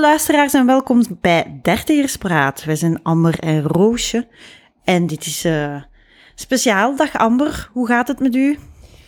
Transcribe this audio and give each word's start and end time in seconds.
Hallo 0.00 0.14
luisteraars 0.14 0.54
en 0.54 0.66
welkom 0.66 1.02
bij 1.20 1.58
Dertigerspraat. 1.62 2.64
Wij 2.64 2.76
zijn 2.76 3.02
Amber 3.02 3.38
en 3.38 3.62
Roosje. 3.62 4.26
En 4.84 5.06
dit 5.06 5.26
is 5.26 5.44
uh, 5.44 5.82
speciaal. 6.34 6.96
Dag 6.96 7.18
Amber, 7.18 7.68
hoe 7.72 7.86
gaat 7.86 8.08
het 8.08 8.20
met 8.20 8.34
u? 8.34 8.58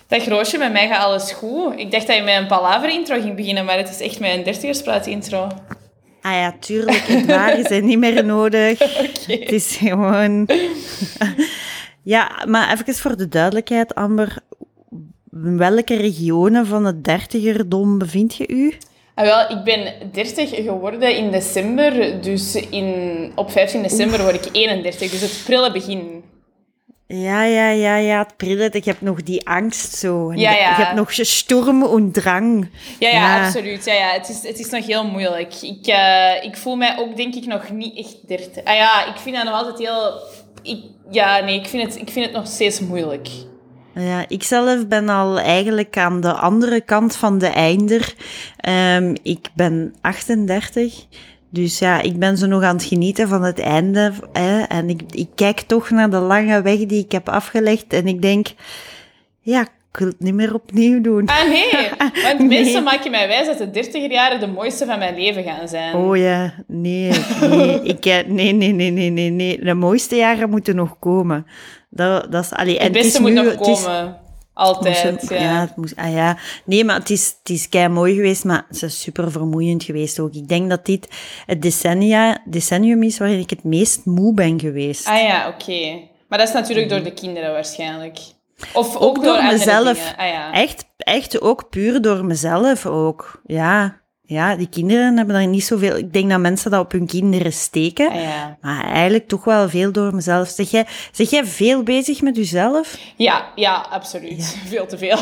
Dag 0.06 0.24
Roosje, 0.24 0.58
met 0.58 0.72
mij 0.72 0.88
gaat 0.88 1.04
alles 1.04 1.32
goed. 1.32 1.78
Ik 1.78 1.90
dacht 1.90 2.06
dat 2.06 2.16
je 2.16 2.22
met 2.22 2.36
een 2.36 2.46
palaver-intro 2.46 3.20
ging 3.20 3.36
beginnen, 3.36 3.64
maar 3.64 3.76
het 3.76 3.88
is 3.88 4.00
echt 4.00 4.20
mijn 4.20 4.42
dertigerspraat-intro. 4.42 5.48
Ah 6.20 6.32
ja, 6.32 6.54
tuurlijk. 6.60 7.02
Het 7.06 7.26
waren 7.26 7.64
zijn 7.64 7.84
niet 7.84 7.98
meer 7.98 8.24
nodig. 8.34 8.80
Okay. 8.80 9.38
Het 9.40 9.52
is 9.52 9.76
gewoon... 9.76 10.48
ja, 12.14 12.44
maar 12.48 12.72
even 12.72 12.94
voor 12.94 13.16
de 13.16 13.28
duidelijkheid, 13.28 13.94
Amber. 13.94 14.36
In 15.32 15.58
welke 15.58 15.96
regionen 15.96 16.66
van 16.66 16.84
het 16.84 17.04
dertigerdom 17.04 17.98
bevind 17.98 18.34
je 18.34 18.48
u? 18.48 18.74
Ah, 19.14 19.24
wel, 19.24 19.58
ik 19.58 19.64
ben 19.64 19.92
30 20.12 20.50
geworden 20.50 21.16
in 21.16 21.30
december. 21.30 22.20
Dus 22.22 22.54
in, 22.54 23.32
op 23.34 23.50
15 23.50 23.82
december 23.82 24.22
word 24.22 24.46
ik 24.46 24.52
31. 24.52 25.10
Dus 25.10 25.20
het 25.20 25.42
prille 25.44 25.72
begin. 25.72 26.24
Ja, 27.06 27.44
ja, 27.44 27.68
ja, 27.68 27.96
ja, 27.96 28.18
het 28.18 28.36
prille. 28.36 28.68
Ik 28.70 28.84
heb 28.84 29.00
nog 29.00 29.22
die 29.22 29.48
angst 29.48 29.94
zo. 29.94 30.32
Ja, 30.32 30.52
ja. 30.52 30.70
Ik 30.70 30.86
heb 30.86 30.94
nog 30.94 31.12
storm 31.12 31.82
en 31.82 32.12
drang. 32.12 32.70
Ja, 32.98 33.08
ja, 33.08 33.44
absoluut. 33.44 33.84
Ja, 33.84 33.94
ja. 33.94 34.08
Het, 34.12 34.28
is, 34.28 34.42
het 34.42 34.58
is 34.58 34.70
nog 34.70 34.86
heel 34.86 35.06
moeilijk. 35.06 35.54
Ik, 35.62 35.86
uh, 35.86 36.44
ik 36.44 36.56
voel 36.56 36.76
mij 36.76 36.98
ook, 36.98 37.16
denk 37.16 37.34
ik, 37.34 37.46
nog 37.46 37.70
niet 37.70 37.98
echt 37.98 38.28
30. 38.28 38.64
Ah 38.64 38.74
ja, 38.74 39.06
ik 39.06 39.16
vind 39.16 39.36
dat 39.36 39.44
nog 39.44 39.54
altijd 39.54 39.78
heel... 39.78 40.20
Ik, 40.62 40.84
ja, 41.10 41.40
nee, 41.40 41.58
ik 41.58 41.66
vind, 41.66 41.82
het, 41.82 42.00
ik 42.00 42.10
vind 42.10 42.24
het 42.24 42.34
nog 42.34 42.46
steeds 42.46 42.80
moeilijk. 42.80 43.28
Ja, 43.94 44.24
ik 44.28 44.42
zelf 44.42 44.86
ben 44.86 45.08
al 45.08 45.38
eigenlijk 45.38 45.98
aan 45.98 46.20
de 46.20 46.32
andere 46.32 46.80
kant 46.80 47.16
van 47.16 47.38
de 47.38 47.46
einder. 47.46 48.14
Um, 48.68 49.14
ik 49.22 49.48
ben 49.54 49.94
38. 50.00 51.06
Dus 51.50 51.78
ja, 51.78 52.00
ik 52.00 52.18
ben 52.18 52.36
zo 52.38 52.46
nog 52.46 52.62
aan 52.62 52.76
het 52.76 52.84
genieten 52.84 53.28
van 53.28 53.42
het 53.42 53.58
einde. 53.58 54.12
Hè, 54.32 54.62
en 54.62 54.88
ik, 54.88 55.02
ik 55.10 55.28
kijk 55.34 55.60
toch 55.60 55.90
naar 55.90 56.10
de 56.10 56.18
lange 56.18 56.62
weg 56.62 56.78
die 56.78 57.04
ik 57.04 57.12
heb 57.12 57.28
afgelegd. 57.28 57.92
En 57.92 58.06
ik 58.06 58.22
denk, 58.22 58.46
ja, 59.40 59.66
ik 59.92 59.98
wil 59.98 60.08
het 60.08 60.20
niet 60.20 60.34
meer 60.34 60.54
opnieuw 60.54 61.00
doen. 61.00 61.26
Ah 61.26 61.48
nee, 61.48 61.70
want 62.24 62.38
nee. 62.38 62.48
mensen 62.48 62.82
maken 62.82 63.10
mij 63.10 63.28
wijs 63.28 63.46
dat 63.46 63.58
de 63.58 63.70
dertiger 63.70 64.10
jaren 64.10 64.40
de 64.40 64.46
mooiste 64.46 64.86
van 64.86 64.98
mijn 64.98 65.14
leven 65.14 65.42
gaan 65.42 65.68
zijn. 65.68 65.94
Oh 65.94 66.16
ja, 66.16 66.54
nee, 66.66 67.10
nee, 67.40 67.82
ik, 67.82 68.04
nee, 68.26 68.52
nee, 68.52 68.72
nee, 68.72 68.90
nee, 68.90 69.10
nee, 69.10 69.30
nee. 69.30 69.64
De 69.64 69.74
mooiste 69.74 70.16
jaren 70.16 70.50
moeten 70.50 70.76
nog 70.76 70.98
komen. 70.98 71.46
Dat, 71.90 72.32
dat 72.32 72.44
is, 72.44 72.52
allee, 72.52 72.78
het 72.78 72.92
beste 72.92 73.20
moet 73.20 73.32
nu, 73.32 73.42
nog 73.42 73.54
komen. 73.54 74.20
Altijd, 74.54 75.28
ja. 75.28 75.36
ja. 75.36 75.60
het 75.60 75.76
moest, 75.76 75.96
ah 75.96 76.12
ja. 76.12 76.38
Nee, 76.64 76.84
maar 76.84 76.98
het 76.98 77.10
is, 77.10 77.34
het 77.38 77.50
is 77.50 77.68
kei 77.68 77.88
mooi 77.88 78.14
geweest, 78.14 78.44
maar 78.44 78.64
het 78.68 78.82
is 78.82 79.00
super 79.00 79.30
vermoeiend 79.30 79.84
geweest 79.84 80.20
ook. 80.20 80.34
Ik 80.34 80.48
denk 80.48 80.70
dat 80.70 80.86
dit 80.86 81.08
het 81.46 81.62
decennia, 81.62 82.42
decennium 82.44 83.02
is 83.02 83.18
waarin 83.18 83.38
ik 83.38 83.50
het 83.50 83.64
meest 83.64 84.04
moe 84.04 84.34
ben 84.34 84.60
geweest. 84.60 85.06
Ah 85.06 85.22
ja, 85.22 85.48
oké. 85.48 86.00
Maar 86.28 86.38
dat 86.38 86.48
is 86.48 86.54
natuurlijk 86.54 86.88
door 86.88 87.02
de 87.02 87.12
kinderen 87.12 87.52
waarschijnlijk. 87.52 88.18
Of 88.72 88.96
ook, 88.96 89.02
ook 89.02 89.24
door, 89.24 89.44
mezelf. 89.44 90.14
Ah, 90.16 90.28
ja. 90.28 90.52
echt, 90.52 90.84
echt 90.96 91.40
ook 91.40 91.70
puur 91.70 92.02
door 92.02 92.24
mezelf 92.24 92.86
ook. 92.86 93.40
Ja. 93.44 94.00
Ja, 94.24 94.56
die 94.56 94.68
kinderen 94.68 95.16
hebben 95.16 95.34
daar 95.34 95.46
niet 95.46 95.64
zoveel... 95.64 95.96
Ik 95.96 96.12
denk 96.12 96.30
dat 96.30 96.40
mensen 96.40 96.70
dat 96.70 96.80
op 96.80 96.92
hun 96.92 97.06
kinderen 97.06 97.52
steken. 97.52 98.10
Ah, 98.10 98.22
ja. 98.22 98.58
Maar 98.60 98.84
eigenlijk 98.84 99.28
toch 99.28 99.44
wel 99.44 99.68
veel 99.68 99.92
door 99.92 100.14
mezelf. 100.14 100.48
Zeg 100.48 100.70
jij, 100.70 100.86
zeg 101.12 101.30
jij 101.30 101.44
veel 101.44 101.82
bezig 101.82 102.22
met 102.22 102.36
jezelf? 102.36 102.98
Ja, 103.16 103.52
ja, 103.54 103.86
absoluut. 103.90 104.56
Veel 104.68 104.86
te 104.86 104.98
veel. 104.98 105.18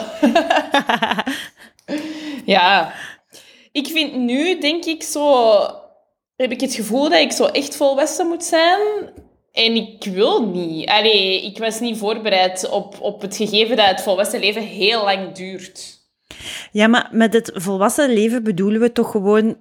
ja. 2.54 2.92
Ik 3.72 3.86
vind 3.86 4.14
nu, 4.14 4.60
denk 4.60 4.84
ik, 4.84 5.02
zo... 5.02 5.56
Heb 6.36 6.52
ik 6.52 6.60
het 6.60 6.74
gevoel 6.74 7.08
dat 7.08 7.20
ik 7.20 7.32
zo 7.32 7.44
echt 7.44 7.76
volwassen 7.76 8.26
moet 8.26 8.44
zijn. 8.44 8.80
En 9.52 9.74
ik 9.74 10.04
wil 10.04 10.46
niet. 10.46 10.88
Allee, 10.88 11.44
ik 11.44 11.58
was 11.58 11.80
niet 11.80 11.98
voorbereid 11.98 12.68
op, 12.68 13.00
op 13.00 13.20
het 13.20 13.36
gegeven 13.36 13.76
dat 13.76 13.86
het 13.86 14.02
volwassen 14.02 14.40
leven 14.40 14.62
heel 14.62 15.04
lang 15.04 15.32
duurt. 15.32 15.98
Ja, 16.72 16.86
maar 16.86 17.08
met 17.10 17.32
het 17.32 17.50
volwassen 17.54 18.12
leven 18.12 18.42
bedoelen 18.42 18.80
we 18.80 18.92
toch 18.92 19.10
gewoon 19.10 19.56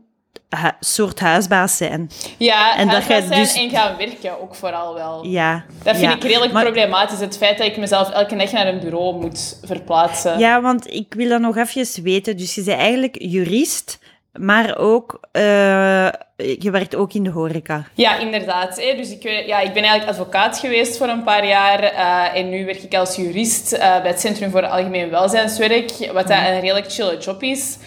een 0.49 0.73
soort 0.79 1.19
huisbaas 1.19 1.77
zijn. 1.77 2.09
Ja, 2.37 2.77
en 2.77 2.87
huisbaas 2.87 3.27
zijn 3.27 3.41
dus... 3.41 3.53
en 3.53 3.69
gaan 3.69 3.97
werken 3.97 4.41
ook 4.41 4.55
vooral 4.55 4.93
wel. 4.93 5.25
Ja. 5.25 5.65
Dat 5.83 5.95
vind 5.95 6.11
ja. 6.11 6.15
ik 6.15 6.23
redelijk 6.23 6.53
problematisch, 6.53 7.19
het 7.19 7.37
feit 7.37 7.57
dat 7.57 7.67
ik 7.67 7.77
mezelf 7.77 8.09
elke 8.09 8.35
dag 8.35 8.51
naar 8.51 8.67
een 8.67 8.79
bureau 8.79 9.15
moet 9.21 9.59
verplaatsen. 9.63 10.39
Ja, 10.39 10.61
want 10.61 10.93
ik 10.93 11.13
wil 11.13 11.29
dat 11.29 11.41
nog 11.41 11.57
even 11.57 12.03
weten. 12.03 12.37
Dus 12.37 12.55
je 12.55 12.63
bent 12.63 12.77
eigenlijk 12.77 13.15
jurist, 13.21 13.99
maar 14.33 14.77
ook, 14.77 15.19
uh, 15.31 16.09
je 16.35 16.71
werkt 16.71 16.95
ook 16.95 17.13
in 17.13 17.23
de 17.23 17.29
horeca. 17.29 17.85
Ja, 17.93 18.17
inderdaad. 18.17 18.81
Hè. 18.81 18.95
Dus 18.95 19.11
ik, 19.11 19.23
ja, 19.23 19.59
ik 19.59 19.73
ben 19.73 19.83
eigenlijk 19.83 20.09
advocaat 20.09 20.59
geweest 20.59 20.97
voor 20.97 21.07
een 21.07 21.23
paar 21.23 21.47
jaar. 21.47 21.83
Uh, 21.83 22.39
en 22.39 22.49
nu 22.49 22.65
werk 22.65 22.81
ik 22.81 22.95
als 22.95 23.15
jurist 23.15 23.73
uh, 23.73 23.79
bij 23.79 24.11
het 24.11 24.19
Centrum 24.19 24.51
voor 24.51 24.65
Algemeen 24.65 25.09
Welzijnswerk. 25.09 25.91
Wat 26.13 26.27
dat 26.27 26.37
een 26.37 26.59
redelijk 26.59 26.91
chille 26.91 27.17
job 27.17 27.43
is. 27.43 27.77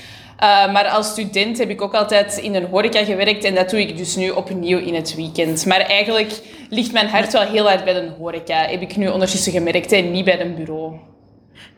maar 0.73 0.89
als 0.89 1.09
student 1.09 1.59
heb 1.59 1.71
ik 1.71 1.83
ook 1.83 1.95
altijd 1.95 2.37
in 2.37 2.55
een 2.55 2.67
horeca 2.67 3.05
gewerkt. 3.05 3.45
En 3.45 3.55
dat 3.55 3.71
doe 3.71 3.81
ik 3.81 3.97
dus 3.97 4.17
nu 4.17 4.31
opnieuw 4.31 4.79
in 4.79 4.95
het 4.95 5.15
weekend. 5.15 5.67
Maar 5.67 5.81
eigenlijk 5.81 6.33
ligt 6.69 6.93
mijn 6.93 7.09
hart 7.09 7.33
wel 7.33 7.43
heel 7.43 7.69
hard 7.69 7.85
bij 7.85 7.95
de 7.95 8.11
horeca. 8.19 8.67
Heb 8.67 8.81
ik 8.81 8.97
nu 8.97 9.09
ondertussen 9.09 9.53
gemerkt. 9.53 9.93
En 9.93 10.11
niet 10.11 10.25
bij 10.25 10.41
een 10.41 10.55
bureau. 10.55 11.12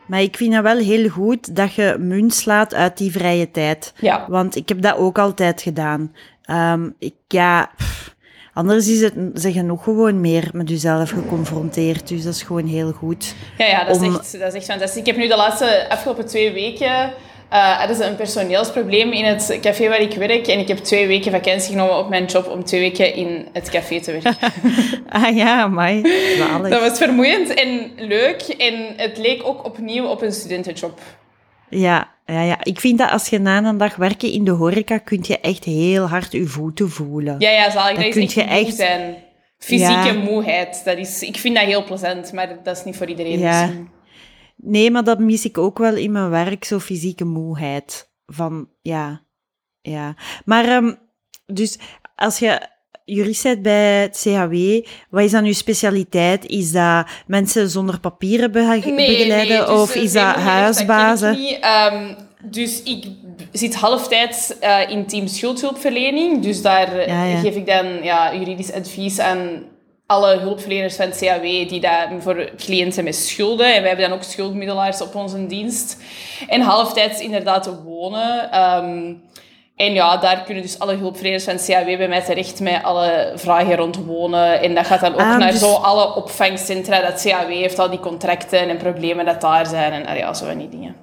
Maar 0.05 0.21
ik 0.21 0.37
vind 0.37 0.53
het 0.53 0.63
wel 0.63 0.77
heel 0.77 1.09
goed 1.09 1.55
dat 1.55 1.73
je 1.73 1.95
munt 1.99 2.33
slaat 2.33 2.73
uit 2.73 2.97
die 2.97 3.11
vrije 3.11 3.51
tijd. 3.51 3.93
Ja. 3.99 4.25
Want 4.27 4.55
ik 4.55 4.69
heb 4.69 4.81
dat 4.81 4.97
ook 4.97 5.19
altijd 5.19 5.61
gedaan. 5.61 6.13
Um, 6.49 6.95
ik, 6.99 7.13
ja, 7.27 7.71
pff, 7.75 8.15
anders 8.53 8.87
is 8.87 9.01
het, 9.01 9.13
zeg 9.33 9.53
je 9.53 9.61
nog 9.61 9.83
gewoon 9.83 10.21
meer 10.21 10.49
met 10.53 10.69
jezelf 10.69 11.09
geconfronteerd. 11.09 12.07
Dus 12.07 12.23
dat 12.23 12.33
is 12.33 12.43
gewoon 12.43 12.67
heel 12.67 12.91
goed. 12.91 13.35
Ja, 13.57 13.65
ja 13.65 13.83
dat, 13.83 14.01
is 14.01 14.07
echt, 14.07 14.39
dat 14.39 14.47
is 14.47 14.53
echt 14.53 14.65
fantastisch. 14.65 14.99
Ik 14.99 15.05
heb 15.05 15.17
nu 15.17 15.27
de 15.27 15.35
laatste, 15.35 15.89
afgelopen 15.89 16.25
twee 16.25 16.53
weken... 16.53 17.13
Uh, 17.55 17.83
er 17.83 17.89
is 17.89 17.99
een 17.99 18.15
personeelsprobleem 18.15 19.11
in 19.11 19.25
het 19.25 19.57
café 19.61 19.89
waar 19.89 20.01
ik 20.01 20.13
werk. 20.13 20.47
En 20.47 20.59
ik 20.59 20.67
heb 20.67 20.77
twee 20.77 21.07
weken 21.07 21.31
vakantie 21.31 21.71
genomen 21.71 21.97
op 21.97 22.09
mijn 22.09 22.25
job 22.25 22.47
om 22.47 22.63
twee 22.63 22.81
weken 22.81 23.13
in 23.13 23.47
het 23.53 23.69
café 23.69 24.01
te 24.01 24.11
werken. 24.11 24.51
ah 25.21 25.35
ja, 25.35 25.67
mij. 25.67 26.01
Dat 26.61 26.81
was 26.81 26.97
vermoeiend 26.97 27.53
en 27.53 27.91
leuk. 27.95 28.41
En 28.41 28.73
het 28.97 29.17
leek 29.17 29.41
ook 29.43 29.65
opnieuw 29.65 30.05
op 30.05 30.21
een 30.21 30.31
studentenjob. 30.31 30.99
Ja, 31.69 32.11
ja, 32.25 32.41
ja, 32.41 32.57
ik 32.63 32.79
vind 32.79 32.97
dat 32.97 33.11
als 33.11 33.27
je 33.27 33.39
na 33.39 33.63
een 33.63 33.77
dag 33.77 33.95
werken 33.95 34.31
in 34.31 34.43
de 34.43 34.51
horeca, 34.51 34.97
kun 34.97 35.19
je 35.21 35.39
echt 35.39 35.63
heel 35.63 36.07
hard 36.07 36.31
je 36.31 36.45
voeten 36.45 36.89
voelen. 36.89 37.35
Ja, 37.39 37.49
ja, 37.49 37.71
zal 37.71 37.89
ik. 37.89 37.95
Dat, 37.95 38.05
dat 38.05 38.15
is 38.15 38.35
echt, 38.35 38.49
echt 38.49 38.75
zijn. 38.75 39.15
Fysieke 39.57 40.13
ja. 40.13 40.13
moeheid. 40.13 40.81
Dat 40.85 40.97
is, 40.97 41.21
ik 41.21 41.37
vind 41.37 41.55
dat 41.55 41.65
heel 41.65 41.83
plezant, 41.83 42.33
maar 42.33 42.59
dat 42.63 42.77
is 42.77 42.83
niet 42.83 42.95
voor 42.95 43.07
iedereen 43.07 43.39
ja. 43.39 43.65
misschien. 43.65 43.89
Nee, 44.65 44.91
maar 44.91 45.03
dat 45.03 45.19
mis 45.19 45.45
ik 45.45 45.57
ook 45.57 45.77
wel 45.77 45.95
in 45.95 46.11
mijn 46.11 46.29
werk, 46.29 46.63
zo 46.63 46.79
fysieke 46.79 47.25
moeheid. 47.25 48.09
Van, 48.25 48.69
ja, 48.81 49.21
ja. 49.81 50.15
Maar, 50.45 50.75
um, 50.75 50.97
dus, 51.45 51.77
als 52.15 52.39
je 52.39 52.61
jurist 53.05 53.43
bent 53.43 53.61
bij 53.61 54.01
het 54.01 54.17
CHW, 54.17 54.85
wat 55.09 55.23
is 55.23 55.31
dan 55.31 55.45
uw 55.45 55.53
specialiteit? 55.53 56.45
Is 56.45 56.71
dat 56.71 57.07
mensen 57.27 57.69
zonder 57.69 57.99
papieren 57.99 58.51
nee, 58.51 58.63
begeleiden? 58.63 59.47
Nee, 59.47 59.47
dus 59.47 59.67
of 59.67 59.95
is 59.95 60.13
dat 60.13 60.35
huisbazen? 60.35 61.37
Um, 61.93 62.15
dus 62.43 62.83
ik 62.83 63.05
zit 63.51 63.75
halftijds 63.75 64.53
uh, 64.61 64.89
in 64.89 65.05
team 65.05 65.27
schuldhulpverlening. 65.27 66.43
Dus 66.43 66.61
daar 66.61 67.07
ja, 67.07 67.23
ja. 67.23 67.39
geef 67.39 67.55
ik 67.55 67.65
dan 67.65 68.03
ja, 68.03 68.35
juridisch 68.35 68.71
advies 68.71 69.19
aan 69.19 69.63
alle 70.07 70.37
hulpverleners 70.37 70.95
van 70.95 71.05
het 71.05 71.17
CAW 71.17 71.41
die 71.43 71.79
dat 71.79 72.07
voor 72.19 72.49
cliënten 72.57 73.03
met 73.03 73.15
schulden. 73.15 73.75
En 73.75 73.79
wij 73.79 73.89
hebben 73.89 74.09
dan 74.09 74.17
ook 74.17 74.23
schuldmiddelaars 74.23 75.01
op 75.01 75.15
onze 75.15 75.47
dienst. 75.47 75.97
En 76.47 76.61
halftijds 76.61 77.19
inderdaad 77.19 77.81
wonen. 77.83 78.61
Um, 78.61 79.23
en 79.75 79.93
ja, 79.93 80.17
daar 80.17 80.43
kunnen 80.43 80.63
dus 80.63 80.79
alle 80.79 80.95
hulpverleners 80.95 81.43
van 81.43 81.53
het 81.53 81.65
CAW 81.65 81.97
bij 81.97 82.07
mij 82.07 82.21
terecht 82.21 82.59
met 82.59 82.83
alle 82.83 83.31
vragen 83.35 83.75
rond 83.75 83.95
wonen. 83.97 84.61
En 84.61 84.75
dat 84.75 84.85
gaat 84.85 84.99
dan 84.99 85.13
ook 85.13 85.19
Ah, 85.19 85.37
naar 85.37 85.51
dus- 85.51 85.59
zo 85.59 85.73
alle 85.73 86.15
opvangcentra 86.15 87.01
dat 87.01 87.21
CAW 87.21 87.49
heeft, 87.49 87.79
al 87.79 87.89
die 87.89 87.99
contracten 87.99 88.69
en 88.69 88.77
problemen 88.77 89.25
dat 89.25 89.41
daar 89.41 89.65
zijn. 89.65 90.05
En 90.05 90.17
ja, 90.17 90.33
zo 90.33 90.45
van 90.45 90.57
die 90.57 90.69
dingen. 90.69 90.95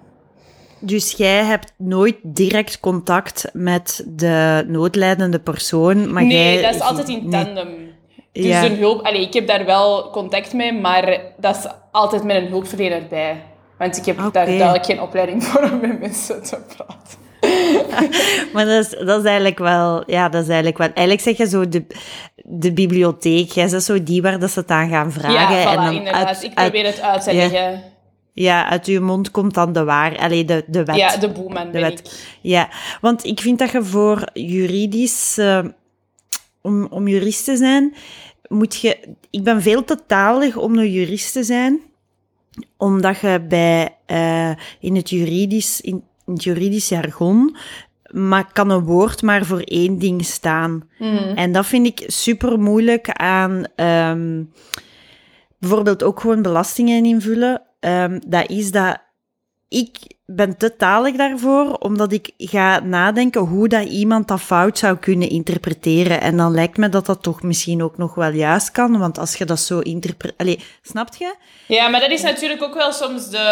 Dus 0.78 1.12
jij 1.16 1.44
hebt 1.44 1.72
nooit 1.76 2.16
direct 2.22 2.80
contact 2.80 3.48
met 3.52 4.04
de 4.06 4.64
noodlijdende 4.68 5.38
persoon, 5.38 6.12
maar 6.12 6.24
nee, 6.24 6.52
jij... 6.52 6.62
dat 6.62 6.74
is 6.74 6.80
altijd 6.80 7.08
in 7.08 7.28
nee. 7.28 7.81
Dus 8.32 8.44
Ja. 8.44 8.64
een 8.64 8.76
hulp... 8.76 9.02
Allee, 9.06 9.20
ik 9.20 9.32
heb 9.32 9.46
daar 9.46 9.64
wel 9.64 10.10
contact 10.10 10.52
mee, 10.52 10.72
maar 10.72 11.20
dat 11.36 11.56
is 11.56 11.66
altijd 11.92 12.24
met 12.24 12.36
een 12.36 12.46
hulpverlener 12.48 13.06
bij. 13.10 13.42
Want 13.78 13.96
ik 13.96 14.04
heb 14.04 14.16
daar 14.32 14.46
duidelijk 14.46 14.84
geen 14.84 15.00
opleiding 15.00 15.44
voor 15.44 15.62
om 15.62 15.80
met 15.80 16.00
mensen 16.00 16.42
te 16.42 16.58
praten. 16.76 17.20
Maar 18.52 18.64
dat 18.64 18.84
is, 18.84 18.90
dat 19.06 19.18
is 19.20 19.24
eigenlijk 19.24 19.58
wel... 19.58 20.02
Ja, 20.06 20.28
dat 20.28 20.42
is 20.42 20.46
eigenlijk 20.48 20.78
wel... 20.78 20.86
Eigenlijk 20.86 21.20
zeg 21.20 21.36
je 21.36 21.48
zo 21.48 21.68
de, 21.68 21.84
de 22.44 22.72
bibliotheek. 22.72 23.50
Jij 23.50 23.64
is 23.64 23.84
zo 23.84 24.02
die 24.02 24.22
waar 24.22 24.38
dat 24.38 24.50
ze 24.50 24.58
het 24.60 24.70
aan 24.70 24.88
gaan 24.88 25.12
vragen. 25.12 25.56
ja, 25.56 25.64
voilà, 25.64 25.68
en 25.78 25.84
dan 25.84 25.94
inderdaad. 25.94 26.26
uit- 26.26 26.42
ik 26.42 26.54
uit- 26.54 26.70
probeer 26.72 26.90
het 26.90 27.00
uit 27.00 27.22
te 27.22 27.34
leggen. 27.34 27.82
Ja, 28.34 28.68
uit 28.68 28.86
uw 28.86 29.00
mond 29.02 29.30
komt 29.30 29.54
dan 29.54 29.72
de 29.72 29.84
waar, 29.84 30.18
allee, 30.18 30.44
de, 30.44 30.64
de 30.66 30.84
wet. 30.84 30.96
Ja, 30.96 31.16
de 31.16 31.28
boeman 31.28 31.70
de 31.70 31.80
wet. 31.80 31.98
ik. 31.98 32.36
Ja, 32.40 32.68
want 33.00 33.24
ik 33.24 33.40
vind 33.40 33.58
dat 33.58 33.70
je 33.70 33.82
voor 33.84 34.28
juridisch, 34.32 35.38
eh, 35.38 35.58
om, 36.62 36.86
om 36.90 37.08
jurist 37.08 37.44
te 37.44 37.56
zijn, 37.56 37.94
moet 38.48 38.80
je. 38.80 38.98
Ik 39.30 39.44
ben 39.44 39.62
veel 39.62 39.84
te 39.84 39.98
talig 40.06 40.56
om 40.56 40.78
een 40.78 40.92
jurist 40.92 41.32
te 41.32 41.42
zijn, 41.42 41.80
omdat 42.76 43.20
je 43.20 43.44
bij 43.48 43.96
eh, 44.06 44.50
in 44.80 44.96
het 44.96 45.10
juridisch, 45.10 45.80
in, 45.80 46.04
in 46.26 46.32
het 46.32 46.44
juridisch 46.44 46.88
jargon, 46.88 47.56
maar 48.10 48.52
kan 48.52 48.70
een 48.70 48.84
woord 48.84 49.22
maar 49.22 49.44
voor 49.44 49.60
één 49.60 49.98
ding 49.98 50.24
staan. 50.24 50.88
Mhm. 50.98 51.36
En 51.36 51.52
dat 51.52 51.66
vind 51.66 51.86
ik 51.86 52.04
super 52.06 52.60
moeilijk 52.60 53.10
aan 53.10 53.64
ehm, 53.76 54.42
bijvoorbeeld 55.58 56.02
ook 56.02 56.20
gewoon 56.20 56.42
belastingen 56.42 57.04
invullen. 57.04 57.62
Ehm, 57.80 58.20
dat 58.26 58.50
is 58.50 58.70
dat 58.70 59.00
ik 59.72 59.96
ben 60.26 60.56
te 60.56 60.76
talig 60.76 61.16
daarvoor, 61.16 61.76
omdat 61.78 62.12
ik 62.12 62.30
ga 62.36 62.80
nadenken 62.80 63.40
hoe 63.40 63.68
dat 63.68 63.84
iemand 63.88 64.28
dat 64.28 64.40
fout 64.40 64.78
zou 64.78 64.96
kunnen 64.96 65.28
interpreteren. 65.28 66.20
En 66.20 66.36
dan 66.36 66.54
lijkt 66.54 66.76
me 66.76 66.88
dat 66.88 67.06
dat 67.06 67.22
toch 67.22 67.42
misschien 67.42 67.82
ook 67.82 67.98
nog 67.98 68.14
wel 68.14 68.30
juist 68.30 68.70
kan, 68.70 68.98
want 68.98 69.18
als 69.18 69.34
je 69.34 69.44
dat 69.44 69.60
zo 69.60 69.78
interpreteert... 69.78 70.62
Snapt 70.82 71.18
je? 71.18 71.34
Ja, 71.66 71.88
maar 71.88 72.00
dat 72.00 72.10
is 72.10 72.22
natuurlijk 72.22 72.62
ook 72.62 72.74
wel 72.74 72.92
soms 72.92 73.28
de... 73.30 73.46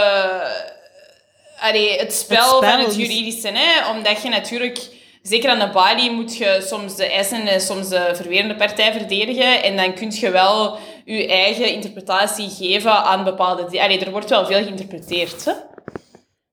Allee, 1.60 1.98
het 1.98 2.12
spel, 2.12 2.36
Het 2.36 2.46
spel, 2.56 2.70
van 2.70 2.80
het 2.80 2.96
juridische, 2.96 3.50
hè? 3.52 3.90
Omdat 3.90 4.22
je 4.22 4.28
natuurlijk... 4.28 4.98
Zeker 5.22 5.50
aan 5.50 5.58
de 5.58 5.70
balie 5.70 6.10
moet 6.10 6.36
je 6.36 6.64
soms 6.66 6.96
de 6.96 7.04
eisen 7.04 7.46
en 7.46 7.60
soms 7.60 7.88
de 7.88 8.10
verwerende 8.14 8.56
partij 8.56 8.92
verdedigen. 8.92 9.62
En 9.62 9.76
dan 9.76 9.94
kun 9.94 10.10
je 10.10 10.30
wel 10.30 10.78
je 11.04 11.26
eigen 11.26 11.72
interpretatie 11.72 12.48
geven 12.48 12.92
aan 12.92 13.24
bepaalde... 13.24 13.66
di- 13.70 13.80
Allee, 13.80 13.98
er 13.98 14.10
wordt 14.10 14.30
wel 14.30 14.46
veel 14.46 14.62
geïnterpreteerd, 14.62 15.44
hè? 15.44 15.52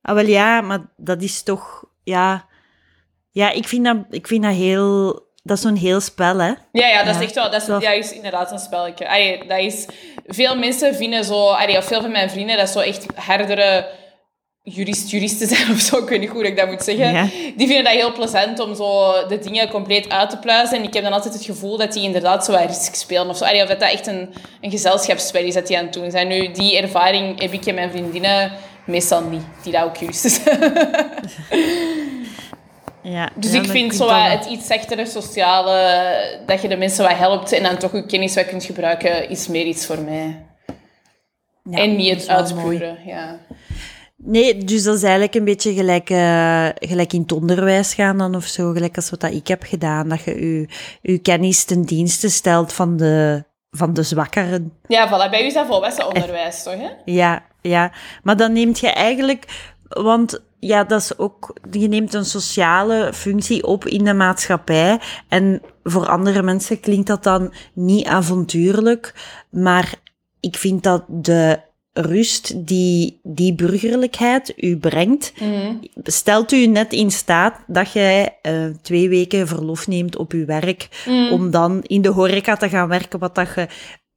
Ah, 0.07 0.15
wel 0.15 0.25
ja, 0.25 0.62
maar 0.62 0.80
dat 0.98 1.21
is 1.21 1.44
toch... 1.44 1.83
Ja, 2.04 2.45
ja 3.31 3.50
ik, 3.51 3.68
vind 3.68 3.86
dat, 3.86 3.98
ik 4.09 4.27
vind 4.27 4.44
dat 4.44 4.54
heel... 4.54 5.25
Dat 5.44 5.57
is 5.57 5.63
zo'n 5.63 5.75
heel 5.75 6.00
spel, 6.00 6.38
hè? 6.39 6.51
Ja, 6.71 6.88
ja, 6.88 7.04
dat 7.04 7.15
is 7.15 7.21
echt 7.21 7.36
wel... 7.36 7.51
Dat 7.51 7.62
is, 7.62 7.68
dat- 7.68 7.83
is 7.83 8.12
inderdaad 8.13 8.51
een 8.51 8.59
spelletje. 8.59 9.09
Allee, 9.09 9.48
dat 9.48 9.59
is... 9.59 9.86
Veel 10.25 10.56
mensen 10.57 10.95
vinden 10.95 11.24
zo... 11.24 11.48
Allee, 11.50 11.77
of 11.77 11.86
veel 11.86 12.01
van 12.01 12.12
mijn 12.12 12.30
vrienden, 12.30 12.57
dat 12.57 12.69
zo 12.69 12.80
echt 12.80 13.06
hardere 13.15 13.89
jurist, 14.63 15.09
juristen 15.12 15.48
zijn 15.56 15.71
of 15.71 15.80
zo. 15.80 15.98
Ik 15.98 16.09
weet 16.09 16.19
niet 16.19 16.30
hoe 16.30 16.45
ik 16.45 16.57
dat 16.57 16.68
moet 16.68 16.83
zeggen. 16.83 17.12
Ja. 17.13 17.24
Die 17.56 17.68
vinden 17.68 17.83
dat 17.83 17.94
heel 17.94 18.12
plezant 18.13 18.59
om 18.59 18.75
zo 18.75 19.12
de 19.27 19.39
dingen 19.39 19.69
compleet 19.69 20.09
uit 20.09 20.30
te 20.30 20.38
pluizen. 20.38 20.77
En 20.77 20.83
ik 20.83 20.94
heb 20.94 21.04
dan 21.04 21.13
altijd 21.13 21.33
het 21.33 21.45
gevoel 21.45 21.77
dat 21.77 21.94
die 21.94 22.04
inderdaad 22.04 22.45
zo 22.45 22.56
risk 22.68 22.95
spelen 22.95 23.30
of 23.30 23.38
zo. 23.38 23.45
Allee, 23.45 23.62
of 23.62 23.68
dat 23.69 23.80
dat 23.80 23.92
echt 23.92 24.07
een, 24.07 24.33
een 24.62 24.71
gezelschapsspel 24.71 25.42
is 25.44 25.54
dat 25.54 25.68
die 25.68 25.77
aan 25.77 25.83
het 25.83 25.94
doen 25.94 26.12
zijn. 26.12 26.27
Nu, 26.27 26.51
die 26.51 26.77
ervaring 26.77 27.42
heb 27.42 27.51
ik 27.51 27.65
en 27.65 27.75
mijn 27.75 27.92
vriendinnen 27.92 28.51
meestal 28.88 29.24
niet. 29.24 29.44
Die 29.63 29.72
dat 29.72 29.84
ook 29.84 29.98
juristen 29.98 30.30
zijn. 30.30 30.74
Ja, 33.01 33.30
Dus 33.36 33.51
ja, 33.51 33.62
ik 33.62 33.69
vind 33.69 33.95
zo 33.95 34.06
wat 34.06 34.30
het 34.30 34.45
iets 34.45 34.68
zachtere 34.68 35.06
sociale, 35.06 36.39
dat 36.45 36.62
je 36.62 36.68
de 36.68 36.78
mensen 36.78 37.04
wat 37.04 37.18
helpt 37.18 37.51
en 37.51 37.63
dan 37.63 37.78
toch 37.78 37.92
je 37.92 38.06
kennis 38.06 38.36
wat 38.36 38.45
kunt 38.45 38.63
gebruiken, 38.63 39.30
is 39.30 39.48
meer 39.48 39.66
iets 39.66 39.86
voor 39.86 40.00
mij. 40.00 40.45
Ja, 41.63 41.78
en 41.78 41.95
niet 41.95 42.10
het 42.10 42.22
is 42.22 42.28
uitspuren. 42.28 42.98
Ja. 43.06 43.39
Nee, 44.16 44.57
dus 44.57 44.84
dat 44.84 44.95
is 44.95 45.04
eigenlijk 45.04 45.36
een 45.36 45.44
beetje 45.44 45.74
gelijk, 45.74 46.10
eh, 46.10 46.68
gelijk 46.75 47.13
in 47.13 47.22
het 47.22 47.31
onderwijs 47.31 47.94
gaan 47.94 48.18
dan 48.18 48.36
of 48.36 48.45
zo. 48.45 48.72
Gelijk 48.72 48.95
als 48.95 49.10
wat 49.10 49.19
dat 49.19 49.31
ik 49.31 49.48
heb 49.48 49.63
gedaan. 49.63 50.10
Dat 50.10 50.24
je 50.24 50.42
je, 50.42 50.68
je 51.01 51.18
kennis 51.18 51.63
ten 51.63 51.81
dienste 51.81 52.30
stelt 52.30 52.74
van 52.74 52.98
de, 52.98 53.44
van 53.72 53.94
de 53.94 54.04
zwakkeren. 54.04 54.74
ja, 54.88 55.08
voilà. 55.08 55.30
Bij 55.30 55.44
u 55.44 55.46
is 55.46 55.54
dat 55.54 55.68
volwassen 55.68 56.08
onderwijs, 56.08 56.64
toch? 56.64 56.74
Hè? 56.74 56.90
Ja, 57.06 57.44
ja. 57.62 57.92
Maar 58.24 58.38
dan 58.38 58.54
neemt 58.54 58.80
je 58.80 58.90
eigenlijk... 58.90 59.74
Want 59.88 60.42
ja, 60.60 60.84
dat 60.84 61.02
is 61.02 61.18
ook... 61.18 61.54
Je 61.72 61.88
neemt 61.88 62.14
een 62.14 62.25
sociale 62.25 63.14
functie 63.14 63.64
op 63.64 63.86
in 63.86 64.04
de 64.04 64.14
maatschappij. 64.14 65.00
En 65.28 65.62
voor 65.84 66.08
andere 66.08 66.42
mensen 66.42 66.80
klinkt 66.80 67.08
dat 67.08 67.24
dan 67.24 67.54
niet 67.74 68.08
avontuurlijk. 68.08 69.14
Maar 69.50 69.94
ik 70.40 70.56
vind 70.56 70.84
dat 70.84 71.04
de 71.08 71.60
rust 71.98 72.68
die 72.68 73.20
die 73.24 73.54
burgerlijkheid 73.54 74.54
u 74.56 74.78
brengt, 74.78 75.34
stelt 76.04 76.52
u 76.52 76.66
net 76.68 76.94
in 76.94 77.12
staat 77.12 77.60
dat 77.68 77.92
jij 77.92 78.38
eh, 78.42 78.66
twee 78.82 79.10
weken 79.10 79.48
verlof 79.48 79.88
neemt 79.88 80.18
op 80.18 80.32
uw 80.32 80.46
werk, 80.46 81.06
om 81.32 81.52
dan 81.52 81.84
in 81.84 82.02
de 82.02 82.10
horeca 82.10 82.56
te 82.56 82.70
gaan 82.70 82.88
werken, 82.88 83.20
wat 83.20 83.36
dat 83.36 83.48
je 83.56 83.68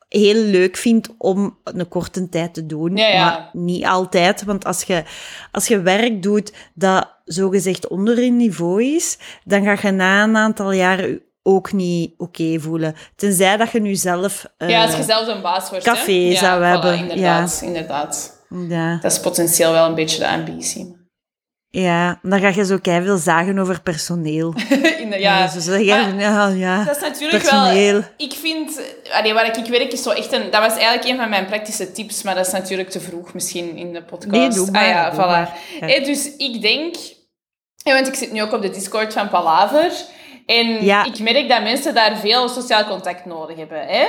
heel 0.08 0.42
leuk 0.42 0.76
vindt 0.76 1.08
om 1.18 1.58
een 1.64 1.88
korte 1.88 2.28
tijd 2.28 2.54
te 2.54 2.66
doen, 2.66 2.96
Ja, 2.96 3.06
ja. 3.08 3.24
maar 3.24 3.50
niet 3.52 3.84
altijd. 3.84 4.44
Want 4.44 4.64
als 4.64 4.82
je, 4.82 5.04
als 5.52 5.66
je 5.66 5.80
werk 5.80 6.22
doet 6.22 6.52
dat 6.74 7.08
zogezegd 7.24 7.88
onder 7.88 8.22
je 8.24 8.30
niveau 8.30 8.84
is, 8.84 9.18
dan 9.44 9.64
ga 9.64 9.88
je 9.88 9.94
na 9.94 10.22
een 10.22 10.36
aantal 10.36 10.72
jaren 10.72 11.22
ook 11.42 11.72
niet 11.72 12.14
oké 12.16 12.58
voelen. 12.60 12.94
Tenzij 13.16 13.56
dat 13.56 13.70
je 13.70 13.80
nu 13.80 13.94
zelf... 13.94 14.46
eh, 14.56 14.68
ja, 14.68 14.82
als 14.84 14.96
je 14.96 15.02
zelf 15.02 15.26
een 15.28 15.42
baas 15.42 15.70
wordt. 15.70 15.84
hè? 15.84 15.92
café 15.92 16.10
ja, 16.12 16.38
zou 16.38 16.60
voilà, 16.60 16.64
hebben, 16.64 16.98
Inderdaad, 16.98 17.60
inderdaad. 17.64 18.42
ja. 18.68 18.98
Dat 19.02 19.12
is 19.12 19.20
potentieel 19.20 19.72
wel 19.72 19.86
een 19.86 19.94
beetje 19.94 20.18
de 20.18 20.28
ambitie. 20.28 20.98
Ja, 21.72 22.18
dan 22.22 22.40
ga 22.40 22.48
je 22.48 22.64
zo 22.64 22.78
veel 23.02 23.16
zagen 23.16 23.58
over 23.58 23.80
personeel. 23.82 24.54
In 25.02 25.10
de- 25.10 25.18
ja, 25.18 25.48
zo 25.48 25.74
ja, 25.74 26.08
ja, 26.48 26.84
Dat 26.84 26.96
is 26.96 27.02
natuurlijk 27.02 27.42
personeel. 27.42 27.92
wel... 27.92 28.02
Ik 28.16 28.32
vind... 28.32 28.80
Allee, 29.12 29.32
waar 29.34 29.58
ik 29.58 29.66
werk 29.66 29.92
is 29.92 30.02
zo 30.02 30.10
echt 30.10 30.32
een... 30.32 30.50
Dat 30.50 30.60
was 30.62 30.72
eigenlijk 30.72 31.04
een 31.04 31.16
van 31.16 31.28
mijn 31.28 31.46
praktische 31.46 31.92
tips, 31.92 32.22
maar 32.22 32.34
dat 32.34 32.46
is 32.46 32.52
natuurlijk 32.52 32.90
te 32.90 33.00
vroeg 33.00 33.34
misschien 33.34 33.76
in 33.76 33.92
de 33.92 34.02
podcast. 34.02 34.30
Nee, 34.32 34.48
doe 34.48 34.70
maar, 34.70 34.82
Ah 34.82 34.88
ja, 34.88 35.10
doe 35.10 35.20
voilà. 35.20 35.26
maar. 35.26 35.58
Ja. 35.80 36.04
Dus 36.04 36.36
ik 36.36 36.60
denk... 36.62 36.94
Ja, 37.76 37.94
want 37.94 38.06
ik 38.08 38.14
zit 38.14 38.32
nu 38.32 38.42
ook 38.42 38.52
op 38.52 38.62
de 38.62 38.70
Discord 38.70 39.12
van 39.12 39.28
Palaver. 39.28 39.92
En 40.46 40.84
Ja. 40.84 41.04
ik 41.04 41.18
merk 41.18 41.48
dat 41.48 41.62
mensen 41.62 41.94
daar 41.94 42.16
veel 42.16 42.48
sociaal 42.48 42.84
contact 42.84 43.24
nodig 43.24 43.56
hebben. 43.56 43.86
Hè? 43.86 44.04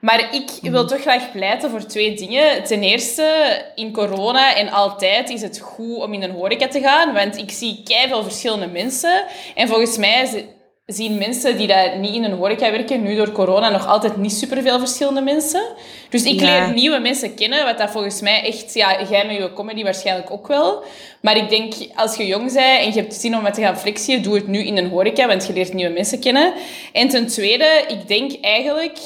Maar 0.00 0.34
ik 0.34 0.50
Mhm. 0.62 0.72
wil 0.72 0.86
toch 0.86 1.00
graag 1.00 1.32
pleiten 1.32 1.70
voor 1.70 1.84
twee 1.84 2.14
dingen. 2.14 2.64
Ten 2.64 2.82
eerste, 2.82 3.58
in 3.74 3.92
corona 3.92 4.54
en 4.56 4.70
altijd 4.70 5.30
is 5.30 5.42
het 5.42 5.58
goed 5.60 5.96
om 5.96 6.12
in 6.12 6.22
een 6.22 6.30
horeca 6.30 6.68
te 6.68 6.80
gaan. 6.80 7.12
Want 7.12 7.36
ik 7.38 7.50
zie 7.50 7.82
veel 8.08 8.22
verschillende 8.22 8.66
mensen. 8.66 9.24
En 9.54 9.68
volgens 9.68 9.96
mij 9.96 10.46
zien 10.94 11.18
mensen 11.18 11.56
die 11.56 11.66
daar 11.66 11.98
niet 11.98 12.14
in 12.14 12.24
een 12.24 12.32
horeca 12.32 12.70
werken, 12.70 13.02
nu 13.02 13.16
door 13.16 13.32
corona 13.32 13.68
nog 13.70 13.86
altijd 13.86 14.16
niet 14.16 14.32
superveel 14.32 14.78
verschillende 14.78 15.20
mensen. 15.20 15.62
Dus 16.08 16.24
ik 16.24 16.40
Ja. 16.40 16.46
leer 16.46 16.74
nieuwe 16.74 16.98
mensen 16.98 17.34
kennen, 17.34 17.64
wat 17.64 17.78
dat 17.78 17.90
volgens 17.90 18.20
mij 18.20 18.42
echt... 18.44 18.74
Ja, 18.74 19.02
jij 19.10 19.26
met 19.26 19.36
je 19.36 19.52
comedy 19.52 19.82
waarschijnlijk 19.82 20.30
ook 20.30 20.46
wel. 20.46 20.82
Maar 21.22 21.36
ik 21.36 21.48
denk, 21.48 21.74
als 21.94 22.16
je 22.16 22.26
jong 22.26 22.52
bent 22.52 22.56
en 22.80 22.86
je 22.92 23.00
hebt 23.00 23.14
zin 23.14 23.36
om 23.36 23.42
wat 23.42 23.54
te 23.54 23.60
gaan 23.60 23.78
flexen, 23.78 24.22
doe 24.22 24.34
het 24.34 24.46
nu 24.46 24.58
in 24.58 24.76
een 24.76 24.88
horeca, 24.88 25.26
want 25.26 25.46
je 25.46 25.52
leert 25.52 25.72
nieuwe 25.72 25.92
mensen 25.92 26.20
kennen. 26.20 26.52
En 26.92 27.08
ten 27.08 27.26
tweede, 27.26 27.84
ik 27.88 28.08
denk 28.08 28.32
eigenlijk 28.40 28.98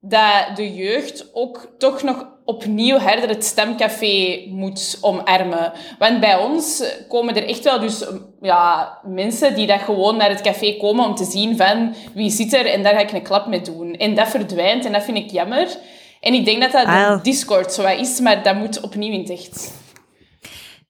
dat 0.00 0.56
de 0.56 0.74
jeugd 0.74 1.26
ook 1.32 1.74
toch 1.78 2.02
nog 2.02 2.32
opnieuw 2.44 2.96
harder 2.98 3.28
het 3.28 3.44
stemcafé 3.44 4.44
moet 4.48 4.98
omarmen. 5.00 5.72
Want 5.98 6.20
bij 6.20 6.36
ons 6.36 6.82
komen 7.08 7.36
er 7.36 7.48
echt 7.48 7.64
wel 7.64 7.80
dus 7.80 8.04
ja, 8.40 8.98
mensen 9.04 9.54
die 9.54 9.66
dat 9.66 9.80
gewoon 9.80 10.16
naar 10.16 10.28
het 10.30 10.40
café 10.40 10.76
komen 10.76 11.04
om 11.04 11.14
te 11.14 11.24
zien 11.24 11.56
van 11.56 11.94
wie 12.14 12.30
zit 12.30 12.52
er 12.52 12.66
en 12.66 12.82
daar 12.82 12.94
ga 12.94 13.00
ik 13.00 13.12
een 13.12 13.22
klap 13.22 13.46
mee 13.46 13.60
doen. 13.60 13.92
En 13.94 14.14
dat 14.14 14.28
verdwijnt 14.28 14.84
en 14.84 14.92
dat 14.92 15.04
vind 15.04 15.16
ik 15.16 15.30
jammer. 15.30 15.68
En 16.20 16.34
ik 16.34 16.44
denk 16.44 16.60
dat 16.62 16.72
dat 16.72 16.86
Ah. 16.86 17.16
de 17.16 17.22
Discord 17.22 17.72
zo 17.72 17.86
is, 17.86 18.20
maar 18.20 18.42
dat 18.42 18.54
moet 18.54 18.80
opnieuw 18.80 19.12
in 19.12 19.26
echt. 19.28 19.72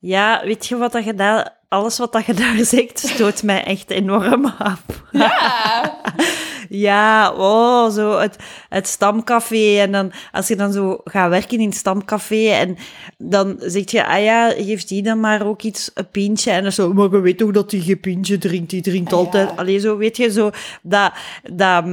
Ja, 0.00 0.42
weet 0.44 0.66
je 0.66 0.76
wat 0.76 0.92
dat 0.92 1.04
je 1.04 1.14
daar... 1.14 1.62
Alles 1.68 1.98
wat 1.98 2.12
dat 2.12 2.26
je 2.26 2.34
daar 2.34 2.56
zegt, 2.74 2.98
stoot 2.98 3.42
mij 3.42 3.64
echt 3.64 3.90
enorm 3.90 4.46
af. 4.58 4.82
Ja, 5.12 5.94
Ja, 6.76 7.32
oh, 7.32 7.90
zo 7.90 8.18
het, 8.18 8.36
het 8.68 8.86
stamcafé. 8.86 9.78
En 9.80 9.92
dan, 9.92 10.12
als 10.32 10.48
je 10.48 10.56
dan 10.56 10.72
zo 10.72 11.00
gaat 11.04 11.30
werken 11.30 11.58
in 11.58 11.68
het 11.68 11.76
stamcafé 11.76 12.48
en 12.48 12.76
dan 13.18 13.56
zeg 13.58 13.90
je, 13.90 14.06
ah 14.06 14.22
ja, 14.22 14.48
geeft 14.48 14.88
die 14.88 15.02
dan 15.02 15.20
maar 15.20 15.46
ook 15.46 15.62
iets, 15.62 15.90
een 15.94 16.08
pintje. 16.10 16.50
En 16.50 16.62
dan 16.62 16.72
zo, 16.72 16.92
maar 16.92 17.10
je 17.10 17.20
weet 17.20 17.38
toch 17.38 17.50
dat 17.50 17.70
hij 17.70 17.80
geen 17.80 18.00
pintje 18.00 18.38
drinkt, 18.38 18.70
die 18.70 18.82
drinkt 18.82 19.12
Ah, 19.12 19.18
altijd. 19.18 19.48
ja. 19.48 19.54
Allee, 19.56 19.78
zo 19.78 19.96
weet 19.96 20.16
je, 20.16 20.30
zo, 20.32 20.50
dat, 20.82 21.12
dat, 21.52 21.84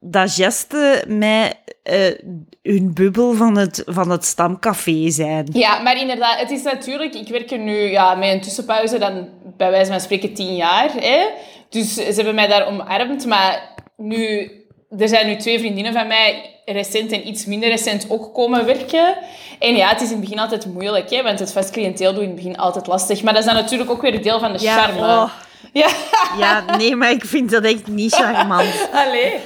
dat 0.00 0.32
geste 0.32 1.04
mij 1.08 1.52
eh, 1.82 2.14
hun 2.62 2.94
bubbel 2.94 3.34
van 3.34 3.56
het, 3.58 3.82
van 3.86 4.10
het 4.10 4.24
stamcafé 4.24 5.10
zijn. 5.10 5.48
Ja, 5.52 5.78
maar 5.82 6.00
inderdaad, 6.00 6.38
het 6.38 6.50
is 6.50 6.62
natuurlijk... 6.62 7.14
Ik 7.14 7.28
werk 7.28 7.50
er 7.50 7.58
nu 7.58 7.76
ja, 7.90 8.14
met 8.14 8.32
een 8.32 8.40
tussenpauze 8.40 8.98
dan 8.98 9.28
bij 9.56 9.70
wijze 9.70 9.90
van 9.90 10.00
spreken 10.00 10.34
tien 10.34 10.56
jaar. 10.56 10.92
Hè? 10.92 11.26
Dus 11.70 11.94
ze 11.94 12.12
hebben 12.14 12.34
mij 12.34 12.46
daar 12.48 12.66
omarmd. 12.66 13.26
Maar 13.26 13.74
nu... 13.96 14.50
Er 14.98 15.08
zijn 15.08 15.26
nu 15.26 15.36
twee 15.36 15.58
vriendinnen 15.58 15.92
van 15.92 16.06
mij, 16.06 16.60
recent 16.64 17.12
en 17.12 17.28
iets 17.28 17.44
minder 17.44 17.68
recent, 17.68 18.06
ook 18.08 18.34
komen 18.34 18.64
werken. 18.66 19.16
En 19.58 19.76
ja, 19.76 19.88
het 19.88 20.00
is 20.00 20.06
in 20.06 20.12
het 20.12 20.20
begin 20.20 20.38
altijd 20.38 20.66
moeilijk, 20.66 21.10
hè? 21.10 21.22
want 21.22 21.38
het 21.38 21.52
vast 21.52 21.70
cliënteel 21.70 22.12
doet 22.12 22.22
in 22.22 22.26
het 22.28 22.36
begin 22.36 22.56
altijd 22.56 22.86
lastig. 22.86 23.22
Maar 23.22 23.32
dat 23.32 23.42
is 23.42 23.48
dan 23.48 23.62
natuurlijk 23.62 23.90
ook 23.90 24.00
weer 24.02 24.22
deel 24.22 24.38
van 24.38 24.52
de 24.52 24.62
Ja, 24.62 24.82
charme. 24.82 25.00
oh. 25.00 25.30
Ja, 25.72 25.88
Ja, 26.38 26.76
nee, 26.76 26.96
maar 26.96 27.10
ik 27.10 27.24
vind 27.24 27.50
dat 27.50 27.64
echt 27.64 27.86
niet 27.86 28.14
charmant. 28.14 28.88
allee. 29.04 29.40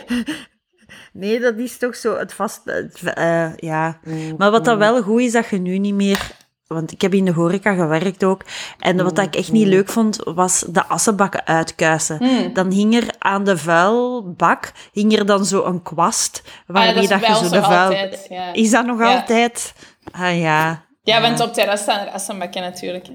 Nee, 1.12 1.40
dat 1.40 1.56
is 1.56 1.78
toch 1.78 1.96
zo 1.96 2.16
het 2.18 2.32
vast... 2.32 2.60
het, 2.64 3.00
eh, 3.14 3.56
ja. 3.56 4.00
Maar 4.38 4.50
wat 4.50 4.64
dan 4.64 4.78
wel 4.78 5.02
goed 5.02 5.20
is, 5.20 5.32
dat 5.32 5.48
je 5.50 5.58
nu 5.58 5.78
niet 5.78 5.94
meer 5.94 6.30
want 6.74 6.92
ik 6.92 7.00
heb 7.00 7.14
in 7.14 7.24
de 7.24 7.32
horeca 7.32 7.74
gewerkt 7.74 8.24
ook. 8.24 8.42
En 8.78 9.02
wat 9.04 9.18
ik 9.18 9.36
echt 9.36 9.52
niet 9.52 9.66
leuk 9.66 9.88
vond, 9.88 10.16
was 10.24 10.64
de 10.68 10.86
assenbakken 10.86 11.46
uitkuisen. 11.46 12.16
Hmm. 12.16 12.52
Dan 12.52 12.70
hing 12.70 12.94
er 12.94 13.14
aan 13.18 13.44
de 13.44 13.56
vuilbak, 13.58 14.72
hing 14.92 15.18
er 15.18 15.26
dan 15.26 15.44
zo 15.44 15.64
een 15.64 15.82
kwast, 15.82 16.42
waarmee 16.66 16.88
Ah, 16.88 17.08
dat 17.08 17.26
je 17.26 17.34
zo 17.34 17.54
de 17.54 17.62
vuil... 17.62 17.82
altijd, 17.88 18.26
ja. 18.28 18.52
Is 18.52 18.70
dat 18.70 18.86
nog 18.86 18.98
Ja. 18.98 19.16
altijd? 19.16 19.74
Ah 20.12 20.38
ja. 20.40 20.84
Ja, 21.02 21.20
want 21.20 21.40
op 21.40 21.52
terras 21.52 21.80
staan 21.80 22.06
er 22.06 22.12
assenbakken 22.12 22.62
natuurlijk. 22.62 23.06
hè. 23.06 23.12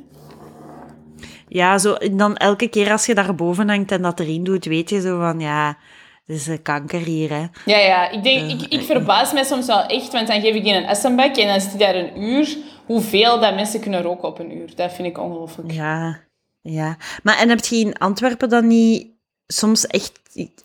Ja, 1.48 1.78
zo, 1.78 1.94
en 1.94 2.18
dan 2.18 2.38
elke 2.38 2.68
keer 2.68 2.92
als 2.92 3.06
je 3.06 3.16
daarboven 3.16 3.70
hangt 3.70 3.92
en 3.92 4.02
dat 4.02 4.20
erin 4.20 4.44
doet, 4.44 4.66
weet 4.66 4.90
je 4.90 5.02
zo 5.02 5.20
van, 5.20 5.40
ja, 5.40 5.78
het 6.26 6.36
is 6.36 6.48
een 6.48 6.62
kanker 6.62 7.00
hier, 7.00 7.30
hè. 7.30 7.46
Ja, 7.66 7.78
ja. 7.78 8.10
Ik, 8.10 8.24
denk, 8.24 8.52
ik, 8.52 8.74
ik 8.74 8.82
verbaas 8.82 9.34
mij 9.34 9.44
soms 9.44 9.66
wel 9.66 9.86
echt, 9.86 10.12
want 10.12 10.28
dan 10.28 10.42
geef 10.42 10.56
ik 10.56 10.64
die 10.64 10.74
een 10.74 10.86
essenbak 10.86 11.36
en 11.36 11.48
dan 11.48 11.62
zit 11.62 11.70
hij 11.70 11.80
daar 11.80 11.96
een 11.96 12.22
uur. 12.22 12.58
Hoeveel 12.86 13.40
dat 13.40 13.56
mensen 13.56 13.80
kunnen 13.80 14.02
roken 14.02 14.28
op 14.28 14.40
een 14.40 14.58
uur. 14.58 14.76
Dat 14.76 14.94
vind 14.94 15.08
ik 15.08 15.18
ongelooflijk. 15.20 15.72
Ja, 15.72 16.20
ja. 16.62 16.98
Maar 17.24 17.38
en 17.38 17.50
heb 17.50 17.66
je 17.66 17.76
in 17.76 17.98
Antwerpen 17.98 18.50
dan 18.50 18.68
niet 18.68 19.08
soms 19.48 19.88
echt... 19.88 20.12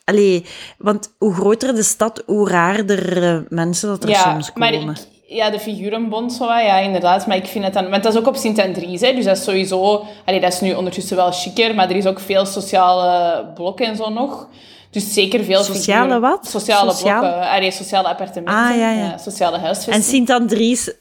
Allee, 0.04 0.44
want 0.78 1.14
hoe 1.18 1.34
groter 1.34 1.74
de 1.74 1.82
stad, 1.82 2.22
hoe 2.26 2.48
raarder 2.48 3.22
eh, 3.22 3.40
mensen 3.48 3.88
dat 3.88 4.02
er 4.02 4.08
Ja, 4.08 4.32
soms 4.32 4.52
maar 4.54 4.72
komen. 4.72 4.94
ik, 4.94 5.19
ja, 5.36 5.50
de 5.50 5.58
figurenbond, 5.60 6.32
zo, 6.32 6.44
ja, 6.44 6.78
inderdaad. 6.78 7.26
Maar 7.26 7.36
ik 7.36 7.46
vind 7.46 7.64
het 7.64 7.72
dan... 7.74 7.90
Want 7.90 8.02
dat 8.02 8.12
is 8.12 8.18
ook 8.18 8.26
op 8.26 8.36
Sint-Andries, 8.36 9.00
hè. 9.00 9.14
Dus 9.14 9.24
dat 9.24 9.36
is 9.36 9.44
sowieso... 9.44 10.04
Allee, 10.24 10.40
dat 10.40 10.52
is 10.52 10.60
nu 10.60 10.74
ondertussen 10.74 11.16
wel 11.16 11.32
chiquer, 11.32 11.74
maar 11.74 11.90
er 11.90 11.96
is 11.96 12.06
ook 12.06 12.20
veel 12.20 12.46
sociale 12.46 13.44
blokken 13.54 13.86
en 13.86 13.96
zo 13.96 14.08
nog. 14.10 14.48
Dus 14.90 15.12
zeker 15.12 15.44
veel 15.44 15.62
Sociale 15.62 16.00
figuren- 16.02 16.20
wat? 16.30 16.46
Sociale 16.48 16.90
Sociaal? 16.92 17.20
blokken. 17.20 17.50
Allee, 17.50 17.70
sociale 17.70 18.08
appartementen. 18.08 18.64
Ah, 18.64 18.76
ja, 18.76 18.90
ja. 18.92 19.18
sociale 19.18 19.56
En 19.56 19.62
huisvesting. 19.62 20.04
Sint-Andries 20.04 20.92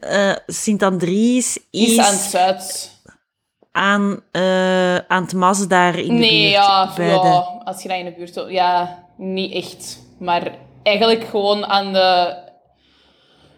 eh, 0.00 0.32
Sint-Andries 0.46 1.58
is, 1.70 1.90
is 1.90 1.98
aan 1.98 2.12
het 2.12 2.20
zuid... 2.20 2.90
aan, 3.72 4.20
eh, 4.32 4.94
aan 4.96 5.22
het 5.22 5.32
Mas 5.32 5.68
daar 5.68 5.98
in 5.98 6.06
de 6.06 6.12
Nee, 6.12 6.40
buurt. 6.40 6.52
ja, 6.52 6.90
bij 6.96 7.06
ja, 7.08 7.20
de- 7.22 7.64
als 7.64 7.82
je 7.82 7.88
dat 7.88 7.98
in 7.98 8.04
de 8.04 8.12
buurt... 8.12 8.44
Ja, 8.48 8.98
niet 9.16 9.52
echt. 9.52 9.98
Maar 10.18 10.50
eigenlijk 10.82 11.24
gewoon 11.24 11.66
aan 11.66 11.92
de... 11.92 12.34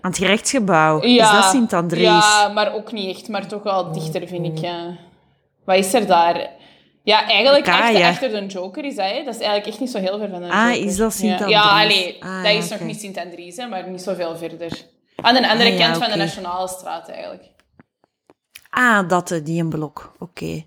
aan 0.01 0.11
het 0.11 0.19
gerechtsgebouw. 0.19 1.05
Ja, 1.07 1.25
is 1.25 1.31
dat 1.43 1.51
Sint-Andries? 1.51 2.03
Ja, 2.05 2.49
maar 2.49 2.75
ook 2.75 2.93
niet 2.93 3.17
echt. 3.17 3.29
Maar 3.29 3.47
toch 3.47 3.63
wel 3.63 3.93
dichter, 3.93 4.29
vind 4.29 4.47
ik. 4.47 4.59
Ja. 4.59 4.97
Wat 5.65 5.77
is 5.77 5.95
er 5.95 6.07
daar? 6.07 6.51
Ja, 7.03 7.27
eigenlijk 7.29 7.69
achter, 7.69 8.03
achter 8.05 8.31
de 8.31 8.47
Joker 8.47 8.85
is 8.85 8.97
dat, 8.97 9.07
hè. 9.11 9.23
Dat 9.25 9.35
is 9.35 9.41
eigenlijk 9.41 9.67
echt 9.67 9.81
niet 9.81 9.91
zo 9.91 9.99
heel 9.99 10.19
ver 10.19 10.29
van 10.31 10.41
de 10.43 10.49
Ah, 10.51 10.73
Joker. 10.75 10.87
is 10.89 10.97
dat 10.97 11.13
Ja, 11.13 11.19
Sint-Andries? 11.19 11.51
ja 11.51 11.83
allee, 11.83 12.17
Ah, 12.25 12.43
dat 12.45 12.53
is 12.53 12.69
nog 12.69 12.81
niet 12.81 13.01
Sint-Andries, 13.01 13.57
maar 13.69 13.91
niet 13.91 14.01
zoveel 14.03 14.37
verder. 14.37 14.85
Aan 15.17 15.35
de 15.35 15.49
andere 15.51 15.71
Ah, 15.71 15.79
ja, 15.79 15.85
kant 15.91 16.03
van 16.03 16.11
de. 16.13 16.17
Nationale 16.17 16.69
Straat, 16.69 17.09
eigenlijk. 17.09 17.49
Ah, 18.71 19.09
dat, 19.09 19.31
eh, 19.31 19.45
die 19.45 19.61
een 19.63 19.69
blok. 19.69 20.15
Oké. 20.19 20.65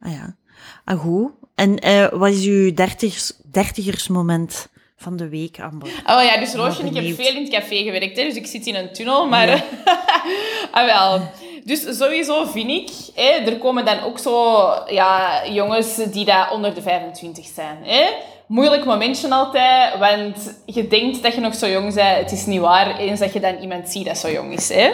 Ah 0.00 0.12
ja. 0.12 0.36
Ah, 0.84 1.00
goed. 1.00 1.30
En 1.54 1.78
eh, 1.78 2.08
wat 2.12 2.30
is 2.30 2.44
uw 2.46 2.74
dertigers, 2.74 3.32
dertigersmoment 3.50 4.68
van 5.00 5.16
de 5.16 5.28
week, 5.28 5.60
Amber? 5.60 5.88
Oh 5.88 6.22
ja, 6.22 6.38
dus 6.38 6.54
Roosje, 6.54 6.82
ik 6.82 6.94
heb 6.94 7.14
veel 7.14 7.34
in 7.36 7.42
het 7.42 7.52
café 7.52 7.76
gewerkt, 7.76 8.16
hè, 8.16 8.24
dus 8.24 8.34
ik 8.34 8.46
zit 8.46 8.66
in 8.66 8.74
een 8.74 8.92
tunnel, 8.92 9.28
maar... 9.28 9.64
ah, 10.70 10.84
wel. 10.84 11.20
Dus 11.64 11.96
sowieso 11.96 12.44
vind 12.44 12.70
ik, 12.70 12.90
hè, 13.14 13.30
er 13.30 13.58
komen 13.58 13.84
dan 13.84 14.00
ook 14.00 14.18
zo 14.18 14.66
ja, 14.86 15.42
jongens 15.46 15.96
die 15.96 16.24
daar 16.24 16.52
onder 16.52 16.74
de 16.74 16.82
25 16.82 17.46
zijn. 17.54 17.78
Hè. 17.82 18.04
Moeilijk 18.46 18.84
momentje 18.84 19.30
altijd, 19.30 19.98
want 19.98 20.60
je 20.66 20.88
denkt 20.88 21.22
dat 21.22 21.34
je 21.34 21.40
nog 21.40 21.54
zo 21.54 21.68
jong 21.68 21.94
bent. 21.94 22.18
Het 22.18 22.32
is 22.32 22.46
niet 22.46 22.60
waar, 22.60 22.98
eens 22.98 23.20
dat 23.20 23.32
je 23.32 23.40
dan 23.40 23.56
iemand 23.56 23.88
ziet 23.88 24.06
dat 24.06 24.18
zo 24.18 24.30
jong 24.30 24.52
is. 24.52 24.68
Hè. 24.68 24.90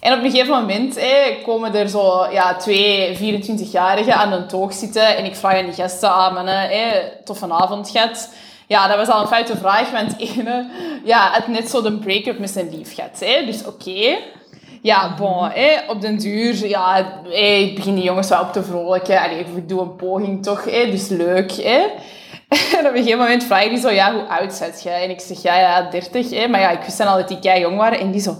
En 0.00 0.12
op 0.12 0.24
een 0.24 0.30
gegeven 0.30 0.60
moment 0.60 1.00
hè, 1.00 1.38
komen 1.44 1.74
er 1.74 1.88
zo 1.88 2.26
ja, 2.32 2.56
twee 2.56 3.16
24-jarigen 3.16 4.12
aan 4.12 4.32
een 4.32 4.48
toog 4.48 4.72
zitten. 4.72 5.16
En 5.16 5.24
ik 5.24 5.36
vraag 5.36 5.58
aan 5.58 5.64
die 5.64 5.74
gasten, 5.74 6.12
ah 6.12 6.34
mannen, 6.34 6.68
hè, 6.68 6.90
toffe 7.24 7.52
avond 7.52 7.90
gehad. 7.90 8.30
Ja, 8.66 8.88
dat 8.88 8.96
was 8.96 9.08
al 9.08 9.20
een 9.20 9.26
foute 9.26 9.56
vraag, 9.56 9.90
want 9.90 10.16
ene 10.36 10.66
ja, 11.04 11.30
had 11.30 11.46
net 11.46 11.70
zo 11.70 11.82
de 11.82 11.98
break-up 11.98 12.38
met 12.38 12.50
zijn 12.50 12.76
lief 12.76 12.94
gehad. 12.94 13.20
Hè. 13.20 13.44
Dus 13.46 13.66
oké. 13.66 14.18
Ja, 14.82 15.14
bon, 15.14 15.48
hè, 15.50 15.78
op 15.88 16.00
den 16.00 16.18
duur, 16.18 16.66
ja, 16.66 17.20
hè, 17.28 17.36
ik 17.38 17.74
begin 17.74 17.94
die 17.94 18.04
jongens 18.04 18.28
wel 18.28 18.40
op 18.40 18.52
te 18.52 18.62
vrolijken. 18.62 19.20
Allee, 19.20 19.38
ik 19.38 19.68
doe 19.68 19.80
een 19.80 19.96
poging 19.96 20.42
toch, 20.42 20.64
hè, 20.64 20.90
dus 20.90 21.08
leuk. 21.08 21.52
Hè. 21.52 21.86
En 22.48 22.86
op 22.86 22.94
een 22.94 23.02
gegeven 23.02 23.18
moment 23.18 23.44
vraag 23.44 23.64
ik 23.64 23.70
die 23.70 23.78
zo, 23.78 23.90
ja, 23.90 24.12
hoe 24.12 24.22
oud 24.22 24.52
zet 24.52 24.82
jij? 24.82 25.02
En 25.02 25.10
ik 25.10 25.20
zeg, 25.20 25.42
ja, 25.42 25.58
ja, 25.58 25.90
30. 25.90 26.30
Hè. 26.30 26.48
Maar 26.48 26.60
ja, 26.60 26.70
ik 26.70 26.82
wist 26.82 26.98
dan 26.98 27.06
al 27.06 27.16
dat 27.16 27.28
die 27.28 27.38
kei 27.38 27.60
jong 27.60 27.76
waren. 27.76 27.98
En 27.98 28.10
die 28.10 28.20
zo, 28.20 28.36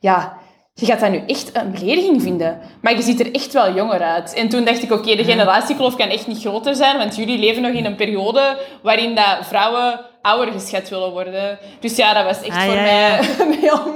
ja, 0.00 0.38
je 0.80 0.86
gaat 0.86 1.00
dat 1.00 1.10
nu 1.10 1.22
echt 1.26 1.56
een 1.56 1.70
belediging 1.70 2.22
vinden. 2.22 2.60
Maar 2.82 2.92
je 2.96 3.02
ziet 3.02 3.20
er 3.20 3.34
echt 3.34 3.52
wel 3.52 3.74
jonger 3.74 4.02
uit. 4.02 4.34
En 4.34 4.48
toen 4.48 4.64
dacht 4.64 4.82
ik, 4.82 4.90
oké, 4.92 5.16
de 5.16 5.24
generatiekloof 5.24 5.96
kan 5.96 6.08
echt 6.08 6.26
niet 6.26 6.40
groter 6.40 6.74
zijn, 6.74 6.96
want 6.98 7.16
jullie 7.16 7.38
leven 7.38 7.62
nog 7.62 7.72
in 7.72 7.84
een 7.84 7.94
periode 7.96 8.58
waarin 8.82 9.14
dat 9.14 9.38
vrouwen 9.42 10.00
ouder 10.22 10.52
geschat 10.52 10.88
willen 10.88 11.10
worden. 11.10 11.58
Dus 11.80 11.96
ja, 11.96 12.12
dat 12.14 12.24
was 12.24 12.42
echt 12.42 12.56
Ah, 12.56 12.64
voor 12.64 12.74
ja, 12.74 12.82
mij 12.82 13.00
ja. 13.00 13.18
een 13.44 13.52
heel, 13.58 13.94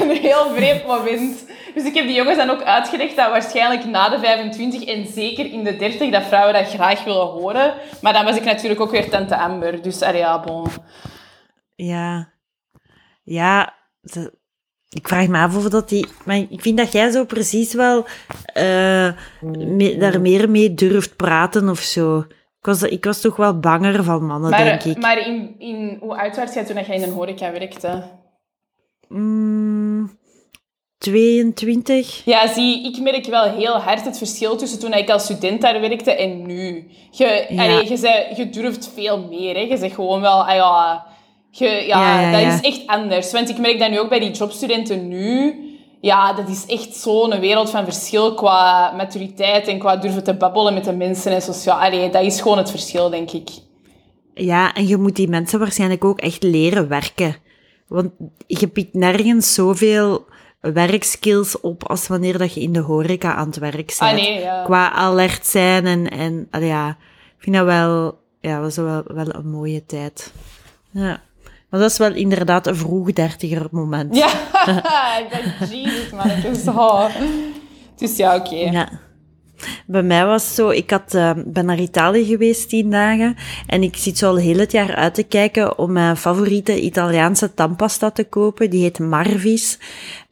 een 0.00 0.16
heel 0.16 0.50
vreemd 0.54 0.86
moment. 0.86 1.46
Dus 1.74 1.84
ik 1.84 1.94
heb 1.94 2.06
die 2.06 2.14
jongens 2.14 2.36
dan 2.36 2.50
ook 2.50 2.62
uitgelegd 2.62 3.16
dat 3.16 3.30
waarschijnlijk 3.30 3.84
na 3.84 4.08
de 4.08 4.18
25 4.18 4.84
en 4.84 5.06
zeker 5.06 5.52
in 5.52 5.64
de 5.64 5.76
30 5.76 6.10
dat 6.10 6.22
vrouwen 6.22 6.54
dat 6.54 6.68
graag 6.68 7.04
willen 7.04 7.26
horen. 7.26 7.74
Maar 8.00 8.12
dan 8.12 8.24
was 8.24 8.36
ik 8.36 8.44
natuurlijk 8.44 8.80
ook 8.80 8.90
weer 8.90 9.10
tante 9.10 9.36
Amber. 9.36 9.82
Dus 9.82 10.02
allee, 10.02 10.20
ja, 10.20 10.40
bon. 10.40 10.66
Ja. 11.74 12.32
Ja, 13.24 13.74
de- 14.00 14.38
ik 14.90 15.08
vraag 15.08 15.26
me 15.28 15.38
af 15.38 15.56
of 15.56 15.68
dat 15.68 15.88
die... 15.88 16.06
Maar 16.24 16.36
ik 16.36 16.60
vind 16.60 16.76
dat 16.78 16.92
jij 16.92 17.10
zo 17.10 17.24
precies 17.24 17.74
wel 17.74 18.04
eh, 18.44 19.12
me- 19.40 19.96
daar 19.98 20.20
meer 20.20 20.50
mee 20.50 20.74
durft 20.74 21.16
praten 21.16 21.68
of 21.68 21.78
zo. 21.78 22.18
Ik 22.58 22.66
was, 22.66 22.82
ik 22.82 23.04
was 23.04 23.20
toch 23.20 23.36
wel 23.36 23.58
banger 23.58 24.04
van 24.04 24.24
mannen, 24.26 24.50
denk 24.50 24.82
ik. 24.82 24.98
maar 25.02 25.26
in, 25.26 25.54
in, 25.58 25.96
hoe 26.00 26.16
oud 26.20 26.36
was 26.36 26.54
jij 26.54 26.64
toen 26.64 26.74
dat 26.74 26.86
jij 26.86 26.96
in 26.96 27.02
een 27.02 27.12
horeca 27.12 27.52
werkte? 27.52 28.02
Mm, 29.08 30.18
22? 30.98 32.24
Ja, 32.24 32.46
zie, 32.46 32.84
ik 32.86 33.00
merk 33.02 33.26
wel 33.26 33.44
heel 33.50 33.76
hard 33.76 34.04
het 34.04 34.18
verschil 34.18 34.56
tussen 34.56 34.78
toen 34.78 34.92
ik 34.92 35.10
als 35.10 35.24
student 35.24 35.60
daar 35.60 35.80
werkte 35.80 36.12
en 36.14 36.46
nu. 36.46 36.90
Je, 37.10 37.46
Ja. 37.48 37.62
allee, 37.64 37.88
je, 37.88 37.96
zei, 37.96 38.34
je 38.36 38.50
durft 38.50 38.90
veel 38.94 39.26
meer. 39.28 39.54
Hè. 39.54 39.60
Je 39.60 39.76
zegt 39.76 39.94
gewoon 39.94 40.20
wel, 40.20 40.44
ah 40.48 40.54
ja, 40.54 41.06
je, 41.50 41.66
ja, 41.66 42.20
Ja, 42.20 42.30
ja, 42.30 42.44
dat 42.44 42.54
is 42.54 42.60
echt 42.60 42.86
anders. 42.86 43.32
Want 43.32 43.48
ik 43.48 43.58
merk 43.58 43.78
dat 43.78 43.90
nu 43.90 44.00
ook 44.00 44.08
bij 44.08 44.20
die 44.20 44.30
jobstudenten 44.30 45.08
nu. 45.08 45.54
Ja, 46.00 46.32
dat 46.32 46.48
is 46.48 46.66
echt 46.66 46.94
zo'n 46.94 47.40
wereld 47.40 47.70
van 47.70 47.84
verschil 47.84 48.34
qua 48.34 48.92
maturiteit 48.96 49.68
en 49.68 49.78
qua 49.78 49.96
durven 49.96 50.24
te 50.24 50.34
babbelen 50.34 50.74
met 50.74 50.84
de 50.84 50.92
mensen 50.92 51.32
en 51.32 51.42
sociaal. 51.42 51.78
Allee, 51.80 52.10
dat 52.10 52.22
is 52.22 52.40
gewoon 52.40 52.58
het 52.58 52.70
verschil, 52.70 53.10
denk 53.10 53.30
ik. 53.30 53.48
Ja, 54.34 54.74
en 54.74 54.86
je 54.86 54.96
moet 54.96 55.16
die 55.16 55.28
mensen 55.28 55.58
waarschijnlijk 55.58 56.04
ook 56.04 56.20
echt 56.20 56.42
leren 56.42 56.88
werken. 56.88 57.36
Want 57.86 58.10
je 58.46 58.66
pikt 58.66 58.94
nergens 58.94 59.54
zoveel 59.54 60.24
werkskills 60.60 61.60
op 61.60 61.88
als 61.88 62.08
wanneer 62.08 62.38
dat 62.38 62.54
je 62.54 62.60
in 62.60 62.72
de 62.72 62.80
horeca 62.80 63.34
aan 63.34 63.46
het 63.46 63.58
werk 63.58 63.74
bent. 63.86 63.98
Ah, 63.98 64.12
nee, 64.12 64.40
ja. 64.40 64.62
Qua 64.62 64.92
alert 64.92 65.46
zijn 65.46 65.86
en, 65.86 66.10
en 66.10 66.48
ja, 66.60 66.88
ik 67.36 67.42
vind 67.42 67.56
dat 67.56 67.64
wel, 67.64 68.18
ja, 68.40 68.60
was 68.60 68.76
wel, 68.76 69.02
wel 69.06 69.34
een 69.34 69.50
mooie 69.50 69.86
tijd. 69.86 70.32
Ja. 70.90 71.22
Maar 71.70 71.80
dat 71.80 71.90
is 71.90 71.98
wel 71.98 72.14
inderdaad 72.14 72.66
een 72.66 72.76
vroeg 72.76 73.12
dertiger 73.12 73.66
moment. 73.70 74.16
Ja, 74.16 74.28
ik 75.22 75.26
dacht, 75.30 75.72
jezus, 75.72 76.10
man, 76.10 76.28
het 76.28 76.56
is 76.56 76.64
zo. 76.64 77.08
Dus 77.96 78.16
ja, 78.16 78.36
oké. 78.36 78.54
Ja. 78.54 78.88
Bij 79.86 80.02
mij 80.02 80.26
was 80.26 80.44
het 80.44 80.54
zo, 80.54 80.68
ik 80.68 80.90
had, 80.90 81.14
eh, 81.14 81.30
ben 81.46 81.66
naar 81.66 81.78
Italië 81.78 82.24
geweest 82.24 82.68
tien 82.68 82.90
dagen 82.90 83.36
en 83.66 83.82
ik 83.82 83.96
zit 83.96 84.18
zo 84.18 84.28
al 84.28 84.36
heel 84.36 84.58
het 84.58 84.72
jaar 84.72 84.94
uit 84.94 85.14
te 85.14 85.22
kijken 85.22 85.78
om 85.78 85.92
mijn 85.92 86.16
favoriete 86.16 86.80
Italiaanse 86.80 87.54
tandpasta 87.54 88.10
te 88.10 88.24
kopen. 88.24 88.70
Die 88.70 88.82
heet 88.82 88.98
Marvis. 88.98 89.78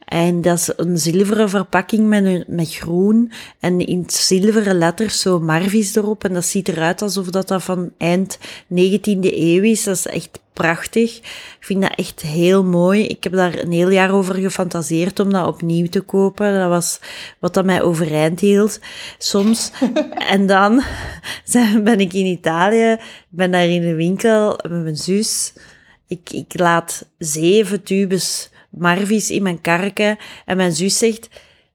En 0.09 0.41
dat 0.41 0.57
is 0.57 0.71
een 0.75 0.97
zilveren 0.97 1.49
verpakking 1.49 2.07
met, 2.07 2.25
een, 2.25 2.43
met 2.47 2.75
groen 2.75 3.31
en 3.59 3.79
in 3.85 4.03
zilveren 4.07 4.77
letters 4.77 5.21
zo 5.21 5.39
Marvis 5.39 5.95
erop. 5.95 6.23
En 6.23 6.33
dat 6.33 6.45
ziet 6.45 6.67
eruit 6.67 7.01
alsof 7.01 7.27
dat, 7.27 7.47
dat 7.47 7.63
van 7.63 7.91
eind 7.97 8.37
19e 8.73 9.19
eeuw 9.21 9.63
is. 9.63 9.83
Dat 9.83 9.95
is 9.95 10.05
echt 10.05 10.39
prachtig. 10.53 11.17
Ik 11.17 11.57
vind 11.59 11.81
dat 11.81 11.95
echt 11.95 12.21
heel 12.21 12.63
mooi. 12.63 13.07
Ik 13.07 13.23
heb 13.23 13.33
daar 13.33 13.57
een 13.57 13.71
heel 13.71 13.89
jaar 13.89 14.11
over 14.11 14.35
gefantaseerd 14.35 15.19
om 15.19 15.31
dat 15.31 15.47
opnieuw 15.47 15.87
te 15.87 16.01
kopen. 16.01 16.59
Dat 16.59 16.69
was 16.69 16.99
wat 17.39 17.53
dat 17.53 17.65
mij 17.65 17.81
overeind 17.81 18.39
hield 18.39 18.79
soms. 19.17 19.71
en 20.33 20.47
dan 20.47 20.83
ben 21.83 21.99
ik 21.99 22.13
in 22.13 22.25
Italië, 22.25 22.91
ik 22.91 23.27
ben 23.29 23.51
daar 23.51 23.67
in 23.67 23.81
de 23.81 23.95
winkel 23.95 24.59
met 24.69 24.83
mijn 24.83 24.97
zus. 24.97 25.53
Ik, 26.07 26.29
ik 26.31 26.59
laat 26.59 27.05
zeven 27.17 27.83
tubes 27.83 28.48
Marvis 28.69 29.29
in 29.31 29.43
mijn 29.43 29.61
karken. 29.61 30.17
En 30.45 30.57
mijn 30.57 30.71
zus 30.71 30.97
zegt, 30.97 31.27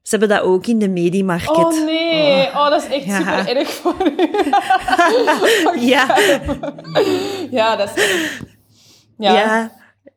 ze 0.02 0.16
hebben 0.16 0.28
dat 0.28 0.40
ook 0.40 0.66
in 0.66 0.78
de 0.78 0.88
Mediamarkt. 0.88 1.48
Oh 1.48 1.84
nee, 1.84 2.46
oh, 2.46 2.68
dat 2.70 2.82
is 2.84 2.90
echt 2.90 3.04
Ja. 3.04 3.16
super 3.16 3.56
erg 3.56 3.68
voor 3.70 3.96
u. 4.06 4.14
Ja, 5.90 6.18
Ja, 7.50 7.76
dat 7.76 7.92
is 7.96 8.02
erg. 8.02 8.42
Ja. 9.18 9.32
ja. 9.34 9.72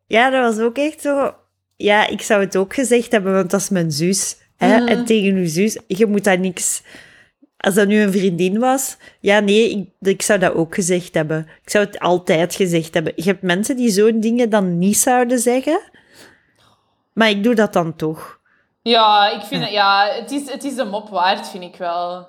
ja, 0.07 0.29
dat 0.29 0.55
was 0.55 0.65
ook 0.65 0.77
echt 0.77 1.01
zo. 1.01 1.33
Ja, 1.75 2.07
ik 2.07 2.21
zou 2.21 2.41
het 2.41 2.55
ook 2.55 2.73
gezegd 2.73 3.11
hebben, 3.11 3.33
want 3.33 3.49
dat 3.49 3.59
is 3.61 3.69
mijn 3.69 3.91
zus. 3.91 4.37
Hè? 4.57 4.85
En 4.85 5.05
tegen 5.05 5.39
je 5.39 5.47
zus, 5.47 5.77
je 5.87 6.05
moet 6.05 6.23
dat 6.23 6.39
niks... 6.39 6.83
Als 7.57 7.73
dat 7.73 7.87
nu 7.87 8.01
een 8.01 8.11
vriendin 8.11 8.59
was, 8.59 8.97
ja, 9.19 9.39
nee, 9.39 9.69
ik, 9.69 10.09
ik 10.09 10.21
zou 10.21 10.39
dat 10.39 10.53
ook 10.53 10.75
gezegd 10.75 11.13
hebben. 11.13 11.47
Ik 11.63 11.69
zou 11.69 11.85
het 11.85 11.99
altijd 11.99 12.55
gezegd 12.55 12.93
hebben. 12.93 13.13
Je 13.15 13.23
hebt 13.23 13.41
mensen 13.41 13.75
die 13.75 13.89
zo'n 13.89 14.19
dingen 14.19 14.49
dan 14.49 14.77
niet 14.77 14.97
zouden 14.97 15.39
zeggen, 15.39 15.79
maar 17.17 17.29
ik 17.29 17.43
doe 17.43 17.55
dat 17.55 17.73
dan 17.73 17.95
toch. 17.95 18.39
Ja, 18.81 19.29
ik 19.29 19.41
vind 19.41 19.63
het, 19.63 19.71
ja, 19.71 20.07
het 20.11 20.31
is, 20.31 20.51
het 20.51 20.63
is 20.63 20.75
de 20.75 20.85
mop 20.85 21.09
waard, 21.09 21.49
vind 21.49 21.63
ik 21.63 21.75
wel. 21.75 22.27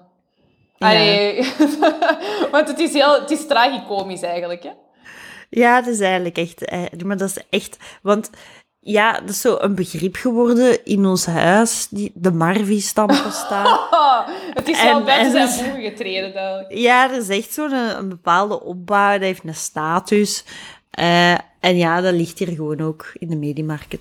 Allee, 0.78 1.52
want 2.52 2.68
het 2.68 2.78
is 2.78 2.92
heel, 2.92 3.21
het 3.21 3.30
is 3.30 3.47
tragicomisch 3.47 4.23
eigenlijk, 4.23 4.62
hè? 4.62 4.71
Ja, 5.50 5.80
dat 5.80 5.95
is 5.95 6.00
eigenlijk 6.00 6.37
echt, 6.38 6.64
eh, 6.64 6.83
maar 7.04 7.16
dat 7.16 7.28
is 7.28 7.38
echt, 7.50 7.76
want 8.02 8.30
ja, 8.80 9.12
dat 9.12 9.28
is 9.28 9.40
zo 9.40 9.57
een 9.61 9.75
begrip 9.75 10.16
geworden 10.16 10.85
in 10.85 11.07
ons 11.07 11.26
huis, 11.26 11.87
die, 11.90 12.12
de 12.14 12.33
Marvi-stampen 12.33 13.33
staan. 13.33 13.78
het 14.54 14.68
is 14.68 14.83
wel 14.83 14.99
En- 14.99 15.04
buiten 15.04 15.26
en 15.26 15.30
zijn 15.30 15.47
dus- 15.47 15.66
voegen 15.66 15.90
getreden, 15.90 16.33
duidelijk. 16.33 16.75
Ja, 16.75 17.11
er 17.11 17.16
is 17.16 17.28
echt 17.28 17.52
zo'n 17.52 17.73
een, 17.73 17.97
een 17.99 18.09
bepaalde 18.09 18.62
opbouw, 18.62 19.12
dat 19.12 19.21
heeft 19.21 19.45
een 19.45 19.54
status. 19.54 20.45
Eh, 20.90 21.38
en 21.61 21.76
ja, 21.76 22.00
dat 22.00 22.14
ligt 22.14 22.38
hier 22.38 22.49
gewoon 22.49 22.80
ook 22.80 23.11
in 23.14 23.28
de 23.28 23.37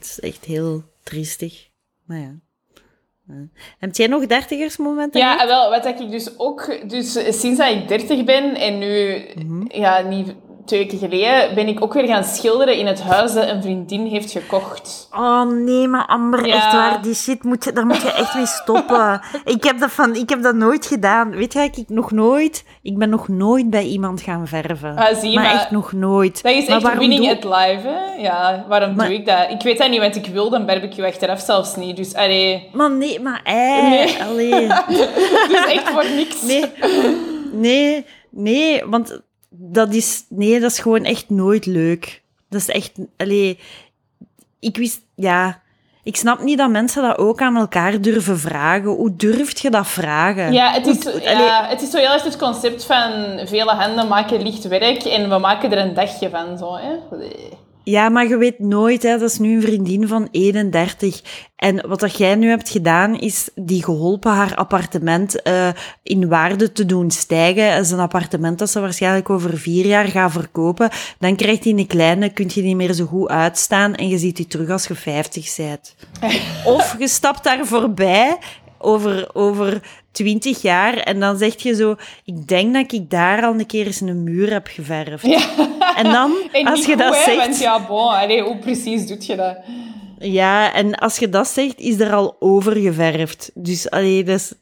is 0.04 0.20
echt 0.20 0.46
heel 0.46 0.84
triestig. 1.04 1.70
Maar 2.06 2.20
ja. 2.20 2.36
Heb 3.78 3.96
jij 3.96 4.08
nog 4.08 4.26
dertigersmomenten? 4.26 5.20
Ja, 5.20 5.48
wel, 5.48 5.70
wat 5.70 5.84
ik 6.00 6.12
dus 6.12 6.40
ook... 6.40 6.90
Dus 6.90 7.40
sinds 7.40 7.58
dat 7.58 7.70
ik 7.72 7.88
30 7.88 8.24
ben 8.24 8.56
en 8.56 8.78
nu, 8.78 9.26
Mhm. 9.36 9.66
ja, 9.70 10.00
niet 10.02 10.36
twee 10.68 10.80
weken 10.80 10.98
geleden, 10.98 11.56
ben 11.56 11.68
ik 11.68 11.84
ook 11.84 11.94
weer 11.94 12.08
gaan 12.08 12.24
schilderen 12.24 12.76
in 12.78 12.86
het 12.88 13.02
huis 13.02 13.34
dat 13.34 13.50
een 13.50 13.62
vriendin 13.62 14.06
heeft 14.06 14.32
gekocht. 14.32 15.08
Oh 15.16 15.44
nee, 15.52 15.88
maar 15.88 16.06
Amber, 16.06 16.46
Ja. 16.48 16.56
echt 16.56 16.72
waar, 16.72 17.02
die 17.02 17.14
shit, 17.16 17.44
moet 17.44 17.64
je, 17.64 17.72
daar 17.72 17.86
moet 17.86 18.02
je 18.02 18.12
echt 18.12 18.36
mee 18.36 18.46
stoppen. 18.46 19.22
ik, 19.56 19.64
heb 19.64 19.80
dat 19.80 19.92
van, 19.92 20.16
ik 20.16 20.30
heb 20.30 20.42
dat 20.44 20.56
nooit 20.56 20.86
gedaan. 20.86 21.30
Weet 21.32 21.54
je, 21.54 21.60
ik 21.76 21.90
nog 21.90 22.12
nooit, 22.12 22.64
ik 22.82 22.98
ben 22.98 23.10
nog 23.10 23.28
nooit 23.28 23.70
bij 23.70 23.84
iemand 23.86 24.22
gaan 24.22 24.48
verven. 24.48 24.96
Ah, 24.98 25.16
zie 25.16 25.34
maar, 25.36 25.44
maar 25.44 25.54
echt 25.54 25.72
nog 25.72 25.92
nooit. 25.92 26.44
Dat 26.44 26.52
is 26.54 26.68
maar 26.68 26.82
echt 26.92 26.98
winning 26.98 27.22
doe- 27.28 27.36
at 27.36 27.44
live, 27.44 27.88
hè? 27.88 28.22
Ja, 28.22 28.66
waarom 28.68 28.96
Maar- 28.96 29.08
doe 29.08 29.16
ik 29.16 29.26
dat? 29.26 29.50
Ik 29.50 29.62
weet 29.62 29.78
dat 29.78 29.90
niet, 29.90 30.00
want 30.00 30.16
ik 30.16 30.26
wilde 30.26 30.56
een 30.56 30.66
barbecue 30.66 31.06
achteraf 31.06 31.40
zelfs 31.40 31.76
niet. 31.76 31.96
Dus, 31.96 32.14
allee, 32.14 32.70
Maar 32.74 32.92
nee, 32.92 33.20
maar 33.22 33.42
ei, 33.44 33.90
Nee. 33.90 34.24
allee. 34.24 34.68
dus 35.50 35.66
echt 35.66 35.90
voor 35.90 36.06
niks. 36.16 36.42
Nee, 36.42 36.66
nee, 37.52 38.06
nee, 38.30 38.84
want 38.86 39.22
dat 39.58 39.94
is, 39.94 40.24
nee, 40.30 40.60
dat 40.60 40.72
is 40.72 40.80
gewoon 40.80 41.04
echt 41.04 41.30
nooit 41.30 41.66
leuk. 41.66 42.22
Dat 42.50 42.62
is 42.62 42.70
echt, 42.70 42.92
allee, 43.18 43.60
ik 44.60 44.78
wist, 44.78 45.02
ja, 45.16 45.62
ik 46.04 46.16
snap 46.16 46.42
niet 46.44 46.58
dat 46.58 46.70
mensen 46.70 47.02
dat 47.04 47.18
ook 47.18 47.42
aan 47.42 47.56
elkaar 47.58 48.02
durven 48.02 48.40
vragen. 48.40 48.90
Hoe 48.90 49.16
durft 49.16 49.60
je 49.60 49.70
dat 49.70 49.88
vragen? 49.88 50.54
Ja, 50.54 50.72
het 50.72 50.88
is, 50.88 51.04
Hoe- 51.04 51.22
ja, 51.22 51.66
het 51.68 51.82
is 51.82 51.90
zo 51.90 51.98
heel 51.98 52.12
erg 52.12 52.24
het 52.24 52.38
concept 52.38 52.84
van 52.86 53.40
vele 53.48 53.72
handen 53.72 54.08
maken 54.08 54.42
licht 54.42 54.68
werk 54.68 55.04
en 55.04 55.30
we 55.30 55.38
maken 55.38 55.72
er 55.72 55.78
een 55.78 55.94
dagje 55.94 56.30
van. 56.30 56.58
Zo, 56.58 56.76
hè? 56.76 56.94
Ja, 57.90 58.10
maar 58.10 58.28
je 58.28 58.38
weet 58.38 58.60
nooit, 58.60 59.04
hè, 59.04 59.18
dat 59.18 59.30
is 59.30 59.40
nu 59.40 59.56
een 59.56 59.62
vriendin 59.62 60.08
van 60.08 60.28
31. 60.32 61.22
En 61.56 61.88
wat 61.88 62.00
dat 62.00 62.18
jij 62.18 62.36
nu 62.36 62.50
hebt 62.50 62.70
gedaan, 62.70 63.20
is 63.20 63.50
die 63.56 63.84
geholpen 63.84 64.32
haar 64.32 64.56
appartement 64.56 65.42
eh, 65.42 65.70
in 66.04 66.28
waarde 66.28 66.72
te 66.72 66.86
doen 66.86 67.12
stijgen. 67.12 67.76
Dat 67.76 67.86
is 67.86 67.92
een 67.92 68.00
appartement 68.00 68.60
dat 68.60 68.70
ze 68.70 68.80
waarschijnlijk 68.80 69.30
over 69.30 69.58
vier 69.58 69.86
jaar 69.86 70.06
gaat 70.06 70.32
verkopen. 70.32 70.90
Dan 71.20 71.36
krijgt 71.36 71.64
hij 71.64 71.74
een 71.74 71.88
kleine, 71.88 72.30
kun 72.30 72.50
je 72.54 72.62
niet 72.62 72.76
meer 72.76 72.94
zo 72.94 73.06
goed 73.06 73.30
uitstaan 73.30 73.96
en 73.96 74.08
je 74.08 74.18
ziet 74.18 74.36
die 74.36 74.48
terug 74.48 74.70
als 74.70 74.88
je 74.88 74.96
50 74.96 75.56
bent. 75.56 75.96
Of 76.76 76.96
je 77.00 77.08
stapt 77.08 77.44
daar 77.44 77.66
voorbij 77.66 78.38
over, 78.80 79.30
over 79.34 79.82
20 80.12 80.62
jaar 80.62 80.98
en 80.98 81.20
dan 81.20 81.38
zeg 81.38 81.62
je 81.64 81.76
zo, 81.76 81.96
ik 82.26 82.48
denk 82.48 82.74
dat 82.74 82.92
ik 82.92 83.10
daar 83.10 83.44
al 83.44 83.54
een 83.54 83.66
keer 83.66 83.86
eens 83.86 84.02
een 84.02 84.24
muur 84.24 84.52
heb 84.52 84.68
geverfd. 84.68 85.24
En 85.96 86.12
dan, 86.12 86.36
En 86.52 86.68
als 86.68 86.86
je 86.86 86.92
goed, 86.92 86.98
dat 86.98 87.16
hè, 87.16 87.24
zegt... 87.24 87.38
Want 87.38 87.60
ja, 87.60 87.86
bon, 87.86 88.10
allee, 88.10 88.42
hoe 88.42 88.58
precies 88.58 89.08
doet 89.08 89.26
je 89.26 89.36
dat? 89.36 89.58
Ja, 90.20 90.74
en 90.74 90.96
als 90.96 91.18
je 91.18 91.30
dat 91.30 91.48
zegt, 91.48 91.80
is 91.80 92.00
er 92.00 92.14
al 92.14 92.36
overgeverfd. 92.40 93.52
Dus 93.54 93.90
allee, 93.90 94.24
dat 94.24 94.36
is, 94.36 94.54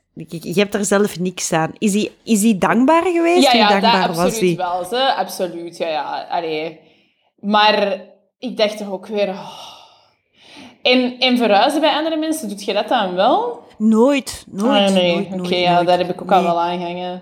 je 0.41 0.59
hebt 0.59 0.71
daar 0.71 0.85
zelf 0.85 1.19
niks 1.19 1.51
aan. 1.51 1.71
Is 1.77 1.93
hij, 1.93 2.11
is 2.23 2.43
hij 2.43 2.57
dankbaar 2.57 3.03
geweest? 3.03 3.51
Ja, 3.51 3.51
Hoe 3.51 3.59
ja, 3.59 3.79
dat 3.79 4.15
was 4.15 4.25
absoluut 4.25 4.57
hij? 4.57 4.67
wel. 4.67 4.83
Ze. 4.85 5.15
Absoluut, 5.15 5.77
ja, 5.77 5.87
ja. 5.87 6.27
Allee. 6.29 6.79
Maar 7.39 8.01
ik 8.39 8.57
dacht 8.57 8.77
toch 8.77 8.91
ook 8.91 9.07
weer... 9.07 9.29
oh. 9.29 9.73
En, 10.81 11.19
en 11.19 11.37
verhuizen 11.37 11.81
bij 11.81 11.93
andere 11.93 12.17
mensen, 12.17 12.49
doet 12.49 12.65
je 12.65 12.73
dat 12.73 12.87
dan 12.87 13.15
wel? 13.15 13.63
Nooit, 13.77 14.45
nooit, 14.51 14.89
Ah, 14.89 14.93
nee, 14.95 15.29
oké, 15.33 15.55
ja, 15.55 15.83
daar 15.83 15.97
heb 15.97 16.09
ik 16.09 16.21
ook 16.21 16.31
al 16.31 16.43
wel 16.43 16.61
aan 16.61 16.79
gehangen. 16.79 17.21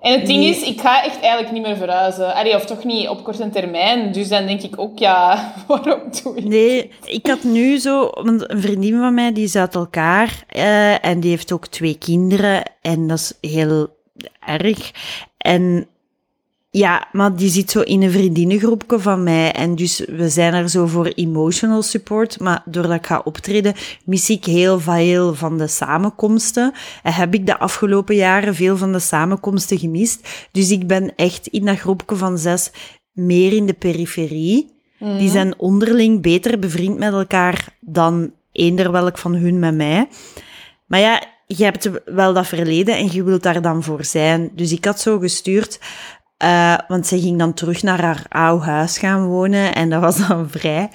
En 0.00 0.12
het 0.12 0.26
ding 0.26 0.38
Nee. 0.38 0.48
is, 0.48 0.62
ik 0.62 0.80
ga 0.80 1.04
echt 1.04 1.20
eigenlijk 1.20 1.52
niet 1.52 1.62
meer 1.62 1.76
verhuizen. 1.76 2.34
Allee, 2.34 2.54
of 2.54 2.64
toch 2.64 2.84
niet 2.84 3.08
op 3.08 3.24
korte 3.24 3.50
termijn. 3.50 4.12
Dus 4.12 4.28
dan 4.28 4.46
denk 4.46 4.62
ik 4.62 4.78
ook, 4.78 4.98
ja, 4.98 5.52
waarom 5.66 6.00
doe 6.22 6.36
ik 6.36 6.44
Nee, 6.44 6.90
ik 7.04 7.26
had 7.26 7.42
nu 7.42 7.78
zo... 7.78 8.08
Want 8.12 8.50
een 8.50 8.60
vriendin 8.60 8.98
van 8.98 9.14
mij, 9.14 9.32
die 9.32 9.44
is 9.44 9.56
uit 9.56 9.74
elkaar. 9.74 10.44
eh, 10.48 11.04
en 11.04 11.20
die 11.20 11.30
heeft 11.30 11.52
ook 11.52 11.66
twee 11.66 11.98
kinderen. 11.98 12.62
En 12.80 13.06
dat 13.06 13.18
is 13.40 13.50
heel 13.50 13.88
erg. 14.46 14.90
En 15.38 15.86
ja, 16.76 17.08
maar 17.12 17.36
die 17.36 17.50
zit 17.50 17.70
zo 17.70 17.80
in 17.80 18.02
een 18.02 18.10
vriendinnengroepje 18.10 18.98
van 18.98 19.22
mij. 19.22 19.52
En 19.52 19.74
dus 19.74 20.04
we 20.06 20.28
zijn 20.28 20.54
er 20.54 20.68
zo 20.68 20.86
voor 20.86 21.06
emotional 21.06 21.82
support. 21.82 22.40
Maar 22.40 22.62
doordat 22.64 22.98
ik 22.98 23.06
ga 23.06 23.20
optreden, 23.24 23.74
mis 24.04 24.30
ik 24.30 24.44
heel 24.44 24.80
veel 24.80 25.34
van 25.34 25.58
de 25.58 25.66
samenkomsten. 25.66 26.72
En 27.02 27.12
heb 27.12 27.34
ik 27.34 27.46
de 27.46 27.58
afgelopen 27.58 28.14
jaren 28.14 28.54
veel 28.54 28.76
van 28.76 28.92
de 28.92 28.98
samenkomsten 28.98 29.78
gemist. 29.78 30.48
Dus 30.50 30.70
ik 30.70 30.86
ben 30.86 31.14
echt 31.16 31.46
in 31.46 31.64
dat 31.64 31.78
groepje 31.78 32.16
van 32.16 32.38
zes 32.38 32.70
meer 33.12 33.52
in 33.52 33.66
de 33.66 33.74
periferie. 33.74 34.72
Die 34.98 35.30
zijn 35.30 35.58
onderling 35.58 36.22
beter 36.22 36.58
bevriend 36.58 36.98
met 36.98 37.12
elkaar 37.12 37.68
dan 37.80 38.32
eender 38.52 38.92
welk 38.92 39.18
van 39.18 39.34
hun 39.34 39.58
met 39.58 39.74
mij. 39.74 40.08
Maar 40.86 41.00
ja, 41.00 41.22
je 41.46 41.64
hebt 41.64 41.90
wel 42.04 42.32
dat 42.32 42.46
verleden 42.46 42.96
en 42.96 43.12
je 43.12 43.22
wilt 43.22 43.42
daar 43.42 43.62
dan 43.62 43.82
voor 43.82 44.04
zijn. 44.04 44.50
Dus 44.52 44.72
ik 44.72 44.84
had 44.84 45.00
zo 45.00 45.18
gestuurd, 45.18 45.78
eh, 46.36 46.78
want 46.88 47.06
zij 47.06 47.18
ging 47.18 47.38
dan 47.38 47.54
terug 47.54 47.82
naar 47.82 48.00
haar 48.00 48.26
oude 48.28 48.64
huis 48.64 48.98
gaan 48.98 49.26
wonen 49.26 49.74
en 49.74 49.90
dat 49.90 50.00
was 50.00 50.28
dan 50.28 50.50
vrij 50.50 50.90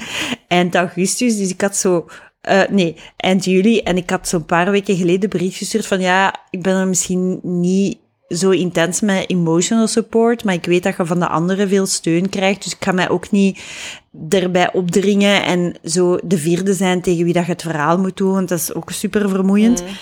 eind 0.48 0.76
augustus. 0.76 1.38
Dus 1.38 1.50
ik 1.50 1.62
had 1.62 1.76
zo, 1.76 2.08
eh, 2.42 2.62
nee, 2.70 2.96
eind 3.18 3.46
juli. 3.46 3.80
En 3.80 3.98
ik 3.98 4.10
had 4.10 4.28
zo'n 4.28 4.46
paar 4.46 4.72
weken 4.72 4.96
geleden 4.96 5.24
een 5.24 5.30
brief 5.30 5.58
gestuurd 5.58 5.88
van 5.88 6.00
ja, 6.00 6.36
ik 6.50 6.62
ben 6.62 6.76
er 6.76 6.88
misschien 6.88 7.40
niet 7.44 7.98
zo 8.28 8.50
intens 8.50 9.02
met 9.02 9.30
emotional 9.30 9.88
support, 9.88 10.44
maar 10.44 10.54
ik 10.54 10.66
weet 10.66 10.84
dat 10.84 10.98
je 10.98 11.06
van 11.06 11.20
de 11.20 11.28
anderen 11.28 11.70
veel 11.70 11.86
steun 11.86 12.30
krijgt, 12.30 12.64
dus 12.64 12.74
ik 12.74 12.84
ga 12.84 12.92
mij 12.92 13.10
ook 13.10 13.32
niet 13.32 13.60
erbij 14.30 14.74
opdringen 14.74 15.44
en 15.44 15.76
zo 15.84 16.18
de 16.24 16.38
vierde 16.38 16.74
zijn 16.74 17.02
tegen 17.02 17.24
wie 17.24 17.34
dat 17.34 17.46
je 17.46 17.52
het 17.52 17.62
verhaal 17.62 18.00
moet 18.00 18.18
doen, 18.18 18.32
want 18.32 18.50
dat 18.50 18.60
is 18.60 18.74
ook 18.74 18.92
super 18.92 19.30
vermoeiend. 19.30 19.84
Maar 19.84 20.00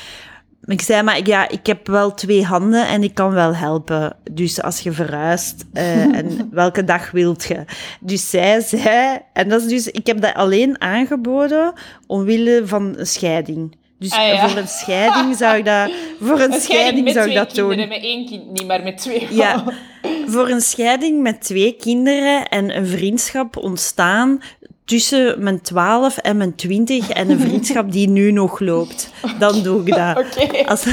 Ik 0.68 0.82
zei, 0.82 1.02
maar 1.04 1.18
ik- 1.18 1.28
ja, 1.28 1.50
ik 1.50 1.66
heb 1.66 1.88
wel 1.88 2.14
twee 2.14 2.44
handen 2.46 2.88
en 2.88 3.04
ik 3.04 3.14
kan 3.14 3.32
wel 3.32 3.56
helpen. 3.56 4.16
Dus 4.32 4.62
als 4.62 4.80
je 4.80 4.92
verhuist, 4.92 5.66
eh, 5.74 6.02
en 6.20 6.50
welke 6.52 6.84
dag 6.84 7.12
wilt 7.12 7.44
je? 7.44 7.66
Dus 8.00 8.30
zij 8.30 8.62
zei, 8.62 9.18
en 9.34 9.50
dat 9.50 9.62
is 9.62 9.68
dus, 9.68 9.88
ik 9.88 10.08
heb 10.08 10.22
dat 10.22 10.34
alleen 10.34 10.82
aangeboden 10.82 11.74
omwille 12.08 12.62
van 12.66 12.94
een 12.98 13.08
scheiding. 13.08 13.76
Dus 14.00 14.12
Ah, 14.12 14.28
ja. 14.28 14.48
voor 14.50 14.58
een 14.58 14.68
scheiding 14.68 15.36
zou 15.38 15.58
ik 15.58 15.66
dat, 15.66 15.92
voor 16.22 16.40
een 16.40 16.54
Een 16.54 16.62
scheiding 16.62 17.10
zou 17.12 17.30
ik 17.30 17.36
dat 17.36 17.56
doen. 17.56 17.68
kinderen, 17.68 17.90
met 17.90 18.04
één 18.04 18.26
kind 18.26 18.52
niet, 18.52 18.68
maar 18.68 18.84
met 18.84 18.98
twee. 18.98 19.28
Ja, 19.30 19.64
voor 20.34 20.50
een 20.50 20.62
scheiding 20.62 21.22
met 21.22 21.42
twee 21.42 21.74
kinderen 21.80 22.48
en 22.48 22.78
een 22.78 22.88
vriendschap 22.88 23.58
ontstaan 23.58 24.42
tussen 24.88 25.44
mijn 25.44 25.62
12 25.62 26.18
en 26.18 26.38
mijn 26.38 26.56
20 26.56 27.10
en 27.10 27.30
een 27.30 27.40
vriendschap 27.40 27.92
die 27.92 28.10
nu 28.10 28.32
nog 28.32 28.60
loopt. 28.60 29.12
Dan 29.40 29.64
doe 29.64 29.82
ik 29.86 29.96
dat. 29.96 30.18
Oké. 30.44 30.66
Als, 30.66 30.86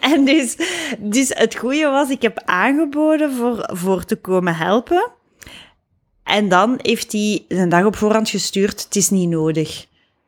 en 0.00 0.24
dus, 0.24 0.56
dus 0.98 1.28
het 1.34 1.54
goede 1.56 1.86
was, 1.88 2.08
ik 2.08 2.22
heb 2.22 2.42
aangeboden 2.44 3.32
voor, 3.32 3.68
voor 3.72 4.04
te 4.04 4.16
komen 4.16 4.56
helpen. 4.56 5.10
En 6.24 6.48
dan 6.48 6.78
heeft 6.82 7.12
hij 7.12 7.44
een 7.48 7.68
dag 7.68 7.84
op 7.84 7.96
voorhand 7.96 8.30
gestuurd, 8.30 8.84
het 8.84 8.96
is 8.96 9.10
niet 9.10 9.28
nodig. 9.28 9.86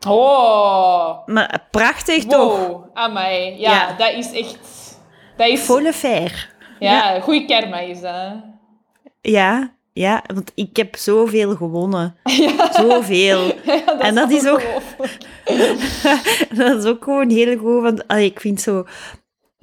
Oh. 0.09 1.27
Maar 1.27 1.67
prachtig 1.71 2.25
toch? 2.25 2.67
Wow. 2.67 2.85
Amai. 2.95 3.59
Ja, 3.61 3.73
Ja. 3.73 3.97
dat 3.97 4.13
is 4.13 4.33
echt... 4.33 4.59
Dat 5.37 5.49
is... 5.49 5.61
Volle 5.61 5.93
fair. 5.93 6.55
Ja, 6.79 7.21
goede 7.21 7.45
karma 7.45 7.79
is 7.79 8.01
dat. 8.01 8.33
Ja, 9.21 9.76
ja, 9.99 10.23
want 10.35 10.53
ik 10.55 10.77
heb 10.77 10.97
zoveel 10.97 11.57
gewonnen. 11.57 12.17
Zoveel. 12.81 13.41
Ja, 13.65 13.99
En 13.99 14.15
dat 14.15 14.31
is 14.31 14.47
ook- 14.49 14.63
dat 16.57 16.79
is 16.79 16.85
ook 16.85 17.05
gewoon 17.05 17.31
heel 17.31 17.59
goed, 17.59 17.83
want 17.83 18.09
allee, 18.09 18.25
ik 18.31 18.41
vind 18.41 18.61
zo 18.61 18.87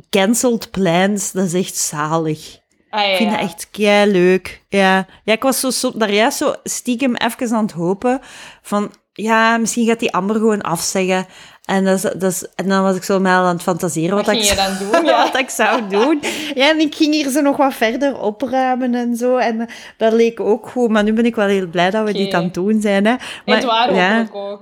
cancelled 0.09 0.71
plans, 0.71 1.31
dat 1.31 1.45
is 1.45 1.53
echt 1.53 1.75
zalig. 1.75 2.57
Ah, 2.89 3.01
ja, 3.01 3.07
Ik 3.11 3.17
vind 3.17 3.31
dat 3.31 3.39
echt 3.39 3.67
kei 3.71 4.11
leuk. 4.11 4.61
Ja. 4.69 5.07
ja, 5.23 5.33
ik 5.33 5.41
was 5.43 5.59
zo, 5.59 5.69
zo, 5.69 5.91
daar 5.95 6.13
juist 6.13 6.37
zo 6.37 6.53
stiekem 6.63 7.15
even 7.15 7.55
aan 7.55 7.63
het 7.63 7.71
hopen 7.71 8.19
van 8.61 8.91
ja, 9.13 9.57
misschien 9.57 9.85
gaat 9.87 9.99
die 9.99 10.13
Amber 10.13 10.35
gewoon 10.35 10.61
afzeggen. 10.61 11.25
En, 11.65 11.85
dat 11.85 11.95
is, 11.95 12.01
dat 12.01 12.23
is, 12.23 12.45
en 12.55 12.69
dan 12.69 12.83
was 12.83 12.95
ik 12.95 13.03
zo 13.03 13.19
mal 13.19 13.43
aan 13.45 13.53
het 13.53 13.61
fantaseren 13.63 14.15
wat, 14.15 14.25
Wat 14.25 14.35
ik, 14.35 14.43
zou- 14.43 14.77
doen? 14.91 15.05
Ja. 15.05 15.23
wat 15.31 15.37
ik 15.39 15.49
zou 15.49 15.87
doen. 15.89 16.19
Ja, 16.55 16.69
en 16.69 16.79
ik 16.79 16.95
ging 16.95 17.13
hier 17.13 17.29
zo 17.29 17.41
nog 17.41 17.57
wat 17.57 17.73
verder 17.73 18.19
opruimen 18.19 18.95
en 18.95 19.15
zo. 19.15 19.37
En 19.37 19.59
eh, 19.61 19.67
dat 19.97 20.13
leek 20.13 20.39
ook 20.39 20.67
goed. 20.67 20.89
Maar 20.89 21.03
nu 21.03 21.13
ben 21.13 21.25
ik 21.25 21.35
wel 21.35 21.47
heel 21.47 21.67
blij 21.67 21.89
dat 21.89 22.05
we 22.05 22.13
dit 22.13 22.33
aan 22.33 22.43
het 22.43 22.53
doen 22.53 22.81
zijn. 22.81 23.05
Hè. 23.05 23.15
Maar, 23.45 23.55
Het 23.55 23.63
ja, 23.63 23.87
hopelijk 24.17 24.35
ook. 24.35 24.61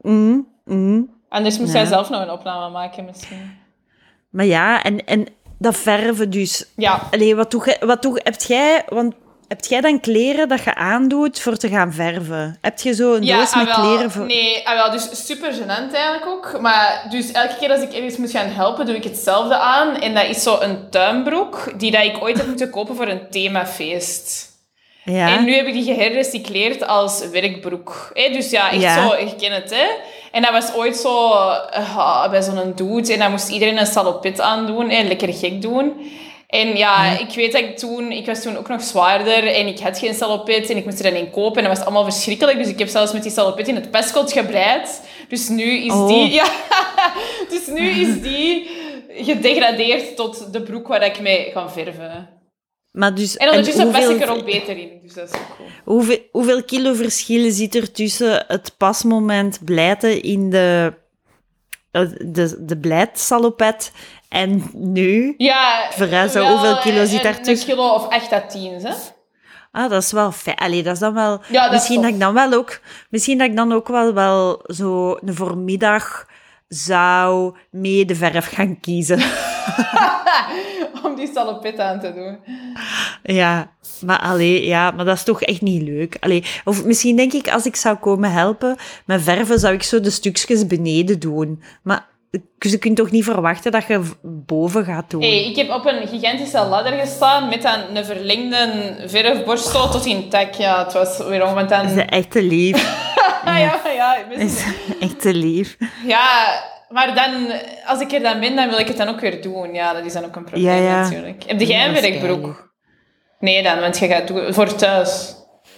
mm, 0.00 0.46
mm. 0.64 1.10
Anders 1.28 1.58
moest 1.58 1.72
Ja. 1.72 1.78
jij 1.78 1.86
zelf 1.88 2.10
nog 2.10 2.20
een 2.22 2.30
opname 2.30 2.70
maken 2.72 3.04
misschien. 3.04 3.58
Maar 4.30 4.44
ja, 4.46 4.82
en, 4.82 5.04
en 5.04 5.26
dat 5.58 5.76
verven 5.76 6.30
dus. 6.30 6.66
Ja. 6.76 7.00
Allee, 7.10 7.36
wat 7.36 7.50
doe, 7.50 7.64
jij- 7.64 7.80
wat 7.86 8.02
doe, 8.02 8.20
hebt 8.22 8.46
jij... 8.46 8.82
Want 8.88 9.14
heb 9.48 9.64
jij 9.64 9.80
dan 9.80 10.00
kleren 10.00 10.48
dat 10.48 10.64
je 10.64 10.74
aandoet 10.74 11.40
voor 11.40 11.56
te 11.56 11.68
gaan 11.68 11.92
verven? 11.92 12.58
Heb 12.60 12.80
je 12.80 12.94
zo 12.94 13.14
een 13.14 13.26
doos 13.26 13.52
ah, 13.52 13.56
met 13.56 13.76
wel. 13.76 13.84
kleren 13.84 14.10
voor... 14.10 14.26
Nee, 14.26 14.68
ah, 14.68 14.74
wel, 14.74 14.90
dus 14.90 15.26
super 15.26 15.52
gênant 15.52 15.92
eigenlijk 15.94 16.26
ook. 16.26 16.60
Maar 16.60 17.06
dus 17.10 17.32
elke 17.32 17.56
keer 17.58 17.70
als 17.70 17.80
ik 17.80 17.92
ergens 17.92 18.16
moet 18.16 18.30
gaan 18.30 18.48
helpen, 18.48 18.86
doe 18.86 18.96
ik 18.96 19.04
hetzelfde 19.04 19.56
aan. 19.56 19.96
En 19.96 20.14
dat 20.14 20.24
is 20.24 20.42
zo 20.42 20.58
een 20.60 20.90
tuinbroek 20.90 21.72
die 21.78 21.90
dat 21.90 22.04
ik 22.04 22.22
ooit 22.22 22.36
heb 22.36 22.46
moeten 22.46 22.70
kopen 22.70 22.96
voor 22.96 23.08
een 23.08 23.30
themafeest. 23.30 24.54
Ja? 25.04 25.28
En 25.28 25.44
nu 25.44 25.54
heb 25.54 25.66
ik 25.66 25.72
die 25.72 25.84
geherrecycleerd 25.84 26.86
als 26.86 27.28
werkbroek. 27.28 28.10
Dus 28.14 28.50
ja, 28.50 28.70
echt 28.70 28.82
Ja. 28.82 29.08
zo, 29.08 29.16
je 29.16 29.34
kent 29.36 29.54
het, 29.54 29.70
hè. 29.70 29.86
En 30.32 30.42
dat 30.42 30.50
was 30.50 30.74
ooit 30.74 30.96
zo 30.96 31.32
eh, 31.70 32.30
bij 32.30 32.42
zo'n 32.42 32.72
dude. 32.74 33.12
En 33.12 33.18
dan 33.18 33.30
moest 33.30 33.48
iedereen 33.48 33.78
een 33.78 33.86
salopet 33.86 34.40
aandoen. 34.40 34.90
En 34.90 35.08
lekker 35.08 35.34
gek 35.34 35.62
doen. 35.62 36.10
En 36.56 36.76
ja, 36.76 37.18
ik 37.18 37.34
weet 37.34 37.52
dat 37.52 37.60
ik 37.60 37.78
toen... 37.78 38.12
Ik 38.12 38.26
was 38.26 38.42
toen 38.42 38.56
ook 38.56 38.68
nog 38.68 38.82
zwaarder. 38.82 39.46
En 39.46 39.66
ik 39.66 39.78
had 39.78 39.98
geen 39.98 40.14
salopet. 40.14 40.70
En 40.70 40.76
ik 40.76 40.84
moest 40.84 40.98
er 40.98 41.10
dan 41.10 41.20
een 41.20 41.30
kopen. 41.30 41.62
En 41.62 41.68
dat 41.68 41.76
was 41.76 41.86
allemaal 41.86 42.04
verschrikkelijk. 42.12 42.58
Dus 42.58 42.68
ik 42.68 42.78
heb 42.78 42.88
zelfs 42.88 43.12
met 43.12 43.22
die 43.22 43.32
salopet 43.32 43.68
in 43.68 43.74
het 43.74 43.90
pestkot 43.90 44.32
gebreid. 44.32 45.02
Dus 45.28 45.48
nu 45.48 45.84
is 45.84 45.92
Oh. 45.92 46.08
die... 46.08 46.30
Ja, 46.40 46.48
dus 47.48 47.66
nu 47.66 47.88
is 47.88 48.20
die 48.22 48.70
gedegradeerd 49.08 50.16
tot 50.16 50.52
de 50.52 50.62
broek 50.62 50.88
waar 50.88 51.04
ik 51.04 51.20
mee 51.20 51.50
ga 51.52 51.70
verven. 51.70 52.28
Maar 52.90 53.14
dus, 53.14 53.36
En 53.36 53.48
ondertussen 53.48 53.84
hoeveel, 53.84 54.10
ik 54.10 54.22
er 54.22 54.30
ook 54.30 54.44
beter 54.44 54.76
in. 54.76 54.90
Dus 55.02 55.14
dat 55.14 55.28
is 55.28 55.34
ook 55.34 55.56
cool. 55.56 55.68
hoeveel, 55.84 56.18
hoeveel 56.30 56.64
kilo 56.64 56.94
verschil 56.94 57.50
zit 57.50 57.74
er 57.74 57.92
tussen 57.92 58.44
het 58.48 58.74
pasmoment 58.76 59.64
blijten 59.64 60.22
in 60.22 60.50
de, 60.50 60.92
de, 62.04 62.64
de 62.64 62.76
blijtsalopet 62.78 63.92
en 64.28 64.70
nu? 64.72 65.34
Ja, 65.36 65.88
wel, 66.42 66.50
hoeveel 66.52 66.78
kilo 66.78 67.00
eh, 67.00 67.06
zit 67.06 67.16
een- 67.16 67.22
daartussen? 67.22 67.68
Een 67.70 67.74
kilo 67.76 67.88
of 67.88 68.08
8 68.08 68.32
à 68.32 68.40
10, 68.46 68.72
hè? 68.82 68.92
Ah, 69.72 69.90
dat 69.90 70.02
is 70.02 70.12
wel 70.12 70.32
fijn. 70.32 70.56
Allee, 70.56 70.82
dat 70.82 70.92
is 70.92 70.98
dan 70.98 71.14
wel... 71.14 71.40
Ja, 71.48 71.62
dat 71.62 71.64
is 71.66 71.70
misschien 71.72 72.02
dat 72.02 72.10
ik 72.10 72.20
dan 72.20 72.34
wel 72.34 72.52
ook... 72.52 72.80
Misschien 73.10 73.38
dat 73.38 73.48
ik 73.48 73.56
dan 73.56 73.72
ook 73.72 73.88
wel, 73.88 74.14
wel 74.14 74.60
zo 74.66 75.16
een 75.24 75.34
voormiddag 75.34 76.26
zou 76.68 77.56
mee 77.70 78.04
de 78.04 78.14
verf 78.14 78.46
gaan 78.46 78.80
kiezen. 78.80 79.18
Om 81.04 81.14
die 81.14 81.30
salopet 81.34 81.78
aan 81.78 82.00
te 82.00 82.12
doen. 82.14 82.38
Ja, 83.22 83.70
maar 84.04 84.20
allee, 84.20 84.66
ja, 84.66 84.90
maar 84.90 85.04
dat 85.04 85.16
is 85.16 85.22
toch 85.22 85.42
echt 85.42 85.60
niet 85.60 85.82
leuk. 85.82 86.16
Allee, 86.20 86.44
of 86.64 86.84
misschien 86.84 87.16
denk 87.16 87.32
ik, 87.32 87.48
als 87.48 87.66
ik 87.66 87.76
zou 87.76 87.96
komen 87.96 88.32
helpen 88.32 88.76
met 89.04 89.22
verven, 89.22 89.58
zou 89.58 89.74
ik 89.74 89.82
zo 89.82 90.00
de 90.00 90.10
stukjes 90.10 90.66
beneden 90.66 91.18
doen. 91.18 91.62
Maar 91.82 92.06
je 92.58 92.78
kunt 92.78 92.96
toch 92.96 93.10
niet 93.10 93.24
verwachten 93.24 93.72
dat 93.72 93.86
je 93.86 94.00
boven 94.22 94.84
gaat 94.84 95.10
doen? 95.10 95.20
Hey, 95.20 95.44
ik 95.44 95.56
heb 95.56 95.70
op 95.70 95.86
een 95.86 96.08
gigantische 96.08 96.64
ladder 96.64 96.92
gestaan 96.92 97.48
met 97.48 97.62
dan 97.62 97.80
een 97.94 98.04
verlengde 98.04 98.94
verfborstel 99.06 99.90
tot 99.90 100.06
in 100.06 100.28
tak. 100.28 100.54
Ja, 100.54 100.84
het 100.84 100.92
was 100.92 101.18
weer 101.18 101.46
om 101.46 101.54
want 101.54 101.68
Dat 101.68 101.84
is 101.84 102.04
echt 102.04 102.30
te 102.30 102.42
lief. 102.42 103.14
Ja, 103.58 103.80
ja, 103.90 104.16
Dat 104.30 104.38
is 104.38 104.64
echt 105.00 105.20
te 105.20 105.34
lief. 105.34 105.76
ja, 106.06 106.62
maar 106.88 107.14
dan, 107.14 107.52
als 107.86 108.00
ik 108.00 108.12
er 108.12 108.22
dan 108.22 108.40
ben, 108.40 108.56
dan 108.56 108.68
wil 108.68 108.78
ik 108.78 108.88
het 108.88 108.96
dan 108.96 109.08
ook 109.08 109.20
weer 109.20 109.42
doen. 109.42 109.74
Ja, 109.74 109.92
dat 109.92 110.04
is 110.04 110.12
dan 110.12 110.24
ook 110.24 110.36
een 110.36 110.44
probleem 110.44 110.64
Ja, 110.64 110.74
ja. 110.76 111.00
natuurlijk. 111.02 111.42
Heb 111.46 111.60
jij 111.60 111.86
een 111.86 111.92
werkbroek? 111.94 112.74
Nee 113.40 113.62
dan, 113.62 113.80
want 113.80 113.98
je 113.98 114.06
gaat 114.06 114.32
voor 114.54 114.74
thuis. 114.74 115.34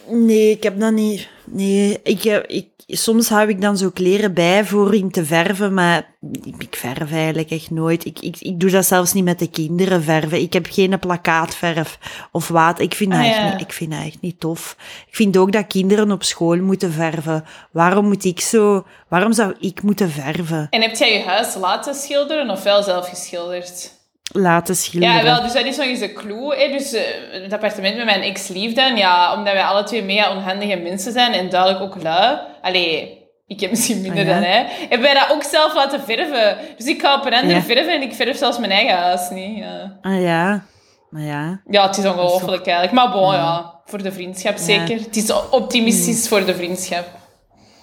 Nee, 0.07 0.51
ik 0.51 0.63
heb 0.63 0.81
dat 0.81 0.93
niet. 0.93 1.29
Nee, 1.45 2.01
ik, 2.03 2.23
heb- 2.23 2.47
ik, 2.47 2.69
soms 2.97 3.29
hou 3.29 3.49
ik 3.49 3.61
dan 3.61 3.77
zo 3.77 3.91
kleren 3.91 4.35
bij 4.35 4.65
voor 4.65 4.95
in 4.95 5.11
te 5.11 5.25
verven, 5.25 5.75
maar 5.75 6.15
ik, 6.59 6.77
verf 6.77 7.13
eigenlijk 7.13 7.51
echt 7.51 7.71
nooit. 7.71 8.05
Ik, 8.05 8.21
ik, 8.21 8.37
ik 8.39 8.61
doe 8.61 8.71
dat 8.71 8.87
zelfs 8.87 9.13
niet 9.13 9.25
met 9.25 9.39
de 9.39 9.51
kinderen 9.51 10.03
verven. 10.03 10.41
Ik 10.41 10.53
heb 10.53 10.67
geen 10.71 10.99
plakkaatverf 10.99 11.99
of 12.33 12.49
water. 12.49 12.85
Ik 12.85 12.95
vind, 12.95 13.11
dat 13.11 13.21
Ah, 13.21 13.27
echt 13.27 13.53
niet, 13.53 13.61
ik 13.61 13.73
vind 13.73 13.91
dat 13.91 14.05
echt 14.05 14.21
niet 14.21 14.41
tof. 14.41 14.77
Ik 15.07 15.17
vind 15.17 15.37
ook 15.37 15.53
dat 15.53 15.67
kinderen 15.67 16.13
op 16.13 16.23
school 16.23 16.57
moeten 16.57 16.93
verven. 16.93 17.45
Waarom 17.71 18.07
moet 18.07 18.25
ik 18.25 18.41
zo... 18.41 18.87
Waarom 19.09 19.33
zou 19.33 19.55
ik 19.61 19.83
moeten 19.83 20.11
verven? 20.11 20.67
En 20.71 20.83
heb 20.83 20.95
jij 20.95 21.13
je 21.13 21.25
huis 21.25 21.55
laten 21.55 21.95
schilderen 21.95 22.51
of 22.51 22.63
wel 22.63 22.83
zelf 22.83 23.09
geschilderd? 23.09 23.98
Laten 24.33 24.77
schilderen. 24.77 25.15
Ja, 25.17 25.23
wel, 25.23 25.43
dus 25.43 25.53
dat 25.53 25.65
is 25.65 25.77
nog 25.77 25.87
eens 25.87 26.01
een 26.01 26.15
clue. 26.15 26.57
Hè. 26.57 26.69
Dus 26.71 26.93
eh, 26.93 27.03
het 27.43 27.53
appartement 27.53 27.97
met 27.97 28.05
mijn 28.05 28.23
ex-liefde, 28.23 28.93
ja, 28.95 29.35
omdat 29.37 29.53
wij 29.53 29.63
alle 29.65 29.83
twee 29.85 30.03
mega 30.03 30.31
onhandige 30.37 30.77
mensen 30.77 31.13
zijn 31.13 31.33
en 31.33 31.49
duidelijk 31.49 31.81
ook 31.83 32.03
lui. 32.03 32.39
Allee, 32.63 33.19
ik 33.47 33.61
heb 33.61 33.71
misschien 33.71 34.01
minder 34.01 34.21
Ah, 34.21 34.27
ja? 34.27 34.33
dan 34.35 34.43
hij. 34.43 34.67
Hebben 34.79 35.01
wij 35.01 35.15
dat 35.15 35.31
ook 35.33 35.43
zelf 35.43 35.75
laten 35.75 36.01
verven. 36.01 36.57
Dus 36.77 36.87
ik 36.87 37.01
ga 37.01 37.15
op 37.15 37.27
een 37.27 37.35
ander 37.35 37.57
Ja. 37.57 37.63
verven 37.63 37.93
en 37.93 38.03
ik 38.03 38.13
verf 38.15 38.37
zelfs 38.37 38.59
mijn 38.59 38.71
eigen 38.73 38.97
huis 38.97 39.31
niet. 39.31 39.59
Ja, 39.59 39.99
Ah 40.03 40.21
ja, 40.23 40.65
maar 41.11 41.23
ja. 41.23 41.61
ja 41.67 41.87
het 41.87 41.97
is 41.97 42.05
ongelooflijk 42.05 42.67
eigenlijk. 42.67 42.93
Maar 42.93 43.11
bon, 43.11 43.33
ja, 43.35 43.81
voor 43.85 44.03
de 44.03 44.13
vriendschap 44.13 44.57
zeker. 44.57 44.97
Het 45.01 45.17
is 45.17 45.33
optimistisch 45.51 46.23
Mm. 46.23 46.29
voor 46.29 46.45
de 46.47 46.55
vriendschap. 46.55 47.05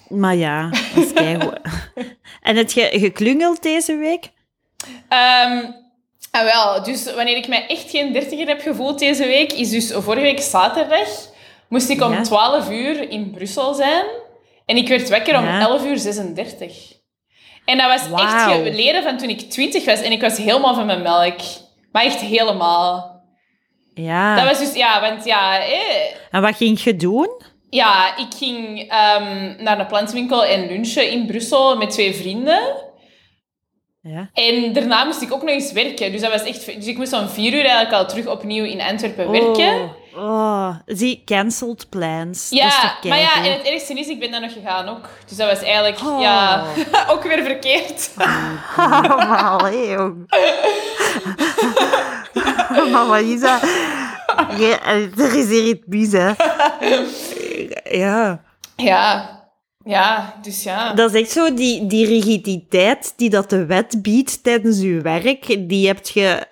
Maar 0.08 0.36
ja, 0.36 0.70
dat 0.96 1.04
is. 1.04 1.14
En 2.42 2.56
heb 2.56 2.72
je 2.72 2.90
geklungeld 2.92 3.64
deze 3.64 3.96
week? 3.96 4.32
Ehm, 5.10 5.64
ah, 6.36 6.54
wel, 6.54 6.84
dus 6.84 7.14
wanneer 7.14 7.38
ik 7.38 7.48
mij 7.48 7.68
echt 7.68 7.90
geen 7.90 8.14
dertiger 8.14 8.48
heb 8.48 8.62
gevoeld 8.62 9.00
deze 9.00 9.26
week, 9.26 9.54
is 9.54 9.70
dus 9.70 9.92
vorige 9.94 10.22
week 10.22 10.40
zaterdag, 10.40 11.08
moest 11.70 11.90
ik 11.90 12.02
om 12.02 12.12
Ja. 12.12 12.22
12 12.22 12.70
uur 12.70 13.10
in 13.10 13.32
Brussel 13.32 13.74
zijn. 13.74 14.06
En 14.66 14.78
ik 14.78 14.88
werd 14.88 15.10
wakker 15.10 15.38
om 15.38 15.46
Ja. 15.46 15.60
11 15.60 15.86
uur 15.86 15.98
36. 15.98 16.94
En 17.66 17.78
dat 17.78 17.88
was 17.88 18.22
echt 18.22 18.44
geleden 18.44 19.04
van 19.04 19.18
toen 19.18 19.30
ik 19.30 19.40
20 19.50 19.86
was. 19.86 20.02
En 20.02 20.12
ik 20.12 20.22
was 20.22 20.38
helemaal 20.38 20.74
van 20.76 20.86
mijn 20.86 21.02
melk. 21.02 21.40
Maar 21.92 22.04
echt 22.04 22.20
helemaal. 22.20 23.24
Ja. 23.94 24.36
Dat 24.36 24.44
was 24.46 24.60
dus, 24.60 24.74
ja, 24.74 25.02
want 25.02 25.26
ja... 25.26 25.60
Eh, 25.60 25.80
En 26.32 26.42
wat 26.42 26.56
ging 26.56 26.80
je 26.82 26.96
doen? 26.96 27.30
ja, 27.70 28.18
ik 28.18 28.28
ging 28.38 28.80
ehm, 28.80 29.64
naar 29.64 29.80
een 29.80 29.88
plantwinkel 29.88 30.46
en 30.46 30.68
lunchen 30.68 31.10
in 31.12 31.26
Brussel 31.26 31.78
met 31.78 31.90
twee 31.90 32.16
vrienden. 32.16 32.62
Ja. 34.08 34.30
En 34.34 34.74
daarna 34.74 35.04
moest 35.04 35.22
ik 35.22 35.34
ook 35.34 35.42
nog 35.42 35.50
eens 35.50 35.72
werken. 35.72 36.12
Dus, 36.12 36.22
dat 36.22 36.32
was 36.32 36.44
echt, 36.44 36.66
dus 36.66 36.88
ik 36.88 36.98
moest 36.98 37.14
om 37.14 37.28
vier 37.28 37.54
uur 37.54 37.66
eigenlijk 37.66 37.92
al 37.92 38.08
terug 38.08 38.28
opnieuw 38.28 38.66
in 38.66 38.82
Antwerpen 38.82 39.32
werken. 39.32 39.92
Oh, 40.16 40.24
oh. 40.24 40.76
zie, 40.86 41.22
cancelled 41.26 41.90
plans. 41.90 42.48
Ja, 42.50 42.98
maar 43.04 43.20
ja, 43.20 43.44
en 43.44 43.52
het 43.52 43.68
ergste 43.68 43.94
is, 43.94 44.08
ik 44.08 44.20
ben 44.20 44.32
dan 44.32 44.42
nog 44.42 44.54
gegaan 44.54 44.90
ook. 44.90 45.10
Dus 45.28 45.38
dat 45.38 45.50
was 45.50 45.64
eigenlijk, 45.64 46.00
Oh. 46.06 46.22
ja, 46.22 46.64
ook 47.12 47.24
weer 47.24 47.44
verkeerd. 47.44 48.12
maar 48.78 49.44
allee, 49.44 49.90
jong. 49.90 50.30
dat? 53.42 53.62
Ja, 54.58 54.84
er 55.18 55.36
is 55.36 55.50
hier 55.50 55.64
iets 55.64 55.84
mis, 55.86 56.12
hè. 56.12 56.32
Ja. 57.98 58.42
Ja, 58.76 59.35
ja, 59.86 60.36
dus 60.42 60.64
ja. 60.64 60.94
Dat 60.94 61.14
is 61.14 61.22
echt 61.22 61.32
zo, 61.32 61.54
die, 61.54 61.86
die 61.88 62.06
rigiditeit 62.06 63.14
die 63.16 63.30
dat 63.30 63.50
de 63.50 63.66
wet 63.66 64.02
biedt 64.02 64.44
tijdens 64.44 64.82
je 64.82 65.02
werk, 65.02 65.70
die 65.70 65.88
heb 65.88 66.08
je 66.08 66.48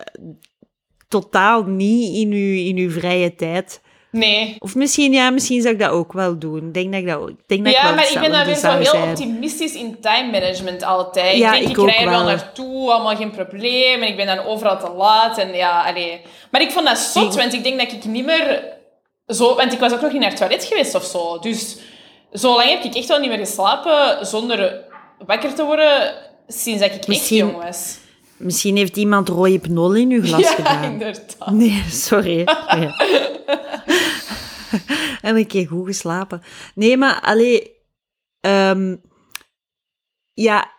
totaal 1.08 1.64
niet 1.64 2.16
in 2.16 2.32
je, 2.32 2.64
in 2.64 2.78
uw 2.78 2.92
vrije 2.92 3.36
tijd. 3.36 3.82
Nee. 4.12 4.56
Of 4.60 4.76
misschien, 4.76 5.14
ja, 5.14 5.30
misschien 5.30 5.62
zou 5.62 5.74
ik 5.74 5.80
dat 5.80 5.90
ook 5.90 6.14
wel 6.14 6.40
doen. 6.40 6.68
Ik 6.68 6.74
denk 6.74 6.92
dat 6.92 7.02
ik 7.02 7.08
dat 7.08 7.20
ook... 7.20 7.30
Ik 7.30 7.36
denk 7.48 7.64
dat 7.66 7.74
ik 7.74 7.80
Ja, 7.80 7.92
maar 7.92 8.12
ik 8.12 8.20
ben 8.20 8.32
dan 8.32 8.46
weer 8.46 8.56
zo 8.56 8.72
heel 8.72 8.86
zijn. 8.86 9.10
optimistisch 9.10 9.74
in 9.74 9.98
time 10.02 10.32
management 10.32 10.84
altijd. 10.84 11.38
Ja, 11.38 11.54
ik 11.54 11.60
denk, 11.60 11.78
ik 11.78 11.84
ik, 11.84 11.90
rij 11.90 12.04
er 12.04 12.10
wel 12.10 12.18
wel. 12.18 12.28
naartoe, 12.28 12.92
allemaal 12.92 13.16
geen 13.16 13.32
probleem. 13.32 14.02
En 14.02 14.08
ik 14.08 14.16
ben 14.16 14.26
dan 14.26 14.40
overal 14.40 14.80
te 14.80 14.92
laat. 14.92 15.38
En 15.38 15.54
ja, 15.54 15.84
allee. 15.84 16.22
Maar 16.52 16.62
ik 16.62 16.72
vond 16.72 16.86
dat 16.86 16.98
zot, 16.98 17.36
want 17.36 17.54
ik 17.54 17.64
denk 17.64 17.80
dat 17.80 17.92
ik 17.92 18.06
niet 18.06 18.26
meer 18.26 18.64
zo... 19.28 19.56
Want 19.56 19.74
ik 19.74 19.80
was 19.80 19.94
ook 19.94 20.02
nog 20.02 20.12
niet 20.12 20.22
naar 20.22 20.30
het 20.30 20.40
toilet 20.40 20.64
geweest 20.64 20.96
of 20.96 21.04
zo. 21.04 21.40
Dus 21.40 21.78
zo 22.34 22.56
lang 22.56 22.70
heb 22.70 22.84
ik 22.84 22.96
echt 22.96 23.08
wel 23.08 23.20
niet 23.20 23.30
meer 23.30 23.38
geslapen 23.38 24.26
zonder 24.26 24.84
wakker 25.26 25.54
te 25.54 25.64
worden 25.64 26.14
sinds 26.48 26.82
dat 26.82 26.94
ik 26.94 27.06
echt 27.06 27.30
jong 27.30 27.64
was. 27.64 27.98
Misschien 28.38 28.78
heeft 28.78 28.98
iemand 28.98 29.30
rode 29.30 29.60
pnol 29.60 29.94
in 29.94 30.12
uw 30.12 30.24
glas 30.24 30.42
ja, 30.50 30.54
gedaan. 30.54 30.84
inderdaad. 30.84 31.52
Nee, 31.52 31.84
sorry. 31.90 32.44
Nee. 32.76 32.90
en 35.22 35.36
een 35.36 35.48
keer 35.48 35.68
goed 35.68 35.86
geslapen. 35.86 36.42
Nee, 36.76 36.98
maar 36.98 37.22
allee... 37.22 37.72
ehm, 38.40 38.96
ja, 40.34 40.72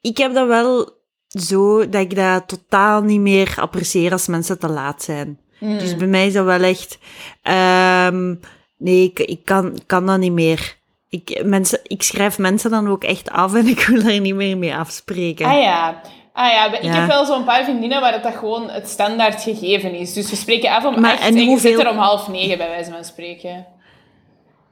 ik 0.00 0.16
heb 0.16 0.34
dat 0.34 0.46
wel 0.46 0.90
zo 1.28 1.88
dat 1.88 2.00
ik 2.00 2.16
dat 2.16 2.48
totaal 2.48 3.02
niet 3.02 3.20
meer 3.20 3.54
apprecieer 3.60 4.12
als 4.12 4.26
mensen 4.26 4.58
te 4.58 4.68
laat 4.68 5.02
zijn. 5.02 5.40
Mm. 5.60 5.78
Dus 5.78 5.96
bij 5.96 6.06
mij 6.06 6.26
is 6.26 6.32
dat 6.32 6.44
wel 6.44 6.62
echt... 6.62 6.98
ehm, 7.42 8.34
nee, 8.76 9.04
ik, 9.04 9.18
ik 9.18 9.44
kan, 9.44 9.78
kan 9.86 10.06
dat 10.06 10.18
niet 10.18 10.32
meer. 10.32 10.76
Ik, 11.08 11.42
mensen, 11.44 11.80
ik 11.82 12.02
schrijf 12.02 12.38
mensen 12.38 12.70
dan 12.70 12.88
ook 12.88 13.04
echt 13.04 13.30
af 13.30 13.54
en 13.54 13.66
ik 13.66 13.80
wil 13.86 14.02
er 14.02 14.20
niet 14.20 14.34
meer 14.34 14.58
mee 14.58 14.74
afspreken. 14.76 15.46
Ah 15.46 15.62
ja. 15.62 16.00
Ah 16.32 16.50
ja, 16.52 16.72
ik 16.72 16.82
Ja. 16.82 16.92
heb 16.92 17.06
wel 17.08 17.24
zo'n 17.24 17.44
paar 17.44 17.64
vriendinnen 17.64 18.00
waar 18.00 18.22
dat 18.22 18.34
gewoon 18.36 18.70
het 18.70 18.88
standaard 18.88 19.42
gegeven 19.42 19.94
is. 19.94 20.12
Dus 20.12 20.30
we 20.30 20.36
spreken 20.36 20.70
af 20.70 20.84
om 20.84 21.00
Maar 21.00 21.12
acht 21.12 21.20
en 21.20 21.26
en, 21.26 21.40
je 21.40 21.46
hoeveel- 21.46 21.70
zit 21.76 21.80
er 21.86 21.90
om 21.90 21.96
half 21.98 22.28
negen, 22.28 22.58
bij 22.58 22.68
wijze 22.68 22.90
van 22.90 23.04
spreken. 23.04 23.66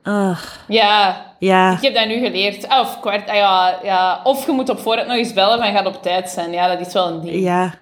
Ugh, 0.05 0.45
Ja, 0.69 1.27
ja, 1.38 1.73
ik 1.73 1.83
heb 1.83 1.95
dat 1.95 2.07
nu 2.07 2.19
geleerd. 2.25 2.69
Ah, 2.69 2.81
of 2.81 3.01
kwart, 3.01 3.29
ah 3.29 3.35
ja, 3.35 3.79
ja. 3.83 4.21
Of 4.25 4.47
je 4.47 4.53
moet 4.53 4.69
op 4.69 4.79
voorhand 4.79 5.09
nog 5.09 5.17
eens 5.17 5.33
bellen 5.33 5.59
van 5.59 5.73
gaat 5.73 5.87
op 5.87 6.03
tijd 6.03 6.31
zijn. 6.31 6.53
Ja, 6.53 6.77
dat 6.77 6.87
is 6.87 6.93
wel 6.93 7.09
een 7.09 7.21
ding. 7.21 7.43
ja. 7.43 7.75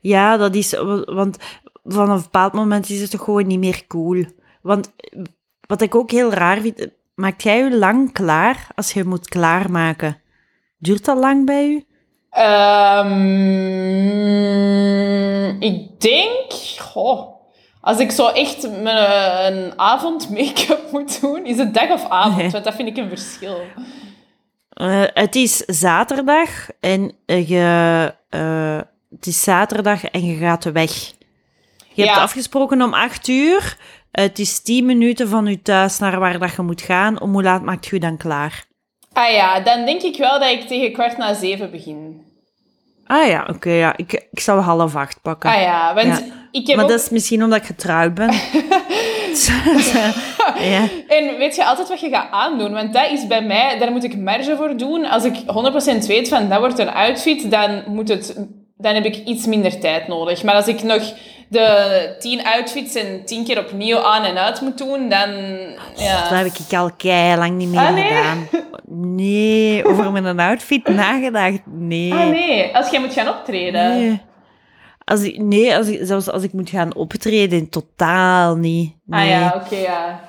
Ja, 0.00 0.36
dat 0.36 0.54
is... 0.54 0.74
Want 1.04 1.36
vanaf 1.84 2.16
een 2.16 2.22
bepaald 2.22 2.52
moment 2.52 2.88
is 2.90 3.00
het 3.00 3.10
toch 3.10 3.24
gewoon 3.24 3.46
niet 3.46 3.58
meer 3.58 3.86
cool. 3.86 4.24
Want 4.62 4.92
wat 5.70 5.80
ik 5.80 5.94
ook 5.94 6.10
heel 6.10 6.32
raar 6.32 6.60
vind... 6.60 6.88
Maakt 7.14 7.42
jij 7.42 7.58
je 7.58 7.76
lang 7.76 8.12
klaar 8.12 8.66
als 8.74 8.92
je 8.92 9.04
moet 9.04 9.28
klaarmaken? 9.28 10.20
Duurt 10.78 11.04
dat 11.04 11.18
lang 11.18 11.46
bij 11.46 11.68
u? 11.68 11.84
Ehm, 12.30 13.10
ik 15.62 16.00
denk, 16.00 16.52
goh, 16.78 17.34
als 17.80 17.98
ik 17.98 18.10
zo 18.10 18.28
echt 18.28 18.70
mijn, 18.82 19.52
een 19.52 19.78
avond 19.78 20.30
make-up 20.30 20.88
moet 20.92 21.20
doen, 21.20 21.46
is 21.46 21.56
het 21.56 21.74
dag 21.74 21.90
of 21.90 22.08
avond? 22.08 22.36
Nee. 22.36 22.50
Want 22.50 22.64
dat 22.64 22.74
vind 22.74 22.88
ik 22.88 22.96
een 22.96 23.08
verschil. 23.08 23.60
Eh, 24.70 25.02
het 25.14 25.36
is 25.36 25.56
zaterdag 25.56 26.68
en 26.80 27.12
eh, 27.26 27.48
je... 27.48 28.14
eh, 28.28 28.80
het 29.10 29.26
is 29.26 29.42
zaterdag 29.42 30.04
en 30.04 30.24
je 30.24 30.36
gaat 30.36 30.64
weg. 30.64 31.12
Je 31.92 32.04
hebt 32.04 32.18
afgesproken 32.18 32.82
om 32.82 32.94
acht 32.94 33.28
uur. 33.28 33.76
Het 34.10 34.38
is 34.38 34.62
tien 34.62 34.86
minuten 34.86 35.28
van 35.28 35.46
je 35.46 35.62
thuis 35.62 35.98
naar 35.98 36.18
waar 36.18 36.38
dat 36.38 36.54
je 36.54 36.62
moet 36.62 36.82
gaan. 36.82 37.20
Om 37.20 37.32
hoe 37.32 37.42
laat 37.42 37.62
maakt 37.62 37.86
je 37.86 37.98
dan 38.00 38.16
klaar? 38.16 38.64
Ah 39.12 39.32
ja, 39.32 39.60
dan 39.60 39.84
denk 39.84 40.02
ik 40.02 40.16
wel 40.16 40.38
dat 40.40 40.50
ik 40.50 40.66
tegen 40.66 40.92
kwart 40.92 41.16
na 41.16 41.34
zeven 41.34 41.70
begin. 41.70 42.22
Ah 43.06 43.26
ja, 43.28 43.46
oké. 43.48 43.70
ja. 43.70 43.96
ik, 43.96 44.26
ik 44.30 44.40
zal 44.40 44.58
half 44.58 44.96
acht 44.96 45.22
pakken. 45.22 45.50
Ah 45.50 45.60
ja, 45.60 45.94
want 45.94 46.06
Ja. 46.06 46.22
ik 46.50 46.66
heb 46.66 46.76
maar 46.76 46.84
ook... 46.84 46.90
dat 46.90 47.00
is 47.00 47.08
misschien 47.08 47.42
omdat 47.42 47.58
ik 47.58 47.64
getrouwd 47.64 48.14
ben. 48.14 48.30
ja. 50.70 50.88
En 51.08 51.36
weet 51.38 51.56
je 51.56 51.64
altijd 51.64 51.88
wat 51.88 52.00
je 52.00 52.08
gaat 52.08 52.30
aandoen? 52.30 52.72
Want 52.72 52.92
dat 52.92 53.10
is 53.10 53.26
bij 53.26 53.42
mij, 53.42 53.78
daar 53.78 53.92
moet 53.92 54.04
ik 54.04 54.16
marge 54.16 54.56
voor 54.56 54.76
doen. 54.76 55.04
Als 55.04 55.24
ik 55.24 55.34
100% 56.02 56.06
weet 56.06 56.28
van 56.28 56.48
dat 56.48 56.58
wordt 56.58 56.78
een 56.78 56.92
outfit, 56.92 57.50
dan, 57.50 57.82
moet 57.86 58.08
het, 58.08 58.46
dan 58.76 58.94
heb 58.94 59.04
ik 59.04 59.16
iets 59.16 59.46
minder 59.46 59.80
tijd 59.80 60.08
nodig. 60.08 60.42
Maar 60.42 60.54
als 60.54 60.68
ik 60.68 60.82
nog 60.82 61.12
de 61.50 62.14
tien 62.18 62.44
outfits 62.44 62.94
en 62.94 63.24
tien 63.24 63.44
keer 63.44 63.58
opnieuw 63.58 63.98
aan 63.98 64.24
en 64.24 64.38
uit 64.38 64.60
moet 64.60 64.78
doen, 64.78 65.08
dan... 65.08 65.30
Ja. 65.96 66.28
Dat 66.28 66.38
heb 66.38 66.46
ik 66.46 66.76
al 66.78 66.90
lang 67.38 67.56
niet 67.56 67.68
meer 67.68 67.80
Ah, 67.80 67.92
nee? 67.92 68.04
gedaan. 68.04 68.48
Nee, 68.86 69.84
over 69.84 70.12
mijn 70.12 70.40
outfit 70.40 70.88
nagedacht. 70.88 71.60
Nee. 71.64 72.12
Ah 72.12 72.28
nee, 72.28 72.76
als 72.76 72.90
jij 72.90 73.00
moet 73.00 73.12
gaan 73.12 73.28
optreden. 73.28 73.88
Nee. 73.98 74.22
Als 75.04 75.22
ik, 75.22 75.38
nee, 75.38 75.76
als 75.76 75.88
ik, 75.88 75.98
zelfs 76.02 76.30
als 76.30 76.42
ik 76.42 76.52
moet 76.52 76.70
gaan 76.70 76.94
optreden, 76.94 77.68
totaal 77.68 78.56
niet. 78.56 78.96
Nee. 79.04 79.20
Ah 79.34 79.40
ja, 79.40 79.62
oké, 79.64 79.76
ja. 79.76 80.20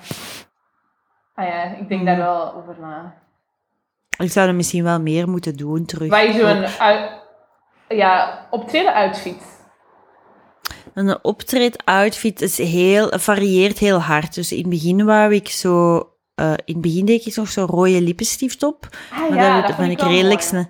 Ah 1.36 1.48
ja, 1.48 1.64
ik 1.64 1.90
denk 1.90 2.06
daar 2.06 2.18
wel 2.18 2.54
over 2.56 2.76
na. 2.80 3.14
Ik 4.18 4.32
zou 4.32 4.48
er 4.48 4.56
misschien 4.56 4.84
wel 4.84 5.00
meer 5.00 5.30
moeten 5.30 5.56
doen 5.58 5.86
terug. 5.86 6.10
Waar 6.10 6.26
is 6.26 6.36
zo'n 6.36 6.66
ja, 7.98 8.48
optreden 8.50 8.94
outfit? 8.94 9.60
Een 10.94 11.24
optreed-outfit 11.24 12.42
is 12.42 12.58
heel, 12.58 13.12
varieert 13.20 13.80
heel 13.80 14.00
hard. 14.00 14.34
Dus 14.36 14.52
in 14.52 14.58
het 14.58 14.70
begin 14.70 15.06
wou 15.06 15.34
ik 15.34 15.50
zo... 15.50 15.98
eh, 16.36 16.54
in 16.66 16.74
het 16.74 16.82
begin 16.82 17.06
deed 17.06 17.26
ik 17.26 17.36
nog 17.36 17.50
zo'n 17.50 17.66
rode 17.66 18.02
lippenstift 18.02 18.64
op. 18.64 18.88
Ah 19.12 19.30
Maar 19.30 19.38
ja, 19.38 19.62
dat 19.62 19.78
ben 19.78 19.86
vind 19.86 20.02
ik 20.02 20.08
redelijk 20.08 20.42
snel... 20.42 20.66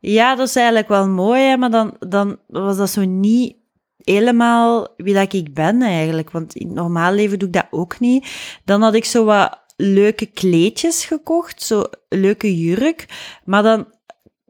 Ja, 0.00 0.34
dat 0.34 0.48
is 0.48 0.56
eigenlijk 0.56 0.88
wel 0.88 1.08
mooi, 1.08 1.42
hè, 1.42 1.56
maar 1.56 1.70
dan, 1.70 1.96
dan 1.98 2.38
was 2.46 2.76
dat 2.76 2.90
zo 2.90 3.04
niet 3.04 3.56
helemaal 4.02 4.88
wie 4.96 5.14
dat 5.14 5.32
ik 5.32 5.54
ben 5.54 5.82
eigenlijk. 5.82 6.30
Want 6.30 6.54
in 6.54 6.66
het 6.66 6.76
normaal 6.76 7.12
leven 7.12 7.38
doe 7.38 7.48
ik 7.48 7.54
dat 7.54 7.66
ook 7.70 8.00
niet. 8.00 8.26
Dan 8.64 8.82
had 8.82 8.94
ik 8.94 9.04
zo 9.04 9.24
wat 9.24 9.58
leuke 9.76 10.26
kleedjes 10.26 11.04
gekocht, 11.04 11.62
zo 11.62 11.84
leuke 12.08 12.58
jurk. 12.58 13.06
Maar 13.44 13.62
dan, 13.62 13.86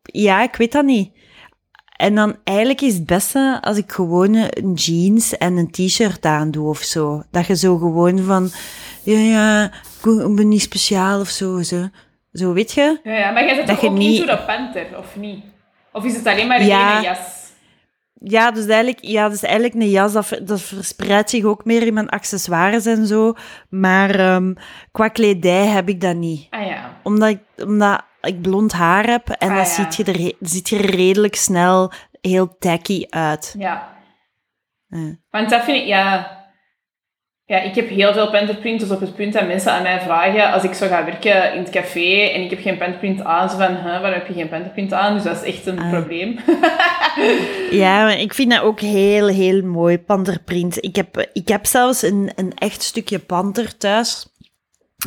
ja, 0.03 0.43
ik 0.43 0.57
weet 0.57 0.73
dat 0.73 0.85
niet. 0.85 1.13
En 2.01 2.15
dan 2.15 2.37
eigenlijk 2.45 2.81
is 2.81 2.95
het 2.95 3.07
beste 3.07 3.59
als 3.61 3.77
ik 3.77 3.93
gewoon 3.93 4.35
een 4.35 4.73
jeans 4.75 5.37
en 5.39 5.57
een 5.57 5.71
t-shirt 5.71 6.25
aandoe 6.25 6.69
of 6.69 6.79
zo. 6.79 7.23
Dat 7.31 7.47
je 7.47 7.57
zo 7.57 7.77
gewoon 7.77 8.19
van, 8.19 8.51
ja, 9.03 9.19
ja, 9.19 9.65
ik 10.03 10.35
ben 10.37 10.49
niet 10.49 10.63
speciaal 10.63 11.21
of 11.21 11.29
zo. 11.29 11.63
Zo, 11.63 11.89
zo 12.33 12.53
weet 12.53 12.73
je? 12.73 13.01
Ja, 13.05 13.13
ja, 13.13 13.31
maar 13.31 13.45
jij 13.45 13.55
zit 13.55 13.67
Dat 13.67 13.81
toch 13.81 13.91
ook 13.91 13.97
niet- 13.99 14.21
into 14.21 14.37
the 14.37 14.43
Panther, 14.47 14.99
of 14.99 15.17
niet? 15.17 15.45
Of 15.93 16.05
is 16.05 16.17
het 16.17 16.27
alleen 16.27 16.47
maar 16.47 16.65
Ja. 16.65 16.97
een 16.97 17.03
jas? 17.03 17.19
Ja, 18.23 18.51
dus 18.51 18.67
eigenlijk, 18.67 18.99
ja, 19.01 19.29
dus 19.29 19.43
eigenlijk 19.43 19.75
een 19.75 19.91
jas, 19.91 20.13
dat, 20.13 20.41
dat 20.43 20.61
verspreidt 20.63 21.31
zich 21.31 21.45
ook 21.45 21.65
meer 21.65 21.87
in 21.87 21.95
mijn 21.95 22.09
accessoires 22.09 22.87
en 22.87 23.07
zo. 23.07 23.35
Maar 23.69 24.11
ehm, 24.15 24.55
qua 24.93 25.09
kledij 25.09 25.67
heb 25.67 25.89
ik 25.89 26.01
dat 26.01 26.17
niet. 26.17 26.47
Ah 26.51 26.67
ja. 26.67 26.97
Omdat 27.03 27.37
omdat 27.65 28.01
ik 28.23 28.41
blond 28.43 28.73
haar 28.73 29.07
heb 29.07 29.29
en 29.29 29.49
Ah, 29.49 29.55
dan 29.57 29.65
ja. 29.65 29.71
ziet, 29.71 29.97
je 29.97 30.05
er, 30.05 30.33
ziet 30.41 30.69
je 30.69 30.77
er 30.79 30.95
redelijk 30.95 31.35
snel 31.37 31.93
heel 32.21 32.57
tacky 32.59 33.07
uit. 33.09 33.55
Ja. 33.59 33.89
Ja. 34.89 35.17
Want 35.31 35.51
dat 35.51 35.65
vind 35.65 35.77
ik, 35.77 35.87
ja... 35.87 36.39
Ja, 37.45 37.59
ik 37.61 37.75
heb 37.75 37.89
heel 37.89 38.13
veel 38.13 38.31
panterprint, 38.31 38.81
dus 38.81 38.91
op 38.91 39.01
het 39.01 39.15
punt 39.15 39.33
dat 39.33 39.47
mensen 39.47 39.73
aan 39.73 39.83
mij 39.83 40.01
vragen, 40.01 40.53
als 40.53 40.63
ik 40.65 40.73
zou 40.75 40.91
gaan 40.91 41.05
werken 41.05 41.53
in 41.55 41.59
het 41.59 41.71
café 41.71 42.17
en 42.29 42.41
ik 42.43 42.51
heb 42.51 42.61
geen 42.61 42.79
panterprint 42.79 43.23
aan, 43.25 43.51
ze 43.51 43.57
van, 43.57 43.75
huh, 43.75 43.83
waarom 43.85 44.13
heb 44.13 44.27
je 44.27 44.33
geen 44.35 44.49
panterprint 44.49 44.93
aan? 44.93 45.15
Dus 45.15 45.23
dat 45.23 45.37
is 45.43 45.55
echt 45.55 45.67
een 45.67 45.79
Ah. 45.79 45.91
probleem. 45.91 46.39
Ja, 47.71 48.05
maar 48.05 48.19
ik 48.21 48.35
vind 48.35 48.51
dat 48.51 48.63
ook 48.63 48.81
heel, 48.81 49.27
heel 49.29 49.63
mooi, 49.63 49.99
panterprint. 49.99 50.85
Ik 50.85 50.97
heb, 50.97 51.29
ik 51.33 51.49
heb 51.49 51.67
zelfs 51.67 52.03
een, 52.03 52.31
een 52.37 52.53
echt 52.55 52.83
stukje 52.83 53.19
panter 53.19 53.77
thuis. 53.77 54.29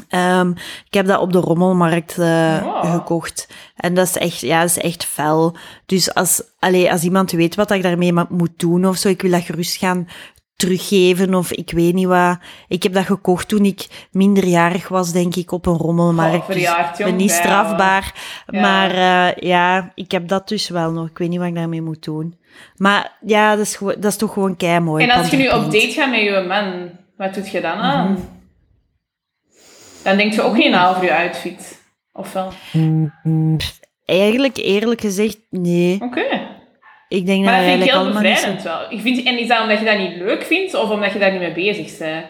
Ehm, 0.09 0.49
ik 0.85 0.93
heb 0.93 1.05
dat 1.05 1.19
op 1.19 1.33
de 1.33 1.39
rommelmarkt 1.39 2.17
eh, 2.17 2.91
gekocht. 2.91 3.47
En 3.75 3.93
dat 3.93 4.07
is 4.07 4.17
echt, 4.17 4.39
ja, 4.39 4.59
dat 4.59 4.69
is 4.69 4.77
echt 4.77 5.05
fel. 5.05 5.55
Dus 5.85 6.13
als, 6.13 6.43
allee, 6.59 6.91
als 6.91 7.03
iemand 7.03 7.31
weet 7.31 7.55
wat 7.55 7.71
ik 7.71 7.83
daarmee 7.83 8.13
moet 8.29 8.59
doen 8.59 8.85
of 8.85 8.97
zo, 8.97 9.07
ik 9.07 9.21
wil 9.21 9.31
dat 9.31 9.41
gerust 9.41 9.77
gaan 9.77 10.07
teruggeven 10.55 11.33
of 11.33 11.51
ik 11.51 11.71
weet 11.71 11.93
niet 11.93 12.07
wat. 12.07 12.37
Ik 12.67 12.83
heb 12.83 12.93
dat 12.93 13.05
gekocht 13.05 13.47
toen 13.47 13.65
ik 13.65 14.07
minderjarig 14.11 14.87
was, 14.87 15.11
denk 15.11 15.35
ik, 15.35 15.51
op 15.51 15.65
een 15.65 15.77
rommelmarkt. 15.77 16.35
Oh, 16.35 16.45
verjaard, 16.45 16.97
dus 16.97 17.05
ben 17.05 17.15
niet 17.15 17.31
strafbaar. 17.31 18.13
Ja. 18.47 18.61
Maar 18.61 18.91
eh, 18.91 19.43
ja, 19.43 19.91
ik 19.95 20.11
heb 20.11 20.27
dat 20.27 20.47
dus 20.47 20.69
wel 20.69 20.91
nog. 20.91 21.07
Ik 21.09 21.17
weet 21.17 21.29
niet 21.29 21.39
wat 21.39 21.47
ik 21.47 21.55
daarmee 21.55 21.81
moet 21.81 22.03
doen. 22.03 22.35
Maar 22.75 23.17
ja, 23.25 23.55
dat 23.55 23.65
is, 23.65 23.77
dat 23.79 24.05
is 24.05 24.15
toch 24.15 24.33
gewoon 24.33 24.55
kei 24.55 24.79
mooi. 24.79 25.03
en 25.03 25.17
als 25.17 25.29
je 25.29 25.37
nu 25.37 25.47
op 25.47 25.63
date 25.63 25.91
gaat 25.91 26.09
met 26.09 26.21
je 26.21 26.45
man, 26.47 26.89
wat 27.17 27.33
doet 27.33 27.49
je 27.49 27.61
dan 27.61 27.77
aan? 27.77 28.11
Mhm. 28.11 28.21
Dan 30.03 30.17
denk 30.17 30.33
je 30.33 30.41
ook 30.41 30.55
niet 30.57 30.69
na 30.71 30.89
over 30.89 31.03
je 31.03 31.15
outfit. 31.15 31.81
Of 32.13 32.33
wel? 32.33 32.51
Eigenlijk, 34.05 34.57
eerlijk 34.57 35.01
gezegd, 35.01 35.39
nee. 35.49 35.97
Oké. 36.01 36.51
Ik 37.07 37.25
denk 37.25 37.43
Maar 37.45 37.53
dat 37.59 37.61
dat 37.61 37.69
vind 37.71 37.83
ik 37.83 37.89
eigenlijk 37.89 37.91
heel 37.91 37.99
allemaal 37.99 38.21
niet 38.21 38.37
zo- 38.37 38.51
bevrijdend 38.51 38.63
wel. 38.63 38.91
Ik 38.97 39.01
vind, 39.01 39.23
en 39.27 39.39
is 39.39 39.47
dat 39.47 39.61
omdat 39.61 39.79
je 39.79 39.85
dat 39.85 39.97
niet 39.97 40.15
leuk 40.15 40.43
vindt, 40.43 40.73
of 40.73 40.89
omdat 40.89 41.13
je 41.13 41.19
daar 41.19 41.31
niet 41.31 41.39
mee 41.39 41.53
bezig 41.53 41.97
bent? 41.97 42.25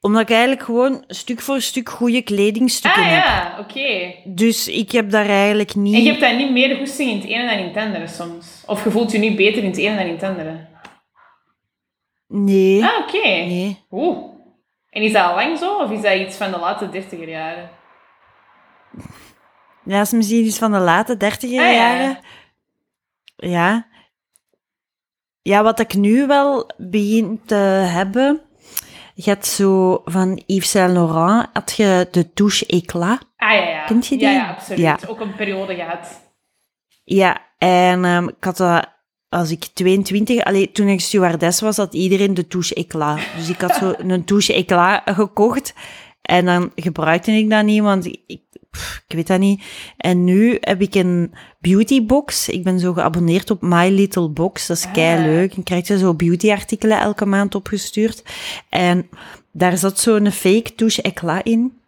Omdat 0.00 0.22
ik 0.22 0.30
eigenlijk 0.30 0.62
gewoon 0.62 1.04
stuk 1.06 1.40
voor 1.40 1.60
stuk 1.60 1.88
goede 1.88 2.22
kledingstukken 2.22 3.02
Ah 3.02 3.08
heb. 3.10 3.24
ja, 3.24 3.56
oké. 3.60 4.14
Dus 4.24 4.68
ik 4.68 4.92
heb 4.92 5.10
daar 5.10 5.28
eigenlijk 5.28 5.74
niet... 5.74 5.94
En 5.94 6.02
je 6.02 6.08
hebt 6.08 6.20
dan 6.20 6.36
niet 6.36 6.50
meer 6.50 6.76
goesting 6.76 7.10
in 7.10 7.16
het 7.16 7.26
ene 7.26 7.46
dan 7.48 7.58
in 7.58 7.66
het 7.66 7.76
andere 7.76 8.08
soms? 8.08 8.62
Of 8.66 8.84
je 8.84 8.90
voelt 8.90 9.12
je 9.12 9.18
niet 9.18 9.36
beter 9.36 9.62
in 9.62 9.68
het 9.68 9.78
ene 9.78 9.96
dan 9.96 10.06
in 10.06 10.12
het 10.12 10.22
andere? 10.22 10.66
Nee. 12.28 12.84
Ah, 12.84 12.98
oké. 13.06 13.28
Nee. 13.28 13.78
Oeh. 13.90 14.30
En 14.92 15.02
is 15.02 15.12
dat 15.12 15.24
al 15.24 15.34
lang 15.34 15.58
zo, 15.58 15.76
of 15.76 15.90
is 15.90 16.00
dat 16.02 16.14
iets 16.14 16.36
van 16.36 16.50
de 16.50 16.58
late 16.58 16.88
dertiger 16.88 17.28
jaren? 17.28 17.70
Ja, 19.84 19.96
dat 19.96 20.06
is 20.06 20.12
misschien 20.12 20.44
iets 20.44 20.58
van 20.58 20.72
de 20.72 20.78
late 20.78 21.16
dertiger 21.16 21.60
Ah, 21.60 21.72
ja. 21.72 21.72
jaren. 21.72 22.18
Ja. 23.36 23.86
Ja, 25.42 25.62
wat 25.62 25.78
ik 25.78 25.94
nu 25.94 26.26
wel 26.26 26.70
begin 26.76 27.40
te 27.46 27.54
hebben... 27.54 28.40
Je 29.14 29.30
hebt 29.30 29.46
zo 29.46 30.02
van 30.04 30.42
Yves 30.46 30.70
Saint 30.70 30.92
Laurent, 30.92 31.48
had 31.52 31.72
je 31.76 32.08
de 32.10 32.32
touche 32.32 32.66
éclat. 32.66 33.18
Ah 33.36 33.52
ja, 33.52 33.68
ja. 33.68 33.84
Kent 33.84 34.06
je 34.06 34.16
die? 34.16 34.26
Ja, 34.28 34.32
ja 34.34 34.50
absoluut. 34.50 34.80
Ja. 34.80 34.98
Ook 35.08 35.20
een 35.20 35.34
periode 35.34 35.74
gehad. 35.74 36.20
Ja, 37.04 37.40
en 37.58 38.04
ehm, 38.04 38.28
ik 38.28 38.44
had 38.44 38.56
dat 38.56 38.88
als 39.32 39.50
ik 39.50 39.68
22, 39.72 40.44
allee, 40.44 40.72
toen 40.72 40.88
ik 40.88 41.00
stewardess 41.00 41.60
was, 41.60 41.76
had 41.76 41.94
iedereen 41.94 42.34
de 42.34 42.46
touche 42.46 42.74
éclat. 42.74 43.18
Dus 43.36 43.48
ik 43.48 43.60
had 43.60 43.74
zo 43.74 43.94
een 43.98 44.24
touche 44.24 44.54
éclat 44.54 45.02
gekocht. 45.04 45.74
En 46.22 46.44
dan 46.44 46.72
gebruikte 46.74 47.32
ik 47.32 47.50
dat 47.50 47.64
niet, 47.64 47.82
want 47.82 48.06
ik, 48.06 48.40
pff, 48.70 49.02
ik 49.08 49.14
weet 49.16 49.26
dat 49.26 49.38
niet. 49.38 49.62
En 49.96 50.24
nu 50.24 50.56
heb 50.60 50.80
ik 50.80 50.94
een 50.94 51.34
beautybox. 51.60 52.48
Ik 52.48 52.62
ben 52.62 52.80
zo 52.80 52.92
geabonneerd 52.92 53.50
op 53.50 53.62
My 53.62 53.88
Little 53.88 54.28
Box. 54.28 54.66
Dat 54.66 54.76
is 54.76 54.84
Ah. 54.86 54.92
kei 54.92 55.22
leuk. 55.22 55.54
Dan 55.54 55.64
krijg 55.64 55.86
zo 55.86 56.14
beautyartikelen 56.14 57.00
elke 57.00 57.26
maand 57.26 57.54
opgestuurd. 57.54 58.22
En 58.68 59.08
daar 59.52 59.78
zat 59.78 60.00
zo'n 60.00 60.30
fake 60.30 60.74
touche 60.74 61.02
éclat 61.02 61.46
in. 61.46 61.80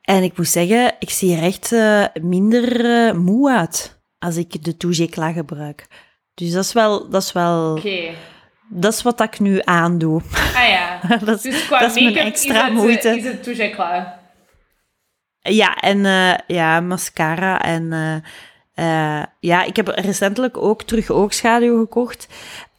En 0.00 0.22
ik 0.22 0.36
moet 0.36 0.48
zeggen, 0.48 0.94
ik 0.98 1.10
zie 1.10 1.36
er 1.36 1.42
echt 1.42 1.72
uh, 1.72 2.04
minder 2.22 2.84
uh, 2.84 3.12
moe 3.12 3.50
uit 3.50 4.02
als 4.24 4.36
ik 4.36 4.64
de 4.64 4.76
Toujekla 4.76 5.32
gebruik. 5.32 5.86
Dus 6.34 6.52
dat 6.52 6.64
is 6.64 6.72
wel... 6.72 7.08
Dat 7.08 7.22
is 7.22 7.32
wel 7.32 7.76
okay. 7.76 8.14
Dat 8.68 8.92
is 8.92 9.02
wat 9.02 9.20
ik 9.20 9.40
nu 9.40 9.60
aandoe. 9.64 10.22
Ah 10.54 10.68
ja. 10.68 11.00
dat, 11.24 11.42
dus 11.42 11.66
qua 11.66 11.78
dat 11.78 11.96
is 11.96 12.02
mijn 12.02 12.16
extra 12.16 12.54
is 12.54 12.62
het, 12.62 12.72
moeite. 12.72 13.08
Is 13.08 13.24
het? 13.24 13.42
Ja, 15.40 15.76
en 15.76 15.98
uh, 15.98 16.34
ja, 16.46 16.80
mascara 16.80 17.62
en... 17.62 17.92
ja, 19.40 19.62
ik 19.64 19.76
heb 19.76 19.88
recentelijk 19.88 20.56
ook 20.56 20.82
terug 20.82 21.10
oogschaduw 21.10 21.78
gekocht. 21.78 22.28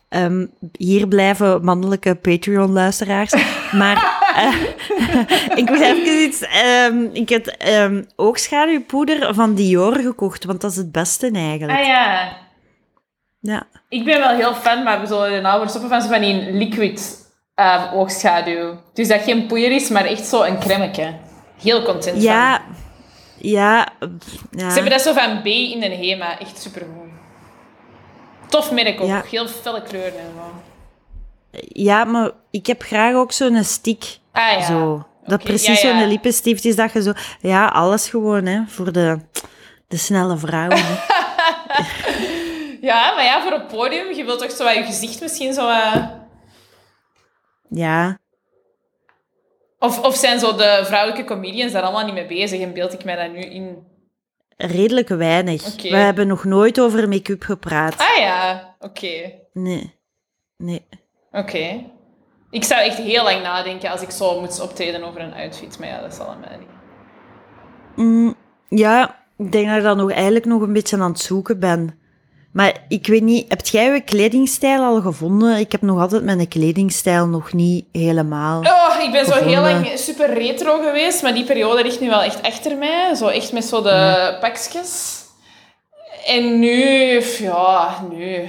Um, 0.09 0.51
hier 0.71 1.07
blijven 1.07 1.63
mannelijke 1.63 2.15
Patreon-luisteraars. 2.15 3.33
Maar 3.71 4.23
uh, 4.37 4.61
ik 5.59 5.69
moet 5.69 5.79
even 5.79 6.21
iets... 6.21 6.45
Um, 6.87 7.09
ik 7.13 7.29
heb 7.29 7.55
um, 7.67 8.05
oogschaduwpoeder 8.15 9.33
van 9.33 9.53
Dior 9.53 9.95
gekocht, 9.95 10.45
want 10.45 10.61
dat 10.61 10.71
is 10.71 10.77
het 10.77 10.91
beste 10.91 11.31
eigenlijk. 11.31 11.79
Ah 11.79 11.85
ja. 11.85 12.37
Ja. 13.39 13.67
Ik 13.89 14.05
ben 14.05 14.19
wel 14.19 14.35
heel 14.35 14.53
fan, 14.53 14.83
maar 14.83 14.99
we 14.99 15.07
zullen 15.07 15.31
er 15.31 15.41
nou 15.41 15.59
weer 15.59 15.69
stoppen 15.69 15.89
van 15.89 16.01
zo 16.01 16.07
van 16.07 16.21
die 16.21 16.51
liquid 16.51 17.25
oogschaduw. 17.93 18.79
Dus 18.93 19.07
dat 19.07 19.21
geen 19.21 19.47
poeier 19.47 19.71
is, 19.71 19.89
maar 19.89 20.05
echt 20.05 20.25
zo 20.25 20.43
een 20.43 20.59
cremmetje. 20.59 21.13
Heel 21.61 21.83
content 21.83 22.21
ja, 22.21 22.61
van. 22.65 22.75
Ja, 23.37 23.87
ja. 23.99 24.69
Ze 24.69 24.73
hebben 24.73 24.91
dat 24.91 25.01
zo 25.01 25.13
van 25.13 25.41
B 25.41 25.45
in 25.45 25.79
de 25.79 25.95
HEMA. 25.95 26.39
Echt 26.39 26.61
supergoed. 26.61 27.04
Tof 28.55 28.71
merk 28.71 29.01
ook. 29.01 29.07
Ja. 29.07 29.23
Heel 29.29 29.47
felle 29.47 29.81
kleuren 29.81 30.19
en 30.19 30.31
zo. 30.35 30.61
Ja, 31.67 32.03
maar 32.03 32.31
ik 32.51 32.65
heb 32.65 32.81
graag 32.81 33.13
ook 33.13 33.31
zo'n 33.31 33.63
stick. 33.63 34.17
Ah 34.31 34.51
ja. 34.51 34.65
Zo. 34.65 35.05
Dat 35.25 35.43
precies 35.43 35.81
ja, 35.81 35.89
ja. 35.89 35.99
zo'n 35.99 36.07
lippenstift 36.07 36.65
is 36.65 36.75
dat 36.75 36.93
je 36.93 37.01
zo... 37.01 37.13
Ja, 37.39 37.67
alles 37.67 38.09
gewoon, 38.09 38.45
hè. 38.45 38.61
Voor 38.67 38.91
de, 38.91 39.19
de 39.87 39.97
snelle 39.97 40.37
vrouwen. 40.37 40.83
Ja, 42.81 43.13
maar 43.15 43.23
ja, 43.23 43.41
voor 43.41 43.51
een 43.51 43.65
podium, 43.65 44.13
je 44.13 44.23
wilt 44.23 44.39
toch 44.39 44.51
zo 44.51 44.63
wat 44.63 44.75
je 44.75 44.83
gezicht 44.83 45.21
misschien 45.21 45.53
zo... 45.53 45.69
eh, 45.69 46.05
ja. 47.69 48.19
Of, 49.79 50.01
of 50.03 50.15
zijn 50.15 50.39
zo 50.39 50.55
de 50.55 50.81
vrouwelijke 50.83 51.23
comedians 51.23 51.71
daar 51.71 51.81
allemaal 51.81 52.05
niet 52.05 52.13
mee 52.13 52.25
bezig 52.25 52.61
en 52.61 52.73
beeld 52.73 52.93
ik 52.93 53.03
mij 53.03 53.15
dat 53.15 53.31
nu 53.31 53.39
in? 53.39 53.87
Redelijk 54.57 55.09
weinig. 55.09 55.81
We 55.81 55.95
hebben 55.95 56.27
nog 56.27 56.43
nooit 56.43 56.79
over 56.79 57.09
make-up 57.09 57.43
gepraat. 57.43 57.97
Ah 57.97 58.17
ja, 58.17 58.75
oké. 58.79 59.31
Nee. 59.53 59.93
Nee. 60.57 60.85
Oké. 61.31 61.83
Ik 62.49 62.63
zou 62.63 62.81
echt 62.81 62.97
heel 62.97 63.23
lang 63.23 63.41
nadenken 63.41 63.91
als 63.91 64.01
ik 64.01 64.09
zo 64.09 64.39
moet 64.39 64.61
optreden 64.61 65.03
over 65.03 65.21
een 65.21 65.33
outfit, 65.33 65.79
maar 65.79 65.87
ja, 65.87 66.01
dat 66.01 66.13
zal 66.13 66.35
mij 66.39 66.57
niet. 66.57 66.67
Mm, 67.95 68.35
ja, 68.69 69.23
ik 69.37 69.51
denk 69.51 69.67
dat 69.67 69.77
ik 69.77 69.83
dan 69.83 69.97
nog 69.97 70.11
eigenlijk 70.11 70.45
nog 70.45 70.61
een 70.61 70.73
beetje 70.73 70.97
aan 70.97 71.11
het 71.11 71.19
zoeken 71.19 71.59
ben. 71.59 71.99
Maar 72.55 72.73
ik 72.87 73.07
weet 73.07 73.21
niet, 73.21 73.45
heb 73.47 73.65
jij 73.65 73.93
je 73.93 74.01
kledingstijl 74.01 74.83
al 74.83 75.01
gevonden? 75.01 75.57
Ik 75.57 75.71
heb 75.71 75.81
nog 75.81 75.99
altijd 75.99 76.23
mijn 76.23 76.47
kledingstijl 76.47 77.27
nog 77.27 77.53
niet 77.53 77.85
helemaal. 77.91 78.59
Oh, 78.59 79.03
ik 79.03 79.11
ben 79.11 79.25
zo 79.25 79.43
heel 79.43 79.61
lang 79.61 79.91
super 79.95 80.33
retro 80.33 80.81
geweest, 80.81 81.21
maar 81.21 81.33
die 81.33 81.43
periode 81.43 81.83
ligt 81.83 81.99
nu 81.99 82.09
wel 82.09 82.21
echt 82.21 82.41
achter 82.41 82.77
mij. 82.77 83.15
Zo 83.15 83.27
echt 83.27 83.51
met 83.51 83.65
zo 83.65 83.81
de 83.81 84.37
pakjes. 84.39 85.23
En 86.25 86.59
nu, 86.59 87.21
ja, 87.39 88.05
nu... 88.11 88.47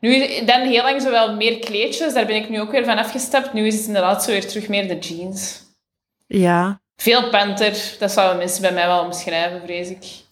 Nu, 0.00 0.44
dan 0.44 0.60
heel 0.60 0.82
lang 0.82 1.02
zo 1.02 1.10
wel 1.10 1.34
meer 1.34 1.58
kleedjes, 1.58 2.14
daar 2.14 2.26
ben 2.26 2.36
ik 2.36 2.48
nu 2.48 2.60
ook 2.60 2.70
weer 2.70 2.84
van 2.84 2.98
afgestapt. 2.98 3.52
Nu 3.52 3.66
is 3.66 3.74
het 3.74 3.86
inderdaad 3.86 4.24
zo 4.24 4.30
weer 4.30 4.46
terug 4.46 4.68
meer 4.68 4.88
de 4.88 4.98
jeans. 4.98 5.62
Ja. 6.26 6.80
Veel 6.96 7.30
panter, 7.30 7.96
dat 7.98 8.10
zouden 8.10 8.38
mensen 8.38 8.62
bij 8.62 8.72
mij 8.72 8.86
wel 8.86 9.04
omschrijven, 9.04 9.60
vrees 9.64 9.88
ik. 9.88 10.26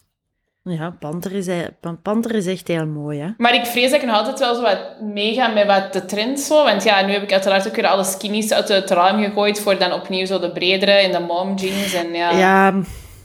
Ja, 0.69 0.95
panter 0.99 1.31
is, 1.31 1.47
pan- 1.79 2.01
panter 2.01 2.35
is 2.35 2.45
echt 2.45 2.67
heel 2.67 2.85
mooi, 2.85 3.19
hè? 3.19 3.29
Maar 3.37 3.53
ik 3.53 3.65
vrees 3.65 3.91
dat 3.91 4.01
ik 4.01 4.07
nog 4.07 4.15
altijd 4.15 4.39
wel 4.39 4.55
zo 4.55 4.61
wat 4.61 5.01
meega 5.01 5.47
met 5.47 5.67
wat 5.67 5.93
de 5.93 6.05
trend 6.05 6.39
zo. 6.39 6.63
Want 6.63 6.83
ja, 6.83 7.05
nu 7.05 7.11
heb 7.11 7.23
ik 7.23 7.31
uiteraard 7.31 7.67
ook 7.67 7.75
weer 7.75 7.87
alle 7.87 8.03
skinnies 8.03 8.51
uit 8.51 8.67
het 8.67 8.89
raam 8.89 9.23
gegooid 9.23 9.59
voor 9.59 9.77
dan 9.77 9.93
opnieuw 9.93 10.25
zo 10.25 10.39
de 10.39 10.51
bredere 10.51 10.91
en 10.91 11.11
de 11.11 11.19
mom 11.19 11.55
jeans 11.55 11.93
en 11.93 12.13
ja. 12.13 12.31
Ja, 12.31 12.81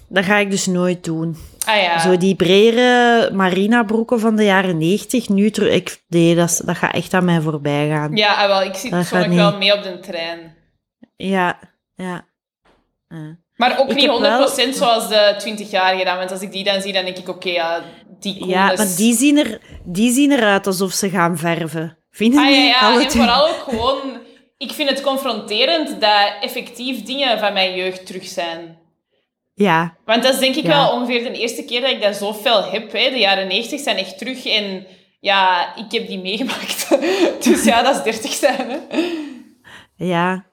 dat 0.09 0.25
ga 0.25 0.37
ik 0.37 0.51
dus 0.51 0.67
nooit 0.67 1.05
doen. 1.05 1.37
Ah 1.67 1.83
ja. 1.83 1.99
Zo 1.99 2.17
die 2.17 2.37
bredere 2.37 3.31
marina-broeken 3.33 4.21
van 4.21 4.37
de 4.37 4.45
jaren 4.45 4.79
90, 4.79 5.29
nu 5.29 5.51
terug... 5.51 5.75
Ik, 5.75 6.03
nee, 6.09 6.35
dat, 6.35 6.63
dat 6.65 6.77
gaat 6.77 6.95
echt 6.95 7.15
aan 7.15 7.25
mij 7.25 7.41
voorbij 7.41 7.89
gaan. 7.89 8.17
Ja, 8.17 8.35
ah, 8.35 8.47
wel, 8.47 8.63
ik 8.63 8.75
zit 8.75 8.91
nog 8.91 9.11
wel 9.11 9.57
mee 9.59 9.77
op 9.77 9.83
de 9.83 9.99
trein. 10.01 10.55
Ja, 11.17 11.59
ja. 11.95 12.25
ja. 13.09 13.37
Maar 13.57 13.79
ook 13.81 13.91
Ik 13.91 13.97
niet 13.97 14.09
100% 14.09 14.21
heb 14.21 14.39
wel- 14.39 14.73
zoals 14.73 15.09
de 15.09 15.35
20-jarigen 15.39 16.05
dan. 16.05 16.17
Want 16.17 16.31
als 16.31 16.41
ik 16.41 16.53
die 16.53 16.65
dan 16.65 16.81
zie, 16.83 16.93
dan 16.93 17.05
denk 17.05 17.17
ik, 17.17 17.29
oké, 17.29 17.49
ja, 17.51 17.83
die. 18.21 18.47
Ja, 18.47 18.67
maar 18.67 18.87
die 18.97 19.15
zien, 19.15 19.39
er, 19.39 19.61
die 19.85 20.13
zien 20.13 20.33
eruit 20.33 20.67
alsof 20.67 20.93
ze 20.93 21.11
gaan 21.11 21.39
verven. 21.39 21.99
Vind 22.11 22.35
je 22.35 22.41
Ah 22.41 22.51
ja, 22.51 22.57
ja. 22.57 22.79
Alle 22.81 23.03
En 23.03 23.09
twee. 23.09 23.23
vooral 23.23 23.49
ook 23.49 23.63
gewoon... 23.69 23.99
Ik 24.59 24.73
vind 24.73 24.89
het 24.89 25.01
confronterend 25.01 26.01
dat 26.01 26.33
effectief 26.41 27.03
dingen 27.03 27.39
van 27.39 27.53
mijn 27.53 27.75
jeugd 27.75 28.07
terug 28.07 28.25
zijn. 28.27 28.79
Ja, 29.55 29.97
Want 30.05 30.23
dat 30.23 30.33
is 30.35 30.39
denk 30.41 30.55
ik 30.57 30.65
Ja. 30.65 30.69
wel 30.69 30.93
ongeveer 30.93 31.33
de 31.33 31.39
eerste 31.39 31.65
keer 31.65 31.81
dat 31.81 31.91
ik 31.91 32.03
dat 32.03 32.17
zo 32.17 32.33
fel 32.35 32.71
heb. 32.71 32.93
Hè. 32.93 33.11
De 33.11 33.19
jaren 33.19 33.47
90 33.49 33.81
zijn 33.81 33.97
echt 33.97 34.19
terug 34.19 34.47
en 34.47 34.87
ja, 35.21 35.73
ik 35.77 35.93
heb 35.93 36.07
die 36.07 36.19
meegemaakt. 36.19 36.89
dus 37.45 37.65
ja, 37.65 37.83
dat 37.83 37.97
is 37.97 38.03
30 38.03 38.33
zijn. 38.33 38.71
Hè. 38.71 38.79
ja. 39.97 40.47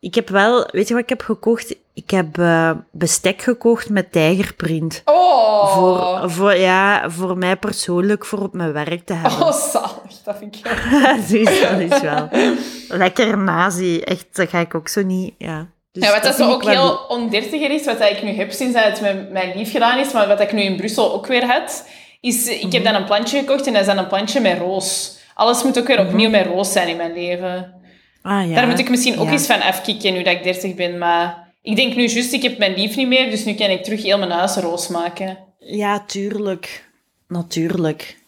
Ik 0.00 0.14
heb 0.14 0.28
wel... 0.28 0.68
Weet 0.70 0.88
je 0.88 0.94
wat 0.94 1.02
ik 1.02 1.08
heb 1.08 1.22
gekocht? 1.22 1.76
Ik 1.94 2.10
heb 2.10 2.38
eh, 2.38 2.70
bestek 2.90 3.42
gekocht 3.42 3.88
met 3.90 4.12
tijgerprint. 4.12 5.02
Oh, 5.04 5.74
Voor, 5.74 6.30
voor, 6.30 6.54
ja, 6.54 7.10
voor 7.10 7.38
mij 7.38 7.56
persoonlijk, 7.56 8.24
voor 8.24 8.38
op 8.38 8.52
mijn 8.54 8.72
werk 8.72 9.06
te 9.06 9.12
hebben. 9.12 9.46
oh 9.46 9.52
zalig. 9.52 10.22
Dat 10.24 10.36
vind 10.38 10.56
ik 10.56 10.66
heel... 10.66 11.16
dus 11.28 11.60
dat 11.60 11.80
is 11.80 12.00
wel 12.00 12.28
lekker 12.98 13.38
nazi. 13.38 13.98
Echt, 14.00 14.26
dat 14.32 14.48
ga 14.48 14.58
ik 14.58 14.74
ook 14.74 14.88
zo 14.88 15.02
niet... 15.02 15.34
Ja, 15.38 15.66
dus 15.92 16.04
Ja, 16.04 16.12
wat 16.12 16.22
dat, 16.22 16.34
zo 16.34 16.50
ook 16.50 16.64
heel 16.64 16.94
ondertiger 17.08 17.70
is, 17.70 17.84
wat 17.84 18.00
ik 18.00 18.22
nu 18.22 18.30
heb 18.30 18.52
sinds 18.52 18.74
dat 18.74 18.84
het 18.84 19.00
met 19.00 19.30
mijn 19.30 19.56
lief 19.56 19.70
gedaan 19.70 19.98
is, 19.98 20.12
maar 20.12 20.28
wat 20.28 20.40
ik 20.40 20.52
nu 20.52 20.62
in 20.62 20.76
Brussel 20.76 21.12
ook 21.14 21.26
weer 21.26 21.44
had, 21.46 21.88
is 22.20 22.46
ik 22.48 22.62
Mhm. 22.64 22.74
heb 22.74 22.84
dan 22.84 22.94
een 22.94 23.04
plantje 23.04 23.38
gekocht 23.38 23.66
en 23.66 23.72
dat 23.72 23.80
is 23.80 23.86
dan 23.88 23.98
een 23.98 24.06
plantje 24.06 24.40
met 24.40 24.58
roos. 24.58 25.16
Alles 25.34 25.62
moet 25.62 25.78
ook 25.78 25.86
weer 25.86 26.00
opnieuw 26.00 26.30
met 26.30 26.46
roos 26.46 26.72
zijn 26.72 26.88
in 26.88 26.96
mijn 26.96 27.12
leven. 27.12 27.72
Ah, 28.22 28.48
ja. 28.48 28.54
Daar 28.54 28.68
moet 28.68 28.78
ik 28.78 28.90
misschien 28.90 29.18
ook 29.18 29.26
ja. 29.26 29.32
eens 29.32 29.46
van 29.46 29.60
afkicken 29.60 30.12
nu 30.12 30.22
dat 30.22 30.32
ik 30.32 30.42
30 30.42 30.74
ben, 30.74 30.98
maar 30.98 31.52
ik 31.62 31.76
denk 31.76 31.94
nu 31.94 32.06
juist, 32.06 32.32
ik 32.32 32.42
heb 32.42 32.58
mijn 32.58 32.74
lief 32.74 32.96
niet 32.96 33.08
meer, 33.08 33.30
dus 33.30 33.44
nu 33.44 33.54
kan 33.54 33.70
ik 33.70 33.84
terug 33.84 34.02
heel 34.02 34.18
mijn 34.18 34.30
huis 34.30 34.56
roos 34.56 34.88
maken. 34.88 35.38
Ja, 35.58 36.04
tuurlijk. 36.04 36.90
Natuurlijk. 37.28 38.18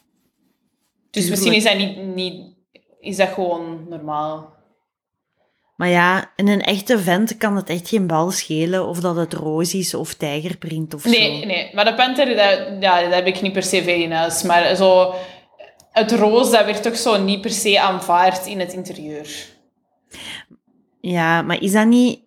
Dus 1.11 1.23
Tuurlijk. 1.25 1.29
misschien 1.29 1.53
is 1.53 1.63
dat 1.63 1.77
niet, 1.77 2.15
niet 2.15 2.55
is 2.99 3.17
dat 3.17 3.29
gewoon 3.29 3.85
normaal. 3.89 4.53
Maar 5.75 5.89
ja, 5.89 6.31
in 6.35 6.47
een 6.47 6.61
echte 6.61 6.99
vent 6.99 7.37
kan 7.37 7.55
het 7.55 7.69
echt 7.69 7.89
geen 7.89 8.07
bal 8.07 8.31
schelen 8.31 8.87
of 8.87 8.99
dat 8.99 9.15
het 9.15 9.33
roos 9.33 9.73
is 9.73 9.93
of 9.93 10.13
tijgerprint 10.13 10.93
of 10.93 11.05
Nee, 11.05 11.39
zo. 11.39 11.45
nee, 11.45 11.69
maar 11.73 11.85
de 11.85 11.93
panter, 11.95 12.25
dat, 12.25 12.67
ja, 12.79 13.01
dat 13.01 13.13
heb 13.13 13.27
ik 13.27 13.41
niet 13.41 13.53
per 13.53 13.63
se 13.63 13.83
veel 13.83 14.01
in 14.01 14.11
huis. 14.11 14.43
Maar 14.43 14.75
zo, 14.75 15.13
het 15.91 16.11
roos, 16.11 16.51
dat 16.51 16.65
werd 16.65 16.83
toch 16.83 16.97
zo 16.97 17.21
niet 17.23 17.41
per 17.41 17.49
se 17.49 17.79
aanvaard 17.79 18.45
in 18.45 18.59
het 18.59 18.73
interieur. 18.73 19.27
Ja, 21.01 21.41
maar 21.41 21.61
is 21.61 21.71
dat 21.71 21.85
niet... 21.87 22.19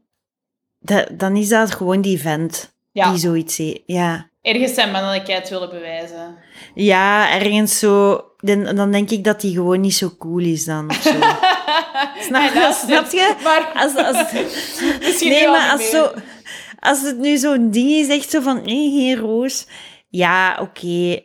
Dat, 0.78 1.08
dan 1.12 1.36
is 1.36 1.48
dat 1.48 1.70
gewoon 1.74 2.00
die 2.00 2.20
vent 2.20 2.74
Ja, 2.92 3.10
die 3.10 3.18
zoiets 3.20 3.56
heeft. 3.56 3.82
Ja. 3.86 4.28
ergens 4.42 4.74
zijn 4.74 4.90
mannelijkheid 4.90 5.48
willen 5.48 5.70
bewijzen. 5.70 6.36
ja, 6.74 7.30
ergens 7.40 7.78
zo... 7.78 8.24
Dan, 8.36 8.76
dan 8.76 8.90
denk 8.92 9.10
ik 9.10 9.24
dat 9.24 9.40
die 9.40 9.54
gewoon 9.54 9.80
niet 9.80 9.94
zo 9.94 10.10
cool 10.18 10.38
is 10.38 10.64
dan 10.64 10.90
of 10.90 11.02
zo. 11.02 11.10
Snap, 12.26 12.72
snap 12.72 13.10
je? 13.10 13.34
Maar 13.42 13.72
Als, 13.74 13.96
als, 13.96 14.32
nee, 15.22 15.48
maar 15.48 15.70
als, 15.70 15.90
zo, 15.90 16.10
als 16.78 17.02
het 17.02 17.18
nu 17.18 17.36
zo'n 17.36 17.70
ding 17.70 17.90
is, 17.90 18.08
echt 18.08 18.30
zo 18.30 18.40
van, 18.40 18.62
nee, 18.64 18.90
geen 18.90 19.16
roos. 19.16 19.66
Ja, 20.08 20.58
oké. 20.60 21.20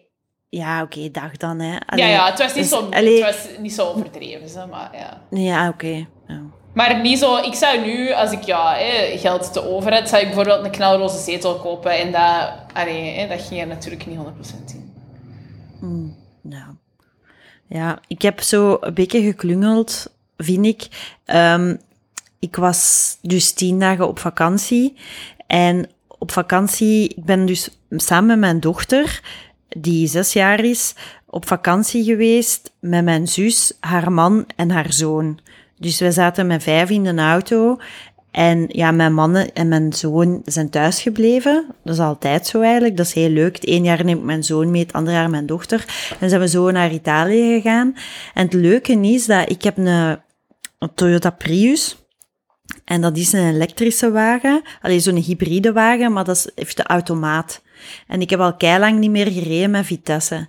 Ja, 0.49 0.81
oké, 0.81 1.11
dag 1.11 1.37
dan, 1.37 1.59
hè. 1.59 1.71
Ja, 1.71 1.79
Allee, 1.85 2.07
ja, 2.07 2.29
het 2.29 2.39
was 2.39 2.53
niet, 2.53 2.69
dus- 2.69 2.79
zo, 2.79 2.89
allee, 2.89 3.23
het 3.23 3.35
was 3.35 3.57
niet 3.59 3.73
zo 3.73 3.87
overdreven, 3.87 4.69
maar 4.69 4.89
ja. 4.93 5.21
Ja, 5.29 5.67
oké. 5.67 6.07
Ja. 6.29 6.41
Maar 6.73 7.01
niet 7.01 7.19
zo... 7.19 7.37
Ik 7.37 7.53
zou 7.53 7.85
nu, 7.85 8.13
als 8.13 8.31
ik 8.31 8.41
ja, 8.41 8.73
hè, 8.75 9.17
geld 9.17 9.53
te 9.53 9.63
over 9.63 9.93
had, 9.93 10.09
zou 10.09 10.21
ik 10.21 10.27
bijvoorbeeld 10.27 10.65
een 10.65 10.71
knalroze 10.71 11.17
zetel 11.17 11.55
kopen. 11.55 11.91
En 11.91 12.11
dat, 12.11 12.51
allee, 12.73 13.17
hè, 13.17 13.27
dat 13.27 13.41
ging 13.41 13.61
er 13.61 13.67
natuurlijk 13.67 14.05
niet 14.05 14.17
100% 14.17 14.21
in. 14.73 14.93
Mm, 15.79 16.15
ja. 16.41 16.75
ja, 17.67 17.99
ik 18.07 18.21
heb 18.21 18.41
zo 18.41 18.77
een 18.81 18.93
beetje 18.93 19.21
geklungeld, 19.21 20.13
vind 20.37 20.65
ik. 20.65 20.87
Ehm, 21.25 21.75
ik 22.39 22.55
was 22.55 23.17
dus 23.21 23.51
tien 23.51 23.79
dagen 23.79 24.07
op 24.07 24.19
vakantie. 24.19 24.95
En 25.47 25.89
op 26.07 26.31
vakantie, 26.31 27.09
ik 27.09 27.25
ben 27.25 27.45
dus 27.45 27.69
samen 27.89 28.27
met 28.27 28.39
mijn 28.39 28.59
dochter, 28.59 29.21
die 29.67 30.07
zes 30.07 30.33
jaar 30.33 30.63
is, 30.63 30.95
op 31.25 31.47
vakantie 31.47 32.03
geweest 32.03 32.71
met 32.79 33.03
mijn 33.03 33.27
zus, 33.27 33.73
haar 33.79 34.11
man 34.11 34.45
en 34.55 34.71
haar 34.71 34.93
zoon. 34.93 35.39
Dus 35.79 35.99
we 35.99 36.11
zaten 36.11 36.47
met 36.47 36.63
vijf 36.63 36.89
in 36.89 37.03
de 37.03 37.21
auto. 37.21 37.77
En 38.31 38.65
ja, 38.67 38.91
mijn 38.91 39.13
mannen 39.13 39.53
en 39.53 39.67
mijn 39.67 39.93
zoon 39.93 40.41
zijn 40.45 40.69
thuisgebleven. 40.69 41.65
Dat 41.83 41.93
is 41.93 42.01
altijd 42.01 42.47
zo 42.47 42.61
eigenlijk. 42.61 42.97
Dat 42.97 43.05
is 43.05 43.13
heel 43.13 43.29
leuk. 43.29 43.55
Het 43.55 43.65
ene 43.65 43.85
jaar 43.85 44.05
neem 44.05 44.17
ik 44.17 44.23
mijn 44.23 44.43
zoon 44.43 44.71
mee, 44.71 44.81
het 44.81 44.93
andere 44.93 45.15
jaar 45.15 45.29
mijn 45.29 45.45
dochter. 45.45 45.85
En 46.19 46.29
zijn 46.29 46.41
we 46.41 46.47
zo 46.47 46.71
naar 46.71 46.91
Italië 46.91 47.61
gegaan. 47.61 47.95
En 48.33 48.45
het 48.45 48.53
leuke 48.53 48.93
is 48.93 49.25
dat 49.25 49.49
ik 49.49 49.63
heb 49.63 49.77
een, 49.77 49.85
een 49.85 50.93
Toyota 50.95 51.29
Prius. 51.29 51.97
En 52.85 53.01
dat 53.01 53.17
is 53.17 53.33
een 53.33 53.53
elektrische 53.53 54.11
wagen. 54.11 54.61
Alleen 54.81 55.01
zo'n 55.01 55.15
hybride 55.15 55.71
wagen, 55.71 56.13
maar 56.13 56.23
dat 56.23 56.51
heeft 56.55 56.77
de 56.77 56.83
automaat. 56.83 57.61
En 58.07 58.21
ik 58.21 58.29
heb 58.29 58.39
al 58.39 58.79
lang 58.79 58.99
niet 58.99 59.11
meer 59.11 59.31
gereden 59.31 59.71
met 59.71 59.85
Vitesse. 59.85 60.47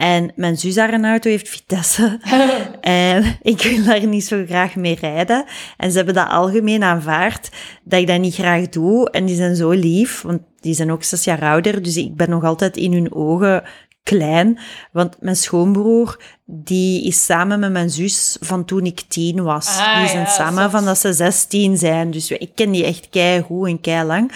En 0.00 0.32
mijn 0.36 0.56
zus 0.56 0.76
haar 0.76 0.92
een 0.92 1.04
auto 1.04 1.30
heeft 1.30 1.48
Vitesse. 1.48 2.18
en 2.80 3.38
ik 3.42 3.62
wil 3.62 3.84
daar 3.84 4.06
niet 4.06 4.24
zo 4.24 4.44
graag 4.46 4.76
mee 4.76 4.98
rijden. 5.00 5.44
En 5.76 5.90
ze 5.90 5.96
hebben 5.96 6.14
dat 6.14 6.28
algemeen 6.28 6.82
aanvaard, 6.82 7.50
dat 7.84 8.00
ik 8.00 8.06
dat 8.06 8.20
niet 8.20 8.34
graag 8.34 8.68
doe. 8.68 9.10
En 9.10 9.24
die 9.24 9.36
zijn 9.36 9.56
zo 9.56 9.70
lief, 9.70 10.22
want 10.22 10.40
die 10.60 10.74
zijn 10.74 10.90
ook 10.90 11.02
zes 11.02 11.24
jaar 11.24 11.42
ouder. 11.42 11.82
Dus 11.82 11.96
ik 11.96 12.16
ben 12.16 12.30
nog 12.30 12.44
altijd 12.44 12.76
in 12.76 12.92
hun 12.92 13.14
ogen 13.14 13.62
klein. 14.02 14.58
Want 14.92 15.16
mijn 15.20 15.36
schoonbroer, 15.36 16.18
die 16.44 17.04
is 17.06 17.24
samen 17.24 17.60
met 17.60 17.72
mijn 17.72 17.90
zus 17.90 18.36
van 18.40 18.64
toen 18.64 18.84
ik 18.84 19.00
tien 19.08 19.42
was. 19.42 19.66
Ah, 19.78 19.98
die 19.98 20.08
zijn 20.08 20.22
ja, 20.24 20.30
samen 20.30 20.62
zot. 20.62 20.70
van 20.70 20.84
dat 20.84 20.98
ze 20.98 21.12
zestien 21.12 21.76
zijn. 21.76 22.10
Dus 22.10 22.30
ik 22.30 22.50
ken 22.54 22.70
die 22.70 22.84
echt 22.84 23.08
kei 23.10 23.40
goed 23.42 23.68
en 23.68 23.80
kei 23.80 24.04
lang. 24.06 24.32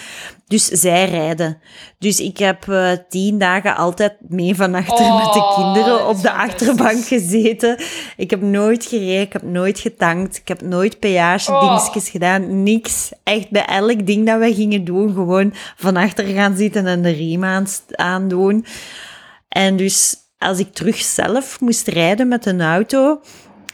Dus 0.46 0.64
zij 0.66 1.08
rijden. 1.08 1.58
Dus 1.98 2.20
ik 2.20 2.38
heb 2.38 2.68
eh, 2.68 2.90
tien 3.08 3.38
dagen 3.38 3.76
altijd 3.76 4.14
mee 4.28 4.54
van 4.54 4.74
achter 4.74 4.94
Oh, 5.04 5.24
met 5.24 5.32
de 5.34 5.52
kinderen 5.56 5.98
dat 5.98 6.08
op 6.08 6.22
de 6.22 6.32
achterbank 6.32 7.04
gezeten. 7.04 7.82
Ik 8.16 8.30
heb 8.30 8.40
nooit 8.42 8.84
gereden, 8.86 9.20
ik 9.20 9.32
heb 9.32 9.42
nooit 9.42 9.78
getankt, 9.78 10.36
ik 10.36 10.48
heb 10.48 10.60
nooit 10.62 10.98
peage 10.98 11.52
Oh. 11.52 11.86
gedaan, 11.92 12.62
niks. 12.62 13.10
Echt 13.22 13.50
bij 13.50 13.64
elk 13.64 14.06
ding 14.06 14.26
dat 14.26 14.38
we 14.38 14.54
gingen 14.54 14.84
doen, 14.84 15.12
gewoon 15.12 15.52
van 15.76 15.96
achter 15.96 16.24
gaan 16.24 16.56
zitten 16.56 16.86
en 16.86 17.02
de 17.02 17.10
riem 17.10 17.44
aan- 17.44 17.66
aandoen. 17.90 18.64
En 19.54 19.76
dus 19.76 20.16
als 20.38 20.58
ik 20.58 20.72
terug 20.72 20.96
zelf 20.96 21.60
moest 21.60 21.86
rijden 21.88 22.28
met 22.28 22.46
een 22.46 22.62
auto, 22.62 23.20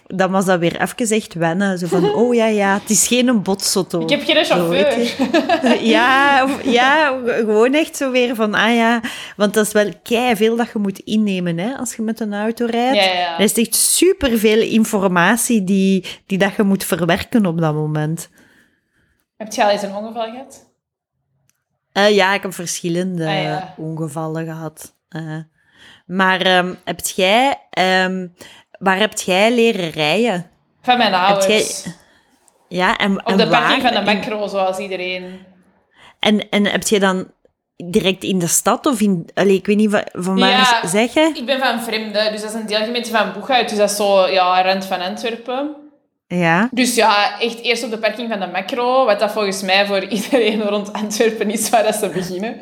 dan 0.07 0.31
was 0.31 0.45
dat 0.45 0.59
weer 0.59 0.81
even 0.81 1.16
echt 1.16 1.35
wennen. 1.35 1.78
Zo 1.78 1.87
van, 1.87 2.12
oh 2.12 2.35
ja, 2.35 2.47
ja, 2.47 2.78
het 2.81 2.91
is 2.91 3.07
geen 3.07 3.28
een 3.28 3.43
botsauto. 3.43 4.01
Ik 4.01 4.11
heb 4.11 4.22
geen 4.24 4.45
Zo, 4.45 4.55
chauffeur. 4.55 4.99
je. 4.99 5.78
Ja, 5.89 6.47
ja, 6.64 7.18
gewoon 7.24 7.74
echt 7.74 7.97
zo 7.97 8.11
weer 8.11 8.35
van, 8.35 8.55
ah 8.55 8.74
ja, 8.74 9.01
want 9.37 9.55
dat 9.55 9.66
is 9.66 9.72
wel 9.72 9.91
kei 10.03 10.37
veel 10.37 10.57
dat 10.57 10.70
je 10.72 10.78
moet 10.78 10.99
innemen 10.99 11.59
hè, 11.59 11.74
als 11.76 11.95
je 11.95 12.03
met 12.03 12.20
een 12.20 12.35
auto 12.35 12.66
rijdt. 12.66 12.97
Ja, 13.05 13.12
ja. 13.12 13.35
Er 13.39 13.45
is 13.45 13.53
echt 13.53 13.74
superveel 13.74 14.61
informatie 14.61 15.64
die, 15.64 16.05
die 16.26 16.39
dat 16.39 16.55
je 16.57 16.62
moet 16.62 16.85
verwerken 16.85 17.47
op 17.47 17.61
dat 17.61 17.74
moment. 17.74 18.28
Heb 19.37 19.53
je 19.53 19.64
al 19.64 19.70
eens 19.70 19.83
een 19.83 19.95
ongeval 19.95 20.31
gehad? 20.31 20.68
Eh, 21.93 22.14
ja, 22.14 22.35
ik 22.35 22.43
heb 22.43 22.55
verschillende 22.55 23.26
Ah, 23.26 23.43
ja. 23.43 23.74
ongevallen 23.76 24.45
gehad. 24.45 24.95
Eh, 25.09 25.37
maar 26.11 26.41
ehm 26.41 26.75
heb 26.85 27.01
jij, 27.15 27.59
ehm, 27.71 28.27
waar 28.79 28.99
heb 28.99 29.19
jij 29.19 29.55
leren 29.55 29.91
rijden? 29.91 30.51
Van 30.83 30.99
mijn 30.99 31.15
ouders. 31.15 31.83
jij, 31.83 31.93
ja, 32.69 32.97
en, 32.97 33.19
Op 33.21 33.27
en 33.31 33.37
de 33.37 33.49
parking 33.49 33.83
waar? 33.83 33.93
van 33.93 34.05
de 34.05 34.15
macro, 34.15 34.47
zoals 34.47 34.79
iedereen. 34.79 35.39
En, 36.19 36.49
en 36.49 36.67
heb 36.67 36.83
je 36.87 36.99
dan 37.01 37.31
direct 37.77 38.23
in 38.25 38.39
de 38.39 38.47
stad 38.47 38.87
of 38.87 39.01
in... 39.01 39.29
Allee, 39.35 39.55
ik 39.57 39.67
weet 39.67 39.77
niet 39.77 39.91
van, 39.91 40.03
van 40.13 40.39
waar 40.39 40.49
Ja. 40.51 40.81
ze 40.81 40.89
zeggen. 40.89 41.35
Ik 41.37 41.47
ben 41.47 41.59
van 41.59 41.81
Vreemde, 41.81 42.29
dus 42.33 42.41
dat 42.41 42.51
is 42.55 42.61
een 42.61 42.67
deelgemeente 42.67 43.11
van 43.11 43.33
Boeghout. 43.33 43.69
Dus 43.69 43.79
dat 43.79 43.91
is 43.91 43.97
zo, 43.97 44.27
ja, 44.27 44.63
rand 44.63 44.85
van 44.85 45.01
Antwerpen. 45.01 45.77
Ja. 46.27 46.69
Dus 46.73 46.95
ja, 46.95 47.41
echt 47.41 47.63
eerst 47.63 47.85
op 47.85 47.91
de 47.91 47.99
parking 47.99 48.29
van 48.31 48.41
de 48.41 48.47
macro, 48.47 49.05
wat 49.05 49.21
dat 49.21 49.33
volgens 49.33 49.63
mij 49.63 49.87
voor 49.87 50.05
iedereen 50.17 50.63
rond 50.63 50.93
Antwerpen 50.93 51.51
is 51.51 51.71
waar 51.71 51.83
dat 51.83 51.95
ze 51.95 52.09
beginnen. 52.09 52.57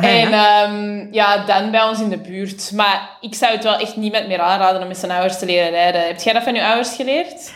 En 0.00 0.32
ehm, 0.32 1.12
ja, 1.12 1.44
dan 1.44 1.70
bij 1.70 1.82
ons 1.82 2.00
in 2.00 2.08
de 2.08 2.18
buurt. 2.18 2.72
Maar 2.74 3.10
ik 3.20 3.34
zou 3.34 3.52
het 3.52 3.64
wel 3.64 3.78
echt 3.78 3.96
niemand 3.96 4.26
meer 4.26 4.40
aanraden 4.40 4.82
om 4.82 4.88
met 4.88 4.98
zijn 4.98 5.12
ouders 5.12 5.38
te 5.38 5.46
leren 5.46 5.70
rijden. 5.70 6.06
Heb 6.06 6.20
jij 6.20 6.32
dat 6.32 6.42
van 6.42 6.54
je 6.54 6.64
ouders 6.64 6.96
geleerd? 6.96 7.52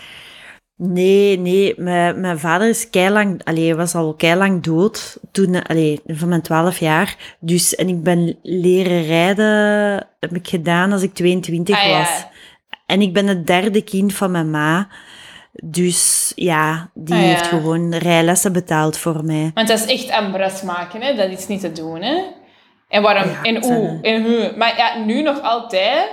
Nee, 0.77 1.39
nee. 1.39 1.75
Mijn, 1.77 2.21
mijn 2.21 2.39
vader 2.39 2.69
is 2.69 2.91
keilang... 2.91 3.41
Allee, 3.45 3.75
was 3.75 3.95
al 3.95 4.15
keilang 4.15 4.63
dood. 4.63 5.19
Toen... 5.33 5.63
Allee, 5.63 6.01
van 6.07 6.29
mijn 6.29 6.43
twaalf 6.43 6.79
jaar. 6.79 7.17
Dus... 7.41 7.75
En 7.75 7.89
ik 7.89 8.03
ben 8.03 8.39
leren 8.43 9.03
rijden... 9.03 10.07
Heb 10.21 10.35
ik 10.35 10.49
gedaan 10.49 10.93
als 10.93 11.03
ik 11.03 11.15
22 11.15 11.77
Ah, 11.77 11.87
ja. 11.89 11.99
was. 11.99 12.27
En 12.87 13.01
ik 13.01 13.13
ben 13.13 13.27
het 13.27 13.47
derde 13.47 13.83
kind 13.83 14.15
van 14.15 14.31
mijn 14.31 14.51
ma. 14.51 14.89
Dus 15.63 16.33
ja, 16.35 16.91
die 16.95 17.15
Ah, 17.15 17.21
ja. 17.21 17.27
heeft 17.27 17.47
gewoon 17.47 17.95
rijlessen 17.95 18.53
betaald 18.53 18.99
voor 18.99 19.25
mij. 19.25 19.51
Want 19.55 19.69
dat 19.69 19.79
is 19.79 19.87
echt 19.87 20.11
aan 20.11 20.33
bras 20.33 20.63
maken, 20.63 21.03
hè? 21.03 21.15
dat 21.15 21.31
is 21.31 21.47
niet 21.47 21.61
te 21.61 21.73
doen. 21.73 22.03
Hè? 22.03 22.23
En 22.89 23.03
waarom? 23.03 23.31
Ja, 23.31 23.43
en 23.43 23.63
hoe? 23.63 23.99
En 24.03 24.23
hoe? 24.23 24.53
Maar 24.57 24.77
ja, 24.77 24.99
nu 24.99 25.23
nog 25.23 25.43
altijd. 25.43 26.09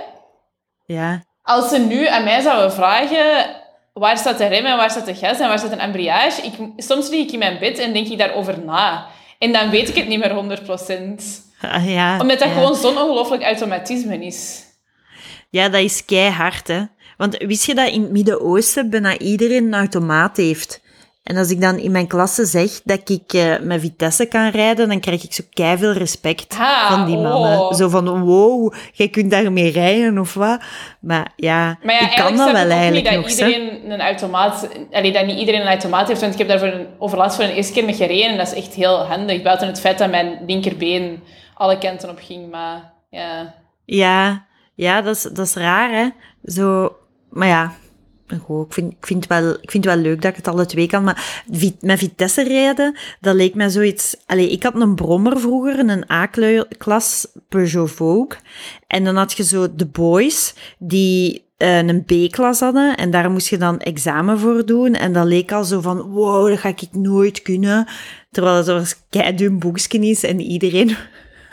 Ja. 0.86 1.24
Als 1.42 1.68
ze 1.68 1.78
nu 1.78 2.06
aan 2.06 2.24
mij 2.24 2.40
zouden 2.40 2.72
vragen... 2.72 3.60
Waar 3.92 4.18
staat 4.18 4.38
de 4.38 4.46
rem 4.46 4.64
en 4.64 4.76
waar 4.76 4.90
staat 4.90 5.06
de 5.06 5.14
gas 5.14 5.40
en 5.40 5.48
waar 5.48 5.58
staat 5.58 5.72
een 5.72 5.78
embrayage? 5.78 6.42
Ik, 6.42 6.52
soms 6.76 7.08
lig 7.08 7.20
ik 7.20 7.32
in 7.32 7.38
mijn 7.38 7.58
bed 7.58 7.78
en 7.78 7.92
denk 7.92 8.08
ik 8.08 8.18
daarover 8.18 8.58
na. 8.64 9.06
En 9.38 9.52
dan 9.52 9.70
weet 9.70 9.88
ik 9.88 9.94
het 9.94 10.08
niet 10.08 10.18
meer 10.18 10.58
100%. 10.60 11.22
Ah, 11.60 11.88
ja. 11.88 12.18
Omdat 12.20 12.38
dat 12.38 12.48
ja. 12.48 12.54
gewoon 12.54 12.74
zo'n 12.74 12.98
ongelooflijk 12.98 13.42
automatisme 13.42 14.24
is. 14.24 14.64
Ja, 15.50 15.68
dat 15.68 15.80
is 15.80 16.04
keihard, 16.04 16.68
hè. 16.68 16.82
Want 17.16 17.36
wist 17.36 17.66
je 17.66 17.74
dat 17.74 17.88
in 17.88 18.02
het 18.02 18.10
Midden-Oosten 18.10 18.90
bijna 18.90 19.18
iedereen 19.18 19.64
een 19.64 19.74
automaat 19.74 20.36
heeft? 20.36 20.80
En 21.22 21.36
als 21.36 21.50
ik 21.50 21.60
dan 21.60 21.78
in 21.78 21.90
mijn 21.90 22.06
klasse 22.06 22.44
zeg 22.44 22.80
dat 22.84 23.10
ik 23.10 23.32
eh, 23.32 23.58
met 23.60 23.80
Vitesse 23.80 24.26
kan 24.26 24.48
rijden, 24.48 24.88
dan 24.88 25.00
krijg 25.00 25.24
ik 25.24 25.32
zo 25.32 25.42
keiveel 25.50 25.92
respect 25.92 26.54
van 26.88 27.06
die 27.06 27.16
mannen. 27.16 27.58
oh. 27.58 27.74
Zo 27.74 27.88
van, 27.88 28.24
wow, 28.24 28.74
jij 28.92 29.08
kunt 29.08 29.30
daarmee 29.30 29.70
rijden 29.70 30.18
of 30.18 30.34
wat? 30.34 30.60
Maar 31.00 31.32
ja, 31.36 31.78
Maar 31.82 31.94
ja, 31.94 32.10
ik 32.10 32.16
kan 32.16 32.36
dat 32.36 32.52
wel 32.52 32.70
eigenlijk 32.70 33.10
niet 33.10 33.20
nog, 33.20 33.28
dat 33.28 33.38
hè. 33.38 33.46
iedereen 33.46 33.90
een 33.90 34.00
automaat... 34.00 34.68
Allee, 34.90 35.12
dat 35.12 35.26
niet 35.26 35.38
iedereen 35.38 35.60
een 35.60 35.66
automaat 35.66 36.08
heeft, 36.08 36.20
want 36.20 36.32
ik 36.32 36.38
heb 36.38 36.48
daar 36.48 36.58
voor 36.58 36.68
een, 36.68 36.86
overlaatst 36.98 37.36
voor 37.36 37.44
een 37.44 37.54
eerste 37.54 37.72
keer 37.72 37.84
mee 37.84 37.94
gereden 37.94 38.30
en 38.30 38.36
dat 38.36 38.46
is 38.46 38.64
echt 38.64 38.74
heel 38.74 39.04
handig. 39.06 39.42
Buiten 39.42 39.66
het 39.66 39.80
feit 39.80 39.98
dat 39.98 40.10
mijn 40.10 40.38
linkerbeen 40.46 41.22
alle 41.54 41.78
kanten 41.78 42.10
op 42.10 42.18
ging, 42.22 42.50
maar 42.50 42.92
ja... 43.10 43.54
Ja, 43.84 44.46
ja 44.74 45.02
dat, 45.02 45.16
is, 45.16 45.22
dat 45.22 45.46
is 45.46 45.54
raar, 45.54 45.90
hè. 45.90 46.08
Zo, 46.44 46.96
maar 47.32 47.48
ja, 47.48 47.72
ik, 48.28 48.72
vind, 48.72 48.92
ik, 48.92 49.06
vind 49.06 49.26
wel, 49.26 49.50
ik 49.50 49.70
vind 49.70 49.84
het 49.84 49.94
wel 49.94 50.02
leuk 50.02 50.22
dat 50.22 50.30
ik 50.30 50.36
het 50.36 50.48
alle 50.48 50.66
twee 50.66 50.86
kan. 50.86 51.04
Maar 51.04 51.44
met 51.80 51.98
Vitesse 51.98 52.42
rijden, 52.42 52.96
dat 53.20 53.34
leek 53.34 53.54
mij 53.54 53.68
zoiets... 53.68 54.16
Allee, 54.26 54.50
ik 54.50 54.62
had 54.62 54.74
een 54.74 54.94
brommer 54.94 55.40
vroeger, 55.40 55.78
een 55.78 56.10
A-klas 56.10 57.26
Peugeot 57.48 57.90
Vogue. 57.90 58.38
En 58.86 59.04
dan 59.04 59.16
had 59.16 59.32
je 59.32 59.44
zo 59.44 59.74
de 59.74 59.86
boys, 59.86 60.54
die 60.78 61.44
eh, 61.56 61.76
een 61.76 62.04
B-klas 62.04 62.60
hadden. 62.60 62.96
En 62.96 63.10
daar 63.10 63.30
moest 63.30 63.48
je 63.48 63.58
dan 63.58 63.80
examen 63.80 64.38
voor 64.38 64.66
doen. 64.66 64.94
En 64.94 65.12
dat 65.12 65.26
leek 65.26 65.52
al 65.52 65.64
zo 65.64 65.80
van, 65.80 66.00
wow, 66.00 66.48
dat 66.48 66.58
ga 66.58 66.68
ik 66.68 66.88
nooit 66.92 67.42
kunnen. 67.42 67.86
Terwijl 68.30 68.56
het 68.56 68.66
was 68.66 68.96
keidun 69.10 69.58
boekje 69.58 69.98
is 69.98 70.24
en 70.24 70.40
iedereen... 70.40 70.96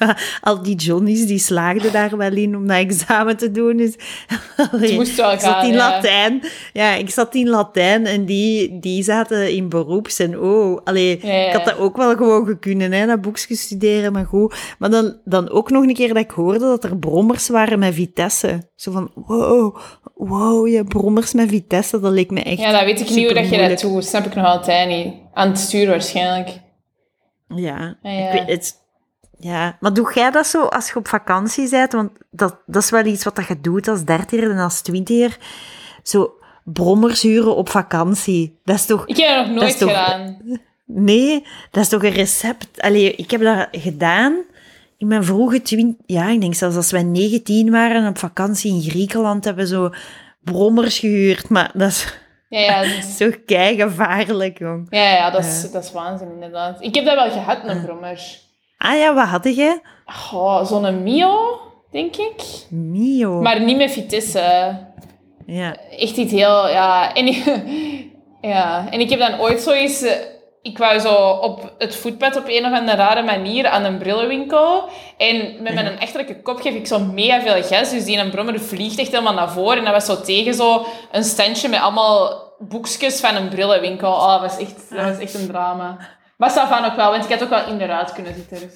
Al 0.42 0.64
die 0.64 0.76
Johnny's, 0.76 1.26
die 1.26 1.40
slaagden 1.40 1.92
daar 1.92 2.18
wel 2.18 2.32
in 2.32 2.56
om 2.56 2.68
dat 2.68 2.78
examen 2.78 3.38
te 3.38 3.52
doen. 3.52 3.78
Dus, 3.78 3.96
moest 4.96 5.16
wel 5.16 5.32
ik 5.32 5.40
zat 5.40 5.64
in 5.64 5.72
ja. 5.72 5.78
Latijn. 5.78 6.44
Ja, 6.74 6.94
ik 6.94 7.10
zat 7.10 7.36
in 7.36 7.50
Latijn 7.50 8.06
en 8.06 8.26
die, 8.26 8.80
die 8.80 9.04
zaten 9.04 9.56
in 9.56 9.70
beroeps. 9.70 10.20
En 10.20 10.40
oh, 10.40 10.82
allee, 10.84 11.20
Ja, 11.22 11.34
ja, 11.34 11.48
ik 11.48 11.54
had 11.54 11.66
dat 11.66 11.78
ook 11.78 11.98
wel 11.98 12.16
gewoon 12.16 12.46
gekunnen, 12.46 12.92
hè, 12.92 13.06
dat 13.06 13.22
boekje 13.22 13.56
studeren, 13.56 14.12
maar 14.12 14.26
goed. 14.26 14.56
Maar 14.80 14.90
dan, 14.90 15.18
dan 15.26 15.50
ook 15.50 15.70
nog 15.70 15.84
een 15.84 15.94
keer 15.94 16.14
dat 16.14 16.24
ik 16.24 16.32
hoorde 16.32 16.60
dat 16.60 16.84
er 16.84 16.98
brommers 16.98 17.50
waren 17.50 17.80
met 17.80 17.94
Vitesse. 17.94 18.70
Zo 18.76 18.92
van, 18.92 19.12
wow, 19.16 19.78
wow, 20.16 20.68
je 20.68 20.84
brommers 20.84 21.34
met 21.34 21.50
Vitesse, 21.50 22.00
dat 22.00 22.12
leek 22.12 22.32
me 22.32 22.44
echt 22.44 22.60
Ja, 22.60 22.72
dat 22.72 22.84
weet 22.84 23.00
ik 23.00 23.10
niet 23.10 23.26
hoe 23.26 23.34
dat 23.34 23.50
je 23.50 23.68
dat 23.68 23.80
doet. 23.80 24.06
Snap 24.06 24.26
ik 24.26 24.36
nog 24.36 24.46
altijd 24.46 24.88
niet. 24.88 25.14
Aan 25.34 25.48
het 25.48 25.60
stuur 25.60 25.88
waarschijnlijk. 25.88 26.60
Ja, 27.56 27.98
Ja, 28.02 28.12
ja. 28.12 28.28
Ik 28.28 28.32
weet, 28.32 28.48
het, 28.48 28.79
ja, 29.40 29.78
maar 29.80 29.94
doe 29.94 30.12
jij 30.14 30.32
dat 30.32 30.48
zo 30.48 30.64
als 30.64 30.88
je 30.88 30.96
op 30.96 31.08
vakantie 31.08 31.70
bent? 31.70 31.92
Want 31.94 32.12
dat, 32.32 32.56
dat 32.66 32.84
is 32.84 32.90
wel 32.90 33.06
iets 33.06 33.24
wat 33.24 33.36
dat 33.36 33.48
je 33.48 33.62
doet 33.62 33.88
als 33.88 34.04
dertiger 34.06 34.52
en 34.52 34.58
als 34.58 34.82
twintiger. 34.82 35.38
Zo 36.04 36.34
brommers 36.64 37.22
huren 37.22 37.56
op 37.56 37.70
vakantie. 37.70 38.60
Dat 38.64 38.76
is 38.76 38.86
toch... 38.86 39.08
Ik 39.08 39.18
heb 39.18 39.36
dat 39.38 39.48
nog 39.48 39.56
nooit 39.64 39.78
toch- 39.78 39.90
gedaan. 39.90 40.38
Nee, 40.86 41.46
dat 41.72 41.84
is 41.84 41.90
toch 41.90 42.04
een 42.04 42.10
recept? 42.12 42.82
Allee, 42.82 43.16
ik 43.16 43.32
heb 43.32 43.42
dat 43.42 43.68
gedaan 43.72 44.38
in 44.98 45.08
mijn 45.08 45.24
vroege 45.24 45.62
twintig... 45.62 46.02
Ja, 46.06 46.30
ik 46.30 46.42
denk 46.42 46.54
zelfs 46.56 46.76
als 46.76 46.92
wij 46.92 47.04
19 47.04 47.72
waren 47.72 48.08
op 48.08 48.18
vakantie 48.18 48.74
in 48.74 48.82
Griekenland 48.90 49.44
hebben 49.46 49.64
we 49.64 49.70
zo 49.70 49.90
brommers 50.44 51.00
gehuurd. 51.00 51.50
Maar 51.50 51.72
dat 51.74 51.88
is 51.90 52.18
Ja, 52.50 52.60
ja, 52.60 52.80
dat 52.88 52.92
is- 52.98 53.18
zo 53.18 53.30
keigevaarlijk, 53.46 54.60
jong. 54.60 54.88
ja, 54.90 55.10
ja 55.14 55.30
dat, 55.32 55.46
is, 55.46 55.72
dat 55.72 55.84
is 55.84 55.92
waanzin 55.92 56.32
inderdaad. 56.32 56.82
Ik 56.82 56.96
heb 56.96 57.06
dat 57.06 57.16
wel 57.16 57.32
gehad, 57.32 57.60
een 57.64 57.84
brommer. 57.86 58.20
Ah 58.82 58.98
ja, 58.98 59.14
wat 59.14 59.28
had 59.28 59.56
jij? 59.56 59.82
Oh, 60.34 60.66
Zo'n 60.66 61.04
Mio, 61.04 61.60
denk 61.92 62.16
ik. 62.16 62.42
Mio. 62.70 63.42
Maar 63.42 63.62
niet 63.62 63.78
met 63.78 63.92
Vitesse. 63.92 64.78
Ja. 65.46 65.76
Echt 66.00 66.18
iets 66.18 66.32
heel, 66.32 66.70
ja. 66.70 67.14
En, 67.14 67.28
ik- 67.28 67.64
ja. 68.54 68.88
en 68.90 69.00
ik 69.00 69.10
heb 69.10 69.20
dan 69.20 69.40
ooit 69.40 69.62
zoiets. 69.62 70.02
eh, 70.02 70.12
ik 70.62 70.78
wou 70.78 71.00
zo 71.00 71.16
op 71.30 71.74
het 71.78 71.96
voetpad 71.96 72.36
op 72.38 72.44
een 72.48 72.66
of 72.66 72.74
andere 72.74 72.98
rare 72.98 73.22
manier 73.24 73.68
aan 73.68 73.84
een 73.84 73.98
brillenwinkel. 73.98 74.90
En 75.18 75.62
met 75.64 75.74
mijn 75.74 76.00
echterlijke 76.00 76.42
kop 76.42 76.62
geef 76.62 76.74
ik 76.74 76.88
zo 76.88 77.00
mega 77.00 77.42
veel 77.42 77.64
gas. 77.64 77.90
Dus 77.92 78.06
die 78.06 78.18
een 78.18 78.30
brommer 78.30 78.60
vliegt 78.60 79.00
echt 79.00 79.12
helemaal 79.12 79.34
naar 79.34 79.52
voren. 79.52 79.78
En 79.78 79.84
dat 79.84 79.94
was 79.94 80.06
zo 80.06 80.22
tegen 80.22 80.54
zo 80.54 80.86
een 81.12 81.24
standje 81.24 81.70
met 81.70 81.80
allemaal 81.82 82.44
boekjes 82.60 83.20
van 83.20 83.36
een 83.36 83.50
brillenwinkel. 83.50 84.12
Oh, 84.12 84.32
dat 84.32 84.42
was 84.42 84.58
echt, 84.58 84.90
dat 84.90 85.06
was 85.06 85.18
echt 85.18 85.34
een 85.34 85.48
drama. 85.48 85.98
Maar 86.40 86.54
dat 86.54 86.68
van 86.68 86.86
ook 86.86 86.96
wel, 86.96 87.12
want 87.12 87.24
ik 87.24 87.32
had 87.32 87.44
ook 87.44 87.50
wel 87.50 87.68
in 87.68 87.78
de 87.78 87.86
ruit 87.86 88.14
kunnen 88.14 88.34
zitten. 88.34 88.60
Dus. 88.60 88.76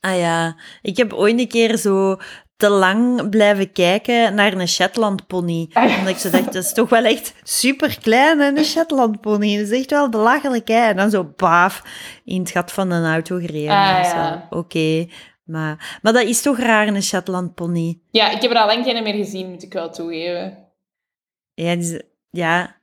Ah 0.00 0.18
ja, 0.18 0.56
ik 0.82 0.96
heb 0.96 1.12
ooit 1.12 1.38
een 1.38 1.48
keer 1.48 1.76
zo 1.76 2.16
te 2.56 2.68
lang 2.68 3.28
blijven 3.28 3.72
kijken 3.72 4.34
naar 4.34 4.52
een 4.52 4.68
Shetland 4.68 5.26
pony. 5.26 5.70
Ah, 5.72 5.98
Omdat 5.98 6.08
ik 6.08 6.16
zo 6.16 6.30
dacht, 6.30 6.44
dat 6.44 6.64
is 6.64 6.72
toch 6.72 6.88
wel 6.88 7.04
echt 7.04 7.34
super 7.42 7.98
klein, 7.98 8.40
een 8.40 8.64
Shetland 8.64 9.20
pony. 9.20 9.56
Dat 9.56 9.66
is 9.66 9.78
echt 9.78 9.90
wel 9.90 10.08
belachelijk, 10.08 10.68
hè. 10.68 10.80
En 10.88 10.96
dan 10.96 11.10
zo 11.10 11.32
baaf 11.36 11.82
in 12.24 12.40
het 12.40 12.50
gat 12.50 12.72
van 12.72 12.90
een 12.90 13.12
auto 13.12 13.38
gereden. 13.38 13.70
Ah, 13.70 14.02
ja. 14.02 14.46
Oké. 14.50 15.06
Maar, 15.44 15.98
maar 16.02 16.12
dat 16.12 16.22
is 16.22 16.42
toch 16.42 16.58
raar, 16.58 16.86
een 16.88 17.02
Shetland 17.02 17.54
pony. 17.54 18.00
Ja, 18.10 18.30
ik 18.30 18.42
heb 18.42 18.50
er 18.50 18.56
al 18.56 18.66
lang 18.66 18.84
geen 18.84 19.02
meer 19.02 19.14
gezien, 19.14 19.50
moet 19.50 19.62
ik 19.62 19.72
wel 19.72 19.90
toegeven. 19.90 20.58
Ja, 21.54 21.76
ja. 22.30 22.76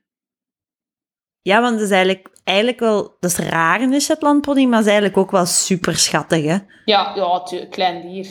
Ja, 1.41 1.61
want 1.61 1.73
dat 1.73 1.85
is 1.85 1.91
eigenlijk, 1.91 2.29
eigenlijk 2.43 2.79
wel... 2.79 3.15
Dat 3.19 3.31
is 3.31 3.37
raar, 3.37 3.81
een 3.81 4.01
Shetland 4.01 4.41
pony, 4.41 4.65
maar 4.65 4.79
is 4.79 4.85
eigenlijk 4.85 5.17
ook 5.17 5.31
wel 5.31 5.45
super 5.45 5.97
schattig, 5.97 6.43
hè. 6.45 6.57
Ja, 6.85 7.11
ja, 7.15 7.43
klein 7.69 8.01
dier. 8.01 8.27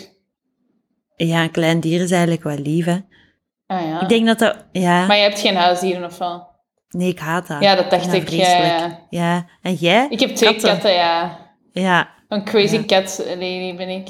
Ja, 1.16 1.42
een 1.42 1.50
klein 1.50 1.80
dier 1.80 2.00
is 2.00 2.10
eigenlijk 2.10 2.42
wel 2.42 2.56
lief, 2.58 2.84
hè. 2.84 2.96
Ah, 3.66 3.86
ja. 3.86 4.00
Ik 4.00 4.08
denk 4.08 4.26
dat 4.26 4.38
dat... 4.38 4.64
Ja. 4.72 5.06
Maar 5.06 5.16
je 5.16 5.22
hebt 5.22 5.40
geen 5.40 5.56
huisdieren 5.56 6.04
of 6.04 6.18
wel? 6.18 6.50
Nee, 6.88 7.08
ik 7.08 7.18
haat 7.18 7.46
dat. 7.46 7.62
Ja, 7.62 7.74
dat 7.74 7.90
dacht 7.90 8.12
ik. 8.12 8.28
Ja, 8.28 8.36
vreselijk. 8.36 8.66
ja. 8.80 8.98
Ja. 9.10 9.46
En 9.62 9.74
jij? 9.74 10.06
Ik 10.10 10.20
heb 10.20 10.34
twee 10.34 10.52
Katten. 10.52 10.70
katten, 10.70 10.92
ja. 10.92 11.38
Ja. 11.72 12.08
Een 12.28 12.44
crazy 12.44 12.76
Ja. 12.76 12.82
cat 12.84 13.22
lady 13.26 13.76
ben 13.76 13.88
ik. 13.88 14.08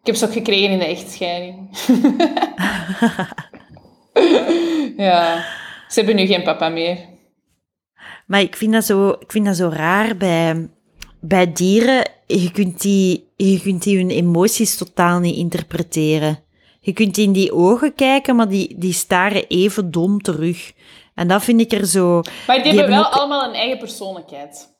Ik 0.00 0.06
heb 0.06 0.14
ze 0.14 0.24
ook 0.24 0.32
gekregen 0.32 0.70
in 0.70 0.78
de 0.78 0.84
echtscheiding. 0.86 1.68
ja. 4.96 5.44
Ze 5.88 5.98
hebben 5.98 6.16
nu 6.16 6.26
geen 6.26 6.42
papa 6.42 6.68
meer. 6.68 6.98
Maar 8.28 8.40
ik 8.40 8.56
vind 8.56 8.72
dat 8.72 8.84
zo, 8.84 9.08
ik 9.08 9.32
vind 9.32 9.46
dat 9.46 9.56
zo 9.56 9.68
raar 9.68 10.16
bij, 10.16 10.68
bij 11.20 11.52
dieren. 11.52 12.10
Je 12.26 12.50
kunt, 12.50 12.80
die, 12.80 13.28
je 13.36 13.60
kunt 13.60 13.82
die 13.82 13.96
hun 13.96 14.10
emoties 14.10 14.76
totaal 14.76 15.18
niet 15.18 15.36
interpreteren. 15.36 16.38
Je 16.80 16.92
kunt 16.92 17.16
in 17.18 17.32
die 17.32 17.52
ogen 17.52 17.94
kijken, 17.94 18.36
maar 18.36 18.48
die, 18.48 18.74
die 18.78 18.92
staren 18.92 19.46
even 19.46 19.90
dom 19.90 20.20
terug. 20.22 20.72
En 21.14 21.28
dat 21.28 21.44
vind 21.44 21.60
ik 21.60 21.72
er 21.72 21.86
zo... 21.86 22.22
Maar 22.46 22.56
die, 22.62 22.70
Die 22.70 22.80
hebben 22.80 22.96
wel 22.98 23.06
ook- 23.06 23.12
allemaal 23.12 23.48
een 23.48 23.54
eigen 23.54 23.78
persoonlijkheid. 23.78 24.76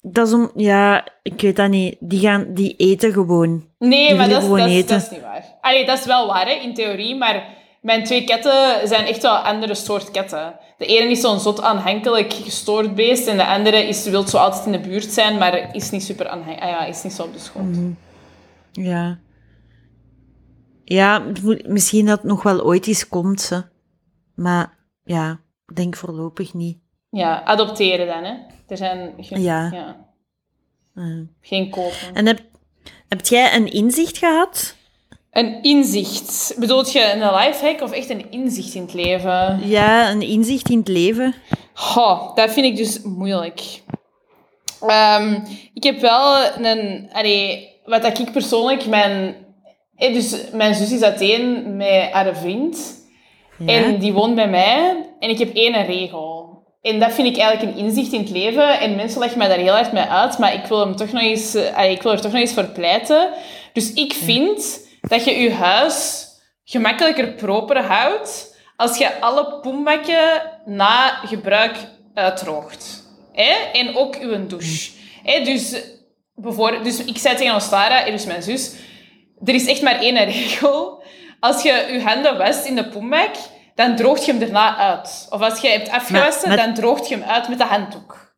Dat 0.00 0.26
is 0.26 0.32
om... 0.34 0.50
Ja, 0.56 1.08
ik 1.22 1.40
weet 1.40 1.56
dat 1.56 1.70
niet. 1.70 1.96
Die, 2.00 2.20
gaan, 2.20 2.54
die 2.54 2.74
eten 2.76 3.12
gewoon. 3.12 3.68
Nee, 3.78 4.06
Die 4.08 4.16
maar 4.16 4.28
dat 4.28 4.42
is, 4.42 4.48
dat, 4.48 4.68
is, 4.68 4.86
dat 4.86 5.02
is 5.02 5.10
niet 5.10 5.20
waar. 5.20 5.58
Allee, 5.60 5.86
dat 5.86 5.98
is 5.98 6.04
wel 6.04 6.26
waar, 6.26 6.46
hè, 6.46 6.52
in 6.52 6.74
theorie, 6.74 7.16
maar 7.16 7.58
mijn 7.80 8.04
twee 8.04 8.24
katten 8.24 8.88
zijn 8.88 9.04
echt 9.06 9.22
wel 9.22 9.36
andere 9.36 9.74
soort 9.74 10.10
katten. 10.10 10.58
De 10.78 10.86
ene 10.86 11.10
is 11.10 11.20
zo'n 11.20 11.40
zot 11.40 11.62
aanhankelijk 11.62 12.32
gestoord 12.32 12.94
beest 12.94 13.26
en 13.26 13.36
de 13.36 13.46
andere 13.46 13.76
is, 13.88 14.04
wil 14.04 14.26
zo 14.28 14.36
altijd 14.36 14.66
in 14.66 14.72
de 14.72 14.80
buurt 14.88 15.04
zijn, 15.12 15.38
maar 15.38 15.74
is 15.74 15.90
niet 15.90 16.02
super 16.04 16.28
aanhankelijk. 16.28 16.62
Ah 16.62 16.68
ja, 16.70 16.84
is 16.84 17.02
niet 17.02 17.12
zo 17.12 17.22
op 17.22 17.32
de 17.32 17.38
schot. 17.38 17.62
Ja. 18.72 19.18
Ja, 20.84 21.18
moet- 21.42 21.66
misschien 21.68 22.06
dat 22.06 22.18
het 22.18 22.26
nog 22.26 22.42
wel 22.42 22.60
ooit 22.64 22.86
eens 22.86 23.08
komt, 23.08 23.40
ze. 23.40 23.62
Maar 24.34 24.78
ja, 25.04 25.40
ik 25.66 25.76
denk 25.76 25.96
voorlopig 25.96 26.54
niet. 26.54 26.78
Ja, 27.10 27.42
adopteren 27.44 28.06
dan, 28.06 28.24
hè. 28.24 28.34
Er 28.68 28.76
zijn 28.76 29.12
geen, 29.18 29.42
Ja. 29.42 29.70
ja, 29.72 29.96
geen 31.40 31.70
kopen. 31.70 32.14
En 32.14 32.26
heb, 32.26 32.40
heb 33.08 33.26
jij 33.26 33.54
een 33.56 33.72
inzicht 33.72 34.18
gehad? 34.18 34.76
Een 35.30 35.62
inzicht. 35.62 36.54
Bedoelt 36.58 36.92
je 36.92 37.12
een 37.12 37.34
lifehack 37.34 37.80
of 37.80 37.92
echt 37.92 38.10
een 38.10 38.30
inzicht 38.30 38.74
in 38.74 38.82
het 38.82 38.94
leven? 38.94 39.60
Ja, 39.64 40.10
een 40.10 40.22
inzicht 40.22 40.68
in 40.68 40.78
het 40.78 40.88
leven. 40.88 41.34
Dat 42.34 42.50
vind 42.50 42.66
ik 42.66 42.76
dus 42.76 43.02
moeilijk. 43.02 43.60
Ehm, 44.80 45.38
ik 45.74 45.82
heb 45.82 46.00
wel 46.00 46.36
een... 46.62 47.08
Allee, 47.12 47.68
wat 47.84 48.02
dat 48.02 48.18
ik 48.18 48.32
persoonlijk... 48.32 48.86
Mijn, 48.86 49.36
eh, 49.96 50.14
dus 50.14 50.36
mijn 50.52 50.74
zus 50.74 50.92
is 50.92 51.02
uiteen 51.02 51.76
met 51.76 52.10
haar 52.10 52.36
vriend. 52.36 52.98
Ja. 53.58 53.72
En 53.72 53.98
die 53.98 54.12
woont 54.12 54.34
bij 54.34 54.48
mij. 54.48 55.06
En 55.18 55.30
ik 55.30 55.38
heb 55.38 55.54
één 55.54 55.86
regel. 55.86 56.48
En 56.82 57.00
dat 57.00 57.12
vind 57.12 57.28
ik 57.28 57.36
eigenlijk 57.36 57.76
een 57.76 57.84
inzicht 57.84 58.12
in 58.12 58.20
het 58.20 58.30
leven. 58.30 58.80
En 58.80 58.96
mensen 58.96 59.20
leggen 59.20 59.38
mij 59.38 59.48
daar 59.48 59.58
heel 59.58 59.72
hard 59.72 59.92
mee 59.92 60.02
uit. 60.02 60.38
Maar 60.38 60.54
ik 60.54 60.64
wil, 60.64 60.80
hem 60.80 60.96
toch 60.96 61.12
nog 61.12 61.22
eens, 61.22 61.54
eh, 61.54 61.76
allee, 61.76 61.92
ik 61.92 62.02
wil 62.02 62.12
er 62.12 62.20
toch 62.20 62.32
nog 62.32 62.40
eens 62.40 62.52
voor 62.52 62.64
pleiten. 62.64 63.28
Dus 63.72 63.92
ik 63.92 64.12
vind 64.12 64.88
dat 65.00 65.24
je 65.24 65.40
je 65.40 65.52
huis 65.52 66.26
gemakkelijker 66.64 67.28
proper 67.32 67.84
houdt 67.84 68.56
als 68.76 68.98
je 68.98 69.20
alle 69.20 69.60
poembakken 69.60 70.42
na 70.64 71.08
gebruik 71.08 71.76
uitdroogt. 72.14 73.08
Hè? 73.32 73.52
En 73.72 73.96
ook 73.96 74.16
uw 74.16 74.46
douche. 74.46 74.90
Hè? 75.22 75.44
Dus, 75.44 75.82
bijvoorbeeld, 76.34 76.84
dus 76.84 77.04
ik 77.04 77.18
zei 77.18 77.36
tegen 77.36 77.54
Ostara, 77.54 78.04
dus 78.04 78.24
mijn 78.24 78.42
zus, 78.42 78.72
er 79.44 79.54
is 79.54 79.66
echt 79.66 79.82
maar 79.82 79.98
één 80.00 80.24
regel. 80.24 81.02
Als 81.40 81.62
je 81.62 81.88
je 81.92 82.02
handen 82.02 82.38
wast 82.38 82.64
in 82.64 82.74
de 82.74 82.88
poembak, 82.88 83.34
dan 83.74 83.96
droogt 83.96 84.24
je 84.24 84.30
hem 84.30 84.40
daarna 84.40 84.76
uit. 84.76 85.26
Of 85.30 85.40
als 85.40 85.60
je 85.60 85.68
hebt 85.68 85.88
afgewassen, 85.88 86.48
Maar- 86.48 86.56
maar- 86.56 86.66
dan 86.66 86.74
droogt 86.74 87.08
je 87.08 87.14
hem 87.16 87.28
uit 87.28 87.48
met 87.48 87.58
de 87.58 87.64
handdoek. 87.64 88.34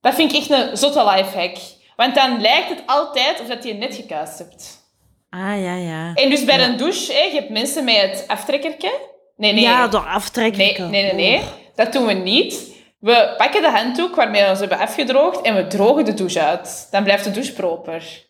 Dat 0.00 0.14
vind 0.14 0.32
ik 0.32 0.38
echt 0.38 0.50
een 0.50 0.76
zotte 0.76 1.04
lifehack. 1.04 1.56
Want 1.96 2.14
dan 2.14 2.40
lijkt 2.40 2.68
het 2.68 2.82
altijd 2.86 3.40
of 3.40 3.46
dat 3.46 3.64
je 3.64 3.74
net 3.74 3.94
gekuist 3.94 4.38
hebt. 4.38 4.77
Ah, 5.30 5.62
ja, 5.62 5.74
ja. 5.74 6.14
En 6.14 6.30
dus 6.30 6.44
bij 6.44 6.64
een 6.64 6.76
douche, 6.76 7.12
hè, 7.12 7.22
je 7.22 7.34
hebt 7.34 7.50
mensen 7.50 7.84
met 7.84 7.96
het 7.96 8.24
aftrekkertje. 8.26 8.92
Nee, 9.36 9.52
nee. 9.52 9.62
Ja, 9.62 9.88
door 9.88 10.06
aftrekken. 10.06 10.58
nee, 10.58 10.78
nee, 10.78 11.02
nee, 11.02 11.14
nee. 11.14 11.42
Dat 11.74 11.92
doen 11.92 12.06
we 12.06 12.12
niet. 12.12 12.76
We 13.00 13.34
pakken 13.36 13.62
de 13.62 13.70
handdoek 13.70 14.14
waarmee 14.14 14.42
we 14.42 14.48
ons 14.48 14.58
hebben 14.58 14.78
afgedroogd 14.78 15.40
en 15.40 15.54
we 15.54 15.66
drogen 15.66 16.04
de 16.04 16.14
douche 16.14 16.42
uit. 16.42 16.88
Dan 16.90 17.04
blijft 17.04 17.24
de 17.24 17.30
douche 17.30 17.52
proper. 17.52 18.26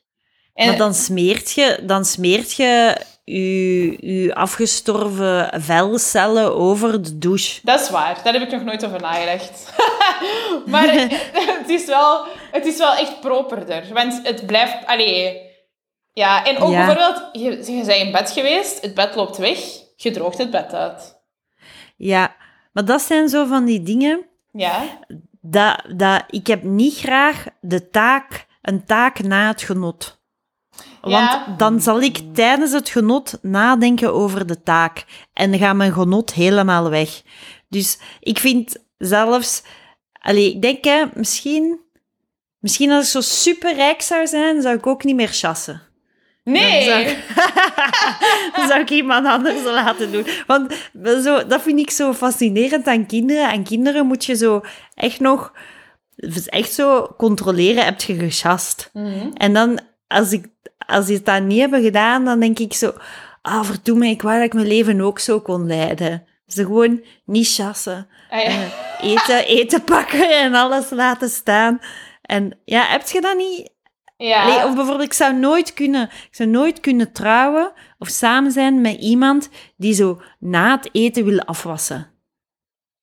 En, 0.55 0.67
Maar 0.67 0.77
dan 0.77 0.95
smeert 0.95 1.53
je, 1.53 1.79
dan 1.83 2.05
smeert 2.05 2.53
je 2.53 2.97
je, 3.25 3.97
je 4.01 4.35
afgestorven 4.35 5.63
velcellen 5.63 6.55
over 6.55 7.03
de 7.03 7.19
douche. 7.19 7.61
Dat 7.63 7.81
is 7.81 7.91
waar, 7.91 8.21
daar 8.25 8.33
heb 8.33 8.43
ik 8.43 8.51
nog 8.51 8.65
nooit 8.65 8.85
over 8.87 9.01
nagedacht. 9.01 9.73
maar 10.67 10.93
het 11.61 11.69
is, 11.69 11.85
wel, 11.85 12.25
het 12.51 12.67
is 12.67 12.79
wel 12.79 12.95
echt 12.95 13.21
properder. 13.21 13.85
Want 13.93 14.21
het 14.23 14.47
blijft... 14.47 14.87
Allee, 14.87 15.48
ja, 16.13 16.45
en 16.45 16.59
ook 16.59 16.71
Ja. 16.71 16.87
bijvoorbeeld, 16.87 17.29
je, 17.33 17.73
je 17.73 17.85
bent 17.87 18.01
in 18.01 18.13
bed 18.13 18.31
geweest, 18.31 18.81
het 18.83 18.95
bed 18.95 19.15
loopt 19.15 19.37
weg, 19.37 19.59
je 19.97 20.11
droogt 20.11 20.39
het 20.39 20.51
bed 20.51 20.75
uit. 20.75 21.17
Ja, 21.97 22.37
maar 22.73 22.85
dat 22.85 23.03
zijn 23.03 23.29
zo 23.29 23.45
van 23.47 23.65
die 23.65 23.83
dingen 23.83 24.27
Ja, 24.53 24.83
dat, 25.41 25.83
dat 25.97 26.25
ik 26.31 26.47
heb 26.47 26.63
niet 26.63 26.97
graag 26.97 27.45
de 27.61 27.91
taak, 27.91 28.47
een 28.63 28.85
taak 28.85 29.23
na 29.23 29.47
het 29.49 29.63
genot. 29.63 30.17
Want 31.01 31.13
Ja. 31.31 31.55
dan 31.57 31.81
zal 31.81 32.01
ik 32.01 32.35
tijdens 32.35 32.73
het 32.73 32.89
genot 32.89 33.39
nadenken 33.43 34.15
over 34.15 34.47
de 34.47 34.63
taak. 34.63 35.05
En 35.33 35.51
dan 35.51 35.59
gaat 35.61 35.77
mijn 35.77 35.93
genot 35.93 36.33
helemaal 36.33 36.91
weg. 36.91 37.23
Dus 37.69 37.99
ik 38.21 38.39
vind 38.39 38.77
zelfs... 38.99 39.63
Allee, 40.13 40.51
ik 40.55 40.63
denk, 40.63 40.85
hè, 40.85 41.05
misschien... 41.15 41.81
Misschien 42.59 42.91
als 42.91 43.05
ik 43.05 43.11
zo 43.11 43.21
superrijk 43.21 44.03
zou 44.03 44.27
zijn, 44.27 44.63
zou 44.63 44.77
ik 44.77 44.87
ook 44.87 45.05
niet 45.05 45.15
meer 45.17 45.29
chassen. 45.33 45.83
Nee. 46.49 46.87
Dan 46.87 46.95
zou, 46.95 47.01
ik, 47.01 47.25
dan 48.57 48.69
zou 48.69 48.81
ik 48.81 48.91
iemand 48.91 49.27
anders 49.27 49.65
laten 49.65 50.13
doen. 50.13 50.27
Want 50.47 50.75
zo, 51.25 51.47
dat 51.47 51.63
vind 51.63 51.79
ik 51.79 51.91
zo 51.91 52.13
fascinerend 52.13 52.87
aan 52.87 53.07
kinderen. 53.07 53.49
Aan 53.49 53.65
kinderen 53.65 54.07
moet 54.07 54.25
je 54.25 54.37
zo 54.37 54.61
echt 54.95 55.21
nog... 55.21 55.53
Echt 56.47 56.73
zo 56.73 57.15
controleren, 57.17 57.85
heb 57.85 58.01
je 58.01 58.15
gechast. 58.15 58.91
Mhm. 58.93 59.31
En 59.35 59.53
dan, 59.53 59.81
als, 60.07 60.33
ik, 60.33 60.47
als 60.87 61.09
het 61.09 61.25
dat 61.25 61.43
niet 61.43 61.61
hebben 61.61 61.83
gedaan, 61.83 62.25
dan 62.25 62.41
denk 62.41 62.59
ik 62.59 62.73
zo... 62.73 62.93
Ah, 63.43 63.65
verdomme, 63.65 64.09
ik 64.09 64.23
wou 64.23 64.37
dat 64.37 64.47
ik 64.47 64.53
mijn 64.53 64.67
leven 64.67 65.01
ook 65.01 65.19
zo 65.19 65.41
kon 65.41 65.67
leiden. 65.67 66.27
Ze 66.47 66.65
gewoon 66.65 67.05
niet 67.25 67.55
chassen. 67.55 68.09
Ah, 68.31 68.41
ja. 68.41 68.47
Eh, 68.47 68.71
eten, 69.01 69.45
eten 69.45 69.85
pakken 69.85 70.41
en 70.41 70.55
alles 70.55 70.91
laten 70.91 71.29
staan. 71.29 71.81
En 72.23 72.59
ja, 72.65 72.87
heb 72.87 73.09
je 73.09 73.21
dat 73.21 73.37
niet 73.37 73.71
ja. 74.19 74.43
Allee, 74.43 74.65
of 74.65 74.75
bijvoorbeeld, 74.75 75.09
ik 75.09 75.13
zou 75.13 75.35
nooit 75.35 75.75
kunnen, 75.75 76.03
ik 76.03 76.35
zou 76.35 76.49
nooit 76.49 76.81
kunnen 76.81 77.13
trouwen 77.13 77.73
of 77.99 78.09
samen 78.09 78.51
zijn 78.51 78.81
met 78.81 78.97
iemand 79.01 79.49
die 79.77 79.95
zo 79.95 80.21
na 80.39 80.77
het 80.77 80.89
eten 80.93 81.25
wil 81.25 81.41
afwassen. 81.41 82.11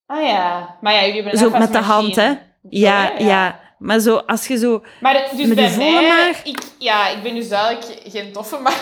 Ah 0.06 0.24
ja, 0.24 0.78
maar 0.82 0.94
ja, 0.94 1.06
jullie 1.06 1.22
hebben 1.22 1.40
Zo 1.40 1.50
met 1.50 1.72
de 1.72 1.78
hand, 1.78 2.16
hè? 2.16 2.34
Ja, 2.70 3.12
ja. 3.18 3.60
Maar 3.80 4.00
zo, 4.00 4.16
als 4.16 4.48
je 4.48 4.58
zo... 4.58 4.84
Maar 5.02 5.30
dus 5.36 5.48
Met 5.48 5.56
bij 5.56 5.78
mij, 5.78 6.08
maag? 6.08 6.44
ik, 6.44 6.60
ja, 6.78 7.08
ik 7.08 7.24
ben 7.24 7.36
dus 7.36 7.50
duidelijk 7.50 8.02
geen 8.06 8.32
toffe, 8.32 8.58
maar, 8.58 8.80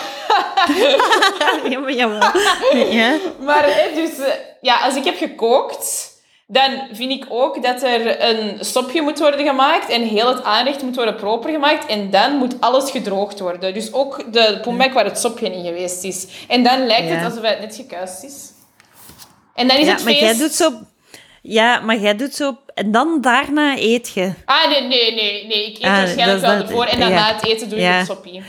ja, 1.70 1.78
maar 1.78 1.92
jawel. 1.92 2.30
Ja. 2.90 3.16
maar 3.40 3.64
hè, 3.64 3.94
dus, 3.94 4.18
eh, 4.18 4.32
ja, 4.60 4.78
als 4.80 4.96
ik 4.96 5.04
heb 5.04 5.16
gekookt, 5.16 6.12
dan 6.54 6.70
vind 6.92 7.10
ik 7.10 7.24
ook 7.28 7.62
dat 7.62 7.82
er 7.82 8.22
een 8.30 8.56
stopje 8.60 9.02
moet 9.02 9.18
worden 9.18 9.46
gemaakt 9.46 9.88
en 9.90 10.02
heel 10.02 10.28
het 10.28 10.44
aanrecht 10.44 10.82
moet 10.82 10.96
worden 10.96 11.16
proper 11.16 11.50
gemaakt. 11.50 11.86
En 11.86 12.10
dan 12.10 12.36
moet 12.36 12.60
alles 12.60 12.90
gedroogd 12.90 13.40
worden. 13.40 13.74
Dus 13.74 13.92
ook 13.92 14.32
de 14.32 14.58
poembek 14.62 14.92
waar 14.92 15.04
het 15.04 15.18
stopje 15.18 15.50
in 15.52 15.64
geweest 15.64 16.04
is. 16.04 16.26
En 16.48 16.62
dan 16.62 16.86
lijkt 16.86 17.10
het 17.10 17.24
alsof 17.24 17.42
het 17.42 17.60
net 17.60 17.76
gekuist 17.76 18.22
is. 18.24 18.52
En 19.54 19.68
dan 19.68 19.76
is 19.76 19.86
Ja, 19.86 19.92
het 19.92 20.04
maar 20.04 20.12
feest... 20.12 20.24
jij 20.24 20.36
doet 20.36 20.52
zo... 20.52 20.72
Ja, 21.42 21.80
maar 21.80 21.96
jij 21.98 22.16
doet 22.16 22.34
zo... 22.34 22.56
En 22.74 22.90
dan 22.92 23.20
daarna 23.20 23.78
eet 23.78 24.10
je. 24.14 24.32
Ah, 24.44 24.68
nee, 24.68 24.80
nee, 24.80 25.14
nee. 25.14 25.46
nee. 25.46 25.66
Ik 25.70 25.76
eet 25.76 25.84
Ah, 25.84 25.96
waarschijnlijk 25.96 26.40
wel 26.40 26.50
ervoor 26.52 26.84
en 26.84 27.00
dan 27.00 27.10
ja. 27.10 27.34
het 27.34 27.46
eten 27.46 27.68
doe 27.68 27.78
je 27.78 27.84
het 27.84 28.06
soppie. 28.06 28.42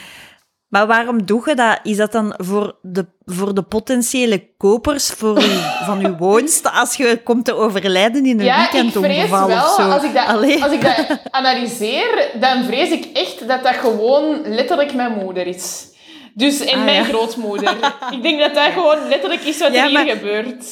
Maar 0.69 0.87
waarom 0.87 1.25
doe 1.25 1.41
je 1.45 1.55
dat? 1.55 1.79
Is 1.83 1.97
dat 1.97 2.11
dan 2.11 2.33
voor 2.37 2.75
de, 2.81 3.05
voor 3.25 3.53
de 3.55 3.61
potentiële 3.63 4.47
kopers 4.57 5.09
voor 5.09 5.41
van 5.85 6.05
uw 6.05 6.15
woonst 6.17 6.71
als 6.71 6.95
je 6.95 7.21
komt 7.23 7.45
te 7.45 7.53
overlijden 7.55 8.25
in 8.25 8.39
een 8.39 8.45
Ja, 8.45 8.63
ik 8.63 8.69
vrees 8.69 8.81
weekendongeval 8.93 9.47
wel, 9.47 9.57
of 9.63 9.75
zo? 9.75 9.81
als 9.81 10.03
ik, 10.03 10.13
dat, 10.13 10.25
Allee. 10.27 10.63
als 10.63 10.71
ik 10.71 10.81
dat 10.81 11.19
analyseer, 11.31 12.29
dan 12.39 12.63
vrees 12.63 12.89
ik 12.89 13.05
echt 13.13 13.47
dat 13.47 13.63
dat 13.63 13.75
gewoon 13.75 14.41
letterlijk 14.45 14.93
mijn 14.93 15.11
moeder 15.11 15.47
is. 15.47 15.93
Dus, 16.33 16.59
en 16.59 16.77
Ah, 16.79 16.83
mijn 16.85 16.95
ja. 16.97 17.03
grootmoeder. 17.03 17.75
Ik 18.11 18.21
denk 18.23 18.39
dat 18.39 18.53
dat 18.53 18.71
gewoon 18.73 19.07
letterlijk 19.07 19.41
is 19.41 19.57
wat 19.59 19.73
Ja, 19.73 19.81
er 19.83 19.89
hier 19.89 19.93
maar- 20.05 20.15
gebeurt. 20.15 20.65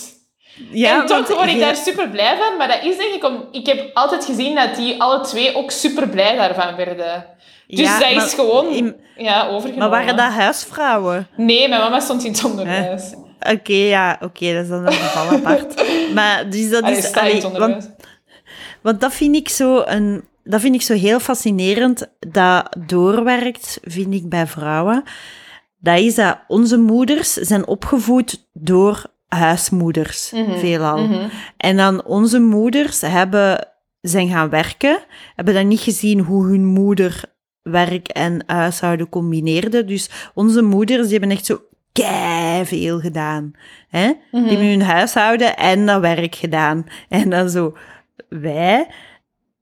ja, 0.71 0.99
en 1.01 1.05
toch 1.05 1.27
word 1.27 1.49
ik 1.49 1.59
daar 1.59 1.75
super 1.75 2.09
blij 2.09 2.37
van, 2.37 2.57
maar 2.57 2.67
dat 2.67 2.83
is 2.83 2.97
denk 2.97 3.13
ik 3.13 3.23
om... 3.23 3.47
Ik 3.51 3.65
heb 3.65 3.89
altijd 3.93 4.25
gezien 4.25 4.55
dat 4.55 4.75
die 4.75 5.01
alle 5.01 5.21
twee 5.21 5.55
ook 5.55 5.71
super 5.71 6.09
blij 6.09 6.35
daarvan 6.35 6.75
werden. 6.75 7.25
Dus 7.75 7.85
Ja, 7.85 7.99
dat 7.99 8.15
maar 8.15 8.25
is 8.25 8.33
gewoon 8.33 8.73
in- 8.73 8.95
ja, 9.17 9.47
overgenomen. 9.47 9.77
Maar 9.77 9.89
waren 9.89 10.15
dat 10.17 10.31
huisvrouwen? 10.31 11.27
Nee, 11.37 11.69
mijn 11.69 11.81
mama 11.81 11.99
stond 11.99 12.23
in 12.23 12.31
het 12.31 12.43
onderwijs. 12.43 13.13
Oké, 13.51 13.73
ja, 13.73 14.17
oké, 14.21 14.53
dat 14.53 14.63
is 14.63 14.69
dan 14.69 14.85
een 14.85 14.91
geval 14.93 15.29
apart. 15.37 15.83
Maar 16.15 16.49
dus 16.49 16.69
dat 16.69 16.83
Allee, 16.83 16.97
is... 16.97 17.11
allee, 17.13 17.41
want 18.81 19.01
dat 19.01 19.13
vind 19.13 19.35
ik 19.35 19.49
zo 19.49 19.81
een... 19.85 20.23
Dat 20.43 20.61
vind 20.61 20.75
ik 20.75 20.81
zo 20.81 20.93
heel 20.93 21.19
fascinerend. 21.19 22.07
Dat 22.19 22.75
doorwerkt, 22.87 23.79
vind 23.83 24.13
ik, 24.13 24.29
bij 24.29 24.47
vrouwen. 24.47 25.03
Dat 25.79 25.99
is 25.99 26.15
dat 26.15 26.37
onze 26.47 26.77
moeders 26.77 27.33
zijn 27.33 27.67
opgevoed 27.67 28.47
door 28.53 29.03
huismoeders, 29.27 30.31
Mhm, 30.31 30.57
veelal. 30.57 30.97
mhm. 30.97 31.27
En 31.57 31.77
dan 31.77 32.03
onze 32.05 32.39
moeders 32.39 33.01
hebben, 33.01 33.67
zijn 34.01 34.29
gaan 34.29 34.49
werken, 34.49 34.99
hebben 35.35 35.53
dan 35.53 35.67
niet 35.67 35.79
gezien 35.79 36.19
hoe 36.19 36.45
hun 36.45 36.65
moeder 36.65 37.23
werk 37.63 38.07
en 38.07 38.43
huishouden 38.45 39.09
combineerde. 39.09 39.85
Dus 39.85 40.09
onze 40.33 40.61
moeders 40.61 41.07
die 41.07 41.17
hebben 41.19 41.37
echt 41.37 41.45
zo 41.45 41.61
veel 42.63 42.99
gedaan. 42.99 43.51
Hè? 43.89 44.05
Mhm. 44.05 44.43
Die 44.43 44.51
hebben 44.51 44.69
hun 44.69 44.81
huishouden 44.81 45.57
en 45.57 45.85
dat 45.85 46.01
werk 46.01 46.35
gedaan. 46.35 46.85
En 47.09 47.29
dan 47.29 47.49
zo, 47.49 47.77
wij 48.29 48.87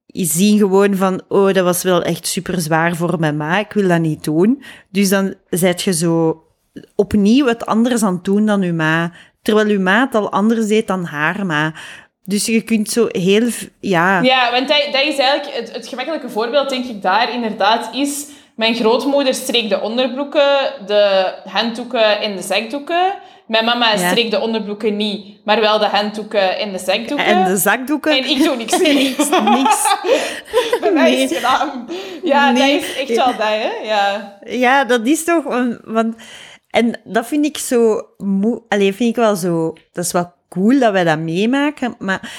zien 0.08 0.58
gewoon 0.58 0.96
van, 0.96 1.22
oh, 1.28 1.54
dat 1.54 1.64
was 1.64 1.84
wel 1.84 2.04
echt 2.04 2.28
super 2.28 2.62
zwaar 2.62 2.96
voor 2.96 3.20
mijn 3.20 3.38
ma, 3.38 3.60
ik 3.60 3.74
wil 3.74 3.88
dat 3.88 4.00
niet 4.00 4.24
doen. 4.24 4.64
Dus 4.90 5.10
dan 5.10 5.34
zet 5.50 5.82
je 5.82 5.94
zo 5.94 6.44
opnieuw 6.96 7.46
het 7.46 7.66
anders 7.66 8.04
aan 8.04 8.14
het 8.14 8.24
doen 8.24 8.46
dan 8.46 8.62
uw 8.62 8.74
ma. 8.74 9.12
Terwijl 9.42 9.68
uw 9.68 9.80
ma 9.80 10.00
het 10.00 10.16
al 10.16 10.32
anders 10.32 10.68
deed 10.68 10.88
dan 10.88 11.04
haar 11.04 11.46
ma. 11.46 11.74
Dus 12.26 12.46
je 12.46 12.62
kunt 12.62 12.90
zo 12.90 13.08
heel... 13.12 13.48
Ja, 13.80 14.22
Ja, 14.22 14.52
want 14.52 14.68
dat, 14.68 14.84
dat 14.92 15.04
is 15.04 15.18
eigenlijk 15.18 15.56
het, 15.58 15.72
het 15.74 15.88
gemakkelijke 15.88 16.30
voorbeeld, 16.30 16.70
denk 16.70 16.86
ik, 16.86 17.02
daar 17.02 17.34
inderdaad 17.34 17.96
is... 17.96 18.26
Mijn 18.56 18.76
grootmoeder 18.76 19.34
streek 19.34 19.70
de 19.70 19.82
onderbroeken, 19.82 20.74
de 20.86 21.34
handdoeken 21.46 22.22
en 22.22 22.36
de 22.36 22.42
zakdoeken. 22.42 23.14
Mijn 23.48 23.66
mama 23.66 23.94
Ja. 23.94 24.10
streek 24.10 24.32
de 24.32 24.40
onderbroeken 24.40 24.96
niet, 24.98 25.46
maar 25.46 25.60
wel 25.60 25.80
de 25.80 25.86
handdoeken 25.86 26.58
en 26.58 26.72
de 26.72 26.78
zakdoeken. 26.80 27.26
en 27.26 27.46
de 27.46 27.58
zakdoeken... 27.58 28.12
En 28.18 28.30
ik 28.30 28.44
doe 28.44 28.56
niks 28.56 28.78
meer. 28.80 28.94
niks, 29.04 29.18
niks. 29.30 29.86
Is 30.82 30.92
Nee. 30.94 31.22
het 31.22 31.34
gedaan. 31.36 31.88
Ja, 32.24 32.52
Nee. 32.52 32.80
dat 32.80 32.90
is 32.90 32.96
echt 32.98 33.16
wel 33.16 33.26
dat, 33.26 33.36
hè. 33.38 33.70
Ja. 33.84 34.38
Ja, 34.46 34.84
dat 34.86 35.06
is 35.08 35.24
toch... 35.24 35.46
een- 35.46 35.80
Want, 35.84 36.16
en 36.70 37.00
dat 37.04 37.28
vind 37.28 37.46
ik 37.46 37.58
zo... 37.58 38.02
Moe, 38.18 38.62
Allee, 38.68 38.94
vind 38.94 39.10
ik 39.10 39.16
wel 39.16 39.36
zo... 39.36 39.74
Dat 39.94 40.06
is 40.06 40.12
wel 40.12 40.34
cool 40.52 40.80
dat 40.80 40.92
wij 40.92 41.04
dat 41.04 41.20
meemaken, 41.20 41.96
maar 42.00 42.32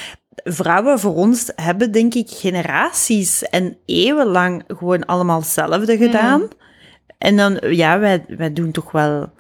vrouwen 0.44 0.98
voor 0.98 1.14
ons 1.14 1.52
hebben, 1.56 1.92
denk 1.92 2.14
ik, 2.14 2.28
generaties 2.30 3.42
en 3.42 3.76
eeuwenlang 3.86 4.64
gewoon 4.66 5.04
allemaal 5.06 5.38
hetzelfde 5.38 5.96
gedaan. 5.96 6.48
En 7.18 7.36
dan, 7.36 7.58
ja, 7.60 7.98
wij, 7.98 8.24
wij 8.28 8.52
doen 8.52 8.70
toch 8.70 8.92
wel 8.92 9.30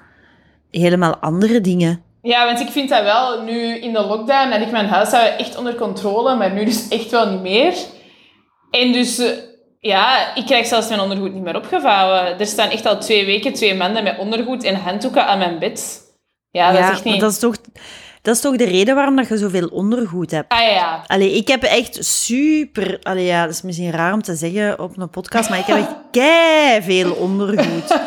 helemaal 0.70 1.16
andere 1.16 1.60
dingen. 1.60 2.02
ja, 2.22 2.44
want 2.46 2.60
ik 2.60 2.68
vind 2.68 2.88
dat 2.88 3.02
wel, 3.02 3.42
nu 3.42 3.74
in 3.78 3.92
de 3.92 4.00
lockdown 4.06 4.50
had 4.50 4.60
ik 4.60 4.70
mijn 4.70 4.86
huishouden 4.88 5.38
echt 5.38 5.56
onder 5.56 5.74
controle, 5.74 6.36
maar 6.36 6.52
nu 6.52 6.64
dus 6.64 6.88
echt 6.88 7.10
wel 7.10 7.30
niet 7.30 7.40
meer. 7.40 7.74
En 8.70 8.92
dus... 8.92 9.18
eh, 9.18 9.30
Ja, 9.80 10.34
ik 10.34 10.46
krijg 10.46 10.66
zelfs 10.66 10.88
mijn 10.88 11.00
ondergoed 11.00 11.32
niet 11.32 11.42
meer 11.42 11.56
opgevouwen. 11.56 12.38
Er 12.38 12.46
staan 12.46 12.70
echt 12.70 12.86
al 12.86 12.98
twee 12.98 13.24
weken 13.26 13.52
twee 13.52 13.74
mannen 13.74 14.02
met 14.04 14.18
ondergoed 14.18 14.64
en 14.64 14.74
handdoeken 14.74 15.26
aan 15.26 15.38
mijn 15.38 15.58
bed. 15.58 16.00
Ja, 16.50 16.72
dat 16.72 16.80
is 16.82 16.88
echt 16.88 17.04
niet... 17.04 17.20
dat 17.20 17.30
is 17.32 17.38
toch... 17.38 17.56
Dat 18.22 18.34
is 18.34 18.40
toch 18.40 18.56
de 18.56 18.64
reden 18.64 18.94
waarom 18.94 19.16
dat 19.16 19.28
je 19.28 19.36
zoveel 19.38 19.66
ondergoed 19.66 20.30
hebt? 20.30 20.52
Ah 20.52 20.58
ja, 20.60 20.68
ja. 20.68 21.04
Allee, 21.06 21.36
ik 21.36 21.48
heb 21.48 21.62
echt 21.62 22.04
super... 22.04 22.98
Allee, 23.02 23.24
ja, 23.24 23.42
dat 23.44 23.54
is 23.54 23.62
misschien 23.62 23.90
raar 23.90 24.12
om 24.12 24.22
te 24.22 24.34
zeggen 24.34 24.78
op 24.78 24.96
een 24.98 25.10
podcast, 25.10 25.48
maar 25.50 25.58
ik 25.58 25.64
heb 25.66 25.76
echt 25.76 25.94
kei 26.10 26.82
veel 26.82 27.12
ondergoed. 27.12 27.88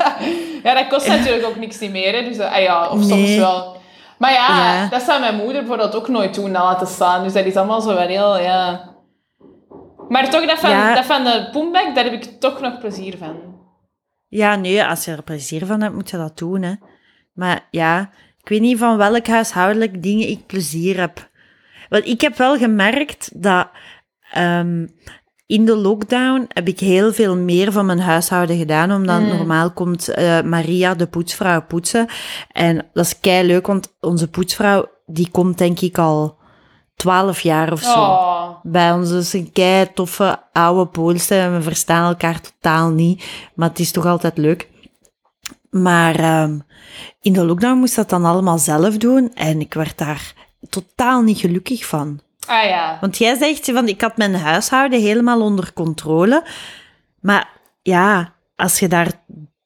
Ja, 0.63 0.73
dat 0.73 0.87
kost 0.87 1.07
natuurlijk 1.07 1.45
ook 1.45 1.55
niks 1.55 1.79
meer, 1.79 2.13
hè. 2.15 2.23
Dus, 2.23 2.39
ah 2.39 2.61
ja, 2.61 2.89
of 2.89 3.03
soms 3.03 3.35
wel. 3.35 3.77
Maar 4.17 4.31
ja, 4.31 4.47
Ja. 4.47 4.89
dat 4.89 5.01
zou 5.01 5.19
mijn 5.19 5.35
moeder 5.35 5.59
bijvoorbeeld 5.61 5.95
ook 5.95 6.07
nooit 6.07 6.35
doen, 6.35 6.53
dat 6.53 6.61
laten 6.63 6.87
staan. 6.87 7.23
Dus 7.23 7.33
dat 7.33 7.45
is 7.45 7.55
allemaal 7.55 7.81
zo 7.81 7.87
wel 7.93 8.07
heel, 8.07 8.39
ja... 8.39 8.89
Maar 10.09 10.29
toch, 10.29 10.45
dat 10.45 10.59
van, 10.59 10.69
Ja. 10.69 10.95
dat 10.95 11.05
van 11.05 11.23
de 11.23 11.47
poembak, 11.51 11.95
daar 11.95 12.03
heb 12.03 12.13
ik 12.13 12.23
toch 12.39 12.61
nog 12.61 12.79
plezier 12.79 13.17
van. 13.17 13.35
Ja, 14.27 14.55
nee, 14.55 14.83
als 14.85 15.05
je 15.05 15.11
er 15.11 15.23
plezier 15.23 15.65
van 15.65 15.81
hebt, 15.81 15.95
moet 15.95 16.09
je 16.09 16.17
dat 16.17 16.37
doen, 16.37 16.61
hè. 16.61 16.73
Maar 17.33 17.67
ja, 17.71 18.09
ik 18.45 18.51
weet 18.51 18.61
niet 18.61 18.77
van 18.77 18.97
welk 18.97 19.27
huishoudelijk 19.27 20.03
dingen 20.03 20.29
ik 20.29 20.45
plezier 20.45 20.99
heb. 20.99 21.29
Want 21.89 22.05
ik 22.05 22.21
heb 22.21 22.37
wel 22.37 22.57
gemerkt 22.57 23.29
dat 23.33 23.67
ehm, 24.31 24.87
in 25.45 25.65
de 25.65 25.75
lockdown 25.75 26.45
heb 26.47 26.67
ik 26.67 26.79
heel 26.79 27.13
veel 27.13 27.35
meer 27.37 27.71
van 27.71 27.85
mijn 27.85 27.99
huishouden 27.99 28.57
gedaan, 28.57 28.91
omdat 28.91 29.19
Mm. 29.21 29.27
normaal 29.27 29.71
komt 29.71 30.07
eh, 30.07 30.41
Maria, 30.41 30.93
de 30.93 31.07
poetsvrouw, 31.07 31.61
poetsen. 31.61 32.07
En 32.51 32.85
dat 32.93 33.05
is 33.05 33.19
kei 33.19 33.47
leuk, 33.47 33.67
want 33.67 33.95
onze 33.99 34.27
poetsvrouw, 34.27 34.85
die 35.05 35.29
komt 35.31 35.57
denk 35.57 35.79
ik 35.79 35.97
al 35.97 36.37
twaalf 36.95 37.39
jaar 37.39 37.71
of 37.71 37.81
zo. 37.81 37.99
Oh. 37.99 38.49
Bij 38.63 38.91
ons 38.91 39.11
is 39.11 39.33
een 39.33 39.51
kei 39.51 39.93
toffe 39.93 40.39
oude 40.51 40.85
Poolse 40.91 41.35
en 41.35 41.53
we 41.53 41.61
verstaan 41.61 42.07
elkaar 42.07 42.41
totaal 42.41 42.89
niet. 42.89 43.25
Maar 43.55 43.69
het 43.69 43.79
is 43.79 43.91
toch 43.91 44.05
altijd 44.05 44.37
leuk. 44.37 44.69
Maar 45.81 46.15
ehm, 46.19 46.59
in 47.21 47.33
de 47.33 47.45
lockdown 47.45 47.77
moest 47.77 47.95
dat 47.95 48.09
dan 48.09 48.25
allemaal 48.25 48.57
zelf 48.57 48.97
doen 48.97 49.31
en 49.33 49.59
ik 49.59 49.73
werd 49.73 49.97
daar 49.97 50.33
totaal 50.69 51.21
niet 51.21 51.39
gelukkig 51.39 51.85
van. 51.85 52.19
Ah 52.47 52.63
ja. 52.63 52.97
Want 53.01 53.17
jij 53.17 53.35
zegt 53.37 53.71
van 53.71 53.87
ik 53.87 54.01
had 54.01 54.17
mijn 54.17 54.35
huishouden 54.35 55.01
helemaal 55.01 55.41
onder 55.41 55.73
controle. 55.73 56.43
Maar 57.21 57.49
ja, 57.81 58.33
als 58.55 58.79
je 58.79 58.87
daar. 58.87 59.11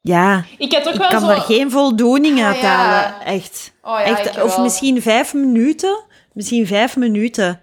Ja, 0.01 0.43
Ik 0.57 0.73
had 0.73 0.87
ook 0.87 0.93
ik 0.93 0.99
wel 0.99 1.09
kan 1.09 1.19
zo... 1.19 1.27
daar 1.27 1.41
geen 1.41 1.71
voldoening 1.71 2.39
Ah, 2.39 2.45
uit 2.45 2.59
ja. 2.59 2.67
halen. 2.75 3.25
Echt. 3.25 3.73
Oh 3.81 3.99
ja, 3.99 4.03
Echt. 4.03 4.41
Of 4.41 4.55
wel. 4.55 4.63
misschien 4.63 5.01
vijf 5.01 5.33
minuten. 5.33 6.03
Misschien 6.33 6.67
vijf 6.67 6.97
minuten. 6.97 7.61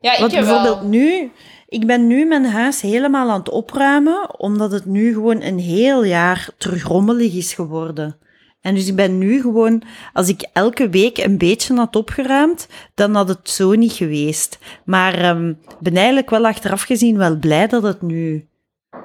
Ja, 0.00 0.12
ik 0.12 0.18
Want 0.18 0.32
bijvoorbeeld 0.32 0.78
wel. 0.78 0.88
nu, 0.88 1.32
ik 1.72 1.86
ben 1.86 2.06
nu 2.06 2.24
mijn 2.24 2.44
huis 2.44 2.80
helemaal 2.80 3.30
aan 3.30 3.38
het 3.38 3.48
opruimen, 3.48 4.40
omdat 4.40 4.72
het 4.72 4.84
nu 4.84 5.12
gewoon 5.12 5.42
een 5.42 5.58
heel 5.58 6.04
jaar 6.04 6.48
terug 6.58 6.82
rommelig 6.82 7.34
is 7.34 7.54
geworden. 7.54 8.16
En 8.60 8.74
dus 8.74 8.88
ik 8.88 8.96
ben 8.96 9.18
nu 9.18 9.40
gewoon, 9.40 9.82
als 10.12 10.28
ik 10.28 10.48
elke 10.52 10.88
week 10.88 11.18
een 11.18 11.38
beetje 11.38 11.74
had 11.74 11.96
opgeruimd, 11.96 12.68
dan 12.94 13.14
had 13.14 13.28
het 13.28 13.50
zo 13.50 13.74
niet 13.74 13.92
geweest. 13.92 14.58
Maar 14.84 15.14
ik 15.38 15.56
ben 15.80 15.96
eigenlijk 15.96 16.30
wel 16.30 16.46
achteraf 16.46 16.82
gezien 16.82 17.16
wel 17.16 17.36
blij 17.36 17.66
dat 17.66 17.82
het 17.82 18.02
nu, 18.02 18.48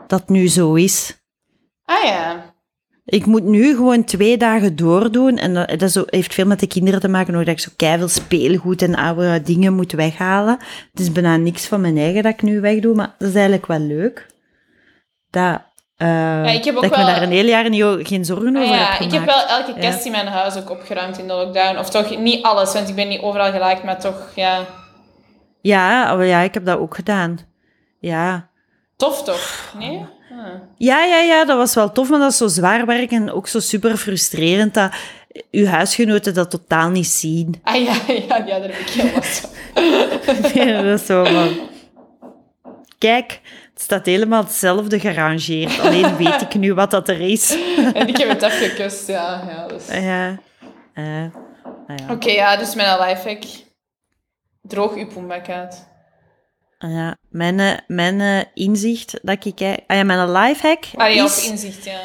dat 0.08 0.30
nu 0.30 0.48
zo 0.48 0.74
is. 0.74 1.22
Ah 1.84 2.04
ja. 2.04 2.56
Ik 3.10 3.26
moet 3.26 3.44
nu 3.44 3.76
gewoon 3.76 4.04
twee 4.04 4.38
dagen 4.38 4.76
doordoen. 4.76 5.38
En 5.38 5.54
dat, 5.54 5.80
dat 5.80 5.92
zo, 5.92 6.04
heeft 6.06 6.34
veel 6.34 6.46
met 6.46 6.60
de 6.60 6.68
kinderen 6.68 7.00
te 7.00 7.08
maken, 7.08 7.34
dat 7.34 7.48
ik 7.48 7.60
zo 7.60 7.72
keiveel 7.76 8.08
speelgoed 8.08 8.82
en 8.82 8.96
oude 8.96 9.42
dingen 9.42 9.74
moet 9.74 9.92
weghalen. 9.92 10.58
Het 10.92 11.00
is 11.00 11.12
bijna 11.12 11.38
niks 11.38 11.66
van 11.66 11.82
mijn 11.82 11.98
eigen 11.98 12.24
dat 12.24 12.34
ik 12.34 12.42
nu 12.42 12.62
wegdoe, 12.62 12.96
maar 12.96 13.16
dat 13.18 13.28
is 13.28 13.34
eigenlijk 13.34 13.66
wel 13.66 13.80
leuk. 13.80 14.26
Dat, 15.30 15.62
eh, 15.98 16.54
ik 16.54 16.64
heb 16.66 16.76
ook 16.76 16.82
dat 16.82 16.92
ik 16.92 16.98
me 16.98 17.06
daar 17.06 17.22
een 17.22 17.32
heel 17.32 17.46
jaar 17.46 17.70
niet, 17.70 17.84
geen 18.08 18.26
zorgen 18.26 18.56
Ah 18.56 18.62
over 18.62 18.76
ja, 18.76 18.92
heb 18.92 19.02
ik 19.02 19.12
heb 19.12 19.26
wel 19.26 19.46
elke 19.48 19.74
Ja. 19.76 19.80
kast 19.80 20.06
in 20.06 20.12
mijn 20.12 20.28
huis 20.28 20.58
ook 20.58 20.70
opgeruimd 20.70 21.18
in 21.18 21.28
de 21.28 21.34
lockdown. 21.34 21.78
Of 21.78 21.90
toch 21.90 22.18
niet 22.18 22.44
alles, 22.44 22.74
want 22.74 22.90
ik 22.90 22.96
ben 22.96 23.08
niet 23.08 23.22
overal 23.22 23.52
gelijk, 23.52 23.84
maar 23.84 24.00
toch, 24.00 24.32
ja... 24.36 24.66
Ja, 25.62 26.16
maar 26.16 26.26
ja, 26.26 26.40
ik 26.40 26.54
heb 26.54 26.66
dat 26.66 26.80
ook 26.80 26.96
gedaan. 26.96 27.40
Ja. 28.00 28.50
Tof 28.98 29.24
toch? 29.24 29.74
Nee? 29.78 30.06
Ah. 30.48 30.62
Ja, 30.78 31.04
ja, 31.04 31.20
ja, 31.20 31.46
dat 31.46 31.58
was 31.58 31.76
wel 31.76 31.92
tof, 31.92 32.10
maar 32.10 32.20
dat 32.20 32.32
is 32.32 32.38
zo 32.38 32.48
zwaar 32.48 32.86
werk 32.86 33.12
en 33.12 33.32
ook 33.32 33.48
zo 33.48 33.60
super 33.60 33.98
frustrerend. 33.98 34.74
Dat 34.74 34.92
uw 35.52 35.66
huisgenoten 35.66 36.34
dat 36.34 36.50
totaal 36.50 36.90
niet 36.90 37.08
zien. 37.08 37.60
Ah 37.64 37.84
ja, 37.84 37.96
ja, 38.08 38.38
ja 38.38 38.60
daar 38.60 38.62
heb 38.62 38.80
ik 38.80 38.90
heel 38.90 39.22
van. 39.22 39.50
Ja, 40.66 40.82
dat 40.82 41.00
is 41.00 41.06
zo 41.06 41.24
van... 41.24 41.50
Kijk, 42.98 43.42
het 43.74 43.82
staat 43.82 44.06
helemaal 44.06 44.44
hetzelfde 44.44 45.00
gerangeerd. 45.00 45.80
Alleen 45.80 46.18
weet 46.18 46.42
ik 46.42 46.56
nu 46.56 46.74
wat 46.74 46.92
dat 46.92 47.10
er 47.10 47.22
is. 47.22 47.58
En 47.94 48.08
ik 48.08 48.18
heb 48.18 48.30
het 48.30 48.44
afgekust, 48.44 49.08
ja. 49.08 49.44
ja 49.48 49.68
dus. 49.68 49.88
Ja. 49.88 50.40
eh, 50.94 51.24
ah 51.88 51.98
ja. 51.98 52.14
Oké, 52.14 52.30
ja, 52.30 52.58
dus 52.58 52.76
mijn 52.76 53.00
lifehack. 53.00 53.44
Droog 54.62 54.96
uw 54.96 55.08
poembak 55.08 55.50
uit. 55.50 55.88
Ah 56.78 56.92
ja. 56.92 57.18
Mijn, 57.30 57.60
eh, 57.60 57.78
mijn 57.88 58.22
eh, 58.22 58.44
inzicht 58.54 59.20
dat 59.22 59.46
ik 59.46 59.56
kijk... 59.56 59.80
Ah 59.88 59.98
ja, 59.98 60.04
mijn 60.04 60.32
lifehack 60.32 60.86
Ah 60.96 61.14
ja, 61.14 61.24
is... 61.24 61.50
inzicht, 61.50 61.86
ja. 61.86 62.00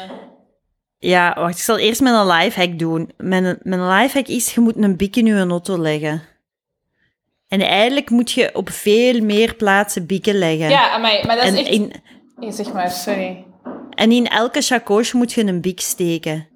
Ja, 0.97 1.33
wacht, 1.35 1.57
ik 1.57 1.63
zal 1.63 1.77
eerst 1.77 2.01
mijn 2.01 2.27
lifehack 2.27 2.79
doen. 2.79 3.11
Mijn, 3.17 3.59
mijn 3.61 3.87
lifehack 3.87 4.27
is, 4.27 4.53
je 4.53 4.61
moet 4.61 4.77
een 4.77 4.97
bik 4.97 5.15
in 5.15 5.25
je 5.25 5.47
auto 5.47 5.77
leggen. 5.77 6.21
En 7.47 7.61
eigenlijk 7.61 8.09
moet 8.09 8.31
je 8.31 8.55
op 8.55 8.69
veel 8.69 9.21
meer 9.21 9.55
plaatsen 9.55 10.05
bikken 10.05 10.35
leggen. 10.35 10.69
Ja, 10.69 10.97
maar, 10.97 11.23
maar 11.25 11.35
dat 11.35 11.45
is 11.45 11.51
en, 11.51 11.57
echt... 11.57 11.67
in, 11.67 11.93
Nee, 12.35 12.51
zeg 12.51 12.73
maar, 12.73 12.91
sorry. 12.91 13.45
en 13.89 14.11
in 14.11 14.27
elke 14.27 14.61
chacoche 14.61 15.17
moet 15.17 15.33
je 15.33 15.45
een 15.45 15.61
bik 15.61 15.79
steken. 15.79 16.47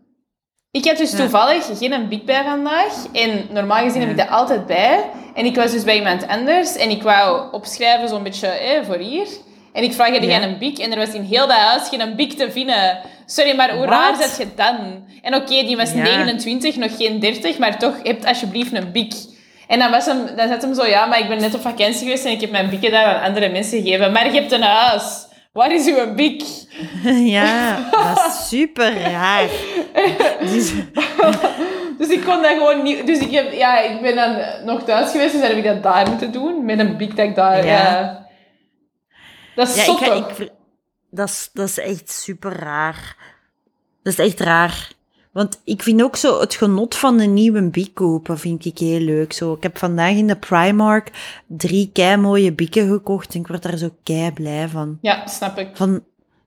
Ik 0.72 0.84
heb 0.84 0.97
dus 0.97 1.15
toevallig 1.15 1.78
geen 1.78 2.09
big 2.09 2.24
bij 2.24 2.43
vandaag. 2.43 3.05
En 3.11 3.47
normaal 3.49 3.84
gezien 3.84 4.01
heb 4.01 4.09
ik 4.09 4.18
dat 4.18 4.30
altijd 4.30 4.65
bij. 4.65 5.09
En 5.38 5.45
ik 5.45 5.55
was 5.55 5.71
dus 5.71 5.83
bij 5.83 5.95
iemand 5.95 6.27
anders. 6.27 6.75
En 6.75 6.89
ik 6.89 7.01
wou 7.03 7.51
opschrijven 7.51 8.09
zo'n 8.09 8.23
beetje 8.23 8.47
eh, 8.47 8.85
voor 8.85 8.97
hier. 8.97 9.27
En 9.73 9.83
ik 9.83 9.93
vraag, 9.93 10.09
heb 10.11 10.21
jij 10.23 10.39
Ja. 10.39 10.43
een 10.47 10.57
bik? 10.57 10.77
En 10.77 10.91
er 10.91 10.97
was 10.97 11.09
in 11.13 11.21
heel 11.21 11.47
dat 11.47 11.57
huis 11.57 11.89
geen 11.89 12.15
bik 12.15 12.33
te 12.33 12.51
vinden. 12.51 12.99
Sorry, 13.25 13.55
maar 13.55 13.75
hoe 13.75 13.85
raar 13.85 14.15
zet 14.15 14.38
je 14.38 14.47
dan? 14.55 14.77
En 15.21 15.35
oké, 15.35 15.63
die 15.63 15.77
was 15.77 15.91
Ja. 15.91 16.03
29, 16.03 16.75
nog 16.75 16.97
geen 16.97 17.19
30. 17.19 17.57
Maar 17.57 17.79
toch, 17.79 17.93
heb 18.03 18.25
alsjeblieft 18.25 18.73
een 18.73 18.91
bik. 18.91 19.13
En 19.67 19.79
dan, 19.79 19.91
was 19.91 20.05
hem, 20.05 20.25
dan 20.35 20.47
zat 20.47 20.61
hem 20.61 20.73
zo, 20.73 20.85
ja, 20.85 21.05
maar 21.05 21.19
ik 21.19 21.27
ben 21.27 21.41
net 21.41 21.55
op 21.55 21.61
vakantie 21.61 21.99
geweest 21.99 22.25
en 22.25 22.31
ik 22.31 22.41
heb 22.41 22.51
mijn 22.51 22.69
bikken 22.69 22.91
daar 22.91 23.05
aan 23.05 23.23
andere 23.23 23.49
mensen 23.49 23.81
gegeven. 23.81 24.11
Maar 24.11 24.25
je 24.33 24.39
hebt 24.39 24.51
een 24.51 24.61
huis. 24.61 25.03
Waar 25.53 25.73
is 25.73 25.88
uw 25.88 26.13
bik? 26.15 26.43
ja, 27.35 27.77
dat 27.91 28.25
is 28.27 28.47
super 28.47 29.01
raar. 29.01 29.49
Dus, 30.51 30.71
Dus 31.97 32.09
ik 32.09 32.23
kon 32.23 32.41
dat 32.41 32.51
gewoon 32.51 32.83
niet... 32.83 33.07
Dus 33.07 33.19
ik, 33.19 33.31
heb, 33.31 33.51
ja, 33.51 33.81
ik 33.81 34.01
ben 34.01 34.15
dan 34.15 34.65
nog 34.65 34.83
thuis 34.83 35.11
geweest, 35.11 35.31
dus 35.31 35.41
dan 35.41 35.49
heb 35.49 35.57
ik 35.57 35.63
dat 35.63 35.83
daar 35.83 36.09
moeten 36.09 36.31
doen. 36.31 36.65
Met 36.65 36.79
een 36.79 36.97
big 36.97 37.13
daar... 37.13 37.65
Ja. 37.65 37.89
Ja. 37.89 38.27
Dat 39.55 39.67
is 39.67 39.85
ja, 39.85 40.15
ik, 40.15 40.37
ik, 40.37 40.51
dat, 41.09 41.29
is, 41.29 41.49
dat 41.53 41.67
is 41.67 41.79
echt 41.79 42.11
super 42.11 42.51
raar. 42.51 43.15
Dat 44.03 44.13
is 44.13 44.19
echt 44.19 44.39
raar. 44.39 44.95
Want 45.31 45.61
ik 45.63 45.83
vind 45.83 46.01
ook 46.01 46.15
zo 46.15 46.39
het 46.39 46.55
genot 46.55 46.95
van 46.95 47.19
een 47.19 47.33
nieuwe 47.33 47.69
biek 47.69 47.93
kopen, 47.93 48.39
vind 48.39 48.65
ik 48.65 48.77
heel 48.77 48.99
leuk. 48.99 49.33
Zo, 49.33 49.53
ik 49.53 49.63
heb 49.63 49.77
vandaag 49.77 50.11
in 50.11 50.27
de 50.27 50.35
Primark 50.35 51.11
drie 51.47 51.89
kei 51.93 52.17
mooie 52.17 52.53
bieken 52.53 52.87
gekocht 52.87 53.33
en 53.33 53.39
ik 53.39 53.47
word 53.47 53.63
daar 53.63 53.77
zo 53.77 53.89
kei 54.03 54.31
blij 54.31 54.67
van. 54.67 54.97
Ja, 55.01 55.27
snap 55.27 55.57
ik. 55.57 55.69
Van 55.73 56.03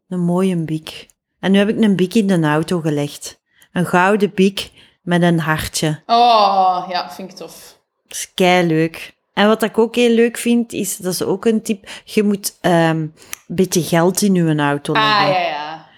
een 0.09 0.21
mooie 0.21 0.57
biek. 0.57 1.09
En 1.41 1.53
nu 1.53 1.59
heb 1.59 1.69
ik 1.69 1.83
een 1.83 1.97
biek 1.97 2.15
in 2.15 2.27
de 2.27 2.41
auto 2.41 2.81
gelegd. 2.81 3.41
Een 3.73 3.87
gouden 3.87 4.35
biek 4.35 4.71
met 5.01 5.23
een 5.23 5.39
hartje. 5.41 6.03
Oh, 6.07 6.87
ja, 6.89 7.11
vind 7.11 7.31
ik 7.31 7.37
tof. 7.37 7.79
Dat 8.07 8.17
is 8.17 8.35
kei 8.35 8.67
leuk. 8.67 9.15
En 9.35 9.47
wat 9.47 9.63
ik 9.63 9.79
ook 9.79 9.95
heel 9.95 10.15
leuk 10.15 10.37
vind, 10.37 10.73
is, 10.73 10.97
dat 10.97 11.13
is 11.13 11.23
ook 11.23 11.45
een 11.45 11.63
tip, 11.63 11.89
je 12.05 12.23
moet 12.23 12.59
ehm, 12.61 12.97
een 12.97 13.15
beetje 13.47 13.83
geld 13.83 14.23
in 14.23 14.35
je 14.35 14.57
auto 14.59 14.93
leggen. 14.93 15.13
Ah, 15.13 15.29
ja, 15.29 15.39
ja. 15.41 15.89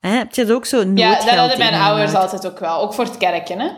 Hè, 0.00 0.10
heb 0.10 0.34
je 0.34 0.44
dat 0.44 0.56
ook 0.56 0.66
zo? 0.66 0.82
Ja, 0.94 1.14
dat 1.14 1.28
hadden 1.28 1.58
mijn 1.58 1.74
ouders 1.74 2.14
altijd 2.14 2.46
ook 2.46 2.58
wel. 2.58 2.80
Ook 2.80 2.94
voor 2.94 3.04
het 3.04 3.16
kerken, 3.16 3.60
hè. 3.60 3.70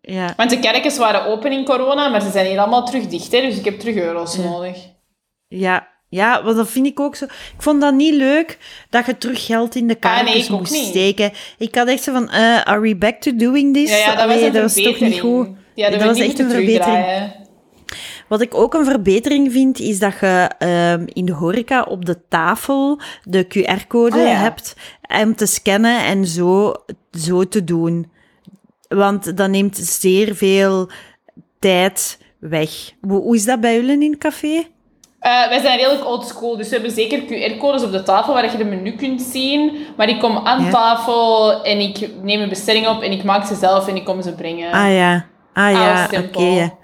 Ja. 0.00 0.34
Want 0.36 0.50
de 0.50 0.58
kerkens 0.58 0.98
waren 0.98 1.24
open 1.24 1.52
in 1.52 1.64
corona, 1.64 2.08
maar 2.08 2.20
ze 2.20 2.30
zijn 2.30 2.46
hier 2.46 2.58
allemaal 2.58 2.84
terug 2.84 3.06
dicht, 3.06 3.32
hè. 3.32 3.40
Dus 3.40 3.58
ik 3.58 3.64
heb 3.64 3.78
terug 3.78 3.94
euro's 3.96 4.36
Ja. 4.36 4.42
nodig. 4.42 4.76
Ja, 5.48 5.88
ja, 6.08 6.42
want 6.44 6.56
dat 6.56 6.70
vind 6.70 6.86
ik 6.86 7.00
ook 7.00 7.16
zo. 7.16 7.24
Ik 7.24 7.30
vond 7.58 7.80
dat 7.80 7.94
niet 7.94 8.14
leuk 8.14 8.58
dat 8.90 9.06
je 9.06 9.18
terug 9.18 9.46
geld 9.46 9.74
in 9.74 9.86
de 9.86 9.96
Ah, 10.00 10.14
nee, 10.14 10.22
kaartjes 10.24 10.48
moest 10.48 10.72
niet. 10.72 10.84
steken. 10.86 11.32
Ik 11.58 11.74
had 11.74 11.88
echt 11.88 12.02
zo 12.02 12.12
van, 12.12 12.30
eh, 12.30 12.60
are 12.62 12.80
we 12.80 12.96
back 12.96 13.20
to 13.20 13.36
doing 13.36 13.74
this? 13.74 13.90
Ja, 13.90 13.96
ja, 13.96 14.06
dat 14.06 14.14
was 14.14 14.24
Allee, 14.34 14.46
een 14.46 14.52
dat 14.52 14.62
was 14.62 14.74
toch 14.74 15.00
niet 15.00 15.20
goed. 15.20 15.48
Ja, 15.74 15.90
dat, 15.90 15.98
Dat 16.00 16.08
was 16.08 16.18
echt 16.26 16.38
een 16.38 16.50
verbetering. 16.50 17.32
Wat 18.28 18.40
ik 18.40 18.54
ook 18.54 18.74
een 18.74 18.84
verbetering 18.84 19.52
vind, 19.52 19.78
is 19.78 19.98
dat 19.98 20.14
je 20.20 20.50
ehm, 20.58 21.04
in 21.12 21.24
de 21.24 21.32
horeca 21.32 21.82
op 21.82 22.04
de 22.04 22.16
tafel 22.28 23.00
de 23.22 23.44
QR-code 23.46 24.16
Ah, 24.16 24.22
ja. 24.22 24.28
hebt 24.34 24.76
om 25.22 25.36
te 25.36 25.46
scannen 25.46 26.04
en 26.04 26.26
zo, 26.26 26.74
zo 27.18 27.44
te 27.44 27.64
doen. 27.64 28.10
Want 28.88 29.36
dat 29.36 29.50
neemt 29.50 29.76
zeer 29.76 30.36
veel 30.36 30.90
tijd 31.58 32.18
weg. 32.38 32.70
Hoe, 33.00 33.20
hoe 33.22 33.34
is 33.34 33.44
dat 33.44 33.60
bij 33.60 33.74
jullie 33.74 34.04
in 34.04 34.10
het 34.10 34.20
café? 34.20 34.66
Eh, 35.18 35.48
wij 35.48 35.60
zijn 35.60 35.78
redelijk 35.78 36.06
old 36.06 36.26
school, 36.26 36.56
dus 36.56 36.68
we 36.68 36.74
hebben 36.74 36.92
zeker 36.92 37.20
QR-codes 37.24 37.82
op 37.82 37.92
de 37.92 38.02
tafel 38.02 38.32
waar 38.34 38.50
je 38.50 38.56
de 38.56 38.64
menu 38.64 38.92
kunt 38.92 39.22
zien. 39.22 39.86
Maar 39.96 40.08
ik 40.08 40.18
kom 40.20 40.36
aan 40.46 40.64
Ja. 40.64 40.70
tafel 40.70 41.62
en 41.64 41.78
ik 41.80 42.08
neem 42.22 42.40
een 42.40 42.48
bestelling 42.48 42.88
op 42.88 43.02
en 43.02 43.12
ik 43.12 43.24
maak 43.24 43.46
ze 43.46 43.54
zelf 43.54 43.88
en 43.88 43.96
ik 43.96 44.04
kom 44.04 44.22
ze 44.22 44.32
brengen. 44.34 44.72
Ah 44.72 44.92
ja, 44.94 45.26
ah 45.54 45.72
ja, 45.72 46.08
oké. 46.24 46.42
ja. 46.42 46.74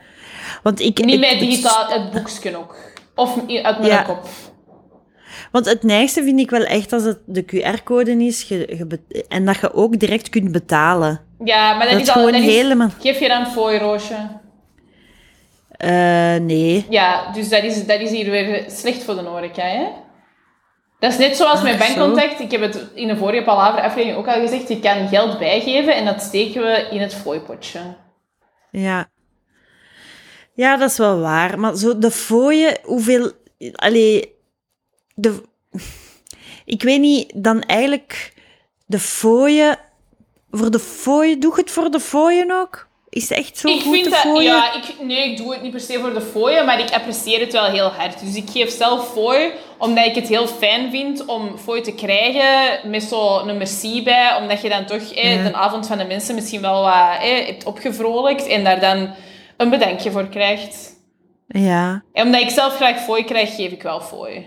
Want 0.63 0.81
ik, 0.81 1.05
Niet 1.05 1.27
het- 1.27 1.39
digitaal, 1.39 1.87
het 1.89 2.11
boekje 2.11 2.57
ook. 2.57 2.77
Of 3.15 3.37
uit 3.63 3.79
mijn 3.79 3.91
Ja. 3.93 4.03
kop. 4.03 4.27
Want 5.53 5.67
het 5.67 5.83
neigste 5.83 6.23
vind 6.23 6.41
ik 6.41 6.51
wel 6.51 6.63
echt 6.65 6.93
als 6.93 7.03
het 7.03 7.19
de 7.27 7.43
QR-code 7.45 8.25
is 8.25 8.43
je, 8.43 8.75
je 8.79 8.87
be- 8.87 9.25
en 9.29 9.45
dat 9.45 9.57
je 9.61 9.75
ook 9.75 9.99
direct 9.99 10.29
kunt 10.29 10.53
betalen. 10.53 11.21
Ja, 11.45 11.75
maar 11.75 11.87
dat, 11.87 11.93
Dat 11.99 12.01
is 12.09 12.15
al... 12.15 12.23
dat 12.25 12.35
is- 12.35 12.45
helemaal... 12.45 12.89
Geef 13.01 13.19
je 13.21 13.29
dan 13.29 13.47
fooi, 13.47 13.79
Roosje? 13.79 14.15
Eh, 15.77 16.37
nee. 16.37 16.87
Ja, 16.89 17.33
dus 17.33 17.49
dat 17.49 17.63
is, 17.63 17.87
dat 17.87 18.01
is 18.01 18.11
hier 18.11 18.31
weer 18.31 18.65
slecht 18.69 19.05
voor 19.05 19.15
de 19.15 19.23
horeca, 19.23 19.63
hè? 19.63 19.87
Dat 20.99 21.13
is 21.13 21.19
net 21.19 21.37
zoals 21.37 21.63
met 21.63 21.81
Ach, 21.81 21.87
zo. 21.87 21.95
bankcontact. 21.95 22.41
Ik 22.41 22.51
heb 22.51 22.61
het 22.61 22.87
in 22.95 23.09
de 23.09 23.17
vorige 23.17 23.43
Palaver 23.43 23.83
aflevering 23.83 24.19
ook 24.19 24.29
al 24.29 24.41
gezegd. 24.41 24.69
Je 24.69 24.81
kan 24.81 25.09
geld 25.09 25.39
bijgeven 25.39 25.95
en 25.95 26.05
dat 26.05 26.23
steken 26.23 26.63
we 26.63 26.89
in 26.91 27.01
het 27.01 27.15
fooipotje. 27.15 27.81
Ja. 28.71 29.09
Ja, 30.53 30.77
dat 30.77 30.91
is 30.91 30.99
wel 30.99 31.21
waar. 31.21 31.59
Maar 31.59 31.77
zo 31.77 31.99
de 31.99 32.11
fooien, 32.11 32.79
hoeveel... 32.83 33.33
Allee, 33.73 34.35
de... 35.15 35.43
Ik 36.65 36.83
weet 36.83 37.01
niet, 37.01 37.33
dan 37.35 37.61
eigenlijk 37.61 38.33
de 38.87 38.99
fooien... 38.99 39.79
Voor 40.51 40.71
de 40.71 40.79
fooien, 40.79 41.41
doe 41.41 41.55
je 41.55 41.61
het 41.61 41.71
voor 41.71 41.91
de 41.91 42.01
fooien 42.01 42.51
ook? 42.51 42.89
Is 43.15 43.29
het 43.29 43.39
echt 43.39 43.59
zo 43.59 43.69
ik 43.69 43.81
goed, 43.83 43.93
vind 43.93 44.05
de 44.05 44.11
dat, 44.11 44.19
fooien? 44.19 44.43
ja, 44.43 44.75
ik, 44.75 44.83
nee, 45.03 45.31
ik 45.31 45.37
doe 45.37 45.53
het 45.53 45.63
niet 45.63 45.71
per 45.71 45.81
se 45.81 45.99
voor 46.01 46.15
de 46.15 46.21
fooien, 46.21 46.67
maar 46.67 46.81
ik 46.81 46.91
apprecieer 46.91 47.41
het 47.41 47.53
wel 47.53 47.65
heel 47.65 47.89
hard. 47.89 48.21
Dus 48.21 48.35
ik 48.37 48.51
geef 48.51 48.71
zelf 48.71 49.13
fooi, 49.13 49.53
omdat 49.79 50.07
ik 50.07 50.15
het 50.15 50.29
heel 50.29 50.47
fijn 50.47 50.91
vind 50.91 51.25
om 51.25 51.59
fooi 51.59 51.81
te 51.81 51.93
krijgen 51.95 52.91
met 52.91 53.03
zo'n 53.03 53.57
merci 53.57 54.03
bij, 54.03 54.37
omdat 54.41 54.61
je 54.63 54.69
dan 54.69 54.87
toch 54.87 55.13
eh, 55.13 55.35
Ja. 55.37 55.43
de 55.49 55.55
avond 55.55 55.87
van 55.87 55.99
de 55.99 56.05
mensen 56.05 56.35
misschien 56.35 56.61
wel 56.61 56.83
wat 56.83 56.93
eh, 57.23 57.47
hebt 57.47 57.65
opgevrolijkt 57.65 58.47
en 58.47 58.65
daar 58.65 58.81
dan 58.81 59.15
een 59.57 59.71
bedankje 59.71 60.11
voor 60.11 60.29
krijgt. 60.29 60.93
Ja. 61.49 62.03
En 62.13 62.27
omdat 62.27 62.41
ik 62.41 62.51
zelf 62.51 62.77
graag 62.77 62.99
fooi 63.05 63.25
krijg, 63.25 63.55
geef 63.55 63.73
ik 63.73 63.83
wel 63.83 64.01
fooi. 64.01 64.47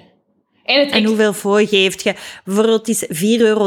En, 0.63 0.91
En 0.91 1.03
hoeveel 1.05 1.34
fooi 1.34 1.68
geeft 1.68 2.03
je? 2.03 2.13
Bijvoorbeeld, 2.45 2.88
het 2.88 3.09
is 3.09 3.20
4,30 3.39 3.41
euro. 3.45 3.63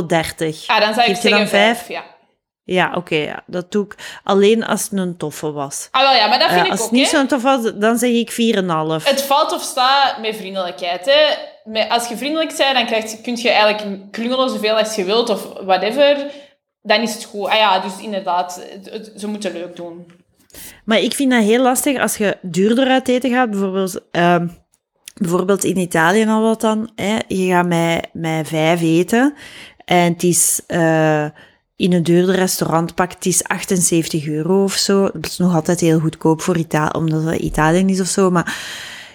Ah, 0.67 0.81
dan 0.81 0.95
zou 0.95 1.11
ik 1.11 1.17
zeggen 1.17 1.31
dan 1.31 1.47
vijf. 1.49 1.77
vijf? 1.79 1.89
Ja. 1.89 2.05
Ja, 2.65 2.93
oké. 2.95 3.15
ja. 3.17 3.43
Dat 3.47 3.73
doe 3.73 3.85
ik 3.85 3.95
alleen 4.25 4.65
als 4.65 4.83
het 4.83 4.93
een 4.93 5.17
toffe 5.17 5.53
was. 5.53 5.89
Ah, 5.91 6.03
wel 6.03 6.15
ja, 6.15 6.27
maar 6.29 6.39
dat 6.39 6.51
vind 6.51 6.65
ik 6.65 6.71
als 6.71 6.81
ook, 6.81 6.87
het 6.87 6.95
niet 6.99 7.07
zo'n 7.09 7.27
tof 7.27 7.43
was, 7.43 7.73
dan 7.75 7.99
zeg 7.99 8.11
ik 8.11 8.31
4,5. 8.31 9.05
Het 9.05 9.23
valt 9.23 9.53
of 9.53 9.63
staat 9.63 10.19
met 10.21 10.37
vriendelijkheid. 10.37 11.05
Hè. 11.05 11.21
Met, 11.65 11.89
als 11.91 12.09
je 12.09 12.17
vriendelijk 12.17 12.57
bent, 12.57 12.75
dan 12.75 12.87
krijg 12.87 13.11
je, 13.11 13.21
kun 13.21 13.37
je 13.37 13.51
eigenlijk 13.51 14.13
klungelen 14.13 14.51
zoveel 14.51 14.79
als 14.79 14.95
je 14.95 15.05
wilt 15.05 15.29
of 15.29 15.43
whatever. 15.65 16.27
Dan 16.83 17.01
is 17.01 17.15
het 17.15 17.25
goed. 17.25 17.49
Ah 17.49 17.55
ja, 17.57 17.79
dus 17.81 17.99
inderdaad, 18.01 18.67
het- 18.73 18.91
het- 18.93 19.13
ze 19.17 19.27
moeten 19.27 19.53
leuk 19.53 19.77
doen. 19.77 20.13
Maar 20.85 20.99
ik 20.99 21.15
vind 21.15 21.31
dat 21.31 21.43
heel 21.43 21.63
lastig 21.63 22.01
als 22.01 22.17
je 22.17 22.39
duurder 22.43 22.89
uit 22.89 23.09
eten 23.09 23.31
gaat. 23.31 23.51
Bijvoorbeeld, 23.51 24.01
ehm, 24.11 24.49
bijvoorbeeld 25.15 25.65
in 25.65 25.77
Italië 25.77 26.27
al 26.29 26.43
wat 26.43 26.61
dan. 26.61 26.91
Hè. 26.95 27.17
Je 27.29 27.47
gaat 27.51 27.67
met, 27.67 28.07
met 28.13 28.49
vijf 28.49 28.81
eten. 28.83 29.35
En 29.85 30.13
het 30.13 30.23
is 30.23 30.61
eh, 30.67 31.25
in 31.81 31.93
een 31.93 32.03
duurder 32.03 32.35
restaurant 32.35 32.95
pakt 32.95 33.15
het 33.15 33.27
is 33.27 33.45
78 33.45 34.27
euro 34.27 34.63
of 34.63 34.73
zo. 34.73 35.03
Dat 35.13 35.27
is 35.27 35.37
nog 35.39 35.55
altijd 35.55 35.81
heel 35.81 35.99
goedkoop 35.99 36.41
voor 36.43 36.57
Italië, 36.57 36.91
omdat 36.93 37.25
het 37.25 37.41
Italië 37.41 37.85
is 37.87 38.01
of 38.01 38.07
zo. 38.07 38.31
Maar 38.31 38.57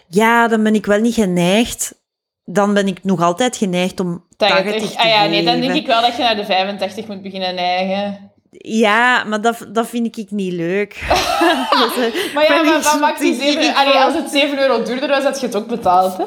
ja, 0.07 0.47
dan 0.47 0.63
ben 0.63 0.75
ik 0.75 0.85
wel 0.85 0.99
niet 0.99 1.13
geneigd. 1.13 2.03
Dan 2.43 2.73
ben 2.73 2.87
ik 2.87 3.03
nog 3.03 3.21
altijd 3.21 3.57
geneigd 3.57 3.99
om 3.99 4.25
80 4.37 4.57
80. 4.73 4.91
te 4.91 4.97
Ah 4.97 5.05
ja, 5.07 5.25
nee, 5.25 5.43
dan 5.43 5.59
denk 5.59 5.73
ik 5.73 5.85
wel 5.87 6.01
dat 6.01 6.15
je 6.15 6.21
naar 6.21 6.35
de 6.35 6.45
85 6.45 7.07
moet 7.07 7.21
beginnen 7.21 7.55
neigen. 7.55 8.31
Ja, 8.57 9.23
maar 9.23 9.41
dat, 9.41 9.67
dat 9.71 9.87
vind 9.87 10.17
ik 10.17 10.31
niet 10.31 10.53
leuk. 10.53 10.93
Is- 10.93 12.33
Maar 12.33 12.43
ja, 12.43 12.63
maar 12.63 12.81
wat 12.81 12.99
maakt 12.99 13.19
die 13.19 13.35
te 13.35 13.41
7... 13.41 13.61
gierig 13.61 13.77
Allee, 13.77 13.91
voor. 13.93 14.01
als 14.01 14.13
het 14.13 14.29
7 14.29 14.59
euro 14.59 14.83
duurder 14.83 15.09
was, 15.09 15.23
had 15.23 15.39
je 15.39 15.45
het 15.45 15.55
ook 15.55 15.67
betaald, 15.67 16.17
hè? 16.17 16.23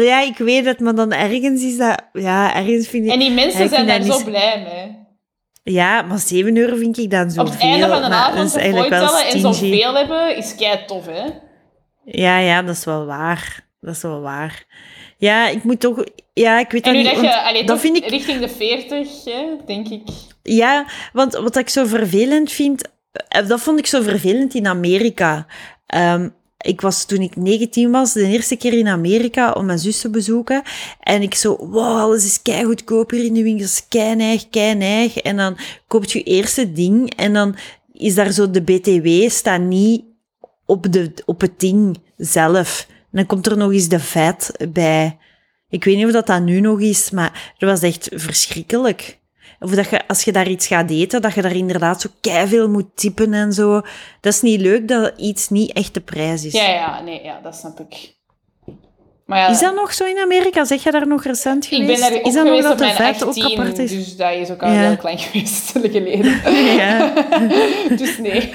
Ja, 0.00 0.20
ik 0.20 0.36
weet 0.38 0.64
het, 0.64 0.80
maar 0.80 0.94
dan 0.94 1.12
ergens 1.12 1.62
is 1.62 1.76
dat... 1.76 2.02
Ja, 2.12 2.54
ergens 2.54 2.88
vind 2.88 3.04
ik... 3.06 3.12
En 3.12 3.18
die 3.18 3.30
mensen 3.30 3.68
zijn 3.68 3.86
daar 3.86 4.02
zo 4.02 4.24
blij 4.24 4.62
mee. 4.62 5.03
Ja, 5.64 6.02
maar 6.02 6.18
7 6.18 6.56
euro 6.56 6.76
vind 6.76 6.98
ik 6.98 7.10
dan 7.10 7.30
zoveel. 7.30 7.44
Op 7.52 7.58
het 7.60 7.60
einde 7.62 7.88
van 7.88 8.02
de 8.10 8.16
avond 8.16 8.50
zo 8.50 8.58
eigenlijk 8.58 8.88
wel 8.90 9.06
tellen 9.06 9.26
en 9.26 9.40
zoveel 9.40 9.94
hebben, 9.94 10.36
is 10.36 10.54
kei 10.54 10.84
tof, 10.86 11.06
hè? 11.06 11.24
Ja, 12.04 12.38
ja, 12.38 12.62
dat 12.62 12.76
is 12.76 12.84
wel 12.84 13.06
waar. 13.06 13.66
Dat 13.80 13.94
is 13.94 14.02
wel 14.02 14.20
waar. 14.20 14.64
Ja, 15.18 15.48
ik 15.48 15.64
moet 15.64 15.80
toch... 15.80 16.04
Ja, 16.32 16.58
ik 16.58 16.70
weet 16.70 16.86
En 16.86 16.92
nu 16.92 16.98
niet. 17.02 17.10
dat 17.14 17.20
je 17.20 17.42
allee, 17.42 17.64
dat 17.64 17.80
vind 17.80 17.96
ik... 17.96 18.06
richting 18.06 18.40
de 18.40 18.48
40, 18.48 19.24
hè, 19.24 19.46
denk 19.66 19.88
ik. 19.88 20.02
Ja, 20.42 20.86
want 21.12 21.34
wat 21.34 21.56
ik 21.56 21.68
zo 21.68 21.84
vervelend 21.84 22.52
vind... 22.52 22.88
eh, 23.28 23.48
Dat 23.48 23.60
vond 23.60 23.78
ik 23.78 23.86
zo 23.86 24.02
vervelend 24.02 24.54
in 24.54 24.66
Amerika. 24.66 25.46
Ehm, 25.86 26.28
ik 26.64 26.80
was 26.80 27.04
toen 27.04 27.20
ik 27.20 27.36
19 27.36 27.90
was, 27.90 28.12
de 28.12 28.26
eerste 28.26 28.56
keer 28.56 28.72
in 28.72 28.88
Amerika 28.88 29.52
om 29.52 29.66
mijn 29.66 29.78
zus 29.78 30.00
te 30.00 30.10
bezoeken. 30.10 30.62
En 31.00 31.22
ik 31.22 31.34
zo, 31.34 31.56
wow, 31.56 31.98
alles 31.98 32.24
is 32.24 32.42
kei 32.42 32.64
goedkoop 32.64 33.10
hier 33.10 33.24
in 33.24 33.34
de 33.34 33.42
winkels, 33.42 33.88
kei 33.88 34.14
neig, 34.14 34.48
kei 34.48 34.74
neig. 34.74 35.16
En 35.16 35.36
dan 35.36 35.56
koopt 35.86 36.12
je 36.12 36.22
eerste 36.22 36.72
ding 36.72 37.14
en 37.14 37.32
dan 37.32 37.56
is 37.92 38.14
daar 38.14 38.32
zo 38.32 38.50
de 38.50 38.62
BTW 38.62 39.30
staat 39.30 39.60
niet 39.60 40.04
op, 40.66 40.92
de, 40.92 41.12
op 41.24 41.40
het 41.40 41.60
ding 41.60 41.98
zelf. 42.16 42.86
En 42.90 42.96
dan 43.10 43.26
komt 43.26 43.46
er 43.46 43.56
nog 43.56 43.72
eens 43.72 43.88
de 43.88 44.00
vet 44.00 44.66
bij. 44.68 45.18
Ik 45.68 45.84
weet 45.84 45.96
niet 45.96 46.06
of 46.06 46.12
dat, 46.12 46.26
dat 46.26 46.42
nu 46.42 46.60
nog 46.60 46.80
is, 46.80 47.10
maar 47.10 47.54
dat 47.58 47.70
was 47.70 47.82
echt 47.82 48.08
verschrikkelijk. 48.12 49.18
Of 49.64 49.70
dat 49.70 49.88
je, 49.90 50.06
als 50.08 50.22
je 50.24 50.32
daar 50.32 50.48
iets 50.48 50.66
gaat 50.66 50.90
eten, 50.90 51.22
dat 51.22 51.34
je 51.34 51.42
daar 51.42 51.56
inderdaad 51.56 52.00
zo 52.00 52.08
veel 52.46 52.68
moet 52.68 52.86
typen 52.94 53.34
en 53.34 53.52
zo. 53.52 53.80
Dat 54.20 54.32
is 54.32 54.40
niet 54.40 54.60
leuk 54.60 54.88
dat 54.88 55.12
iets 55.16 55.48
niet 55.48 55.72
echt 55.72 55.94
de 55.94 56.00
prijs 56.00 56.44
is. 56.44 56.52
Ja, 56.52 56.68
ja, 56.70 57.00
nee, 57.00 57.22
ja, 57.22 57.40
dat 57.42 57.54
snap 57.56 57.80
ik. 57.80 58.12
Maar 59.26 59.38
ja, 59.38 59.48
Is 59.48 59.60
dat 59.60 59.74
nog 59.74 59.94
zo 59.94 60.04
in 60.04 60.18
Amerika? 60.18 60.64
Zeg 60.64 60.82
je 60.82 60.90
daar 60.90 61.06
nog 61.06 61.24
recent 61.24 61.64
ik 61.64 61.70
geweest? 61.70 62.00
ben 62.00 62.10
daar 62.10 62.18
ook 62.18 62.26
is 62.26 62.34
dat 62.34 62.44
nog 62.44 62.54
geweest 62.56 62.62
dat 62.62 62.72
op 62.72 62.78
de 62.78 62.84
mijn 63.02 63.14
vet 63.14 63.22
ook 63.22 63.28
18, 63.28 63.58
apart 63.58 63.78
is? 63.78 63.90
dus 63.90 64.16
dat 64.16 64.32
is 64.34 64.50
ook 64.50 64.62
al 64.62 64.72
Ja. 64.72 64.80
heel 64.80 64.96
klein 64.96 65.18
geweest 65.28 65.70
geleden. 65.70 66.40
Ja. 66.76 67.12
dus 67.98 68.18
nee. 68.18 68.50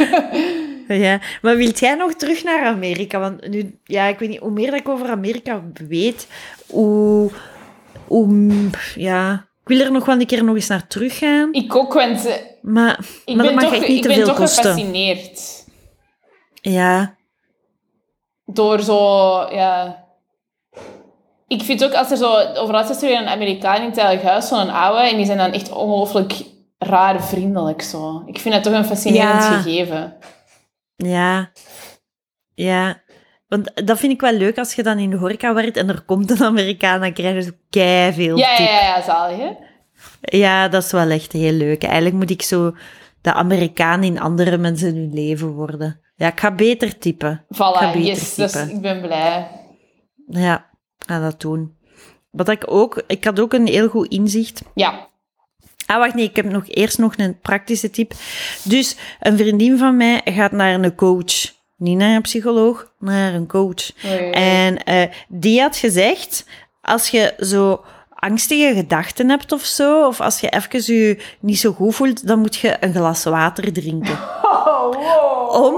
Ja, 0.88 1.20
maar 1.42 1.58
wilt 1.58 1.80
jij 1.80 1.96
nog 1.96 2.14
terug 2.14 2.44
naar 2.44 2.66
Amerika? 2.66 3.20
Want 3.20 3.48
nu, 3.50 3.80
ja, 3.84 4.06
ik 4.06 4.20
weet 4.20 4.30
niet, 4.30 4.40
hoe 4.40 4.52
meer 4.52 4.72
dat 4.72 4.80
ik 4.80 4.90
over 4.90 5.08
Amerika 5.10 5.64
weet, 5.88 6.28
hoe, 6.68 7.32
hoe, 8.08 8.50
ja, 8.96 9.34
ik 9.34 9.49
wil 9.70 9.80
er 9.80 9.92
nog 9.92 10.06
wel 10.06 10.20
een 10.20 10.26
keer 10.26 10.44
nog 10.44 10.56
eens 10.56 10.68
naar 10.68 10.88
terug 10.88 11.18
gaan. 11.18 11.50
Ik 11.54 11.76
ook, 11.76 11.94
want 11.94 12.26
eh, 12.26 12.34
Maar, 12.62 13.00
ik 13.26 13.36
maar 13.36 13.46
ben 13.46 13.46
dat 13.46 13.54
mag 13.54 13.64
toch, 13.64 13.74
echt 13.74 13.88
niet 13.88 13.96
ik 13.98 14.02
te 14.02 14.08
ben 14.08 14.18
veel 14.18 14.26
toch 14.28 14.36
kosten. 14.38 14.64
gefascineerd 14.64 15.66
Ja, 16.62 17.16
door 18.46 18.80
zo, 18.82 18.96
ja... 19.52 20.04
Ik 21.48 21.62
vind 21.62 21.84
ook, 21.84 21.94
als 21.94 22.12
er 22.12 22.18
zo 22.18 22.34
over 22.54 22.74
laatst 22.74 22.92
is 22.92 23.02
er 23.10 23.18
een 23.22 23.28
Amerikaan 23.28 23.82
in 23.82 23.90
het 23.90 23.98
eigen 23.98 24.30
huis, 24.30 24.48
zo'n 24.48 24.70
oude, 24.70 25.02
en 25.10 25.16
die 25.18 25.26
zijn 25.26 25.38
dan 25.38 25.52
echt 25.52 25.72
ongelooflijk 25.72 26.34
raar 26.78 27.24
vriendelijk 27.24 27.82
zo. 27.82 28.24
Ik 28.26 28.40
vind 28.40 28.54
dat 28.54 28.64
toch 28.64 28.74
een 28.74 28.86
fascinerend 28.86 29.44
Ja. 29.44 29.60
gegeven. 29.62 30.16
ja, 30.96 31.52
ja. 32.56 33.02
Want 33.50 33.86
dat 33.86 34.00
vind 34.00 34.14
ik 34.14 34.22
wel 34.22 34.34
leuk 34.34 34.58
als 34.58 34.74
je 34.74 34.84
dan 34.84 34.98
in 34.98 35.10
de 35.10 35.18
horeca 35.18 35.54
werkt 35.54 35.78
en 35.78 35.90
er 35.90 36.02
komt 36.02 36.30
een 36.32 36.44
Amerikaan, 36.44 37.00
dan 37.02 37.14
krijg 37.14 37.36
je 37.36 37.42
zo 37.42 37.52
keiveel 37.70 38.38
Ja, 38.38 38.52
ja, 38.58 38.64
ja, 38.64 38.82
ja, 38.82 39.02
zalig, 39.02 39.38
hè? 39.38 39.52
Ja, 40.22 40.68
dat 40.68 40.84
is 40.84 40.92
wel 40.92 41.10
echt 41.10 41.32
heel 41.32 41.52
leuk. 41.52 41.84
Eigenlijk 41.84 42.16
moet 42.16 42.30
ik 42.30 42.42
zo 42.42 42.76
de 43.22 43.34
Amerikaan 43.34 44.04
in 44.04 44.20
andere 44.20 44.58
mensen 44.58 44.96
hun 44.96 45.14
leven 45.14 45.48
worden. 45.48 46.00
Ja, 46.16 46.28
ik 46.28 46.40
ga 46.40 46.52
beter 46.52 46.98
typen. 46.98 47.46
Ik 47.50 47.56
Voilà, 47.56 47.80
beter 47.80 48.02
yes, 48.02 48.36
dus 48.36 48.56
ik 48.56 48.82
ben 48.82 49.02
blij. 49.02 49.48
Ja, 50.28 50.66
ik 50.98 51.06
ga 51.06 51.20
dat 51.20 51.42
doen. 51.42 51.78
Wat 52.32 52.50
ik 52.50 52.64
ook, 52.66 53.04
ik 53.08 53.24
had 53.24 53.40
ook 53.40 53.54
een 53.54 53.68
heel 53.68 53.88
goed 53.88 54.08
inzicht. 54.08 54.62
Ja. 54.74 55.08
Ah, 55.86 55.98
wacht, 55.98 56.14
nee, 56.14 56.26
ik 56.26 56.36
heb 56.36 56.46
nog 56.46 56.64
eerst 56.68 56.98
nog 56.98 57.18
een 57.18 57.40
praktische 57.40 57.90
tip. 57.90 58.14
Dus 58.64 58.98
een 59.20 59.38
vriendin 59.38 59.78
van 59.78 59.98
mij 59.98 60.22
gaat 60.26 60.52
naar 60.52 60.74
een 60.74 60.96
coach. 60.96 61.58
Niet 61.80 61.98
naar 61.98 62.16
een 62.16 62.22
psycholoog, 62.22 62.92
naar 63.00 63.34
een 63.34 63.48
coach. 63.48 63.92
En 64.32 64.84
eh, 64.84 65.10
die 65.28 65.62
had 65.62 65.78
gezegd, 65.78 66.46
als 66.82 67.10
je 67.10 67.34
zo 67.40 67.84
angstige 68.14 68.74
gedachten 68.76 69.30
hebt 69.30 69.52
of 69.52 69.64
zo, 69.64 70.08
of 70.08 70.22
als 70.22 70.40
je 70.40 70.50
even 70.50 70.96
je 70.96 71.24
niet 71.40 71.60
zo 71.60 71.72
goed 71.72 71.96
voelt, 71.96 72.28
dan 72.28 72.40
moet 72.40 72.56
je 72.56 72.78
een 72.80 72.94
glas 72.94 73.24
water 73.24 73.74
drinken. 73.74 74.20
Oh, 74.82 74.94
wow. 74.94 75.66
Om, 75.66 75.76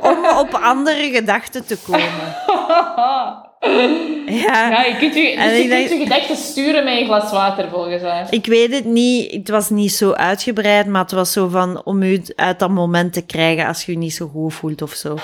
om 0.00 0.38
op 0.38 0.54
andere 0.54 1.10
gedachten 1.12 1.66
te 1.66 1.78
komen. 1.86 2.36
Ja. 4.26 4.70
Ja, 4.70 4.82
je 4.82 4.96
kunt 4.98 5.14
je, 5.14 5.20
dus 5.36 5.44
je, 5.56 5.62
ik 5.62 5.68
kunt 5.68 5.70
denk- 5.70 5.88
je 5.88 5.98
gedachten 5.98 6.36
sturen 6.36 6.84
met 6.84 6.98
een 6.98 7.04
glas 7.06 7.30
water, 7.30 7.68
volgens 7.72 8.02
haar. 8.02 8.26
Ik 8.30 8.46
weet 8.46 8.74
het 8.74 8.84
niet, 8.84 9.32
het 9.32 9.48
was 9.48 9.70
niet 9.70 9.92
zo 9.92 10.12
uitgebreid, 10.12 10.86
maar 10.86 11.02
het 11.02 11.12
was 11.12 11.32
zo 11.32 11.48
van 11.48 11.80
om 11.84 12.02
u 12.02 12.22
uit 12.36 12.58
dat 12.58 12.70
moment 12.70 13.12
te 13.12 13.22
krijgen 13.26 13.66
als 13.66 13.84
je 13.84 13.92
je 13.92 13.98
niet 13.98 14.14
zo 14.14 14.30
goed 14.32 14.54
voelt 14.54 14.82
of 14.82 14.90
zo. 14.92 15.16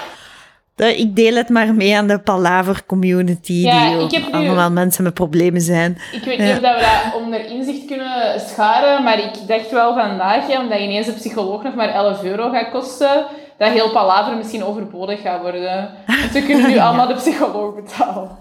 Ik 0.76 1.16
deel 1.16 1.34
het 1.34 1.48
maar 1.48 1.74
mee 1.74 1.96
aan 1.96 2.06
de 2.06 2.18
Palaver 2.18 2.82
community, 2.86 3.52
Ja, 3.52 3.98
die 4.08 4.18
nu- 4.18 4.32
allemaal 4.32 4.70
mensen 4.70 5.04
met 5.04 5.14
problemen 5.14 5.60
zijn. 5.60 5.98
Ik 6.12 6.22
weet 6.24 6.38
Ja. 6.38 6.44
niet 6.44 6.52
of 6.54 6.60
dat 6.60 6.74
we 6.74 6.80
dat 6.80 7.20
onder 7.22 7.46
inzicht 7.50 7.84
kunnen 7.86 8.40
scharen, 8.48 9.02
maar 9.02 9.18
ik 9.18 9.30
dacht 9.46 9.70
wel 9.70 9.94
vandaag, 9.94 10.48
ja, 10.48 10.60
omdat 10.62 10.78
ineens 10.78 11.06
een 11.06 11.14
psycholoog 11.14 11.62
nog 11.62 11.74
maar 11.74 11.88
11 11.88 12.22
euro 12.22 12.50
gaat 12.50 12.70
kosten, 12.70 13.24
dat 13.60 13.72
heel 13.72 13.90
Palaver 13.90 14.36
misschien 14.36 14.64
overbodig 14.64 15.20
gaat 15.20 15.40
worden. 15.40 15.90
Want 16.06 16.32
we 16.32 16.42
kunnen 16.46 16.70
nu 16.70 16.78
allemaal 16.80 17.06
de 17.06 17.14
psycholoog 17.14 17.74
betalen. 17.74 18.38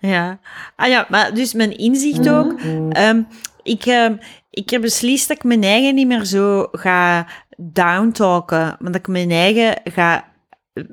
Ja. 0.00 0.38
Ah 0.76 0.88
ja, 0.88 1.06
maar 1.08 1.34
dus 1.34 1.52
mijn 1.52 1.76
inzicht 1.76 2.28
ook. 2.28 2.60
Ehm, 2.90 3.22
ik, 3.62 3.84
ehm, 3.84 4.16
ik 4.50 4.70
heb 4.70 4.80
beslist 4.80 5.28
dat 5.28 5.36
ik 5.36 5.44
mijn 5.44 5.62
eigen 5.62 5.94
niet 5.94 6.06
meer 6.06 6.24
zo 6.24 6.68
ga 6.72 7.26
downtalken, 7.56 8.76
maar 8.78 8.92
dat 8.92 8.94
ik 8.94 9.08
mijn 9.08 9.30
eigen 9.30 9.80
ga 9.84 10.24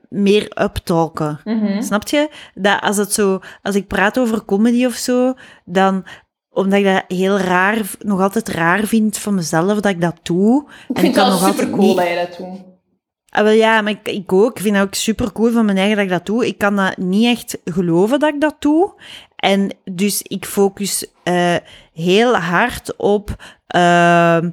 meer 0.10 0.62
uptalken. 0.62 1.40
Mhm. 1.44 1.82
Snap 1.82 2.08
je? 2.08 2.30
Dat 2.54 2.82
als, 2.82 2.98
het 2.98 3.14
zo, 3.14 3.40
als 3.62 3.76
ik 3.76 3.88
praat 3.88 4.20
over 4.20 4.46
comedy 4.46 4.86
of 4.86 4.94
zo, 4.94 5.34
dan 5.66 6.06
omdat 6.60 6.80
ik 6.80 6.86
dat 6.86 7.04
heel 7.08 7.38
raar, 7.38 7.82
nog 8.00 8.22
altijd 8.22 8.48
raar 8.48 8.86
vind 8.86 9.18
van 9.18 9.36
mezelf 9.36 9.80
dat 9.80 9.92
ik 9.92 10.02
dat 10.02 10.20
doe. 10.24 10.64
Ik 10.88 10.96
en 10.96 11.02
vind 11.02 11.16
het 11.16 11.26
wel 11.26 11.34
nog 11.40 11.48
super 11.48 11.70
cool 11.70 11.88
niet- 11.88 11.98
dat 11.98 12.08
je 12.08 12.16
dat 12.16 12.38
doet. 12.38 12.68
Ah, 13.30 13.44
wel 13.44 13.52
ja, 13.52 13.82
maar 13.82 13.92
ik, 13.92 14.08
ik 14.08 14.34
ook. 14.34 14.56
Ik 14.58 14.62
vind 14.62 14.76
dat 14.76 14.84
ook 14.84 14.94
super 14.94 15.32
cool 15.32 15.52
van 15.52 15.66
mijn 15.66 15.78
eigen 15.78 15.96
dat 15.96 16.06
ik 16.06 16.12
dat 16.12 16.26
doe. 16.26 16.48
Ik 16.48 16.58
kan 16.58 16.76
dat 16.76 16.98
niet 16.98 17.26
echt 17.26 17.58
geloven 17.66 18.20
dat 18.20 18.34
ik 18.34 18.42
dat 18.42 18.56
doe. 18.60 18.94
En 19.36 19.78
dus 19.92 20.22
ik 20.22 20.46
focus 20.46 21.06
eh, 21.24 21.56
heel 21.94 22.36
hard 22.36 22.96
op 22.98 23.36
ehm, 23.68 24.50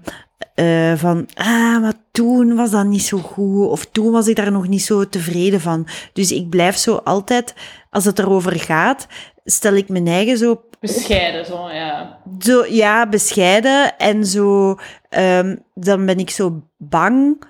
eh, 0.55 0.93
van, 0.97 1.29
ah, 1.35 1.81
maar 1.81 1.93
toen 2.13 2.55
was 2.57 2.71
dat 2.71 2.87
niet 2.87 3.03
zo 3.03 3.19
goed. 3.19 3.69
Of 3.69 3.87
toen 3.87 4.13
was 4.13 4.29
ik 4.29 4.37
daar 4.37 4.53
nog 4.53 4.69
niet 4.69 4.83
zo 4.83 5.09
tevreden 5.09 5.61
van. 5.61 5.87
Dus 6.13 6.33
ik 6.33 6.49
blijf 6.49 6.77
zo 6.77 6.95
altijd, 6.97 7.55
als 7.91 8.05
het 8.05 8.19
erover 8.19 8.61
gaat, 8.61 9.07
stel 9.45 9.75
ik 9.75 9.89
mijn 9.89 10.07
eigen 10.07 10.39
zo 10.39 10.61
Bescheiden, 10.87 11.47
zo, 11.47 11.69
ja. 11.71 12.19
zo, 12.39 12.65
ja, 12.69 13.09
bescheiden 13.09 13.97
en 13.99 14.27
zo. 14.27 14.77
ehm, 15.09 15.57
dan 15.75 16.07
ben 16.07 16.19
ik 16.19 16.31
zo 16.31 16.63
bang. 16.77 17.45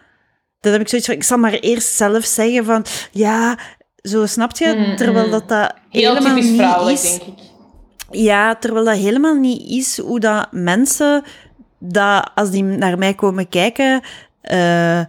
Dan 0.60 0.72
heb 0.72 0.80
ik 0.80 0.88
zoiets 0.88 1.06
van, 1.06 1.16
ik 1.16 1.22
zal 1.22 1.38
maar 1.38 1.52
eerst 1.52 1.88
zelf 1.94 2.24
zeggen 2.24 2.64
van, 2.64 2.84
ja, 3.10 3.58
zo 4.02 4.26
snap 4.26 4.56
je? 4.56 4.74
Mm, 4.88 4.96
terwijl 4.96 5.24
mm. 5.24 5.30
dat 5.30 5.48
dat 5.48 5.74
Heel 5.90 6.08
helemaal 6.14 6.34
typisch 6.34 6.50
niet 6.50 6.60
vrouwelijk, 6.60 6.96
is. 6.96 7.02
denk 7.18 7.22
ik. 7.22 7.44
Ja, 8.10 8.54
terwijl 8.56 8.84
dat 8.84 8.96
helemaal 8.96 9.34
niet 9.34 9.62
is 9.70 9.98
hoe 9.98 10.20
dat 10.20 10.48
mensen, 10.50 11.22
dat, 11.78 12.30
als 12.34 12.50
die 12.50 12.62
naar 12.62 12.98
mij 12.98 13.14
komen 13.14 13.48
kijken, 13.48 14.00
eh, 14.40 15.00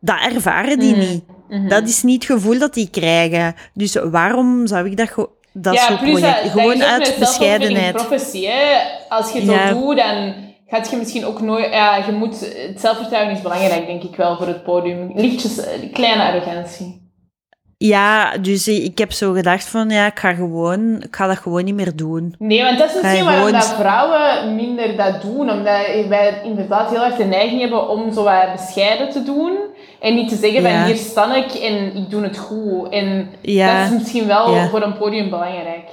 dat 0.00 0.16
ervaren 0.32 0.78
die 0.78 0.96
Mhm, 0.96 1.08
niet. 1.08 1.24
mhm. 1.48 1.68
Dat 1.68 1.88
is 1.88 2.02
niet 2.02 2.22
het 2.28 2.32
gevoel 2.38 2.58
dat 2.58 2.74
die 2.74 2.90
krijgen. 2.90 3.54
Dus 3.74 3.94
waarom 3.94 4.66
zou 4.66 4.90
ik 4.90 4.96
dat, 4.96 5.28
dat 5.60 5.74
ja, 5.74 5.88
dat, 5.88 6.20
dat 6.20 6.50
Gewoon 6.50 6.82
uit 6.84 7.16
bescheidenheid. 7.18 7.92
prophecy, 7.94 8.44
hè. 8.46 8.76
Als 9.08 9.32
je 9.32 9.40
het 9.40 9.50
Ja. 9.50 9.70
doet, 9.72 9.96
dan 9.96 10.34
gaat 10.66 10.90
je 10.90 10.96
misschien 10.96 11.24
ook 11.24 11.40
nooit... 11.40 11.72
Ja, 11.72 11.96
je 11.96 12.12
moet... 12.12 12.40
Het 12.40 12.80
zelfvertrouwen 12.80 13.32
is 13.32 13.40
belangrijk, 13.42 13.86
denk 13.86 14.02
ik 14.02 14.16
wel, 14.16 14.36
voor 14.36 14.46
het 14.46 14.62
podium. 14.64 15.12
Lichtjes, 15.14 15.58
eh, 15.64 15.92
kleine 15.92 16.22
arrogantie. 16.22 17.06
Ja, 17.76 18.36
dus 18.38 18.68
ik 18.68 18.98
heb 18.98 19.12
zo 19.12 19.32
gedacht 19.32 19.68
van, 19.68 19.90
ja, 19.90 20.06
ik 20.06 20.18
ga 20.18 20.34
gewoon, 20.34 21.02
ik 21.02 21.16
ga 21.16 21.26
dat 21.26 21.38
gewoon 21.38 21.64
niet 21.64 21.74
meer 21.74 21.96
doen. 21.96 22.34
Nee, 22.38 22.62
want 22.62 22.78
dat 22.78 22.88
is 22.88 22.94
misschien 22.94 23.24
waarom 23.24 23.44
gewoon- 23.46 23.60
dat 23.60 23.74
vrouwen 23.74 24.54
minder 24.54 24.96
dat 24.96 25.22
doen. 25.22 25.50
Omdat 25.50 25.86
wij 26.08 26.40
inderdaad 26.44 26.90
heel 26.90 27.04
erg 27.04 27.16
de 27.16 27.24
neiging 27.24 27.60
hebben 27.60 27.88
om 27.88 28.12
zo 28.12 28.22
wat 28.22 28.52
bescheiden 28.52 29.10
te 29.10 29.22
doen. 29.22 29.58
En 30.00 30.14
niet 30.14 30.28
te 30.28 30.36
zeggen 30.36 30.62
Ja. 30.62 30.70
van 30.78 30.86
hier 30.86 30.96
sta 30.96 31.34
ik 31.34 31.52
en 31.54 31.96
ik 31.96 32.10
doe 32.10 32.22
het 32.22 32.38
goed. 32.38 32.88
En 32.92 33.28
Ja. 33.42 33.82
dat 33.82 33.92
is 33.92 33.98
misschien 33.98 34.26
wel 34.26 34.54
Ja. 34.54 34.68
voor 34.68 34.82
een 34.82 34.96
podium 34.98 35.30
belangrijk. 35.30 35.88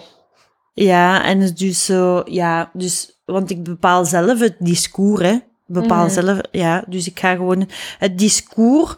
Ja, 0.73 1.23
en 1.23 1.39
het 1.39 1.49
is 1.49 1.55
dus 1.67 1.85
zo, 1.85 2.21
ja, 2.25 2.69
dus, 2.73 3.19
want 3.25 3.49
ik 3.49 3.63
bepaal 3.63 4.05
zelf 4.05 4.39
het 4.39 4.55
discours, 4.59 5.21
hè. 5.21 5.37
Bepaal 5.67 6.03
Mhm. 6.05 6.13
zelf, 6.13 6.37
ja, 6.51 6.83
dus 6.87 7.07
ik 7.07 7.19
ga 7.19 7.35
gewoon 7.35 7.69
het 7.99 8.17
discours 8.17 8.95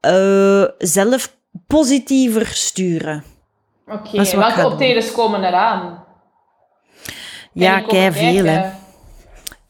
eh, 0.00 0.64
zelf 0.78 1.36
positiever 1.66 2.46
sturen. 2.46 3.24
Oké, 3.86 4.24
ga 4.24 4.36
welke 4.38 4.66
optredens 4.66 5.12
komen 5.12 5.44
eraan? 5.44 6.04
Ja, 7.52 7.80
kei 7.80 8.12
veel, 8.12 8.44
hè. 8.44 8.70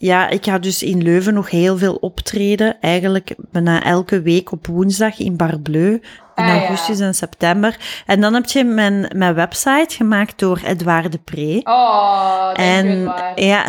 Ja, 0.02 0.28
ik 0.28 0.44
ga 0.44 0.58
dus 0.58 0.82
in 0.82 1.02
Leuven 1.02 1.34
nog 1.34 1.50
heel 1.50 1.78
veel 1.78 1.94
optreden. 1.94 2.80
Eigenlijk 2.80 3.34
bijna 3.50 3.82
elke 3.82 4.22
week 4.22 4.52
op 4.52 4.66
woensdag 4.66 5.18
in 5.18 5.36
Barbleu. 5.36 5.92
In 5.92 6.00
Ah, 6.34 6.46
ja. 6.46 6.58
augustus 6.58 7.00
en 7.00 7.14
september. 7.14 7.76
En 8.06 8.20
dan 8.20 8.34
heb 8.34 8.46
je 8.46 8.64
mijn, 8.64 9.10
mijn 9.16 9.34
website 9.34 9.86
gemaakt 9.88 10.38
door 10.38 10.60
Edouard 10.64 11.12
de 11.12 11.18
Pre. 11.18 11.60
Oh, 11.64 12.46
dank 12.46 12.56
en 12.58 13.12
ja, 13.34 13.64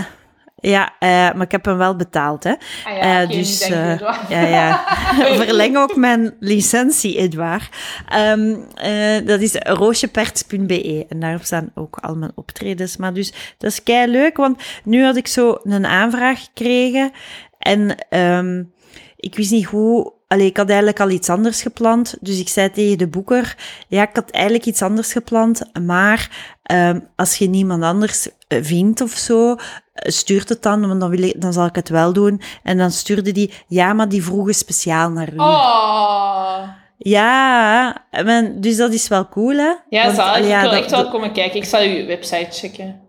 ja 0.72 0.93
eh, 0.99 1.09
maar 1.09 1.41
ik 1.41 1.51
heb 1.51 1.66
hem 1.66 1.78
wel 1.78 1.95
betaald, 1.95 2.43
hè. 2.43 2.51
Ah 2.51 2.97
ja, 2.97 3.22
Eh, 3.22 3.30
dus 3.30 3.59
dank 3.59 3.72
u 3.74 3.76
Edouard. 3.76 4.30
ja, 4.30 4.41
ja. 4.41 4.84
verleng 5.45 5.78
ook 5.78 5.95
mijn 5.95 6.34
licentie, 6.39 7.18
Edouard. 7.18 7.70
Eh, 8.07 9.26
dat 9.26 9.41
is 9.41 9.55
roosjeperts.be 9.55 11.05
en 11.09 11.20
daarop 11.20 11.43
staan 11.43 11.72
ook 11.76 11.97
al 12.01 12.16
mijn 12.16 12.32
optredens. 12.36 12.97
Maar 12.97 13.14
dus 13.14 13.34
dat 13.57 13.72
is 13.72 13.84
kei 13.84 14.11
leuk, 14.11 14.38
want 14.38 14.61
nu 14.84 15.03
had 15.03 15.16
ik 15.16 15.28
zo 15.28 15.57
een 15.64 15.86
aanvraag 15.86 16.43
gekregen 16.43 17.11
en 17.59 17.95
ehm, 18.09 18.64
ik 19.18 19.36
wist 19.36 19.51
niet 19.51 19.66
hoe. 19.66 20.14
Allee, 20.34 20.46
ik 20.48 20.58
had 20.58 20.68
eigenlijk 20.68 21.00
al 21.00 21.10
iets 21.10 21.30
anders 21.30 21.62
gepland. 21.62 22.16
Dus 22.22 22.40
ik 22.40 22.50
zei 22.50 22.72
tegen 22.72 22.98
de 22.98 23.08
boeker: 23.08 23.56
Ja, 23.88 24.02
ik 24.10 24.16
had 24.16 24.30
eigenlijk 24.32 24.66
iets 24.66 24.82
anders 24.82 25.12
gepland. 25.12 25.62
Maar 25.86 26.30
ehm, 26.64 27.00
als 27.16 27.38
je 27.38 27.50
niemand 27.50 27.84
anders 27.84 28.30
eh, 28.48 28.60
vindt 28.62 29.02
of 29.02 29.12
zo, 29.12 29.52
eh, 29.52 30.12
stuurt 30.12 30.50
het 30.50 30.62
dan, 30.62 30.88
want 30.88 31.00
dan, 31.00 31.10
wil 31.10 31.22
ik, 31.24 31.42
dan 31.42 31.54
zal 31.54 31.66
ik 31.66 31.76
het 31.76 31.90
wel 31.90 32.14
doen. 32.14 32.42
En 32.64 32.78
dan 32.78 32.92
stuurde 32.92 33.32
die: 33.32 33.54
Ja, 33.68 33.94
maar 33.94 34.10
die 34.10 34.24
vroegen 34.24 34.54
speciaal 34.54 35.10
naar 35.10 35.34
u. 35.34 35.38
Oh. 35.38 36.58
Ja, 36.98 37.96
dus 38.60 38.78
dat 38.78 38.94
is 38.94 39.08
wel 39.08 39.28
cool, 39.30 39.58
hè? 39.58 39.74
Ja, 39.90 40.04
Want, 40.06 40.16
zalig. 40.16 40.36
allee, 40.36 40.54
ik 40.56 40.62
wil 40.62 40.70
dat- 40.70 40.80
echt 40.80 40.92
wel 40.92 41.10
komen 41.10 41.34
kijken. 41.34 41.56
Ik 41.58 41.66
zal 41.66 41.82
uw 41.82 42.06
website 42.06 42.48
checken. 42.52 43.02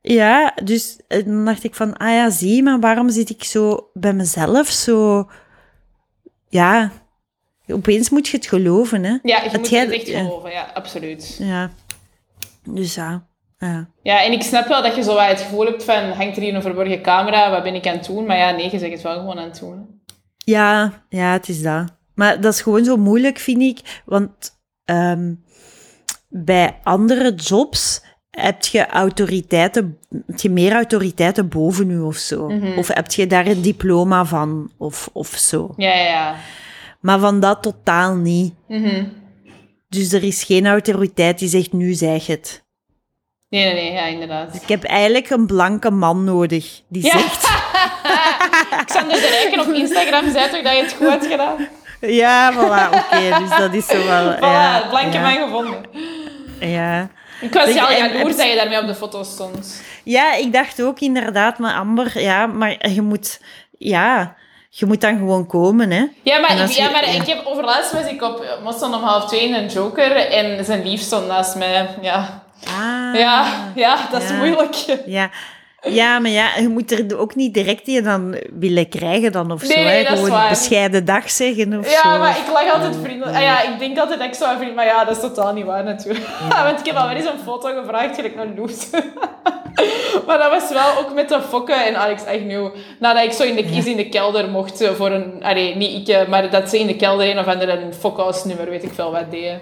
Ja, 0.00 0.54
dus 0.64 0.98
eh, 1.08 1.24
dan 1.24 1.44
dacht 1.44 1.64
ik 1.64 1.74
van, 1.74 1.96
ah 1.96 2.08
ja, 2.08 2.30
zie, 2.30 2.62
maar 2.62 2.80
waarom 2.80 3.10
zit 3.10 3.30
ik 3.30 3.44
zo 3.44 3.90
bij 3.92 4.12
mezelf 4.12 4.68
zo... 4.68 5.26
Ja, 6.60 6.90
opeens 7.66 8.10
moet 8.10 8.28
je 8.28 8.36
het 8.36 8.46
geloven, 8.46 9.04
hè? 9.04 9.10
Ja, 9.22 9.42
je 9.42 9.48
Het 9.48 9.56
moet 9.56 9.68
jij- 9.68 9.80
het 9.80 9.92
echt 9.92 10.08
geloven. 10.08 10.50
Ja, 10.50 10.70
absoluut. 10.74 11.36
Ja. 11.40 11.70
Dus 12.64 12.94
ja, 12.94 13.26
ja. 13.58 13.88
Ja, 14.02 14.22
en 14.24 14.32
ik 14.32 14.42
snap 14.42 14.66
wel 14.68 14.82
dat 14.82 14.96
je 14.96 15.02
zo 15.02 15.14
wat 15.14 15.26
het 15.28 15.40
gevoel 15.40 15.64
hebt 15.66 15.84
van, 15.84 16.10
hangt 16.10 16.36
er 16.36 16.42
hier 16.42 16.54
een 16.54 16.62
verborgen 16.62 17.02
camera, 17.02 17.50
wat 17.50 17.62
ben 17.62 17.74
ik 17.74 17.86
aan 17.86 17.96
het 17.96 18.06
doen? 18.06 18.26
Maar 18.26 18.36
ja, 18.36 18.50
nee, 18.50 18.70
je 18.70 18.78
zegt 18.78 18.92
het 18.92 19.02
wel 19.02 19.18
gewoon 19.18 19.38
aan 19.38 19.44
het 19.48 19.58
doen. 19.58 20.02
Ja, 20.36 20.92
ja, 21.08 21.32
het 21.32 21.48
is 21.48 21.62
dat. 21.62 21.94
Maar 22.14 22.40
dat 22.40 22.52
is 22.54 22.60
gewoon 22.62 22.84
zo 22.84 22.96
moeilijk, 22.96 23.38
vind 23.38 23.62
ik. 23.62 24.02
Want 24.04 24.60
ehm, 24.84 25.34
bij 26.28 26.78
andere 26.82 27.34
jobs 27.34 28.02
heb 28.34 28.64
je 28.64 28.86
autoriteiten, 28.86 29.98
heb 30.26 30.38
je 30.40 30.50
meer 30.50 30.72
autoriteiten 30.72 31.48
boven 31.48 31.90
u 31.90 32.00
of 32.00 32.16
zo. 32.16 32.48
Mhm. 32.48 32.78
Of 32.78 32.88
heb 32.88 33.10
je 33.12 33.26
daar 33.26 33.46
een 33.46 33.62
diploma 33.62 34.24
van 34.24 34.70
of, 34.76 35.08
of 35.12 35.28
zo. 35.28 35.74
Ja, 35.76 35.94
ja, 35.94 36.04
ja. 36.04 36.34
Maar 37.00 37.18
van 37.18 37.40
dat 37.40 37.62
totaal 37.62 38.14
niet. 38.16 38.54
Mhm. 38.68 39.04
Dus 39.88 40.12
er 40.12 40.22
is 40.22 40.42
geen 40.44 40.66
autoriteit 40.66 41.38
die 41.38 41.48
zegt, 41.48 41.72
nu 41.72 41.92
zeg 41.92 42.26
het. 42.26 42.62
Nee, 43.48 43.64
nee, 43.64 43.74
nee, 43.74 43.92
ja, 43.92 44.04
inderdaad. 44.06 44.54
Ik 44.54 44.68
heb 44.68 44.84
eigenlijk 44.84 45.30
een 45.30 45.46
blanke 45.46 45.90
man 45.90 46.24
nodig 46.24 46.80
die 46.88 47.04
Ja. 47.04 47.10
zegt... 47.10 47.48
Xander 48.86 49.20
de 49.20 49.28
Rijken 49.42 49.60
op 49.60 49.74
Instagram 49.74 50.30
zei 50.32 50.50
toch 50.50 50.62
dat 50.62 50.72
je 50.76 50.82
het 50.82 50.92
goed 50.92 51.08
had 51.08 51.26
gedaan? 51.26 51.68
Ja, 52.00 52.52
voilà, 52.52 52.94
oké. 52.94 53.38
dus 53.38 53.58
dat 53.58 53.74
is 53.74 53.86
zo 53.86 54.04
wel... 54.04 54.34
Voilà, 54.36 54.38
ja, 54.40 54.86
blanke 54.88 55.16
ja, 55.16 55.22
man 55.22 55.32
gevonden. 55.48 55.84
Ja. 56.60 57.10
Ik 57.44 57.52
was 57.54 57.64
al 57.78 57.92
jaloers 57.92 58.36
dat 58.36 58.48
je 58.48 58.54
daarmee 58.56 58.80
op 58.80 58.86
de 58.86 58.94
foto 58.94 59.22
stond. 59.22 59.82
ja, 60.04 60.34
ik 60.34 60.52
dacht 60.52 60.82
ook 60.82 61.00
inderdaad, 61.00 61.58
maar 61.58 61.74
Amber, 61.74 62.20
ja, 62.20 62.46
maar 62.46 62.88
je 62.90 63.02
moet... 63.02 63.40
Ja, 63.78 64.34
je 64.70 64.86
moet 64.86 65.00
dan 65.00 65.16
gewoon 65.16 65.46
komen, 65.46 65.90
hè. 65.90 66.04
Ja, 66.22 66.38
maar, 66.38 66.58
ik, 66.60 66.68
ja, 66.68 66.90
maar 66.90 67.06
ja. 67.06 67.20
ik 67.22 67.26
heb 67.26 67.46
overlaatst 67.46 67.92
was 67.92 68.06
ik 68.06 68.22
op 68.22 68.58
Moston 68.62 68.94
om 68.94 69.02
half 69.02 69.24
twee 69.26 69.48
in 69.48 69.54
een 69.54 69.66
Joker 69.68 70.16
en 70.16 70.64
zijn 70.64 70.82
lief 70.88 71.00
stond 71.00 71.26
naast 71.26 71.54
mij. 71.56 71.88
Ja, 72.02 72.42
Ah. 72.66 73.14
ja, 73.18 73.46
ja 73.74 73.96
dat 74.10 74.22
is 74.22 74.28
Ja. 74.28 74.34
moeilijk. 74.36 74.74
Ja. 75.06 75.30
Ja, 75.84 76.18
maar 76.18 76.30
ja, 76.30 76.56
je 76.56 76.68
moet 76.68 76.90
er 76.92 77.18
ook 77.18 77.34
niet 77.34 77.54
direct 77.54 77.84
die 77.84 78.02
dan 78.02 78.36
willen 78.52 78.88
krijgen 78.88 79.32
dan 79.32 79.50
of 79.52 79.62
Nee, 79.62 79.70
zo. 79.76 79.82
nee, 79.82 80.06
Gewoon 80.06 80.30
waar. 80.30 80.48
bescheiden 80.48 81.04
dag 81.04 81.30
zeggen 81.30 81.78
of 81.78 81.90
Ja, 81.90 82.12
zo. 82.12 82.18
maar 82.18 82.38
ik 82.38 82.52
lag 82.52 82.72
altijd 82.74 82.96
vriendelijk. 83.02 83.36
Ah, 83.36 83.42
ja, 83.42 83.62
ik 83.62 83.78
denk 83.78 83.98
altijd 83.98 84.18
dat 84.18 84.28
ik 84.28 84.34
zo 84.34 84.56
vriend, 84.56 84.74
maar 84.74 84.84
ja, 84.84 85.04
dat 85.04 85.16
is 85.16 85.22
totaal 85.22 85.52
niet 85.52 85.64
waar 85.64 85.84
natuurlijk. 85.84 86.26
Want 86.64 86.78
ik 86.80 86.86
heb 86.86 86.96
al 86.96 87.06
wel 87.08 87.16
eens 87.16 87.26
een 87.26 87.38
foto 87.44 87.80
gevraagd, 87.80 88.14
gelijk 88.14 88.34
naar 88.34 88.46
Loes. 88.56 88.90
maar 90.26 90.38
dat 90.38 90.50
was 90.50 90.70
wel 90.70 90.98
ook 90.98 91.14
met 91.14 91.28
de 91.28 91.40
fokken 91.48 91.86
en 91.86 91.96
Alex 91.96 92.24
Agnew. 92.26 92.68
Nadat 93.00 93.24
ik 93.24 93.32
zo 93.32 93.42
in 93.42 93.54
de, 93.56 93.64
eens 93.64 93.86
in 93.86 93.96
de 93.96 94.08
kelder 94.08 94.48
mocht 94.48 94.80
eh, 94.80 94.90
voor 94.90 95.10
een... 95.10 95.42
Allee, 95.44 95.76
niet 95.76 96.08
ik, 96.08 96.14
eh, 96.14 96.28
maar 96.28 96.50
dat 96.50 96.70
ze 96.70 96.78
in 96.78 96.86
de 96.86 96.96
kelder 96.96 97.30
een 97.30 97.38
of 97.38 97.46
ander 97.46 97.68
een 97.68 97.94
fokhuisnummer, 97.94 98.70
weet 98.70 98.82
ik 98.82 98.92
veel 98.94 99.10
wat, 99.12 99.30
deden. 99.30 99.60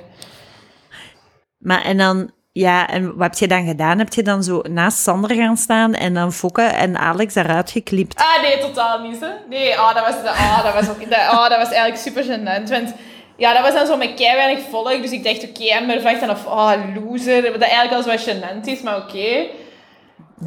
Maar 1.58 1.82
en 1.84 1.96
dan, 1.98 2.30
ja, 2.52 2.88
en 2.88 3.16
wat 3.16 3.20
heb 3.20 3.34
je 3.34 3.46
dan 3.46 3.66
gedaan? 3.66 3.98
Heb 3.98 4.14
je 4.14 4.22
dan 4.22 4.42
zo 4.42 4.62
naast 4.70 4.98
Sander 4.98 5.36
gaan 5.36 5.56
staan 5.56 5.94
en 5.94 6.14
dan 6.14 6.32
Fokke 6.32 6.62
en 6.62 6.98
Alex 6.98 7.34
daaruit 7.34 7.70
geklipt? 7.70 8.16
Ah, 8.16 8.42
nee, 8.42 8.58
totaal 8.58 9.00
niet, 9.00 9.20
hè. 9.20 9.28
Nee, 9.48 9.78
ah, 9.78 9.94
dat, 9.94 10.06
was, 10.06 10.32
ah, 10.32 10.64
dat, 10.64 10.74
was 10.74 10.88
ook, 10.88 11.10
dat, 11.10 11.18
ah, 11.18 11.48
dat 11.48 11.58
was 11.58 11.70
eigenlijk 11.70 11.96
super 11.96 12.24
gênant, 12.24 12.70
want... 12.70 12.94
Ja, 13.36 13.52
dat 13.52 13.62
was 13.62 13.74
dan 13.74 13.86
zo 13.86 13.96
met 13.96 14.14
kei 14.14 14.36
weinig 14.36 14.64
volk, 14.70 15.02
dus 15.02 15.10
ik 15.10 15.24
dacht, 15.24 15.48
oké, 15.48 15.74
Amber 15.74 16.00
vraagt 16.00 16.20
dan 16.20 16.30
of, 16.30 16.46
ah, 16.46 16.80
loser, 16.94 17.42
wat 17.42 17.60
dat 17.60 17.70
eigenlijk 17.70 17.92
al 17.92 18.02
zo 18.02 18.08
wat 18.08 18.28
gênant 18.28 18.64
is, 18.64 18.82
maar 18.82 18.96
oké. 18.96 19.46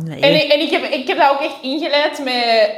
Nee. 0.03 0.19
En, 0.19 0.35
ik, 0.35 0.51
en 0.51 0.59
ik, 0.59 0.69
heb, 0.69 0.83
ik 0.83 1.07
heb 1.07 1.17
dat 1.17 1.29
ook 1.29 1.41
echt 1.41 1.61
ingeleid 1.61 2.23
met... 2.23 2.71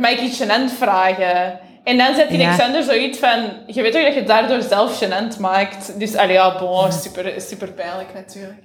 Mag 0.00 0.10
ik 0.10 0.20
iets 0.20 0.42
gênant 0.42 0.78
vragen? 0.78 1.60
En 1.90 1.96
dan 1.96 2.14
zet 2.14 2.28
die 2.28 2.38
Ja. 2.38 2.46
Alexander 2.46 2.82
zoiets 2.82 3.18
van... 3.18 3.52
Je 3.66 3.82
weet 3.82 3.92
toch 3.92 4.02
dat 4.04 4.14
je 4.14 4.22
daardoor 4.22 4.62
zelf 4.62 5.02
gênant 5.02 5.40
maakt? 5.40 5.98
Dus, 5.98 6.16
allee, 6.16 6.32
ja, 6.32 6.58
bon, 6.58 6.92
super, 6.92 7.40
super 7.40 7.72
pijnlijk 7.72 8.14
natuurlijk. 8.14 8.62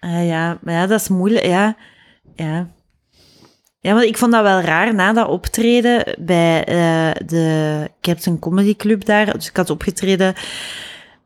Ah, 0.00 0.26
ja, 0.26 0.58
maar 0.62 0.74
ja, 0.74 0.86
dat 0.86 1.00
is 1.00 1.08
moeilijk. 1.08 1.46
Ja, 1.46 1.76
ja. 2.34 2.68
Ja, 3.80 3.92
want 3.92 4.04
ik 4.04 4.16
vond 4.16 4.32
dat 4.32 4.42
wel 4.42 4.60
raar 4.60 4.94
na 4.94 5.12
dat 5.12 5.28
optreden 5.28 6.16
bij 6.18 6.64
eh, 6.64 7.26
de 7.26 7.88
Captain 8.00 8.38
Comedy 8.38 8.76
Club 8.76 9.04
daar. 9.04 9.32
Dus 9.32 9.48
ik 9.48 9.56
had 9.56 9.70
opgetreden, 9.70 10.34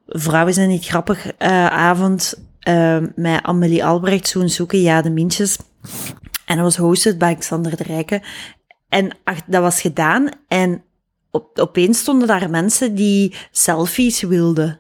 Vrouwen 0.07 0.55
zijn 0.55 0.68
niet 0.68 0.87
grappig, 0.87 1.33
eh, 1.39 1.66
avond 1.66 2.35
eh, 2.61 2.99
met 3.14 3.43
Amelie 3.43 3.85
Albrecht, 3.85 4.29
zo'n 4.29 4.49
zoeken, 4.49 4.81
ja, 4.81 5.03
de 5.03 5.11
Mintjes. 5.11 5.59
En 6.47 6.57
dat 6.57 6.64
was 6.64 6.77
hosted 6.77 7.18
bij 7.18 7.35
Xander 7.35 7.77
de 7.77 7.83
Rijken. 7.83 8.22
En 8.89 9.16
ach, 9.25 9.41
dat 9.47 9.62
was 9.62 9.81
gedaan 9.81 10.29
en 10.49 10.83
op, 11.35 11.59
opeens 11.59 11.99
stonden 11.99 12.28
daar 12.28 12.51
mensen 12.51 12.95
die 12.95 13.35
selfies 13.51 14.22
wilden. 14.22 14.78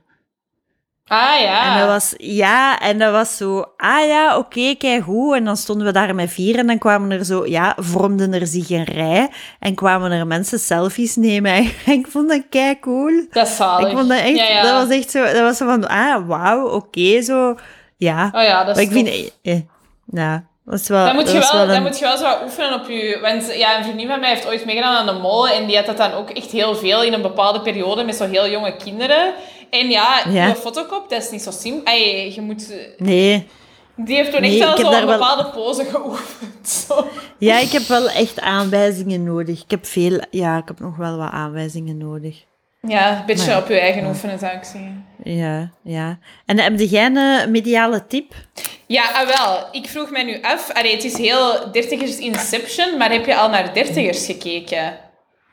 Ah, 1.06 1.40
ja. 1.40 1.72
En 1.72 1.78
dat 1.78 1.88
was, 1.88 2.14
ja, 2.16 2.80
en 2.80 2.98
dat 2.98 3.12
was 3.12 3.36
zo, 3.36 3.64
ah 3.76 4.06
ja, 4.06 4.38
oké, 4.38 4.74
kijk 4.78 5.02
goed. 5.02 5.34
En 5.34 5.44
dan 5.44 5.56
stonden 5.56 5.86
we 5.86 5.92
daar 5.92 6.14
met 6.14 6.30
vier 6.30 6.58
en 6.58 6.66
dan 6.66 6.78
kwamen 6.78 7.10
er 7.10 7.24
zo, 7.24 7.46
ja, 7.46 7.76
vormden 7.78 8.32
er 8.34 8.46
zich 8.46 8.70
een 8.70 8.84
rij 8.84 9.30
en 9.58 9.74
kwamen 9.74 10.10
er 10.10 10.26
mensen 10.26 10.58
selfies 10.58 11.16
nemen. 11.16 11.52
En 11.86 11.92
ik 11.92 12.06
vond 12.06 12.28
dat 12.28 12.42
kei 12.50 12.78
cool. 12.80 13.26
Dat 13.30 13.46
is 13.46 13.56
zalig. 13.56 13.90
Ik 13.90 13.96
vond 13.96 14.08
dat 14.08 14.18
echt, 14.18 14.36
Ja, 14.36 14.44
ja. 14.48 14.62
dat 14.62 14.86
was 14.86 14.96
echt 14.96 15.10
zo, 15.10 15.24
dat 15.24 15.40
was 15.40 15.56
zo 15.56 15.66
van, 15.66 15.88
ah, 15.88 16.26
wauw, 16.26 16.68
oké, 16.68 17.22
zo, 17.22 17.54
ja. 17.96 18.30
Oh 18.34 18.42
ja, 18.42 18.64
dat 18.64 18.74
maar 18.74 18.84
is 18.84 18.90
ik 18.90 18.94
vind, 18.94 19.06
tof. 19.06 19.30
eh, 19.42 19.60
ja, 20.06 20.46
dat 20.64 20.80
is 20.80 20.88
wel, 20.88 21.04
Dan 21.06 21.14
moet, 21.14 21.32
je 21.32 21.38
wel, 21.38 21.52
wel 21.52 21.66
dan 21.66 21.82
moet 21.82 21.98
je 21.98 22.04
wel 22.04 22.16
zo 22.16 22.24
wat 22.24 22.40
oefenen 22.44 22.74
op 22.80 22.88
je... 22.88 23.18
Want 23.22 23.54
ja, 23.56 23.78
een 23.78 23.84
vriendin 23.84 24.06
van 24.08 24.20
mij 24.20 24.28
heeft 24.28 24.46
ooit 24.46 24.64
meegedaan 24.64 24.96
aan 25.08 25.14
de 25.14 25.20
mol. 25.22 25.48
En 25.48 25.66
die 25.66 25.76
had 25.76 25.86
dat 25.86 25.96
dan 25.96 26.12
ook 26.12 26.30
echt 26.30 26.50
heel 26.50 26.74
veel 26.76 27.02
in 27.02 27.12
een 27.12 27.22
bepaalde 27.22 27.60
periode 27.60 28.04
met 28.04 28.14
zo 28.16 28.26
heel 28.28 28.48
jonge 28.48 28.76
kinderen. 28.76 29.34
En 29.70 29.88
ja, 29.90 30.22
Ja. 30.28 30.48
de 30.48 30.54
fotocop, 30.56 31.08
dat 31.10 31.22
is 31.22 31.30
niet 31.30 31.42
zo 31.42 31.50
simpel. 31.50 31.92
Je 31.94 32.40
moet... 32.40 32.74
Nee, 32.98 33.46
Die 33.96 34.16
heeft 34.16 34.30
toen 34.32 34.40
Nee, 34.40 34.64
echt 34.64 34.82
wel 34.82 34.92
een 34.94 35.06
wel- 35.06 35.18
bepaalde 35.18 35.44
pose 35.50 35.84
geoefend. 35.92 36.68
Zo. 36.68 37.06
ja, 37.38 37.58
ik 37.58 37.70
heb 37.70 37.82
wel 37.82 38.08
echt 38.08 38.40
aanwijzingen 38.40 39.24
nodig. 39.24 39.62
Ik 39.62 39.70
heb 39.70 39.86
veel, 39.86 40.20
ja, 40.30 40.56
ik 40.56 40.68
heb 40.68 40.80
nog 40.80 40.96
wel 40.96 41.16
wat 41.16 41.30
aanwijzingen 41.30 41.96
nodig. 41.98 42.44
Ja, 42.80 43.18
een 43.18 43.26
beetje 43.26 43.50
Maar- 43.50 43.58
op 43.62 43.68
je 43.68 43.80
eigen 43.80 44.06
oefenen, 44.06 44.38
zou 44.38 44.52
ik 44.52 44.64
zeggen. 44.64 45.06
Ja, 45.24 45.70
ja. 45.82 46.18
En 46.46 46.58
heb 46.58 46.78
jij 46.78 47.04
een 47.06 47.50
mediale 47.50 48.06
tip? 48.06 48.32
Ja, 48.86 49.02
ah, 49.12 49.26
wel. 49.26 49.68
Ik 49.72 49.88
vroeg 49.88 50.10
mij 50.10 50.22
nu 50.22 50.38
af... 50.42 50.70
Allee, 50.72 50.94
het 50.94 51.04
is 51.04 51.16
heel 51.16 51.72
dertigers 51.72 52.18
Inception, 52.18 52.96
maar 52.98 53.12
heb 53.12 53.26
je 53.26 53.36
al 53.36 53.48
naar 53.48 53.74
dertigers 53.74 54.26
gekeken? 54.26 54.98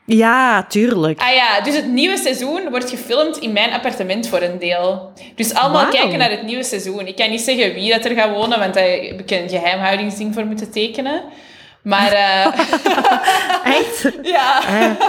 Ja, 0.06 0.66
tuurlijk. 0.66 1.20
Ah 1.20 1.34
ja, 1.34 1.60
dus 1.60 1.74
het 1.74 1.86
nieuwe 1.86 2.16
seizoen 2.16 2.70
wordt 2.70 2.90
gefilmd 2.90 3.36
in 3.36 3.52
mijn 3.52 3.72
appartement 3.72 4.28
voor 4.28 4.42
een 4.42 4.58
deel. 4.58 5.12
Dus 5.34 5.54
allemaal 5.54 5.88
kijken 5.88 6.18
naar 6.18 6.30
het 6.30 6.42
nieuwe 6.42 6.62
seizoen. 6.62 7.06
Ik 7.06 7.16
kan 7.16 7.30
niet 7.30 7.40
zeggen 7.40 7.74
wie 7.74 7.92
dat 7.92 8.04
er 8.04 8.14
gaat 8.14 8.30
wonen, 8.30 8.58
want 8.58 8.74
daar 8.74 8.88
heb 8.88 9.20
ik 9.20 9.30
een 9.30 9.48
geheimhoudingsding 9.48 10.34
voor 10.34 10.44
moeten 10.44 10.70
tekenen. 10.70 11.22
Maar 11.82 12.12
eh, 12.12 12.46
Echt? 13.78 14.10
ja. 14.36 14.66
Eh, 14.66 15.06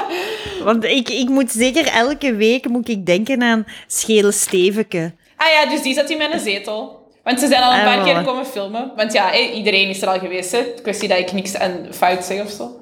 want 0.64 0.84
ik, 0.84 1.10
ik 1.10 1.30
moet 1.30 1.52
zeker 1.52 1.88
elke 1.88 2.36
week 2.36 2.68
moet 2.68 2.90
ik 2.90 3.06
denken 3.06 3.42
aan 3.44 3.66
Schele 3.88 4.32
Steveke. 4.32 5.14
Ah 5.38 5.48
ja, 5.52 5.70
dus 5.70 5.82
die 5.82 5.94
zat 5.94 6.10
in 6.10 6.18
mijn 6.18 6.40
zetel. 6.40 7.03
Want 7.24 7.40
ze 7.40 7.48
zijn 7.48 7.64
al 7.64 7.74
een 7.74 7.84
paar 7.84 8.04
keer 8.04 8.24
komen 8.24 8.46
filmen. 8.46 8.92
Want 8.96 9.14
ja, 9.14 9.36
iedereen 9.36 9.90
is 9.90 10.02
er 10.02 10.08
al 10.08 10.20
geweest. 10.20 10.52
Hè. 10.52 10.64
Kwestie 10.82 11.08
dat 11.08 11.18
ik 11.18 11.32
niks 11.32 11.56
aan 11.56 11.88
fout 11.92 12.24
zeg 12.26 12.44
of 12.44 12.50
zo. 12.50 12.82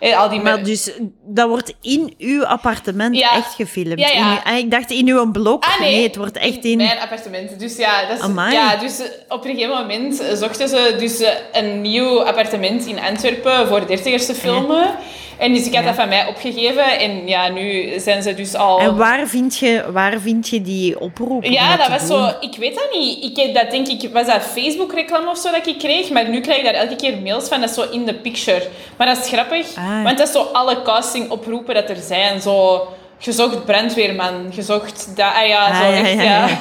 Al 0.00 0.28
die 0.28 0.40
Maar 0.40 0.64
dus, 0.64 0.90
dat 1.24 1.48
wordt 1.48 1.74
in 1.80 2.14
uw 2.18 2.44
appartement 2.44 3.16
Ja. 3.16 3.34
echt 3.34 3.54
gefilmd? 3.54 4.00
Ja, 4.00 4.08
ja. 4.08 4.32
In 4.32 4.52
ah, 4.52 4.58
ik 4.58 4.70
dacht 4.70 4.90
in 4.90 5.08
uw 5.08 5.30
blok. 5.30 5.64
Ah, 5.64 5.80
nee. 5.80 6.02
het 6.02 6.16
wordt 6.16 6.36
echt 6.36 6.64
in... 6.64 6.76
mijn 6.76 6.98
appartement. 6.98 7.58
Dus 7.58 7.76
ja, 7.76 8.06
dat 8.06 8.18
is, 8.18 8.24
Amai. 8.24 8.52
ja 8.52 8.76
dus 8.76 8.98
eh, 8.98 9.06
op 9.28 9.44
een 9.44 9.50
gegeven 9.50 9.76
moment 9.76 10.20
eh, 10.20 10.34
zochten 10.34 10.68
ze 10.68 10.96
dus 10.98 11.20
eh, 11.20 11.32
een 11.52 11.80
nieuw 11.80 12.22
appartement 12.22 12.86
in 12.86 13.00
Antwerpen 13.00 13.68
voor 13.68 13.86
dertigers 13.86 14.26
te 14.26 14.34
filmen. 14.34 14.96
En 15.38 15.52
dus 15.52 15.66
ik 15.66 15.74
had 15.74 15.82
Ja. 15.82 15.88
dat 15.88 15.94
van 15.94 16.08
mij 16.08 16.26
opgegeven. 16.26 16.98
En 16.98 17.26
ja, 17.26 17.48
nu 17.48 17.92
zijn 18.00 18.22
ze 18.22 18.34
dus 18.34 18.54
al... 18.54 18.78
En 18.78 18.96
waar 18.96 19.26
vind, 19.26 19.56
je, 19.58 19.84
waar 19.92 20.20
vind 20.20 20.48
je 20.48 20.62
die 20.62 21.00
oproep? 21.00 21.44
Ja, 21.44 21.76
dat 21.76 21.88
was 21.88 22.06
doen? 22.06 22.18
zo... 22.18 22.30
Ik 22.40 22.56
weet 22.58 22.74
dat 22.74 22.88
niet. 22.98 23.24
Ik 23.24 23.36
heb 23.36 23.54
dat 23.54 23.70
denk 23.70 23.86
ik... 23.88 24.10
Was 24.12 24.26
dat 24.26 24.42
Facebook-reclame 24.42 25.30
of 25.30 25.38
zo 25.38 25.50
dat 25.50 25.66
ik 25.66 25.78
kreeg? 25.78 26.10
Maar 26.10 26.28
nu 26.28 26.40
krijg 26.40 26.58
ik 26.58 26.64
daar 26.64 26.74
elke 26.74 26.96
keer 26.96 27.18
mails 27.22 27.48
van. 27.48 27.60
Dat 27.60 27.68
is 27.68 27.74
zo 27.74 27.84
in 27.90 28.04
de 28.04 28.14
picture. 28.14 28.62
Maar 28.96 29.06
dat 29.06 29.16
is 29.18 29.28
grappig. 29.28 29.66
Ah. 29.76 30.02
Want 30.02 30.18
dat 30.18 30.26
is 30.26 30.32
zo 30.34 30.48
alle 30.52 30.82
casting-oproepen 30.82 31.74
dat 31.74 31.88
er 31.90 31.96
zijn. 32.06 32.40
Zo... 32.40 32.86
Gezocht 33.20 33.64
brandweerman. 33.64 34.50
Gezocht... 34.54 35.16
Dat, 35.16 35.32
ah 35.34 35.46
ja, 35.46 35.74
zo 35.74 35.82
Ah, 35.88 35.90
ja, 35.96 36.04
echt, 36.04 36.12
ja, 36.12 36.22
ja. 36.22 36.46
ja. 36.48 36.58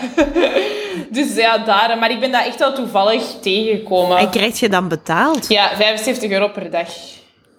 dus 1.18 1.36
ja, 1.36 1.58
daar. 1.58 1.98
Maar 2.00 2.12
ik 2.12 2.20
ben 2.20 2.32
dat 2.32 2.46
echt 2.46 2.60
wel 2.60 2.74
toevallig 2.74 3.24
tegengekomen. 3.42 4.18
En 4.18 4.30
krijg 4.30 4.60
je 4.60 4.70
dan 4.70 4.88
betaald? 4.88 5.48
Ja, 5.50 5.70
75 5.76 6.32
euro 6.32 6.48
per 6.48 6.72
dag. 6.72 6.88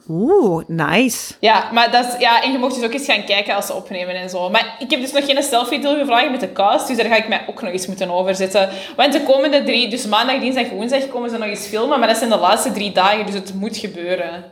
Oeh, 0.09 0.65
nice. 0.67 1.35
Ja, 1.41 1.69
maar 1.73 1.91
dat 1.91 2.05
is, 2.05 2.21
ja, 2.21 2.43
en 2.43 2.53
je 2.53 2.59
mocht 2.59 2.75
dus 2.75 2.85
ook 2.85 2.93
eens 2.93 3.05
gaan 3.05 3.25
kijken 3.25 3.55
als 3.55 3.67
ze 3.67 3.75
opnemen 3.75 4.15
en 4.15 4.31
zo. 4.31 4.51
Maar 4.51 4.77
ik 4.79 4.91
heb 4.91 5.01
dus 5.01 5.13
nog 5.13 5.25
geen 5.25 5.43
selfie-deal 5.43 5.99
gevraagd 5.99 6.31
met 6.31 6.41
de 6.41 6.53
cast, 6.53 6.89
dus 6.89 6.97
daar 6.97 7.07
ga 7.07 7.17
ik 7.17 7.29
mij 7.29 7.45
ook 7.47 7.63
nog 7.63 7.73
eens 7.73 7.87
moeten 7.87 8.11
overzetten. 8.11 8.69
Want 8.97 9.13
de 9.13 9.23
komende 9.23 9.63
drie, 9.63 9.89
dus 9.89 10.07
maandag, 10.07 10.41
dinsdag, 10.41 10.69
woensdag, 10.69 11.09
komen 11.09 11.31
ze 11.31 11.39
nog 11.39 11.49
eens 11.49 11.67
filmen, 11.67 11.99
maar 11.99 12.09
dat 12.09 12.17
zijn 12.17 12.31
de 12.31 12.37
laatste 12.37 12.73
drie 12.73 12.93
dagen, 12.93 13.27
dus 13.27 13.35
het 13.35 13.55
moet 13.55 13.77
gebeuren. 13.77 14.45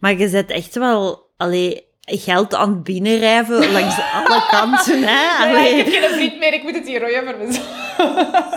Maar 0.00 0.18
je 0.18 0.28
zet 0.28 0.50
echt 0.50 0.74
wel 0.74 1.30
allee, 1.36 1.86
geld 2.00 2.54
aan 2.54 2.70
het 2.70 2.84
binnenrijven 2.84 3.72
langs 3.72 3.96
alle 4.14 4.46
kanten. 4.50 5.02
Hè? 5.02 5.44
Ja, 5.44 5.66
ik 5.66 5.76
heb 5.76 5.86
geen 5.86 6.10
vriend 6.10 6.38
meer, 6.38 6.52
ik 6.52 6.62
moet 6.62 6.74
het 6.74 6.86
hier 6.86 7.00
rooien 7.00 7.24
voor 7.24 7.46
mezelf. 7.46 7.83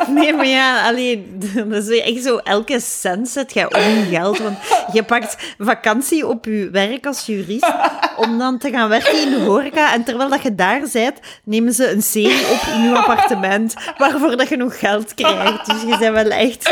Nee, 0.07 0.33
maar 0.33 0.47
ja, 0.47 0.87
allee, 0.87 1.27
dat 1.67 1.87
is 1.87 2.01
echt 2.01 2.23
zo, 2.23 2.37
elke 2.37 2.79
cent 2.79 3.29
zet 3.29 3.53
je 3.53 3.75
om 3.75 4.05
geld. 4.09 4.37
Want 4.37 4.57
je 4.93 5.03
pakt 5.03 5.37
vakantie 5.57 6.27
op 6.27 6.45
je 6.45 6.69
werk 6.71 7.05
als 7.05 7.25
jurist 7.25 7.73
om 8.17 8.37
dan 8.37 8.57
te 8.57 8.69
gaan 8.69 8.89
werken 8.89 9.21
in 9.21 9.29
de 9.29 9.39
horeca. 9.39 9.93
En 9.93 10.03
terwijl 10.03 10.29
dat 10.29 10.41
je 10.41 10.55
daar 10.55 10.81
bent, 10.93 11.19
nemen 11.43 11.73
ze 11.73 11.91
een 11.91 12.01
serie 12.01 12.47
op 12.51 12.61
in 12.73 12.83
je 12.83 12.95
appartement 12.95 13.73
waarvoor 13.97 14.37
dat 14.37 14.49
je 14.49 14.57
nog 14.57 14.79
geld 14.79 15.13
krijgt. 15.13 15.65
Dus 15.65 15.81
je 15.81 15.97
bent 15.99 16.13
wel 16.13 16.29
echt... 16.29 16.69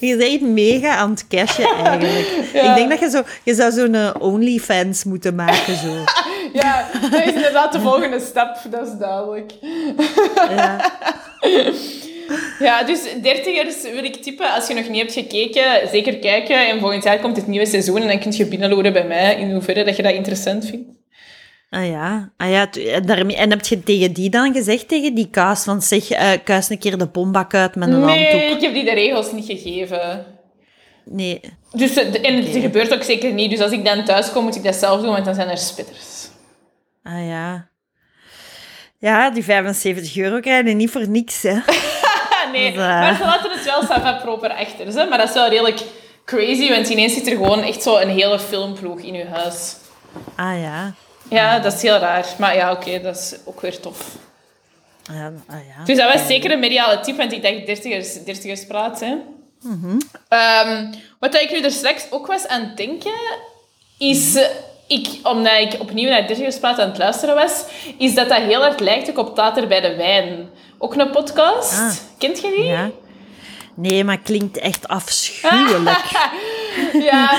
Je 0.00 0.16
bent 0.16 0.40
mega 0.40 0.96
aan 0.96 1.10
het 1.10 1.26
cashen 1.28 1.68
eigenlijk. 1.84 2.28
Ik 2.52 2.74
denk 2.74 2.90
dat 2.90 3.00
je 3.00 3.10
zo... 3.10 3.22
Je 3.42 3.54
zou 3.54 3.72
zo'n 3.72 3.94
eh, 3.94 4.10
OnlyFans 4.18 5.04
moeten 5.04 5.34
maken, 5.34 5.76
zo. 5.76 6.04
Ja, 6.62 6.86
dat 7.10 7.24
is 7.24 7.32
inderdaad 7.32 7.72
de 7.72 7.80
volgende 7.80 8.20
stap, 8.20 8.56
dat 8.70 8.86
is 8.86 8.92
duidelijk. 8.98 9.52
Ja. 10.50 10.90
Ja, 12.58 12.82
dus 12.82 13.00
dertigers 13.22 13.82
wil 13.82 14.04
ik 14.04 14.16
tippen, 14.22 14.54
als 14.54 14.68
je 14.68 14.74
nog 14.74 14.88
niet 14.88 15.00
hebt 15.00 15.12
gekeken, 15.12 15.88
zeker 15.90 16.18
kijken. 16.18 16.68
En 16.68 16.80
volgend 16.80 17.04
jaar 17.04 17.18
komt 17.18 17.36
het 17.36 17.46
nieuwe 17.46 17.66
seizoen 17.66 18.00
en 18.00 18.06
dan 18.08 18.18
kun 18.18 18.32
je 18.36 18.46
binnenloeren 18.46 18.92
bij 18.92 19.06
mij 19.06 19.36
in 19.36 19.52
hoeverre 19.52 19.84
dat 19.84 19.96
je 19.96 20.02
dat 20.02 20.12
interessant 20.12 20.66
vindt. 20.66 20.88
Ah 21.70 21.86
ja, 21.86 22.32
ah 22.36 22.50
ja 22.50 22.70
en 22.70 23.06
daarmee, 23.06 23.36
en 23.36 23.50
heb 23.50 23.64
je 23.66 23.82
tegen 23.82 24.12
die 24.12 24.30
dan 24.30 24.52
gezegd, 24.52 24.88
tegen 24.88 25.14
die 25.14 25.28
kaas, 25.30 25.64
van 25.64 25.82
zeg, 25.82 26.10
eh 26.10 26.30
kuis 26.44 26.68
een 26.68 26.78
keer 26.78 26.98
de 26.98 27.06
bombak 27.06 27.54
uit 27.54 27.74
met 27.74 27.88
een 27.88 28.04
Nee, 28.04 28.30
handdoek? 28.30 28.56
ik 28.56 28.60
heb 28.62 28.74
die 28.74 28.84
de 28.84 28.94
regels 28.94 29.32
niet 29.32 29.46
gegeven. 29.46 30.24
Nee. 31.04 31.40
Dus, 31.72 31.96
eh, 31.96 32.28
en 32.28 32.36
het 32.36 32.56
gebeurt 32.56 32.94
ook 32.94 33.02
zeker 33.02 33.32
niet. 33.32 33.50
Dus 33.50 33.60
als 33.60 33.72
ik 33.72 33.84
dan 33.84 34.04
thuis 34.04 34.32
kom, 34.32 34.44
moet 34.44 34.56
ik 34.56 34.64
dat 34.64 34.74
zelf 34.74 35.00
doen, 35.00 35.10
want 35.12 35.24
dan 35.24 35.34
zijn 35.34 35.48
er 35.48 35.58
spitters. 35.58 36.13
Ah 37.04 37.26
ja. 37.28 37.68
Ja, 38.98 39.30
die 39.30 39.44
75 39.44 40.16
euro 40.16 40.40
krijg 40.40 40.66
je 40.66 40.74
niet 40.74 40.90
voor 40.90 41.08
niks, 41.08 41.42
hè. 41.42 41.58
Nee, 42.52 42.72
Dus, 42.72 42.80
eh. 42.80 42.88
maar 42.88 43.16
ze 43.16 43.22
laten 43.24 43.50
het 43.50 43.64
wel 43.64 43.82
sava 43.82 44.12
proper 44.12 44.50
achter. 44.50 44.86
Hè? 44.86 45.06
Maar 45.08 45.18
dat 45.18 45.28
is 45.28 45.34
wel 45.34 45.48
redelijk 45.48 45.80
crazy, 46.24 46.68
want 46.70 46.88
ineens 46.88 47.12
zit 47.14 47.26
er 47.26 47.36
gewoon 47.36 47.62
echt 47.62 47.82
zo 47.82 47.96
een 47.96 48.08
hele 48.08 48.38
filmploeg 48.40 49.00
in 49.00 49.14
je 49.14 49.26
huis. 49.26 49.76
Ah 50.36 50.60
ja. 50.60 50.94
Ja, 51.30 51.58
dat 51.58 51.72
is 51.72 51.82
heel 51.82 51.98
raar. 51.98 52.26
Maar 52.38 52.56
ja, 52.56 52.72
oké, 52.72 53.00
dat 53.00 53.16
is 53.16 53.34
ook 53.44 53.60
weer 53.60 53.80
tof. 53.80 54.06
Ja, 55.12 55.32
ah, 55.48 55.56
ja. 55.76 55.84
Dus 55.84 55.96
dat 55.96 56.12
was 56.12 56.26
zeker 56.26 56.50
een 56.50 56.58
mediale 56.60 57.00
tip, 57.00 57.16
want 57.16 57.32
ik 57.32 57.42
dacht 57.42 57.66
dertigers, 57.66 58.24
dertigers 58.24 58.66
praat. 58.66 59.00
Hè. 59.00 59.14
Mhm. 59.60 59.98
Ehm, 60.28 60.92
wat 61.18 61.34
ik 61.34 61.50
nu 61.50 61.60
er 61.60 61.70
straks 61.70 62.06
ook 62.10 62.26
was 62.26 62.46
aan 62.46 62.60
het 62.60 62.76
denken, 62.76 63.12
is... 63.98 64.34
eh, 64.34 64.46
Ik, 64.86 65.08
omdat 65.22 65.58
ik 65.60 65.80
opnieuw 65.80 66.08
naar 66.10 66.26
dertigers 66.26 66.58
praat 66.58 66.80
aan 66.80 66.88
het 66.88 66.98
luisteren 66.98 67.34
was, 67.34 67.64
is 67.98 68.14
dat 68.14 68.28
dat 68.28 68.38
heel 68.38 68.60
hard 68.60 68.80
lijkt 68.80 69.10
ook 69.10 69.18
op 69.18 69.34
Tater 69.34 69.66
bij 69.68 69.80
de 69.80 69.96
Wijn. 69.96 70.48
Ook 70.78 70.94
een 70.94 71.10
podcast. 71.10 71.72
Ah. 71.80 71.90
Kent 72.18 72.40
je 72.40 72.52
die? 72.56 72.64
ja. 72.64 72.90
Nee, 73.76 74.04
maar 74.04 74.18
klinkt 74.18 74.58
echt 74.58 74.88
afschuwelijk. 74.88 76.02
Ja, 76.92 77.30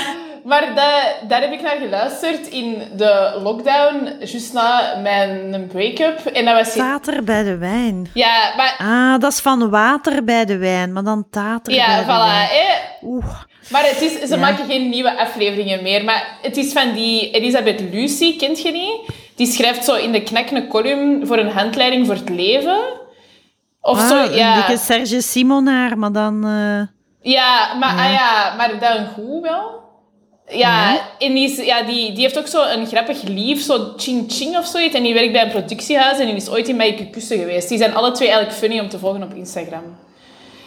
maar 0.44 0.66
dat, 0.74 1.28
daar 1.28 1.40
heb 1.40 1.52
ik 1.52 1.62
naar 1.62 1.76
geluisterd 1.76 2.46
in 2.46 2.82
de 2.96 3.38
lockdown, 3.42 4.12
juist 4.18 4.52
na 4.52 4.96
mijn 5.02 5.66
break-up. 5.72 6.26
En 6.26 6.44
dat 6.44 6.54
was... 6.54 6.74
Tater 6.74 7.24
bij 7.24 7.42
de 7.42 7.56
wijn. 7.56 8.10
Ja, 8.14 8.52
maar... 8.56 8.74
Ah, 8.78 9.20
dat 9.20 9.32
is 9.32 9.40
van 9.40 9.70
water 9.70 10.24
bij 10.24 10.44
de 10.44 10.56
wijn, 10.56 10.92
maar 10.92 11.04
dan 11.04 11.26
tater 11.30 11.74
bij 11.74 11.74
Ja, 11.74 11.98
de 11.98 12.04
voilà. 12.04 12.06
wijn. 12.06 12.48
Hè. 12.48 12.74
Oeh. 13.02 13.26
Maar 13.70 13.84
het 13.86 14.00
is, 14.00 14.12
ze 14.20 14.28
Ja. 14.28 14.36
maken 14.36 14.66
geen 14.66 14.88
nieuwe 14.88 15.18
afleveringen 15.18 15.82
meer. 15.82 16.04
Maar 16.04 16.38
het 16.42 16.56
is 16.56 16.72
van 16.72 16.92
die 16.92 17.30
Elisabeth 17.30 17.80
Lucy, 17.92 18.36
kent 18.36 18.62
je 18.62 18.72
die? 18.72 19.00
Die 19.36 19.46
schrijft 19.46 19.84
zo 19.84 19.94
in 19.94 20.12
de 20.12 20.22
knak 20.22 20.50
een 20.50 20.68
column 20.68 21.26
voor 21.26 21.38
een 21.38 21.50
handleiding 21.50 22.06
voor 22.06 22.14
het 22.14 22.28
leven. 22.28 22.78
Of 23.80 23.98
Ah, 24.00 24.08
zo, 24.08 24.16
een 24.24 24.36
ja. 24.36 24.54
dikke 24.54 24.76
Serge 24.82 25.20
Simonaar, 25.20 25.98
maar 25.98 26.12
dan... 26.12 26.44
eh, 26.44 27.32
Ja, 27.32 27.74
maar, 27.74 27.96
Ah, 28.06 28.12
ja, 28.12 28.54
maar 28.56 28.78
dan 28.80 29.06
goed 29.06 29.42
wel. 29.42 29.84
Ja, 30.48 30.98
en 31.18 31.34
die, 31.34 31.64
ja 31.64 31.82
die, 31.82 32.12
die 32.12 32.22
heeft 32.22 32.38
ook 32.38 32.46
zo 32.46 32.62
een 32.64 32.86
grappig 32.86 33.22
lief, 33.22 33.62
zo 33.62 33.92
Ching 33.96 34.32
Ching 34.32 34.56
of 34.56 34.66
zoiets. 34.66 34.94
En 34.94 35.02
die 35.02 35.14
werkt 35.14 35.32
bij 35.32 35.42
een 35.42 35.50
productiehuis 35.50 36.18
en 36.18 36.26
die 36.26 36.34
is 36.36 36.48
ooit 36.48 36.68
in 36.68 37.10
Kussen 37.10 37.38
geweest. 37.38 37.68
Die 37.68 37.78
zijn 37.78 37.94
alle 37.94 38.10
twee 38.12 38.28
eigenlijk 38.28 38.58
funny 38.58 38.78
om 38.80 38.88
te 38.88 38.98
volgen 38.98 39.22
op 39.22 39.34
Instagram. 39.34 39.96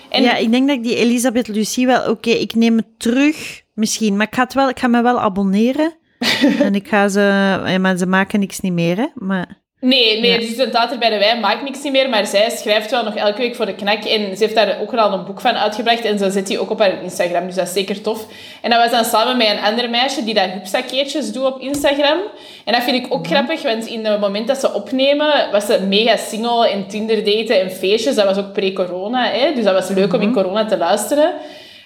En 0.09 0.21
Ja, 0.21 0.35
ik 0.35 0.51
denk 0.51 0.67
dat 0.67 0.77
ik 0.77 0.83
die 0.83 0.95
Elisabeth 0.95 1.47
Lucie 1.47 1.85
wel... 1.85 2.09
Oké, 2.09 2.29
ik 2.29 2.55
neem 2.55 2.77
het 2.77 2.99
terug, 2.99 3.61
misschien. 3.73 4.17
Maar 4.17 4.27
ik 4.27 4.35
ga, 4.35 4.43
het 4.43 4.53
wel, 4.53 4.69
ik 4.69 4.79
ga 4.79 4.87
me 4.87 5.01
wel 5.01 5.19
abonneren. 5.19 5.93
en 6.67 6.75
ik 6.75 6.87
ga 6.87 7.07
ze... 7.07 7.19
ja, 7.65 7.77
Maar 7.77 7.97
ze 7.97 8.05
maken 8.05 8.39
niks 8.39 8.59
niet 8.59 8.73
meer, 8.73 8.97
hè. 8.97 9.07
Maar... 9.15 9.61
Nee, 9.81 10.19
nee, 10.19 10.31
Ja. 10.31 10.37
dus 10.37 10.55
de 10.55 10.69
Tater 10.69 10.97
bij 10.97 11.09
de 11.09 11.17
Wijn 11.17 11.39
maakt 11.39 11.63
niks 11.63 11.91
meer, 11.91 12.09
maar 12.09 12.25
zij 12.25 12.49
schrijft 12.49 12.91
wel 12.91 13.03
nog 13.03 13.15
elke 13.15 13.37
week 13.37 13.55
voor 13.55 13.65
de 13.65 13.75
knak 13.75 14.03
en 14.03 14.37
ze 14.37 14.43
heeft 14.43 14.55
daar 14.55 14.77
ook 14.81 14.93
al 14.93 15.13
een 15.13 15.25
boek 15.25 15.41
van 15.41 15.57
uitgebracht 15.57 16.05
en 16.05 16.17
ze 16.17 16.31
zet 16.31 16.47
die 16.47 16.59
ook 16.59 16.69
op 16.69 16.79
haar 16.79 17.03
Instagram, 17.03 17.45
dus 17.45 17.55
dat 17.55 17.67
is 17.67 17.73
zeker 17.73 18.01
tof. 18.01 18.25
En 18.61 18.69
dat 18.69 18.79
was 18.79 18.91
dan 18.91 19.05
samen 19.05 19.37
met 19.37 19.47
een 19.47 19.59
ander 19.59 19.89
meisje 19.89 20.23
die 20.23 20.33
dat 20.33 20.49
hupsakeertjes 20.49 21.31
doet 21.31 21.45
op 21.45 21.61
Instagram. 21.61 22.17
En 22.65 22.73
dat 22.73 22.83
vind 22.83 23.05
ik 23.05 23.13
ook 23.13 23.27
grappig, 23.27 23.61
want 23.61 23.85
in 23.85 24.05
het 24.05 24.19
moment 24.19 24.47
dat 24.47 24.59
ze 24.59 24.73
opnemen, 24.73 25.51
was 25.51 25.65
ze 25.65 25.79
mega 25.87 26.17
single 26.17 26.69
en 26.69 26.87
Tinder 26.87 27.23
daten 27.23 27.61
en 27.61 27.71
feestjes. 27.71 28.15
Dat 28.15 28.25
was 28.25 28.37
ook 28.37 28.53
pre-corona, 28.53 29.29
hè? 29.31 29.53
dus 29.53 29.63
dat 29.63 29.73
was 29.73 29.89
leuk 29.89 30.13
om 30.13 30.21
in 30.21 30.33
corona 30.33 30.65
te 30.65 30.77
luisteren. 30.77 31.33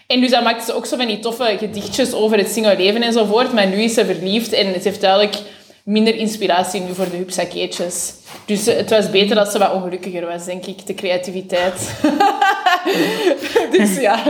En 0.07 0.21
dus 0.21 0.29
dan 0.31 0.43
maakte 0.43 0.65
ze 0.65 0.73
ook 0.73 0.85
zo 0.85 0.97
van 0.97 1.07
die 1.07 1.19
toffe 1.19 1.55
gedichtjes 1.59 2.13
over 2.13 2.37
het 2.37 2.49
single 2.49 2.77
leven 2.77 3.01
enzovoort. 3.01 3.53
Maar 3.53 3.67
nu 3.67 3.81
is 3.81 3.93
ze 3.93 4.05
verliefd 4.05 4.53
en 4.53 4.73
ze 4.73 4.79
heeft 4.87 5.01
duidelijk 5.01 5.35
minder 5.83 6.15
inspiratie 6.15 6.81
nu 6.81 6.93
voor 6.93 7.09
de 7.09 7.17
hupsakeetjes. 7.17 8.13
Dus 8.45 8.67
eh, 8.67 8.75
het 8.77 8.89
was 8.89 9.09
beter 9.09 9.39
als 9.39 9.51
ze 9.51 9.57
wat 9.59 9.73
ongelukkiger 9.73 10.25
was, 10.25 10.45
denk 10.45 10.65
ik, 10.65 10.85
de 10.85 10.93
creativiteit. 10.93 11.91
dus 13.77 13.99
ja. 13.99 14.23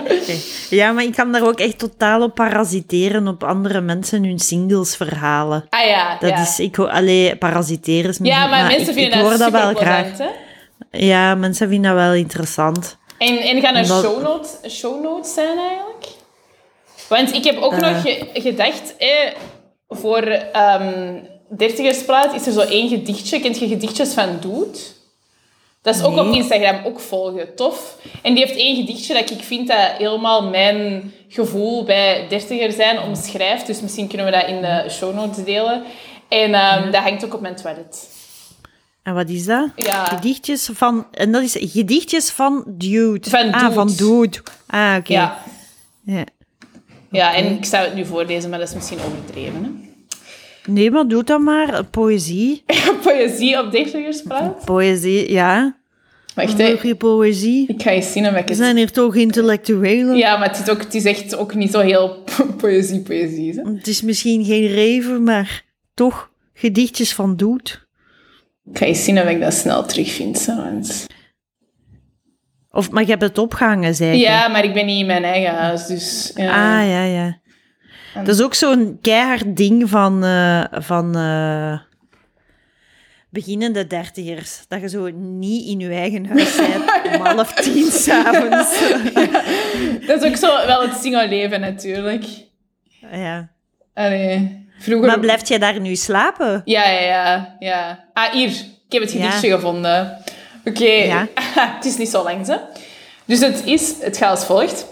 Ja, 0.69 0.91
maar 0.91 1.03
ik 1.03 1.13
kan 1.15 1.31
daar 1.31 1.47
ook 1.47 1.59
echt 1.59 1.77
totaal 1.79 2.21
op 2.21 2.35
parasiteren 2.35 3.27
op 3.27 3.43
andere 3.43 3.81
mensen 3.81 4.23
hun 4.23 4.39
singles 4.39 4.95
verhalen. 4.95 5.65
Ah 5.69 5.85
ja, 5.87 6.17
Dat 6.19 6.29
ja. 6.29 6.41
is... 6.41 6.59
Ik 6.59 6.75
hoor... 6.75 6.89
Allee, 6.89 7.35
parasiteren 7.35 8.09
is 8.09 8.17
ja, 8.21 8.47
maar, 8.47 8.67
mensen 8.67 8.87
ik, 8.87 8.93
vinden 8.93 9.19
ik 9.19 9.25
dat 9.29 9.39
dat 9.39 9.51
wel 9.51 9.73
graag. 9.73 10.17
hè? 10.17 10.27
Ja, 10.91 11.35
mensen 11.35 11.67
vinden 11.69 11.91
dat 11.95 12.01
wel 12.01 12.13
interessant. 12.13 12.97
En, 13.17 13.37
en 13.37 13.61
gaan 13.61 13.75
er 13.75 13.85
show 13.85 14.21
notes, 14.21 14.77
show 14.79 15.03
notes 15.03 15.33
zijn 15.33 15.57
eigenlijk? 15.57 16.07
Want 17.09 17.33
ik 17.33 17.43
heb 17.43 17.57
ook 17.61 17.73
Eh. 17.73 17.79
nog 17.79 18.01
ge- 18.01 18.27
gedacht, 18.33 18.95
eh, 18.97 19.09
voor 19.89 20.21
ehm 20.51 21.15
dertigerspraat 21.57 22.33
is 22.33 22.45
er 22.47 22.53
zo 22.53 22.59
één 22.59 22.89
gedichtje. 22.89 23.39
Kent 23.39 23.59
je 23.59 23.67
gedichtjes 23.67 24.13
van 24.13 24.37
Doet? 24.39 24.93
Dat 25.81 25.95
is 25.95 26.03
ook 26.03 26.17
op. 26.17 26.33
Instagram 26.33 26.85
ook 26.85 26.99
volgen, 26.99 27.55
tof. 27.55 27.97
En 28.21 28.33
die 28.33 28.45
heeft 28.45 28.59
één 28.59 28.75
gedichtje 28.75 29.13
dat 29.13 29.29
ik 29.29 29.43
vind 29.43 29.67
dat 29.67 29.91
helemaal 29.97 30.49
mijn 30.49 31.13
gevoel 31.27 31.83
bij 31.83 32.25
dertiger 32.29 32.71
zijn 32.71 32.99
omschrijft. 33.01 33.67
Dus 33.67 33.81
misschien 33.81 34.07
kunnen 34.07 34.25
we 34.25 34.31
dat 34.31 34.47
in 34.47 34.61
de 34.61 34.85
show 34.89 35.15
notes 35.15 35.43
delen. 35.43 35.83
En 36.29 36.53
ehm, 36.53 36.91
dat 36.91 37.01
hangt 37.01 37.25
ook 37.25 37.33
op 37.33 37.41
mijn 37.41 37.55
toilet. 37.55 38.09
En 39.03 39.13
wat 39.13 39.29
is 39.29 39.45
dat? 39.45 39.69
Ja. 39.75 40.05
Gedichtjes 40.05 40.69
van... 40.73 41.07
En 41.11 41.31
dat 41.31 41.41
is 41.43 41.55
gedichtjes 41.71 42.29
van 42.29 42.63
Dude. 42.67 43.29
Van 43.29 43.51
Ah, 43.53 43.59
Dude. 43.61 43.73
van 43.73 43.87
Dude. 43.87 44.37
Ah, 44.67 44.95
oké. 44.99 45.13
Ja. 45.13 45.43
Ja. 46.05 46.23
ja, 47.11 47.35
en 47.35 47.57
ik 47.57 47.65
zou 47.65 47.85
het 47.85 47.95
nu 47.95 48.05
voorlezen, 48.05 48.49
maar 48.49 48.59
dat 48.59 48.67
is 48.67 48.73
misschien 48.75 48.99
overdreven. 49.05 49.63
Hè? 49.63 49.91
Nee, 50.67 50.91
maar 50.91 51.07
doe 51.07 51.23
dat 51.23 51.39
maar. 51.39 51.83
Poëzie. 51.85 52.63
Poëzie 53.03 53.59
op 53.59 53.71
dichtergerspraat. 53.71 54.65
Poëzie, 54.65 55.31
ja. 55.31 55.77
Wacht, 56.35 56.57
hè. 56.57 56.95
Poëzie. 56.95 57.67
ik 57.67 57.81
ga 57.81 57.89
eens 57.91 58.11
zien 58.11 58.23
of 58.27 58.31
ik 58.31 58.37
We 58.43 58.43
het... 58.49 58.57
zijn 58.57 58.77
hier 58.77 58.91
toch 58.91 59.15
intellectuelen? 59.15 60.17
Ja, 60.17 60.37
maar 60.37 60.47
het 60.49 60.59
is, 60.59 60.69
ook, 60.69 60.79
het 60.81 60.93
is 60.93 61.05
echt 61.05 61.35
ook 61.35 61.53
niet 61.55 61.71
zo 61.71 61.79
heel 61.79 62.23
poëzie-poëzie. 62.57 63.53
hè. 63.53 63.71
Het 63.73 63.87
is 63.87 64.01
misschien 64.01 64.45
geen 64.45 64.67
reven, 64.67 65.23
maar 65.23 65.63
toch 65.93 66.31
gedichtjes 66.53 67.13
van 67.13 67.35
Dude. 67.35 67.69
Ik 68.71 68.77
ga 68.77 68.85
eens 68.85 69.03
zien 69.03 69.19
of 69.21 69.29
ik 69.29 69.39
dat 69.39 69.53
snel 69.53 69.85
terugvind. 69.85 70.45
want- 70.45 71.05
Of, 72.71 72.91
maar 72.91 73.03
je 73.03 73.09
hebt 73.09 73.21
het 73.21 73.37
opgehangen, 73.37 73.95
zei 73.95 74.11
je. 74.11 74.17
Ja, 74.17 74.47
maar 74.47 74.63
ik 74.63 74.73
ben 74.73 74.85
niet 74.85 74.99
in 74.99 75.05
mijn 75.05 75.23
eigen 75.23 75.55
huis, 75.55 75.85
dus... 75.85 76.31
Ja. 76.35 76.79
Ah, 76.81 76.87
ja, 76.89 77.03
ja. 77.03 77.37
Dat 78.13 78.27
is 78.27 78.41
ook 78.41 78.53
zo'n 78.53 78.97
keihard 79.01 79.57
ding 79.57 79.89
van, 79.89 80.23
eh, 80.23 80.63
van 80.71 81.15
eh, 81.15 81.79
beginnende 83.29 83.87
dertigers. 83.87 84.65
Dat 84.67 84.81
je 84.81 84.89
zo 84.89 85.09
niet 85.13 85.67
in 85.67 85.79
je 85.79 85.89
eigen 85.89 86.25
huis 86.25 86.55
bent 86.67 87.15
om 87.19 87.25
half 87.25 87.53
tien 87.53 87.91
s'avonds. 87.91 88.79
Dat 90.07 90.23
is 90.23 90.29
ook 90.29 90.35
zo 90.35 90.65
wel 90.65 90.81
het 90.81 90.97
single-leven, 91.01 91.59
natuurlijk. 91.61 92.25
ja. 93.11 93.49
Allee, 93.93 94.65
vroeger... 94.79 95.07
Maar 95.07 95.19
blijft 95.19 95.47
jij 95.47 95.57
daar 95.59 95.79
nu 95.79 95.95
slapen? 95.95 96.61
Ja, 96.65 96.89
ja, 96.89 96.99
ja, 97.01 97.55
ja. 97.59 98.05
Ah, 98.13 98.31
hier. 98.31 98.49
Ik 98.49 98.99
heb 98.99 99.01
het 99.01 99.11
Ja. 99.11 99.19
gedichtje 99.25 99.49
gevonden. 99.51 100.17
Oké. 100.65 100.85
Ja. 100.85 101.27
het 101.75 101.85
is 101.85 101.97
niet 101.97 102.09
zo 102.09 102.23
lang, 102.23 102.47
hè. 102.47 102.55
Dus 103.25 103.39
het, 103.39 103.61
is, 103.65 103.93
het 104.01 104.17
gaat 104.17 104.29
als 104.29 104.45
volgt. 104.45 104.85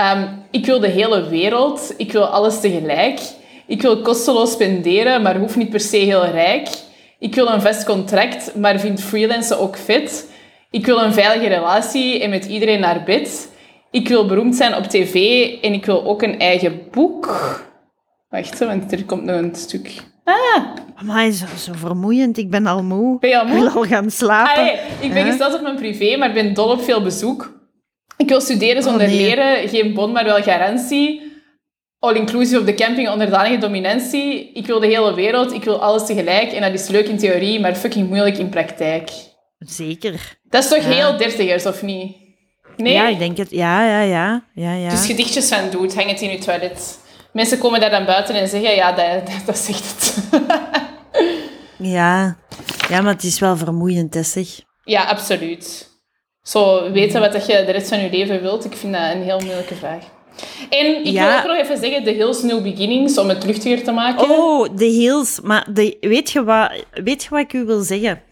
Ehm, 0.00 0.26
ik 0.50 0.66
wil 0.66 0.80
de 0.80 0.88
hele 0.88 1.28
wereld. 1.28 1.94
Ik 1.96 2.12
wil 2.12 2.24
alles 2.26 2.60
tegelijk. 2.60 3.20
Ik 3.66 3.82
wil 3.82 4.00
kosteloos 4.02 4.52
spenderen, 4.52 5.22
maar 5.22 5.36
hoef 5.38 5.56
niet 5.56 5.70
per 5.70 5.80
se 5.80 5.96
heel 5.96 6.24
rijk. 6.26 6.68
Ik 7.18 7.34
wil 7.34 7.48
een 7.48 7.60
vast 7.60 7.84
contract, 7.84 8.54
maar 8.56 8.78
vind 8.80 9.02
freelancen 9.02 9.58
ook 9.58 9.76
fit. 9.76 10.30
Ik 10.70 10.86
wil 10.86 11.02
een 11.02 11.12
veilige 11.12 11.46
relatie 11.48 12.20
en 12.22 12.30
met 12.30 12.44
iedereen 12.44 12.80
naar 12.80 13.02
bed. 13.04 13.48
Ik 13.90 14.08
wil 14.08 14.26
beroemd 14.26 14.56
zijn 14.56 14.76
op 14.76 14.84
tv 14.84 15.14
en 15.62 15.72
ik 15.72 15.86
wil 15.86 16.04
ook 16.04 16.22
een 16.22 16.38
eigen 16.38 16.80
boek. 16.90 17.26
Wacht, 18.30 18.58
want 18.58 18.92
er 18.92 19.04
komt 19.04 19.24
nog 19.24 19.36
een 19.36 19.54
stuk. 19.54 20.02
Ah, 20.24 20.64
Maar 21.04 21.30
zo, 21.30 21.46
zo 21.58 21.72
vermoeiend. 21.76 22.38
Ik 22.38 22.50
ben 22.50 22.66
al 22.66 22.82
moe. 22.82 23.18
Ben 23.18 23.30
je 23.30 23.38
al 23.38 23.46
moe? 23.46 23.56
Ik 23.66 23.72
wil 23.72 23.82
al 23.82 23.88
gaan 23.88 24.10
slapen. 24.10 24.62
Allee, 24.62 24.78
ik 25.00 25.12
ben 25.12 25.22
Huh? 25.22 25.26
gesteld 25.26 25.54
op 25.54 25.60
mijn 25.62 25.76
privé, 25.76 26.16
maar 26.16 26.32
ben 26.32 26.54
dol 26.54 26.68
op 26.70 26.82
veel 26.82 27.02
bezoek. 27.02 27.58
Ik 28.20 28.28
wil 28.28 28.40
studeren 28.40 28.82
zonder 28.82 29.06
Oh, 29.06 29.12
nee. 29.12 29.20
leren, 29.26 29.68
geen 29.68 29.94
bon, 29.94 30.12
maar 30.12 30.24
wel 30.24 30.42
garantie. 30.42 31.28
All 31.98 32.14
inclusive 32.14 32.58
op 32.60 32.66
de 32.66 32.74
camping, 32.74 33.08
onderdanige 33.08 33.58
dominantie. 33.58 34.52
Ik 34.52 34.66
wil 34.66 34.80
de 34.80 34.86
hele 34.86 35.14
wereld, 35.14 35.52
ik 35.52 35.64
wil 35.64 35.82
alles 35.82 36.06
tegelijk. 36.06 36.52
En 36.52 36.60
dat 36.60 36.72
is 36.80 36.88
leuk 36.88 37.08
in 37.08 37.18
theorie, 37.18 37.60
maar 37.60 37.74
fucking 37.74 38.08
moeilijk 38.08 38.38
in 38.38 38.48
praktijk. 38.48 39.10
Zeker. 39.58 40.38
Dat 40.48 40.62
is 40.62 40.68
toch 40.70 40.82
Ja. 40.82 40.88
heel 40.90 41.16
dertigers, 41.16 41.66
of 41.66 41.82
niet? 41.82 42.16
Nee? 42.76 42.92
Ja, 42.92 43.08
ik 43.08 43.18
denk 43.18 43.36
het. 43.36 43.50
Ja, 43.50 43.84
ja, 43.86 44.00
ja. 44.00 44.44
ja, 44.54 44.72
ja. 44.74 44.90
Dus 44.90 45.06
gedichtjes 45.06 45.48
van 45.48 45.70
doet, 45.70 45.94
hang 45.94 46.10
het 46.10 46.20
in 46.20 46.30
je 46.30 46.38
toilet. 46.38 46.98
Mensen 47.32 47.58
komen 47.58 47.80
daar 47.80 47.90
dan 47.90 48.04
buiten 48.04 48.34
en 48.34 48.48
zeggen, 48.48 48.74
ja, 48.74 48.92
dat, 48.92 49.26
dat, 49.26 49.36
dat 49.46 49.58
zegt 49.58 49.84
het. 49.84 50.16
ja. 51.78 52.36
ja, 52.88 53.00
maar 53.00 53.12
het 53.12 53.24
is 53.24 53.38
wel 53.38 53.56
vermoeiend, 53.56 54.14
hè, 54.14 54.22
zeg. 54.22 54.46
ja, 54.84 55.02
absoluut. 55.04 55.88
Zo 56.42 56.90
weten 56.92 57.20
wat 57.20 57.32
dat 57.32 57.46
je 57.46 57.62
de 57.66 57.72
rest 57.72 57.88
van 57.88 58.00
je 58.00 58.10
leven 58.10 58.40
wilt, 58.42 58.64
ik 58.64 58.72
vind 58.76 58.92
dat 58.92 59.02
een 59.12 59.22
heel 59.22 59.40
moeilijke 59.40 59.74
vraag. 59.74 60.04
En 60.70 60.86
ik 60.86 61.06
Ja. 61.06 61.26
wil 61.26 61.38
ook 61.38 61.56
nog 61.56 61.64
even 61.66 61.78
zeggen, 61.78 62.04
The 62.04 62.10
Hills 62.10 62.42
New 62.42 62.62
Beginnings, 62.62 63.18
om 63.18 63.28
het 63.28 63.44
luchtiger 63.44 63.82
te 63.84 63.92
maken. 63.92 64.30
Oh, 64.30 64.68
de 64.76 64.84
heels. 64.84 65.40
Maar 65.42 65.66
de, 65.72 65.96
weet, 66.00 66.30
je 66.30 66.44
wat, 66.44 66.70
weet 66.90 67.22
je 67.22 67.28
wat 67.30 67.40
ik 67.40 67.52
u 67.52 67.64
wil 67.64 67.80
zeggen? 67.80 68.22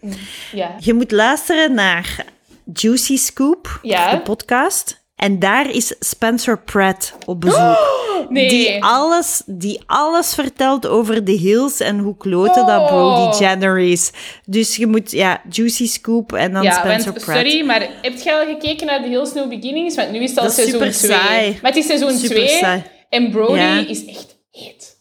Ja. 0.51 0.75
Je 0.79 0.93
moet 0.93 1.11
luisteren 1.11 1.73
naar 1.73 2.25
Juicy 2.73 3.17
Scoop, 3.17 3.79
Ja. 3.81 4.11
de 4.11 4.19
podcast. 4.21 5.03
En 5.19 5.39
daar 5.39 5.69
is 5.71 5.95
Spencer 5.99 6.59
Pratt 6.63 7.15
op 7.25 7.41
bezoek. 7.41 7.77
Nee. 8.29 8.49
Die, 8.49 8.83
alles, 8.83 9.41
die 9.45 9.81
alles 9.85 10.33
vertelt 10.33 10.87
over 10.87 11.23
de 11.23 11.31
hills 11.31 11.79
en 11.79 11.99
hoe 11.99 12.17
kloten 12.17 12.65
dat 12.65 12.81
Oh. 12.81 12.87
Brody 12.87 13.37
Jenner 13.43 13.79
is. 13.79 14.11
Dus 14.45 14.75
je 14.75 14.87
moet, 14.87 15.11
ja, 15.11 15.41
Juicy 15.49 15.87
Scoop 15.87 16.33
en 16.33 16.53
dan 16.53 16.63
ja, 16.63 16.71
Spencer 16.71 17.11
want, 17.11 17.23
Pratt. 17.25 17.39
sorry, 17.39 17.65
maar 17.65 17.89
heb 18.01 18.13
je 18.17 18.33
al 18.33 18.45
gekeken 18.45 18.85
naar 18.87 19.01
The 19.01 19.07
Hills 19.07 19.33
New 19.33 19.49
Beginnings? 19.49 19.95
Want 19.95 20.11
nu 20.11 20.19
is 20.23 20.29
het 20.29 20.39
al 20.39 20.45
Dat 20.45 20.53
seizoen 20.53 20.79
super 20.79 20.93
2. 20.93 21.11
saai. 21.11 21.51
Maar 21.61 21.71
het 21.71 21.75
is 21.79 21.85
seizoen 21.85 22.11
Super 22.17 22.35
2 22.35 22.47
saai. 22.47 22.83
en 23.09 23.31
Brody 23.31 23.59
Ja. 23.59 23.87
is 23.87 24.05
echt 24.05 24.37
heet. 24.51 24.97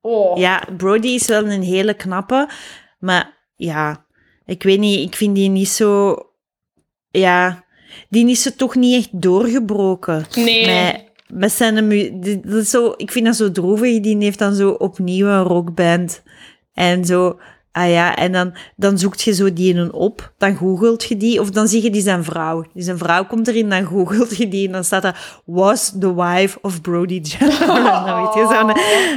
Oh. 0.00 0.38
Ja, 0.38 0.62
Brody 0.76 1.08
is 1.08 1.26
wel 1.26 1.44
een 1.46 1.62
hele 1.62 1.94
knappe. 1.94 2.48
Maar 2.98 3.38
ja, 3.56 4.06
ik 4.44 4.62
weet 4.62 4.78
niet, 4.78 5.08
ik 5.08 5.16
vind 5.16 5.34
die 5.34 5.48
niet 5.48 5.68
zo... 5.68 6.16
Ja, 7.10 7.61
die 8.12 8.30
is 8.30 8.42
ze 8.42 8.54
toch 8.54 8.74
niet 8.74 8.96
echt 8.96 9.08
doorgebroken. 9.12 10.26
Nee. 10.34 10.66
Met, 10.66 11.04
met 11.28 11.52
zijn 11.52 11.74
dat 12.44 12.62
is 12.62 12.70
zo, 12.70 12.94
ik 12.96 13.10
vind 13.10 13.26
dat 13.26 13.36
zo 13.36 13.52
droevig. 13.52 14.00
Die 14.00 14.16
heeft 14.16 14.38
dan 14.38 14.54
zo 14.54 14.70
opnieuw 14.70 15.26
een 15.26 15.42
rockband. 15.42 16.22
En 16.74 17.04
zo... 17.04 17.38
Ah 17.72 17.90
ja, 17.90 18.16
en 18.16 18.32
dan, 18.32 18.54
dan 18.76 18.98
zoekt 18.98 19.22
je 19.22 19.34
zo 19.34 19.52
die 19.52 19.74
een 19.74 19.92
op, 19.92 20.32
dan 20.38 20.56
googelt 20.56 21.04
je 21.04 21.16
die, 21.16 21.40
of 21.40 21.50
dan 21.50 21.68
zie 21.68 21.82
je 21.82 21.90
die 21.90 22.02
zijn 22.02 22.24
vrouw. 22.24 22.64
Die 22.74 22.82
zijn 22.82 22.98
vrouw 22.98 23.26
komt 23.26 23.48
erin, 23.48 23.68
dan 23.68 23.84
googelt 23.84 24.36
je 24.36 24.48
die 24.48 24.66
en 24.66 24.72
dan 24.72 24.84
staat 24.84 25.04
er, 25.04 25.40
was 25.44 25.92
the 26.00 26.14
wife 26.14 26.58
of 26.62 26.80
Brody 26.80 27.20
Jenner. 27.22 27.60
En 27.76 27.82
dan 27.82 28.22
weet 28.22 28.34
je 28.34 28.40
zo, 28.40 28.66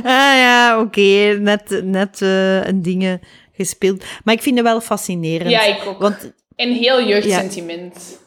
ah 0.08 0.36
ja, 0.38 0.80
oké, 0.80 1.38
net, 1.40 1.82
net 1.84 2.22
eh, 2.22 2.66
een 2.66 2.82
dingen 2.82 3.20
gespeeld. 3.54 4.04
Maar 4.24 4.34
ik 4.34 4.42
vind 4.42 4.56
het 4.56 4.66
wel 4.66 4.82
fascinerend. 4.82 5.50
Ja, 5.50 5.64
ik 5.64 5.84
ook. 5.88 6.00
Want 6.00 6.34
En 6.56 6.72
heel 6.72 7.08
jeugdsentiment. 7.08 8.24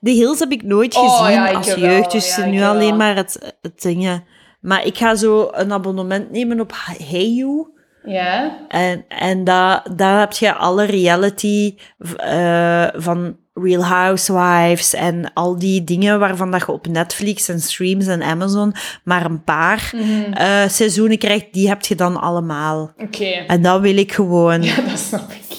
De 0.00 0.10
Hills 0.10 0.38
heb 0.38 0.50
ik 0.52 0.62
nooit 0.62 0.96
Oh, 0.96 1.18
gezien 1.18 1.34
ja, 1.34 1.48
ik 1.48 1.56
als 1.56 1.74
jeugd, 1.74 2.10
dus 2.10 2.36
Ja, 2.36 2.44
nu 2.46 2.62
alleen 2.62 2.88
wel. 2.88 2.96
maar 2.96 3.16
het, 3.16 3.54
het 3.62 3.82
dingen. 3.82 4.24
Maar 4.60 4.86
ik 4.86 4.98
ga 4.98 5.14
zo 5.14 5.48
een 5.52 5.72
abonnement 5.72 6.30
nemen 6.30 6.60
op 6.60 6.72
Heyu. 7.08 7.66
Ja. 8.04 8.58
En, 8.68 9.04
en 9.08 9.44
daar, 9.44 9.86
daar 9.96 10.20
heb 10.20 10.32
je 10.32 10.54
alle 10.54 10.84
reality 10.84 11.74
eh, 12.16 12.86
van 12.92 13.36
Real 13.54 13.84
Housewives 13.84 14.94
en 14.94 15.30
al 15.34 15.58
die 15.58 15.84
dingen 15.84 16.18
waarvan 16.18 16.50
dat 16.50 16.60
je 16.60 16.72
op 16.72 16.86
Netflix 16.86 17.48
en 17.48 17.60
streams 17.60 18.06
en 18.06 18.22
Amazon 18.22 18.74
maar 19.04 19.24
een 19.24 19.44
paar 19.44 19.92
Mhm. 19.94 20.32
eh, 20.32 20.68
seizoenen 20.68 21.18
krijgt, 21.18 21.46
die 21.52 21.68
heb 21.68 21.82
je 21.84 21.94
dan 21.94 22.20
allemaal. 22.20 22.92
Oké. 22.98 23.24
En 23.24 23.62
dat 23.62 23.80
wil 23.80 23.96
ik 23.96 24.12
gewoon. 24.12 24.62
Ja, 24.62 24.74
dat 24.90 24.98
snap 24.98 25.30
ik. 25.30 25.49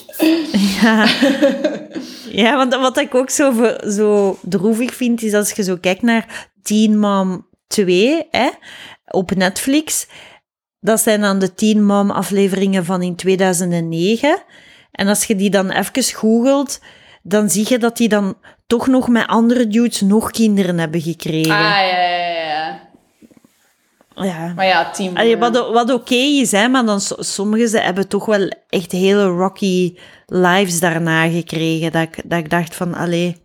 Ja, 0.82 1.08
ja 2.44 2.56
want 2.56 2.76
wat 2.76 2.98
ik 2.98 3.16
ook 3.16 3.30
zo, 3.30 3.76
zo 3.88 4.38
droevig 4.42 4.94
vind, 4.94 5.22
is 5.22 5.34
als 5.34 5.52
je 5.52 5.64
zo 5.64 5.78
kijkt 5.78 6.02
naar 6.02 6.50
Teen 6.62 7.00
Mom 7.00 7.48
2 7.68 8.28
hè, 8.32 8.50
op 9.06 9.36
Netflix. 9.36 10.08
Dat 10.80 11.00
zijn 11.02 11.22
dan 11.22 11.40
de 11.40 11.54
Teen 11.54 11.86
Mom 11.86 12.12
afleveringen 12.12 12.86
van 12.86 13.02
in 13.02 13.16
2009. 13.16 14.44
En 14.92 15.08
als 15.08 15.24
je 15.24 15.36
die 15.36 15.50
dan 15.50 15.70
even 15.70 16.04
googelt, 16.04 16.80
dan 17.24 17.50
zie 17.50 17.66
je 17.70 17.78
dat 17.78 17.98
die 17.98 18.10
dan 18.10 18.38
toch 18.68 18.88
nog 18.88 19.08
met 19.08 19.28
andere 19.28 19.68
dudes 19.68 20.02
nog 20.02 20.32
kinderen 20.32 20.80
hebben 20.80 21.02
gekregen. 21.02 21.52
Ah, 21.52 21.60
ja, 21.60 21.82
ja, 21.82 22.18
ja, 22.18 22.61
ja. 24.26 24.46
ja. 24.46 24.54
Maar 24.56 24.66
ja, 24.66 24.92
team. 24.92 25.18
Allee, 25.18 25.38
wat, 25.38 25.70
wat 25.72 25.94
oké 25.94 26.16
is, 26.16 26.52
hè, 26.52 26.68
maar 26.68 26.86
dan 26.86 27.02
so- 27.02 27.16
sommigen 27.22 27.70
ze 27.70 27.78
hebben 27.80 28.08
toch 28.08 28.26
wel 28.26 28.52
echt 28.70 28.92
hele 28.92 29.24
rocky 29.26 29.96
lives 30.26 30.80
daarna 30.80 31.30
gekregen. 31.30 31.92
Dat 31.92 32.02
ik, 32.02 32.22
dat 32.26 32.40
ik 32.40 32.50
dacht 32.50 32.76
van, 32.76 32.94
allee. 32.94 33.42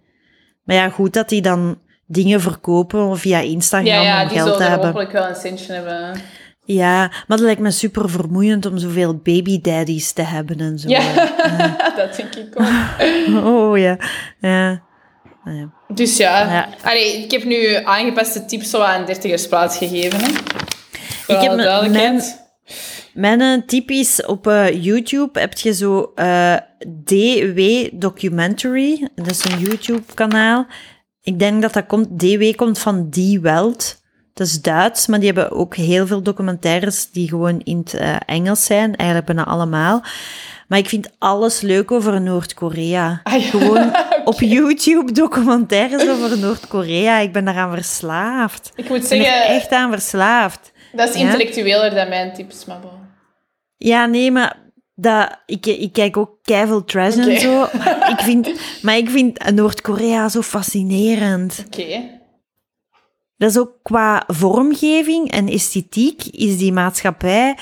Maar 0.64 0.76
ja, 0.76 0.88
goed 0.88 1.12
dat 1.12 1.28
die 1.28 1.42
dan 1.42 1.78
dingen 2.06 2.40
verkopen 2.40 3.18
via 3.18 3.38
Instagram 3.38 3.92
ja, 3.92 4.02
ja, 4.02 4.22
om 4.22 4.28
die 4.28 4.36
geld 4.36 4.48
te 4.48 4.52
zullen 4.54 4.68
hebben. 4.70 4.86
hopelijk 4.86 5.12
wel 5.12 5.28
een 5.28 5.34
centje 5.34 5.72
hebben. 5.72 6.20
Ja, 6.64 6.98
maar 6.98 7.36
dat 7.36 7.40
lijkt 7.40 7.60
me 7.60 7.70
super 7.70 8.10
vermoeiend 8.10 8.66
om 8.66 8.78
zoveel 8.78 9.14
baby 9.14 9.60
daddies 9.60 10.12
te 10.12 10.22
hebben 10.22 10.60
en 10.60 10.78
zo. 10.78 10.88
Ja, 10.88 11.00
dat 11.96 12.16
denk 12.16 12.34
ik 12.34 12.60
ook. 12.60 12.66
Oh 13.44 13.78
ja. 13.78 13.96
ja. 14.40 14.82
Ja. 15.54 15.70
Dus 15.94 16.16
ja, 16.16 16.52
Ja. 16.52 16.68
Allee, 16.82 17.22
ik 17.22 17.30
heb 17.30 17.44
nu 17.44 17.74
aangepaste 17.74 18.44
tips 18.44 18.70
zo 18.70 18.80
aan 18.80 19.06
dertigersplaats 19.06 19.76
gegeven. 19.76 20.20
Hè. 20.20 20.28
Ik 21.26 21.40
heb 21.40 21.56
duidelijkheid. 21.56 22.44
Mijn 23.14 23.40
eh, 23.40 23.66
tip 23.66 23.90
is, 23.90 24.24
op 24.24 24.46
eh, 24.46 24.84
YouTube 24.84 25.40
heb 25.40 25.58
je 25.58 25.74
zo 25.74 26.12
eh, 26.14 26.56
DW 27.04 27.60
Documentary. 27.92 29.08
Dat 29.14 29.30
is 29.30 29.44
een 29.44 29.58
YouTube-kanaal. 29.58 30.66
Ik 31.22 31.38
denk 31.38 31.62
dat 31.62 31.72
dat 31.72 31.86
komt, 31.86 32.18
DW 32.18 32.54
komt 32.56 32.78
van 32.78 33.08
Die 33.10 33.40
Welt. 33.40 34.04
Dat 34.34 34.46
is 34.46 34.62
Duits, 34.62 35.06
maar 35.06 35.18
die 35.18 35.32
hebben 35.32 35.50
ook 35.50 35.76
heel 35.76 36.06
veel 36.06 36.22
documentaires 36.22 37.10
die 37.10 37.28
gewoon 37.28 37.60
in 37.60 37.78
het 37.78 37.94
uh, 37.94 38.16
Engels 38.26 38.64
zijn. 38.64 38.96
Eigenlijk 38.96 39.26
bijna 39.26 39.44
allemaal. 39.44 40.02
Maar 40.68 40.78
ik 40.78 40.88
vind 40.88 41.10
alles 41.18 41.60
leuk 41.60 41.90
over 41.90 42.20
Noord-Korea. 42.20 43.20
Ah, 43.22 43.42
ja. 43.42 43.48
Gewoon 43.48 43.92
op 44.26 44.40
YouTube 44.40 45.12
documentaires 45.12 46.08
over 46.12 46.38
Noord-Korea. 46.38 47.18
Ik 47.18 47.32
ben 47.32 47.44
daaraan 47.44 47.72
verslaafd. 47.74 48.72
Ik 48.74 48.88
moet 48.88 49.02
Ik 49.02 49.08
ben 49.08 49.22
zeggen, 49.24 49.46
echt 49.54 49.70
aan 49.70 49.90
verslaafd. 49.90 50.72
dat 50.92 51.08
is 51.08 51.14
Ja? 51.14 51.20
intellectueler 51.20 51.94
dan 51.94 52.08
mijn 52.08 52.32
tips, 52.34 52.64
maar 52.64 52.80
bon. 52.80 52.90
Ja, 53.76 54.06
nee, 54.06 54.30
maar 54.30 54.56
dat, 54.94 55.38
ik, 55.46 55.66
ik 55.66 55.92
kijk 55.92 56.16
ook 56.16 56.38
trash 56.86 57.16
Oké. 57.16 57.30
en 57.30 57.40
zo. 57.40 57.68
Maar 57.78 58.10
ik 58.18 58.20
vind, 58.20 58.52
maar 58.82 58.96
ik 58.96 59.10
vind 59.10 59.50
Noord-Korea 59.54 60.28
zo 60.28 60.42
fascinerend. 60.42 61.64
Oké. 61.66 62.14
Dat 63.36 63.50
is 63.50 63.58
ook 63.58 63.72
qua 63.82 64.24
vormgeving 64.26 65.30
en 65.30 65.48
esthetiek 65.48 66.24
is 66.24 66.58
die 66.58 66.72
maatschappij 66.72 67.56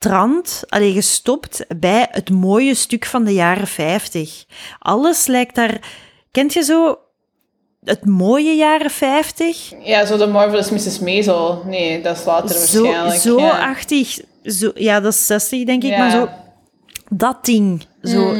gestrand, 0.00 0.62
allee, 0.68 0.92
gestopt 0.92 1.64
bij 1.78 2.08
het 2.10 2.30
mooie 2.30 2.74
stuk 2.74 3.04
van 3.06 3.24
de 3.24 3.32
jaren 3.32 3.66
50. 3.66 4.44
Alles 4.78 5.26
lijkt 5.26 5.54
daar... 5.54 5.80
Kent 6.30 6.52
je 6.52 6.62
zo 6.62 6.98
het 7.84 8.04
mooie 8.06 8.54
jaren 8.56 8.90
50? 8.90 9.72
Ja, 9.84 10.04
zo 10.06 10.16
de 10.16 10.26
Marvelous 10.26 10.70
Mrs. 10.70 10.98
Maisel. 10.98 11.62
Nee, 11.66 12.02
dat 12.02 12.16
is 12.18 12.24
later 12.24 12.48
Zo, 12.56 12.82
waarschijnlijk. 12.82 13.20
zo 13.20 13.38
ja. 13.40 13.70
achtig. 13.70 14.18
Zo, 14.44 14.70
ja, 14.74 15.00
dat 15.00 15.12
is 15.12 15.26
60, 15.26 15.64
denk 15.64 15.82
ik, 15.82 15.90
Ja. 15.90 15.98
maar 15.98 16.10
zo... 16.10 16.28
Dat 17.10 17.44
ding. 17.44 17.86
Zo, 18.02 18.34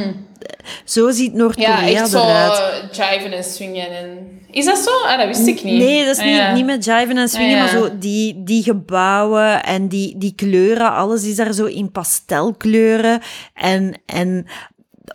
zo 0.85 1.11
ziet 1.11 1.31
Ja, 1.31 1.37
Noord-Korea 1.37 1.87
echt 1.87 2.09
zo 2.09 2.21
eruit. 2.23 2.95
jiven 2.95 3.31
en 3.31 3.43
swingen. 3.43 3.89
En... 3.97 4.07
Is 4.51 4.65
dat 4.65 4.77
zo? 4.77 4.89
Ah, 5.07 5.17
dat 5.17 5.27
wist 5.27 5.47
ik 5.47 5.63
niet. 5.63 5.77
Nee, 5.77 6.05
dat 6.05 6.15
is 6.15 6.19
Ah, 6.21 6.25
niet, 6.27 6.35
ja. 6.35 6.53
niet 6.53 6.65
met 6.65 6.85
jiven 6.85 7.17
en 7.17 7.29
swingen, 7.29 7.59
Ah, 7.61 7.65
ja. 7.71 7.73
maar 7.79 7.83
zo 7.89 7.97
die, 7.99 8.43
die 8.43 8.63
gebouwen 8.63 9.63
en 9.63 9.87
die, 9.87 10.17
die 10.17 10.33
kleuren, 10.35 10.93
alles 10.93 11.23
is 11.23 11.35
daar 11.35 11.53
zo 11.53 11.65
in 11.65 11.91
pastelkleuren. 11.91 13.21
En, 13.53 14.01
en 14.05 14.45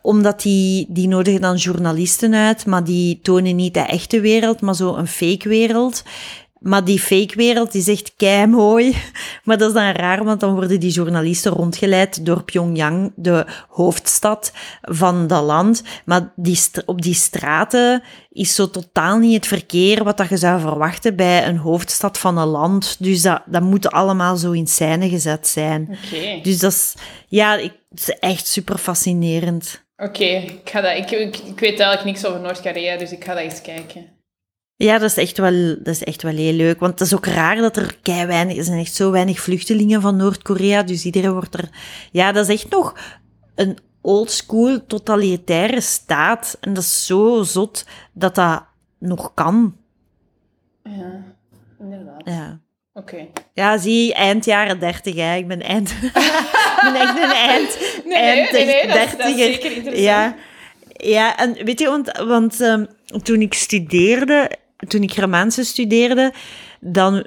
omdat 0.02 0.42
die, 0.42 0.86
die 0.88 1.08
nodigen 1.08 1.40
dan 1.40 1.56
journalisten 1.56 2.34
uit, 2.34 2.66
maar 2.66 2.84
die 2.84 3.20
tonen 3.22 3.56
niet 3.56 3.74
de 3.74 3.80
echte 3.80 4.20
wereld, 4.20 4.60
maar 4.60 4.74
zo 4.74 4.94
een 4.94 5.06
fake 5.06 5.48
wereld. 5.48 6.02
Maar 6.64 6.84
die 6.84 6.98
fake 7.00 7.34
wereld 7.36 7.74
is 7.74 7.88
echt 7.88 8.12
kei 8.16 8.46
mooi. 8.46 8.96
Maar 9.44 9.58
dat 9.58 9.68
is 9.68 9.74
dan 9.74 9.90
raar, 9.92 10.24
want 10.24 10.40
dan 10.40 10.54
worden 10.54 10.80
die 10.80 10.90
journalisten 10.90 11.52
rondgeleid 11.52 12.26
door 12.26 12.42
Pyongyang, 12.42 13.12
de 13.16 13.46
hoofdstad 13.68 14.52
van 14.82 15.26
dat 15.26 15.42
land. 15.44 15.82
Maar 16.04 16.32
die 16.36 16.58
op 16.86 17.02
die 17.02 17.14
straten 17.14 18.02
is 18.32 18.54
zo 18.54 18.70
totaal 18.70 19.18
niet 19.18 19.34
het 19.34 19.46
verkeer 19.46 20.04
wat 20.04 20.16
dat 20.16 20.28
je 20.28 20.36
zou 20.36 20.60
verwachten 20.60 21.16
bij 21.16 21.46
een 21.46 21.56
hoofdstad 21.56 22.18
van 22.18 22.38
een 22.38 22.46
land. 22.48 22.96
Dus 22.98 23.22
dat, 23.22 23.42
dat 23.46 23.62
moet 23.62 23.90
allemaal 23.90 24.36
zo 24.36 24.50
in 24.52 24.66
scène 24.66 25.08
gezet 25.08 25.46
zijn. 25.48 25.98
Dus 26.42 26.58
dat 26.58 26.72
is, 26.72 26.94
ja, 27.28 27.54
ik, 27.56 27.72
het 27.90 28.00
is 28.00 28.18
echt 28.18 28.46
super 28.46 28.78
fascinerend. 28.78 29.82
Oké, 29.96 30.24
ik, 30.24 30.60
ga 30.64 30.80
dat- 30.80 30.96
ik, 30.96 31.10
ik, 31.10 31.36
ik 31.36 31.60
weet 31.60 31.80
eigenlijk 31.80 32.04
niks 32.04 32.26
over 32.26 32.40
Noord-Korea, 32.40 32.96
dus 32.98 33.12
ik 33.12 33.24
ga 33.24 33.34
dat 33.34 33.42
eens 33.42 33.60
kijken. 33.60 34.06
Ja, 34.76 34.98
dat 34.98 35.10
is 35.10 35.16
echt 35.16 35.38
wel, 35.38 35.76
dat 35.78 35.86
is 35.94 36.04
echt 36.04 36.22
wel 36.22 36.34
heel 36.36 36.52
leuk. 36.52 36.80
Want 36.80 36.98
het 36.98 37.08
is 37.08 37.14
ook 37.14 37.26
raar 37.26 37.56
dat 37.56 37.76
er 37.76 37.96
kei 38.02 38.26
weinig, 38.26 38.56
er 38.56 38.64
zijn 38.64 38.78
echt 38.78 38.94
zo 38.94 39.10
weinig 39.10 39.40
vluchtelingen 39.40 40.00
van 40.00 40.16
Noord-Korea. 40.16 40.82
Dus 40.82 41.04
iedereen 41.04 41.32
wordt 41.32 41.54
er, 41.54 41.68
ja, 42.12 42.32
dat 42.32 42.48
is 42.48 42.54
echt 42.62 42.70
nog 42.70 42.94
een 43.54 43.78
oldschool 44.00 44.86
totalitaire 44.86 45.80
staat. 45.80 46.56
En 46.60 46.74
dat 46.74 46.82
is 46.82 47.06
zo 47.06 47.42
zot 47.42 47.84
dat 48.12 48.34
dat 48.34 48.64
nog 48.98 49.34
kan. 49.34 49.76
Ja, 50.82 51.22
inderdaad. 51.80 52.22
Ja. 52.24 52.60
Oké. 52.94 53.26
Ja, 53.54 53.78
zie, 53.78 54.14
eind 54.14 54.44
jaren 54.44 54.78
dertig, 54.80 55.14
hè. 55.14 55.34
Ik 55.36 55.48
ben 55.48 55.60
eind... 55.62 55.90
ik 56.02 56.12
ben 56.82 56.94
echt 56.94 57.16
een 57.16 57.30
eind... 57.32 57.78
Nee, 58.04 58.14
eind 58.16 58.52
nee, 58.52 58.64
nee, 58.66 58.86
dat, 58.86 58.96
is- 58.96 59.10
dat 59.10 59.10
is 59.10 59.16
dertiger. 59.16 59.52
zeker 59.52 59.70
interessant. 59.76 60.04
Ja, 60.04 60.34
ja 60.96 61.36
en 61.36 61.64
weet 61.64 61.78
je, 61.78 61.86
want, 61.86 62.16
want 62.18 62.60
ehm, 62.60 62.84
toen 63.22 63.40
ik 63.40 63.54
studeerde, 63.54 64.50
toen 64.88 65.02
ik 65.02 65.12
Germaanse 65.12 65.64
studeerde, 65.64 66.32
dan, 66.80 67.26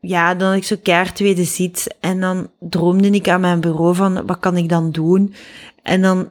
ja, 0.00 0.34
dan 0.34 0.48
had 0.48 0.56
ik 0.56 0.64
zo 0.64 0.76
keihard 0.82 1.16
tweede 1.16 1.44
ziet 1.44 1.94
en 2.00 2.20
dan 2.20 2.50
droomde 2.60 3.10
ik 3.10 3.28
aan 3.28 3.40
mijn 3.40 3.60
bureau 3.60 3.94
van, 3.94 4.26
wat 4.26 4.38
kan 4.38 4.56
ik 4.56 4.68
dan 4.68 4.90
doen? 4.90 5.34
En 5.82 6.02
dan, 6.02 6.30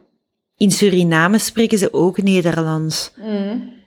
in 0.58 0.72
Suriname 0.72 1.38
spreken 1.38 1.78
ze 1.78 1.94
ook 1.94 2.22
Nederlands. 2.22 3.12
Mm. 3.16 3.78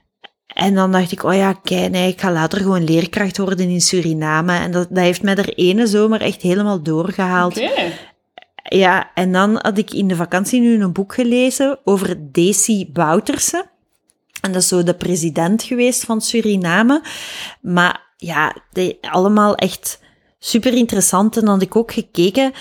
En 0.46 0.74
dan 0.74 0.92
dacht 0.92 1.12
ik, 1.12 1.22
oh 1.22 1.34
ja, 1.34 1.52
kijk, 1.52 1.90
nee, 1.90 2.08
ik 2.08 2.20
ga 2.20 2.32
later 2.32 2.58
gewoon 2.58 2.84
leerkracht 2.84 3.38
worden 3.38 3.68
in 3.68 3.80
Suriname. 3.80 4.58
En 4.58 4.70
dat, 4.70 4.88
dat 4.88 4.98
heeft 4.98 5.22
mij 5.22 5.34
er 5.34 5.54
ene 5.54 5.86
zomer 5.86 6.20
echt 6.20 6.42
helemaal 6.42 6.82
doorgehaald. 6.82 7.60
Ja, 8.68 9.10
en 9.14 9.32
dan 9.32 9.58
had 9.62 9.78
ik 9.78 9.92
in 9.92 10.08
de 10.08 10.16
vakantie 10.16 10.60
nu 10.60 10.82
een 10.82 10.92
boek 10.92 11.14
gelezen 11.14 11.78
over 11.84 12.32
Desi 12.32 12.90
Bouterse. 12.92 13.70
En 14.42 14.52
dat 14.52 14.62
is 14.62 14.68
zo 14.68 14.82
de 14.82 14.94
president 14.94 15.62
geweest 15.62 16.04
van 16.04 16.20
Suriname. 16.20 17.02
Maar 17.60 18.12
ja, 18.16 18.56
die, 18.72 18.98
allemaal 19.00 19.54
echt 19.54 20.00
super 20.38 20.74
interessant. 20.74 21.36
En 21.36 21.44
dan 21.44 21.54
had 21.54 21.62
ik 21.62 21.76
ook 21.76 21.92
gekeken 21.92 22.52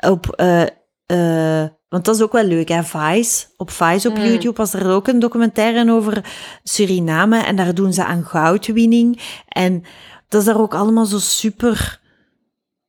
op... 0.00 0.28
eh 0.36 0.66
eh, 1.12 1.64
want 1.88 2.04
dat 2.04 2.14
is 2.14 2.22
ook 2.22 2.32
wel 2.32 2.44
leuk, 2.44 2.68
hè? 2.68 2.82
Vice. 2.82 3.46
Op 3.56 3.70
Vice 3.70 4.08
op 4.08 4.16
Mm. 4.16 4.24
YouTube 4.24 4.56
was 4.56 4.74
er 4.74 4.90
ook 4.90 5.08
een 5.08 5.18
documentaire 5.18 5.92
over 5.92 6.24
Suriname. 6.62 7.38
En 7.42 7.56
daar 7.56 7.74
doen 7.74 7.92
ze 7.92 8.04
aan 8.04 8.24
goudwinning. 8.24 9.20
En 9.48 9.84
dat 10.28 10.40
is 10.40 10.46
daar 10.46 10.60
ook 10.60 10.74
allemaal 10.74 11.04
zo 11.04 11.18
super... 11.18 12.00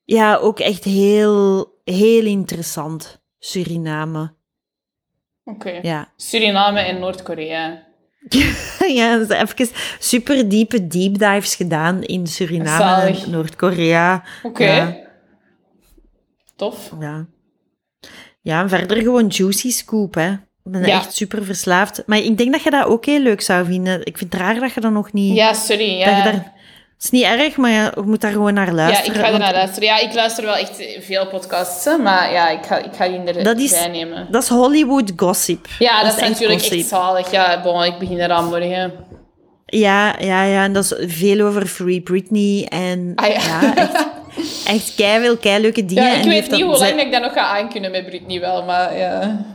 Ja, 0.03 0.35
ook 0.35 0.59
echt 0.59 0.83
heel, 0.83 1.71
heel 1.83 2.25
interessant. 2.25 3.21
Suriname. 3.39 4.33
Oké. 5.43 5.79
Ja. 5.81 6.11
Suriname 6.15 6.79
en 6.79 6.99
Noord-Korea. 6.99 7.83
ja, 8.97 9.09
hebben 9.09 9.41
even 9.41 9.67
super 9.99 10.49
diepe 10.49 10.87
deep 10.87 11.17
dives 11.17 11.55
gedaan 11.55 12.03
in 12.03 12.27
Suriname 12.27 13.01
en 13.23 13.31
Noord-Korea. 13.31 14.23
Oké. 14.43 14.63
Ja. 14.75 14.95
Tof. 16.55 16.91
Ja. 16.99 17.25
ja, 18.41 18.61
en 18.61 18.69
verder 18.69 18.97
gewoon 18.97 19.27
juicy 19.27 19.69
scoop, 19.71 20.13
hè. 20.13 20.31
Ik 20.31 20.71
ben 20.71 20.85
Ja. 20.85 20.87
echt 20.99 21.13
super 21.13 21.45
verslaafd. 21.45 22.03
Maar 22.05 22.17
ik 22.17 22.37
denk 22.37 22.51
dat 22.51 22.63
je 22.63 22.69
dat 22.69 22.85
ook 22.85 23.05
heel 23.05 23.19
leuk 23.19 23.41
zou 23.41 23.65
vinden. 23.65 24.05
Ik 24.05 24.17
vind 24.17 24.33
het 24.33 24.41
raar 24.41 24.59
dat 24.59 24.73
je 24.73 24.81
dat 24.81 24.91
nog 24.91 25.13
niet... 25.13 25.35
Ja, 25.35 25.53
sorry. 25.53 25.87
Dat 25.97 26.09
je 26.09 26.15
Ja. 26.15 26.23
daar... 26.23 26.51
Het 27.03 27.13
is 27.13 27.19
niet 27.19 27.27
erg, 27.29 27.57
maar 27.57 27.71
je 27.71 27.91
moet 28.05 28.21
daar 28.21 28.31
gewoon 28.31 28.53
naar 28.53 28.67
Ja, 28.67 28.73
luisteren. 28.73 29.15
ik 29.15 29.25
ga 29.25 29.31
er 29.31 29.39
naar 29.39 29.53
luisteren. 29.53 29.87
Ja, 29.87 29.99
ik 29.99 30.13
luister 30.13 30.43
wel 30.45 30.55
echt 30.55 30.87
veel 30.99 31.27
podcasts, 31.27 31.85
hè, 31.85 31.97
maar 31.97 32.31
ja, 32.31 32.49
ik 32.49 32.59
ga, 32.65 32.77
ik 32.77 32.91
ga 32.95 33.07
die 33.07 33.17
erbij 33.17 33.43
Dat 33.43 33.57
is- 33.57 33.85
nemen. 33.91 34.27
Dat 34.31 34.43
is 34.43 34.49
Hollywood 34.49 35.11
gossip. 35.15 35.67
Ja, 35.79 36.03
dat, 36.03 36.13
is 36.15 36.21
natuurlijk 36.29 36.59
gossip. 36.59 36.79
echt 36.79 36.87
zalig. 36.87 37.31
Ja, 37.31 37.61
bon, 37.61 37.83
ik 37.83 37.97
begin 37.99 38.19
eraan 38.19 38.45
morgen. 38.45 38.91
Ja, 39.65 40.15
ja, 40.19 40.43
ja. 40.43 40.63
En 40.63 40.73
dat 40.73 40.83
is 40.83 41.13
veel 41.15 41.45
over 41.47 41.65
Free 41.65 42.01
Britney. 42.01 42.65
En 42.69 43.11
Ah, 43.15 43.27
ja. 43.27 43.33
ja. 43.61 43.75
echt, 43.75 44.07
echt 44.67 44.95
keiveel, 44.95 45.37
keileuke 45.37 45.85
dingen. 45.85 46.03
Ja, 46.03 46.13
ik 46.13 46.23
weet 46.23 46.51
niet 46.51 46.61
hoe 46.61 46.77
lang 46.77 46.77
zij- 46.77 46.95
ik 47.05 47.11
dat 47.11 47.21
nog 47.21 47.33
ga 47.33 47.41
aankunnen 47.59 47.91
met 47.91 48.05
Britney 48.05 48.39
wel, 48.39 48.63
maar 48.63 48.97
ja. 48.97 49.45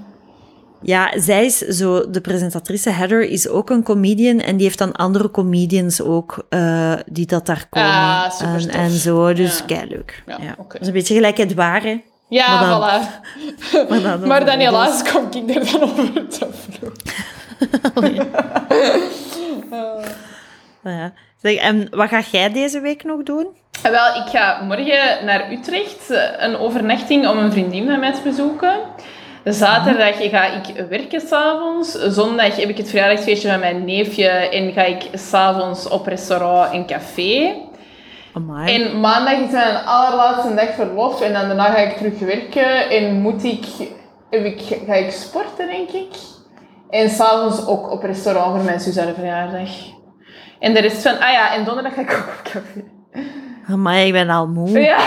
Ja, 0.83 1.21
zij 1.21 1.45
is 1.45 1.59
zo, 1.59 2.11
de 2.11 2.21
presentatrice 2.21 2.91
Heather 2.91 3.23
is 3.31 3.49
ook 3.49 3.71
een 3.71 3.83
comedian 3.83 4.41
en 4.41 4.57
die 4.57 4.65
heeft 4.67 4.79
dan 4.79 4.93
andere 4.93 5.31
comedians 5.31 6.01
ook 6.03 6.47
eh, 6.49 6.93
die 7.07 7.27
dat 7.27 7.47
daar 7.47 7.67
komen. 7.71 7.89
Ah, 7.89 8.31
super 8.31 8.55
en, 8.55 8.69
en 8.71 8.91
zo, 8.91 9.33
dus 9.33 9.59
Ja. 9.59 9.65
keileuk. 9.65 10.23
Ja, 10.27 10.37
Ja, 10.41 10.55
oké. 10.59 10.73
Dat 10.73 10.81
is 10.81 10.87
een 10.87 10.93
beetje 10.93 11.15
gelijk 11.15 11.37
het 11.37 11.55
ware. 11.55 12.01
Ja, 12.29 12.61
Maar 12.61 12.69
dan- 12.69 13.03
voilà. 13.03 13.07
Maar 13.89 14.01
dan, 14.03 14.27
Maar 14.29 14.45
dan 14.45 14.59
helaas 14.59 15.13
kom 15.13 15.27
ik 15.31 15.57
er 15.57 15.73
dan 15.73 15.83
over 15.83 16.29
te 16.29 16.47
vroeg. 16.69 16.93
Ja. 20.85 21.13
Zeg, 21.43 21.55
en 21.57 21.87
wat 21.91 22.09
ga 22.09 22.23
jij 22.33 22.53
deze 22.53 22.81
week 22.81 23.05
nog 23.05 23.23
doen? 23.23 23.47
Eh, 23.83 23.91
Wel, 23.91 24.23
ik 24.23 24.29
ga 24.31 24.63
morgen 24.63 25.25
naar 25.25 25.53
Utrecht, 25.53 26.11
eh, 26.11 26.23
een 26.37 26.57
overnachting 26.57 27.29
om 27.29 27.39
een 27.39 27.53
vriendin 27.53 27.87
van 27.87 28.01
mij 28.01 28.13
te 28.13 28.21
bezoeken. 28.25 28.75
Zaterdag 29.45 30.31
ga 30.31 30.45
ik 30.45 30.87
werken 30.89 31.21
s'avonds. 31.21 31.93
Zondag 31.93 32.57
heb 32.57 32.69
ik 32.69 32.77
het 32.77 32.89
verjaardagsfeestje 32.89 33.49
van 33.49 33.61
mijn 33.61 33.85
neefje 33.85 34.29
en 34.29 34.73
ga 34.73 34.83
ik 34.83 35.09
s'avonds 35.13 35.89
op 35.89 36.07
restaurant 36.07 36.73
en 36.73 36.87
café. 36.87 37.55
Amai. 38.33 38.75
En 38.75 39.01
maandag 39.01 39.39
is 39.39 39.51
mijn 39.51 39.85
allerlaatste 39.85 40.55
dag 40.55 40.75
verlof 40.75 41.21
en 41.21 41.33
dan 41.33 41.47
daarna 41.47 41.71
ga 41.71 41.77
ik 41.77 41.97
terug 41.97 42.19
werken 42.19 42.91
en 42.91 43.21
moet 43.21 43.45
ik, 43.45 43.65
heb 44.31 44.45
ik 44.45 44.61
ga 44.87 44.95
ik 44.95 45.11
sporten, 45.11 45.67
denk 45.67 45.91
ik. 45.91 46.17
En 46.91 47.11
s'avonds 47.11 47.67
ook 47.67 47.91
op 47.91 48.03
restaurant 48.03 48.57
voor 48.57 48.65
mijn 48.65 48.81
zus 48.81 48.97
haar 48.97 49.15
verjaardag. 49.15 49.69
En 50.59 50.75
de 50.75 50.81
rest 50.81 51.03
van, 51.03 51.13
ah 51.13 51.33
ja, 51.33 51.55
en 51.55 51.65
donderdag 51.65 51.95
ga 51.95 52.01
ik 52.01 52.11
ook 52.11 52.35
op 52.39 52.41
café. 52.43 52.85
Amai, 53.69 54.07
ik 54.07 54.13
ben 54.13 54.31
al 54.31 54.47
moe. 54.47 54.81
Ja. 54.81 54.99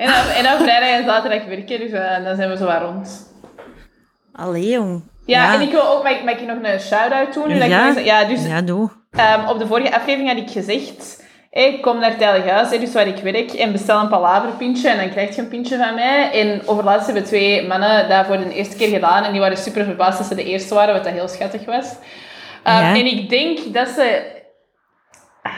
En 0.00 0.06
dan, 0.06 0.24
en 0.36 0.42
dan 0.42 0.58
vrijdag 0.58 0.88
en 0.88 1.04
zaterdag 1.04 1.44
werken, 1.44 1.78
dus 1.80 1.90
eh, 1.90 2.24
dan 2.24 2.36
zijn 2.36 2.50
we 2.50 2.56
zo 2.56 2.64
wat 2.64 2.80
rond. 2.82 3.32
Allee, 4.32 4.68
jong. 4.68 5.02
Ja, 5.26 5.54
en 5.54 5.60
ik 5.60 5.70
wil 5.70 5.88
ook, 5.88 6.02
mag, 6.02 6.12
ik- 6.12 6.24
mag 6.24 6.34
ik 6.34 6.46
nog 6.46 6.56
een 6.62 6.80
shout-out 6.80 7.34
doen? 7.34 7.50
Ik 7.50 7.62
Ja. 7.68 7.92
ja, 7.98 8.24
dus 8.24 8.46
Ja, 8.46 8.60
doe. 8.62 8.90
Ehm, 9.10 9.48
op 9.48 9.58
de 9.58 9.66
vorige 9.66 9.94
aflevering 9.94 10.28
had 10.28 10.38
ik 10.38 10.50
gezegd, 10.50 11.24
ik 11.50 11.82
kom 11.82 11.98
naar 11.98 12.42
Huis, 12.46 12.68
dus 12.68 12.92
waar 12.92 13.06
ik 13.06 13.16
werk, 13.18 13.50
en 13.52 13.72
bestel 13.72 14.00
een 14.00 14.08
palaverpintje 14.08 14.88
en 14.88 14.96
dan 14.96 15.10
krijg 15.10 15.34
je 15.34 15.40
een 15.42 15.48
pintje 15.48 15.76
van 15.76 15.94
mij. 15.94 16.30
En 16.32 16.62
overlaatst 16.66 17.06
hebben 17.06 17.24
twee 17.24 17.66
mannen 17.66 18.08
dat 18.08 18.26
voor 18.26 18.36
de 18.38 18.54
eerste 18.54 18.76
keer 18.76 18.88
gedaan 18.88 19.24
en 19.24 19.32
die 19.32 19.40
waren 19.40 19.56
super 19.56 19.84
verbaasd 19.84 20.18
dat 20.18 20.26
ze 20.26 20.34
de 20.34 20.44
eerste 20.44 20.74
waren, 20.74 20.94
wat 20.94 21.04
dat 21.04 21.12
heel 21.12 21.28
schattig 21.28 21.64
was. 21.64 21.86
Um, 21.86 22.72
Ja. 22.72 22.94
En 22.94 23.06
ik 23.06 23.28
denk 23.28 23.74
dat 23.74 23.88
ze... 23.88 24.38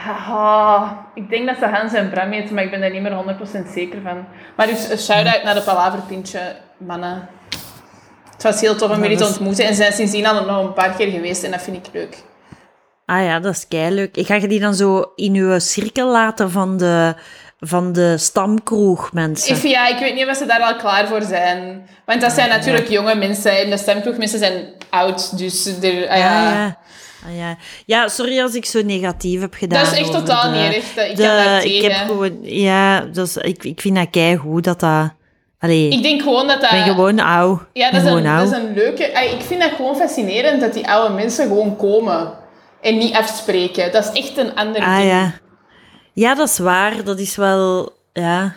Ah, 0.07 0.91
ik 1.13 1.29
denk 1.29 1.47
dat 1.47 1.57
ze 1.59 1.65
Hans 1.65 1.93
en 1.93 2.09
Bram 2.09 2.31
eten, 2.31 2.55
maar 2.55 2.63
ik 2.63 2.71
ben 2.71 2.81
daar 2.81 2.91
niet 2.91 3.01
meer 3.01 3.37
100% 3.67 3.73
zeker 3.73 4.01
van. 4.01 4.25
Maar 4.55 4.67
dus 4.67 4.89
een 4.89 4.97
shout-out 4.97 5.43
naar 5.43 5.55
de 5.55 5.61
palaverpintje, 5.61 6.55
mannen. 6.77 7.29
Het 8.33 8.43
was 8.43 8.61
heel 8.61 8.75
tof 8.75 8.91
om 8.91 9.01
jullie 9.01 9.17
te 9.17 9.25
ontmoeten. 9.27 9.65
En 9.65 9.75
zijn 9.75 9.93
sindsdien 9.93 10.25
al 10.25 10.45
nog 10.45 10.65
een 10.65 10.73
paar 10.73 10.95
keer 10.95 11.11
geweest 11.11 11.43
en 11.43 11.51
dat 11.51 11.61
vind 11.61 11.87
ik 11.87 11.93
leuk. 11.93 12.23
Ah 13.05 13.23
ja, 13.23 13.39
dat 13.39 13.53
is 13.55 13.65
leuk. 13.69 14.17
Ik 14.17 14.25
ga 14.25 14.35
je 14.35 14.47
die 14.47 14.59
dan 14.59 14.75
zo 14.75 15.11
in 15.15 15.35
uw 15.35 15.59
cirkel 15.59 16.11
laten 16.11 16.51
van 16.51 16.77
de, 16.77 17.15
van 17.59 17.93
de 17.93 18.17
stamkroeg, 18.17 19.13
mensen. 19.13 19.55
Ik, 19.55 19.61
ja, 19.61 19.87
ik 19.87 19.99
weet 19.99 20.15
niet 20.15 20.27
of 20.27 20.37
ze 20.37 20.45
daar 20.45 20.61
al 20.61 20.75
klaar 20.75 21.07
voor 21.07 21.21
zijn. 21.21 21.89
Want 22.05 22.21
dat 22.21 22.31
zijn 22.31 22.49
natuurlijk 22.49 22.87
jonge 22.89 23.15
mensen 23.15 23.59
en 23.59 23.69
de 23.69 23.77
stemkroegmensen 23.77 24.39
zijn 24.39 24.73
oud. 24.89 25.37
Dus 25.37 25.65
er, 25.65 26.09
ah, 26.09 26.17
ja. 26.17 26.47
Ah, 26.47 26.53
ja. 26.53 26.77
Ah, 27.25 27.37
ja. 27.37 27.57
ja, 27.85 28.07
sorry 28.07 28.41
als 28.41 28.55
ik 28.55 28.65
zo 28.65 28.81
negatief 28.81 29.39
heb 29.41 29.53
gedaan. 29.53 29.83
Dat 29.83 29.93
is 29.93 29.99
echt 29.99 30.11
totaal 30.11 30.51
de- 30.51 30.57
niet. 30.57 30.95
Dat- 30.95 31.05
Ik 31.63 31.81
de- 31.81 31.87
heb 31.93 32.07
gewoon, 32.07 32.37
ja, 32.41 32.99
dat 33.01 33.27
is, 33.27 33.37
ik, 33.37 33.63
ik 33.63 33.81
vind 33.81 33.95
dat 33.95 34.09
keigoed 34.09 34.63
dat 34.63 34.79
dat. 34.79 35.11
Allee, 35.59 35.89
Ik 35.89 36.03
denk 36.03 36.21
gewoon 36.21 36.47
dat 36.47 36.61
dat... 36.61 36.71
ik 36.71 36.77
ben 36.83 36.83
gewoon 36.83 37.19
oud. 37.19 37.59
Ja, 37.73 37.91
dat 37.91 38.01
is, 38.03 38.09
een, 38.11 38.23
dat 38.23 38.47
is 38.51 38.57
een 38.57 38.73
leuke... 38.73 39.03
Ik 39.03 39.41
vind 39.41 39.61
dat 39.61 39.71
gewoon 39.75 39.95
fascinerend 39.95 40.61
dat 40.61 40.73
die 40.73 40.87
oude 40.87 41.13
mensen 41.13 41.47
gewoon 41.47 41.75
komen. 41.77 42.33
En 42.81 42.97
niet 42.97 43.13
afspreken. 43.15 43.91
Dat 43.91 44.11
is 44.13 44.21
echt 44.23 44.37
een 44.37 44.55
ander 44.55 44.81
Ah 44.81 44.97
ding. 44.97 45.09
ja. 45.09 45.33
Ja, 46.13 46.35
dat 46.35 46.49
is 46.49 46.57
waar. 46.59 47.03
Dat 47.03 47.19
is 47.19 47.35
wel. 47.35 47.93
Ja. 48.13 48.53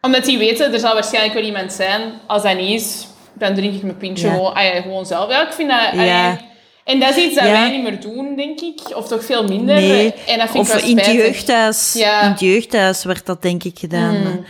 Omdat 0.00 0.24
die 0.24 0.38
weten, 0.38 0.72
er 0.72 0.78
zal 0.78 0.94
waarschijnlijk 0.94 1.34
wel 1.34 1.42
iemand 1.42 1.72
zijn. 1.72 2.12
Als 2.26 2.42
dat 2.42 2.56
niet 2.56 2.80
is, 2.80 3.06
dan 3.32 3.54
drink 3.54 3.74
ik 3.74 3.82
mijn 3.82 3.96
pintje 3.96 4.26
Ja. 4.26 4.32
gewoon, 4.34 4.54
ah 4.54 4.62
ja, 4.64 4.80
gewoon 4.82 5.06
zelf. 5.06 5.30
Ja, 5.30 5.46
ik 5.46 5.52
vind 5.52 5.70
dat... 5.70 6.04
Ja. 6.06 6.38
En 6.84 7.00
dat 7.00 7.16
is 7.16 7.24
iets 7.24 7.34
dat 7.34 7.44
Ja. 7.44 7.50
wij 7.50 7.70
niet 7.70 7.82
meer 7.82 8.00
doen, 8.00 8.36
denk 8.36 8.60
ik. 8.60 8.80
Of 8.96 9.08
toch 9.08 9.24
veel 9.24 9.44
minder. 9.48 9.74
Nee. 9.74 10.14
En 10.26 10.38
dat 10.38 10.50
vind 10.50 10.68
Of 10.68 10.74
ik 10.74 10.80
wel 10.80 10.90
in 10.90 10.96
het 10.96 11.06
jeugdhuis. 11.06 11.92
Ja. 11.92 12.22
In 12.22 12.30
het 12.30 12.40
jeugdhuis 12.40 13.04
werd 13.04 13.26
dat 13.26 13.42
denk 13.42 13.64
ik 13.64 13.78
gedaan. 13.78 14.14
Hmm. 14.16 14.44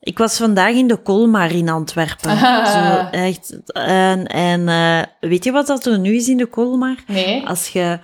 Ik 0.00 0.18
was 0.18 0.36
vandaag 0.36 0.74
in 0.74 0.86
de 0.86 0.96
Kolmar 0.96 1.52
in 1.52 1.68
Antwerpen. 1.68 2.30
Ah. 2.30 2.66
Zo, 2.72 3.08
echt. 3.18 3.56
En, 3.72 4.26
en 4.26 4.68
eh, 4.68 5.02
weet 5.30 5.44
je 5.44 5.52
wat 5.52 5.66
dat 5.66 5.86
er 5.86 5.98
nu 5.98 6.14
is 6.16 6.28
in 6.28 6.36
de 6.36 6.46
Kolmar? 6.46 6.96
Nee. 7.06 7.46
Als 7.46 7.68
je... 7.68 7.98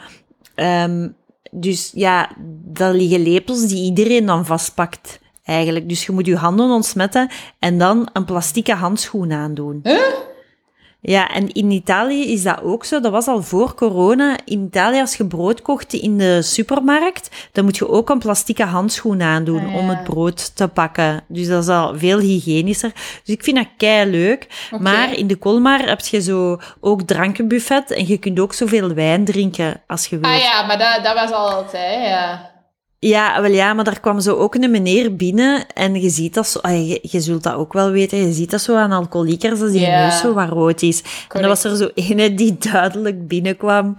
ehm, 0.55 1.09
dus 1.51 1.91
ja, 1.95 2.31
dat 2.65 2.95
liggen 2.95 3.23
lepels 3.23 3.67
die 3.67 3.83
iedereen 3.85 4.27
dan 4.27 4.47
vastpakt. 4.47 5.19
Eigenlijk. 5.45 5.89
Dus 5.89 6.07
je 6.07 6.13
moet 6.13 6.27
je 6.27 6.37
handen 6.37 6.71
ontsmetten 6.71 7.31
en 7.59 7.79
dan 7.79 8.09
een 8.13 8.25
plastieke 8.25 8.75
handschoen 8.75 9.33
aandoen. 9.33 9.83
Ja, 11.01 11.29
en 11.29 11.53
in 11.53 11.71
Italië 11.71 12.33
is 12.33 12.43
dat 12.43 12.63
ook 12.63 12.85
zo. 12.85 13.01
Dat 13.01 13.13
was 13.13 13.27
al 13.27 13.43
voor 13.43 13.75
corona. 13.75 14.37
In 14.45 14.65
Italië, 14.65 15.01
als 15.01 15.17
je 15.17 15.27
brood 15.27 15.63
kocht 15.63 15.93
in 15.93 16.19
de 16.19 16.43
supermarkt, 16.43 17.31
dan 17.53 17.65
moet 17.65 17.77
je 17.77 17.89
ook 17.89 18.09
een 18.11 18.19
plastieke 18.19 18.65
handschoen 18.65 19.23
aandoen 19.23 19.65
Ah, 19.67 19.73
ja. 19.73 19.79
om 19.79 19.89
het 19.89 20.05
brood 20.05 20.57
te 20.57 20.69
pakken. 20.69 21.25
Dus 21.29 21.47
dat 21.47 21.63
is 21.63 21.69
al 21.69 21.99
veel 21.99 22.19
hygiënischer. 22.19 22.93
Dus 23.25 23.35
ik 23.35 23.45
vind 23.45 23.57
dat 23.57 23.67
kei 23.77 24.11
leuk. 24.11 24.69
Maar 24.79 25.13
in 25.13 25.27
de 25.27 25.37
Kolmar 25.37 25.81
heb 25.89 26.01
je 26.01 26.21
zo 26.23 26.59
ook 26.81 27.03
drankenbuffet 27.03 27.91
en 27.91 28.07
je 28.07 28.19
kunt 28.19 28.41
ook 28.41 28.55
zoveel 28.55 28.95
wijn 28.95 29.25
drinken 29.25 29.81
als 29.87 30.07
je 30.07 30.19
wilt. 30.19 30.35
Ah 30.35 30.41
ja, 30.41 30.67
maar 30.67 30.79
dat, 30.79 31.05
dat 31.05 31.15
was 31.15 31.31
al 31.31 31.51
altijd, 31.51 32.07
ja. 32.09 32.48
Ja, 33.01 33.41
wel 33.43 33.51
ja, 33.51 33.73
maar 33.73 33.85
daar 33.85 34.01
kwam 34.01 34.21
zo 34.21 34.37
ook 34.37 34.55
een 34.55 34.71
meneer 34.71 35.17
binnen 35.17 35.67
en 35.75 36.01
je 36.01 36.09
ziet 36.09 36.35
dat 36.35 36.47
zo, 36.49 36.59
ah, 36.59 36.89
je, 36.89 36.99
je 37.03 37.21
zult 37.21 37.43
dat 37.43 37.55
ook 37.55 37.73
wel 37.73 37.91
weten, 37.91 38.19
je 38.19 38.33
ziet 38.33 38.51
dat 38.51 38.61
zo 38.61 38.75
aan 38.77 38.93
alcoholiekers 38.93 39.61
als 39.61 39.71
die 39.71 39.81
Ja. 39.81 40.05
neus 40.05 40.19
zo 40.21 40.35
wat 40.35 40.49
rood 40.49 40.83
is. 40.83 41.03
En 41.29 41.41
dan 41.41 41.49
was 41.49 41.65
er 41.65 41.77
zo 41.77 41.91
ene 41.95 42.35
die 42.35 42.57
duidelijk 42.59 43.29
binnenkwam, 43.29 43.95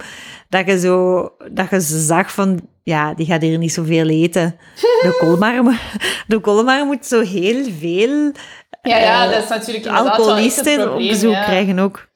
dat 0.48 0.66
je 0.66 0.78
zo, 0.78 1.28
dat 1.50 1.70
je 1.70 1.80
zag 1.80 2.32
van, 2.32 2.60
ja, 2.82 3.14
die 3.14 3.26
gaat 3.26 3.42
hier 3.42 3.58
niet 3.58 3.72
zoveel 3.72 4.08
eten. 4.08 4.56
De 5.02 5.16
Kolmar, 5.18 5.80
de 6.26 6.38
Kolmar 6.40 6.86
moet 6.86 7.06
zo 7.06 7.20
heel 7.20 7.64
veel 7.78 8.32
Ja, 8.82 8.96
ja, 8.98 9.24
eh, 9.24 9.30
dat 9.32 9.42
is 9.42 9.48
natuurlijk 9.48 9.86
alcoholisten 9.86 10.92
op 10.92 10.98
bezoek 10.98 11.32
ja. 11.32 11.44
krijgen 11.44 11.78
ook. 11.78 12.08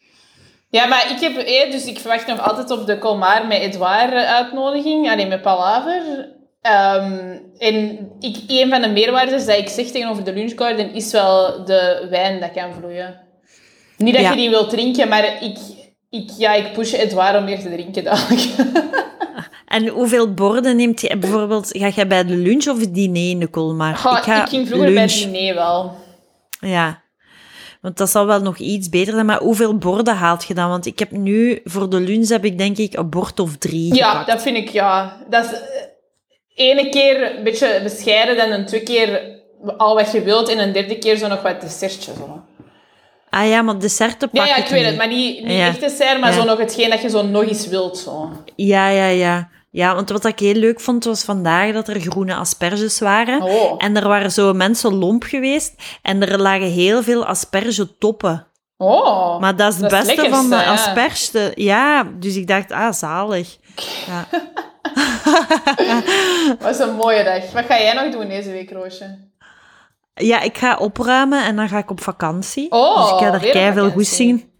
Ja, 0.70 0.86
maar 0.86 1.10
ik 1.10 1.20
heb... 1.20 1.36
eh, 1.36 1.70
dus 1.70 1.84
ik 1.84 1.98
verwacht 1.98 2.26
nog 2.26 2.40
altijd 2.40 2.70
op 2.70 2.86
de 2.86 2.98
Colmar 2.98 3.46
met 3.46 3.60
Edouard 3.60 4.12
eh, 4.12 4.34
uitnodiging. 4.34 5.10
Alleen 5.10 5.28
met 5.28 5.42
Palaver. 5.42 6.32
Ehm, 6.64 7.36
en 7.58 8.08
ik, 8.20 8.36
een 8.46 8.68
van 8.70 8.82
de 8.82 8.88
meerwaardes 8.88 9.46
dat 9.46 9.58
ik 9.58 9.68
zeg 9.68 9.86
tegenover 9.86 10.24
de 10.24 10.32
lunchgarden 10.32 10.94
is 10.94 11.12
wel 11.12 11.64
de 11.64 12.06
wijn 12.10 12.40
dat 12.40 12.50
kan 12.52 12.72
vloeien. 12.78 13.20
Niet 13.96 14.14
dat 14.14 14.22
Ja. 14.22 14.30
je 14.30 14.36
die 14.36 14.50
wilt 14.50 14.70
drinken, 14.70 15.08
maar 15.08 15.42
ik, 15.42 15.58
ik, 16.10 16.30
ja, 16.38 16.54
ik 16.54 16.72
push 16.72 16.92
Edouard 16.92 17.36
om 17.36 17.44
meer 17.44 17.60
te 17.60 17.70
drinken 17.70 18.04
dadelijk. 18.04 18.42
En 19.66 19.88
hoeveel 19.88 20.34
borden 20.34 20.76
neemt 20.76 21.00
je 21.00 21.16
bijvoorbeeld, 21.16 21.68
ga 21.72 21.88
jij 21.88 22.06
bij 22.06 22.24
de 22.24 22.36
lunch 22.36 22.66
of 22.68 22.80
het 22.80 22.94
diner 22.94 23.30
in 23.30 23.38
de 23.38 23.46
Kolmar? 23.46 23.96
Goh, 23.96 24.16
ik, 24.16 24.22
ga 24.22 24.46
ging 24.46 24.66
vroeger 24.68 24.92
bij 24.92 24.96
lunch. 25.06 25.20
het 25.22 25.32
diner 25.32 25.54
wel. 25.54 25.96
Ja. 26.60 27.02
Want 27.80 27.96
dat 27.96 28.10
zal 28.10 28.26
wel 28.26 28.40
nog 28.40 28.58
iets 28.58 28.88
beter 28.88 29.12
zijn. 29.14 29.26
Maar 29.26 29.38
hoeveel 29.40 29.78
borden 29.78 30.16
haalt 30.16 30.44
je 30.44 30.54
dan? 30.54 30.68
Want 30.68 30.86
ik 30.86 30.98
heb 30.98 31.10
nu, 31.10 31.60
voor 31.64 31.90
de 31.90 32.00
lunch 32.00 32.28
heb 32.28 32.44
ik 32.44 32.58
denk 32.58 32.76
ik 32.76 32.94
een 32.96 33.10
bord 33.10 33.40
of 33.40 33.56
drie 33.56 33.94
Ja, 33.94 34.08
gepakt. 34.10 34.26
dat 34.28 34.42
vind 34.42 34.56
ik, 34.56 34.68
ja. 34.68 35.16
Dat 35.30 35.44
is 35.44 35.50
ene 36.54 36.88
keer 36.88 37.36
een 37.36 37.44
beetje 37.44 37.80
bescheiden, 37.82 38.36
dan 38.36 38.50
een 38.50 38.66
twee 38.66 38.82
keer 38.82 39.22
al 39.76 39.94
wat 39.94 40.12
je 40.12 40.22
wilt 40.22 40.48
en 40.48 40.58
een 40.58 40.72
derde 40.72 40.98
keer 40.98 41.16
zo 41.16 41.28
nog 41.28 41.42
wat 41.42 41.60
dessertje. 41.60 42.12
Zo. 42.16 42.42
Ah 43.30 43.48
ja, 43.48 43.62
maar 43.62 43.78
desserten 43.78 44.28
Ja, 44.32 44.40
pak 44.44 44.48
ja, 44.48 44.56
ik 44.64 44.68
weet 44.70 44.84
het, 44.84 44.96
maar 44.96 45.08
niet, 45.08 45.44
niet 45.44 45.52
Ja. 45.56 45.66
echt 45.66 45.80
dessert, 45.80 46.20
maar 46.20 46.30
Ja. 46.32 46.36
zo 46.40 46.44
nog 46.44 46.58
hetgeen 46.58 46.90
dat 46.90 47.02
je 47.02 47.10
zo 47.10 47.22
nog 47.26 47.42
eens 47.44 47.66
wilt. 47.66 47.98
Zo. 47.98 48.30
Ja, 48.56 48.88
ja, 48.88 49.06
ja. 49.06 49.48
Ja, 49.70 49.94
want 49.94 50.10
wat 50.10 50.24
ik 50.24 50.38
heel 50.38 50.54
leuk 50.54 50.80
vond, 50.80 51.04
was 51.04 51.24
vandaag 51.24 51.72
dat 51.72 51.88
er 51.88 52.00
groene 52.00 52.34
asperges 52.34 52.98
waren. 52.98 53.42
Oh. 53.42 53.74
En 53.78 53.96
er 53.96 54.08
waren 54.08 54.30
zo 54.32 54.52
mensen 54.52 54.94
lomp 54.94 55.22
geweest. 55.22 55.74
En 56.02 56.22
er 56.28 56.40
lagen 56.40 56.70
heel 56.70 57.02
veel 57.02 57.24
aspergetoppen. 57.26 58.46
Oh, 58.76 59.40
Maar 59.40 59.56
dat 59.56 59.72
is 59.74 59.80
het 59.80 59.90
Dat 59.90 60.00
is 60.02 60.14
beste 60.14 60.30
van 60.30 60.42
de 60.50 60.56
lekkerste, 60.56 60.84
ja. 60.94 61.04
asperge. 61.06 61.52
Ja, 61.54 62.08
dus 62.18 62.36
ik 62.36 62.46
dacht, 62.46 62.72
ah, 62.72 62.92
zalig. 62.92 63.56
Ja. 64.06 64.26
wat 66.60 66.80
een 66.80 66.94
mooie 66.94 67.24
dag. 67.24 67.52
Wat 67.52 67.64
ga 67.64 67.78
jij 67.78 67.92
nog 67.92 68.12
doen 68.12 68.28
deze 68.28 68.50
week, 68.50 68.72
Roosje? 68.72 69.18
Ja, 70.14 70.40
ik 70.40 70.58
ga 70.58 70.76
opruimen 70.76 71.44
en 71.44 71.56
dan 71.56 71.68
ga 71.68 71.78
ik 71.78 71.90
op 71.90 72.00
vakantie. 72.00 72.70
Oh, 72.70 73.02
dus 73.02 73.10
ik 73.10 73.18
ga 73.18 73.30
daar 73.30 73.44
op 73.44 73.50
kei 73.50 73.72
veel 73.72 73.90
goed 73.90 74.06
zien. 74.06 74.52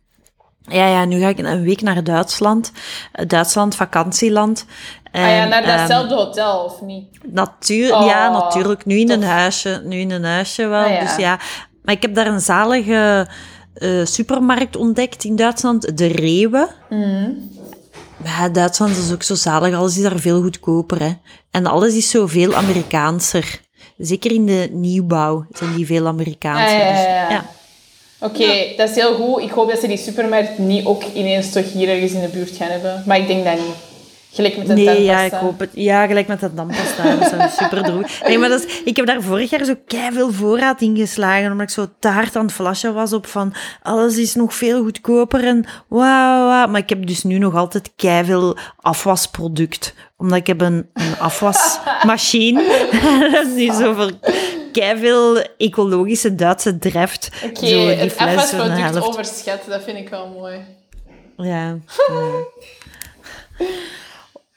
Ja, 0.61 0.87
ja, 0.87 1.05
nu 1.05 1.21
ga 1.21 1.29
ik 1.29 1.39
een 1.39 1.63
week 1.63 1.81
naar 1.81 2.05
Duitsland. 2.05 2.73
Eh, 3.13 3.27
Duitsland, 3.27 3.75
vakantieland. 3.75 4.67
ah 5.13 5.21
ja, 5.21 5.43
En, 5.43 5.49
naar 5.49 5.63
ehm, 5.63 5.77
datzelfde 5.77 6.15
hotel, 6.15 6.65
of 6.65 6.81
niet? 6.81 7.33
natuur, 7.33 7.95
Oh, 7.95 8.07
ja, 8.07 8.31
natuurlijk. 8.31 8.85
Nu 8.85 8.99
in 8.99 9.11
een 9.11 9.23
huisje. 9.23 9.81
Nu 9.85 9.99
in 9.99 10.11
een 10.11 10.25
huisje 10.25 10.67
wel. 10.67 10.85
Ah, 10.85 10.91
ja. 10.91 11.01
Dus 11.01 11.17
ja. 11.17 11.39
Maar 11.83 11.95
ik 11.95 12.03
heb 12.03 12.15
daar 12.15 12.27
een 12.27 12.41
zalige 12.41 13.29
eh, 13.75 14.05
supermarkt 14.05 14.77
ontdekt 14.77 15.25
in 15.25 15.37
Duitsland. 15.37 15.99
De 15.99 16.07
Rewe. 16.07 16.69
Mhm. 16.89 17.31
Ja, 18.25 18.49
Duitsland 18.49 18.97
is 18.97 19.13
ook 19.13 19.23
zo 19.23 19.35
zalig. 19.35 19.75
Alles 19.75 19.97
is 19.97 20.03
daar 20.03 20.19
veel 20.19 20.43
goedkoper. 20.43 21.01
Hè. 21.01 21.13
En 21.51 21.67
alles 21.67 21.95
is 21.95 22.11
zo 22.11 22.27
veel 22.27 22.55
Amerikaanser. 22.55 23.61
Zeker 23.99 24.33
in 24.33 24.47
de 24.47 24.69
nieuwbouw 24.73 25.47
zijn 25.53 25.75
die 25.75 25.87
veel 25.87 26.07
Amerikaanser. 26.07 26.81
Ah, 26.81 26.87
ja, 26.87 26.91
Dus, 26.91 27.05
ja, 27.05 27.15
ja. 27.15 27.31
ja. 27.31 27.45
Oké, 28.19 28.77
dat 28.77 28.89
is 28.91 28.95
heel 28.95 29.15
goed. 29.15 29.43
Ik 29.43 29.51
hoop 29.51 29.71
dat 29.71 29.81
ze 29.81 29.87
die 29.87 29.97
supermarkt 29.97 30.59
niet 30.59 30.85
ook 30.85 31.03
ineens 31.15 31.53
toch 31.53 31.73
hier 31.73 31.89
ergens 31.89 32.13
in 32.13 32.21
de 32.21 32.29
buurt 32.29 32.57
gaan 32.57 32.69
hebben. 32.69 33.03
Maar 33.07 33.19
ik 33.19 33.27
denk 33.27 33.45
dat 33.45 33.55
niet. 33.55 33.94
Gelijk 34.35 34.57
met 34.57 34.67
de 34.67 34.73
Nee, 34.73 34.85
ja, 34.85 34.93
tandpasta. 34.93 35.37
ik 35.37 35.43
hoop 35.43 35.59
het. 35.59 35.71
Ja, 35.73 36.07
gelijk 36.07 36.27
met 36.27 36.41
dat 36.41 36.57
dampasta. 36.57 37.17
Dat 37.17 37.33
is 37.33 37.57
super 37.57 37.83
droog. 37.83 38.23
Nee, 38.27 38.39
maar 38.39 38.49
dat 38.49 38.65
is, 38.65 38.81
ik 38.85 38.97
heb 38.97 39.07
daar 39.07 39.23
vorig 39.23 39.51
jaar 39.51 39.65
zo 39.65 39.75
veel 40.13 40.33
voorraad 40.33 40.81
ingeslagen, 40.81 41.51
omdat 41.53 41.67
ik 41.67 41.73
zo 41.75 41.87
taart 41.99 42.37
aan 42.37 42.45
het 42.45 42.55
flashen 42.55 42.95
was 42.95 43.13
op 43.13 43.27
van 43.27 43.55
alles 43.83 44.17
is 44.17 44.35
nog 44.35 44.55
veel 44.55 44.83
goedkoper 44.83 45.45
en 45.45 45.65
wauw, 45.89 46.47
wauw. 46.47 46.67
Maar 46.67 46.81
ik 46.81 46.89
heb 46.89 47.07
dus 47.07 47.23
nu 47.23 47.39
nog 47.39 47.55
altijd 47.55 47.93
veel 48.25 48.57
afwasproduct, 48.77 49.95
omdat 50.17 50.39
ik 50.39 50.47
heb 50.47 50.61
een, 50.61 50.91
een 50.93 51.19
afwasmachine. 51.19 52.63
dat 53.33 53.47
is 53.47 53.55
nu 53.55 53.73
zo 53.73 53.95
voor 53.95 54.11
veel 54.99 55.43
ecologische 55.59 56.35
Duitse 56.35 56.79
dreft. 56.79 57.31
Oké, 57.45 57.61
die 57.61 57.77
het 57.77 58.19
de 58.19 58.25
afwasproduct 58.25 58.79
helft. 58.79 59.09
overschat, 59.09 59.61
dat 59.69 59.83
vind 59.83 59.99
ik 59.99 60.09
wel 60.09 60.29
mooi. 60.29 60.61
Ja. 61.37 61.45
ja. 61.47 61.77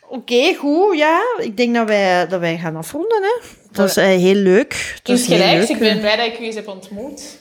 Oké, 0.10 0.54
goed. 0.56 0.98
Ja, 0.98 1.22
ik 1.38 1.58
denk 1.58 1.76
dat 1.76 1.88
wij, 1.88 2.28
dat 2.28 2.40
wij 2.40 2.58
gaan 2.58 2.76
afronden. 2.76 3.22
Hè. 3.24 3.48
Dat 3.72 3.78
was 3.86 3.98
eh, 3.98 4.06
heel 4.06 4.36
leuk. 4.36 5.00
Dat 5.04 5.18
Insgelijks, 5.18 5.60
leuk. 5.60 5.70
ik 5.70 5.80
ben 5.80 6.00
blij 6.00 6.16
dat 6.16 6.26
ik 6.26 6.40
u 6.40 6.44
eens 6.44 6.56
heb 6.56 6.68
ontmoet. 6.68 7.40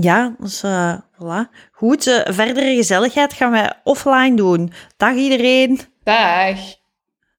Ja, 0.00 0.34
dus 0.38 0.62
eh, 0.62 0.94
voilà. 1.14 1.50
Goed, 1.72 2.06
eh, 2.06 2.20
verdere 2.34 2.74
gezelligheid 2.74 3.32
gaan 3.32 3.50
wij 3.50 3.72
offline 3.84 4.34
doen. 4.36 4.72
Dag 4.96 5.14
iedereen. 5.14 5.80
Dag. 6.04 6.58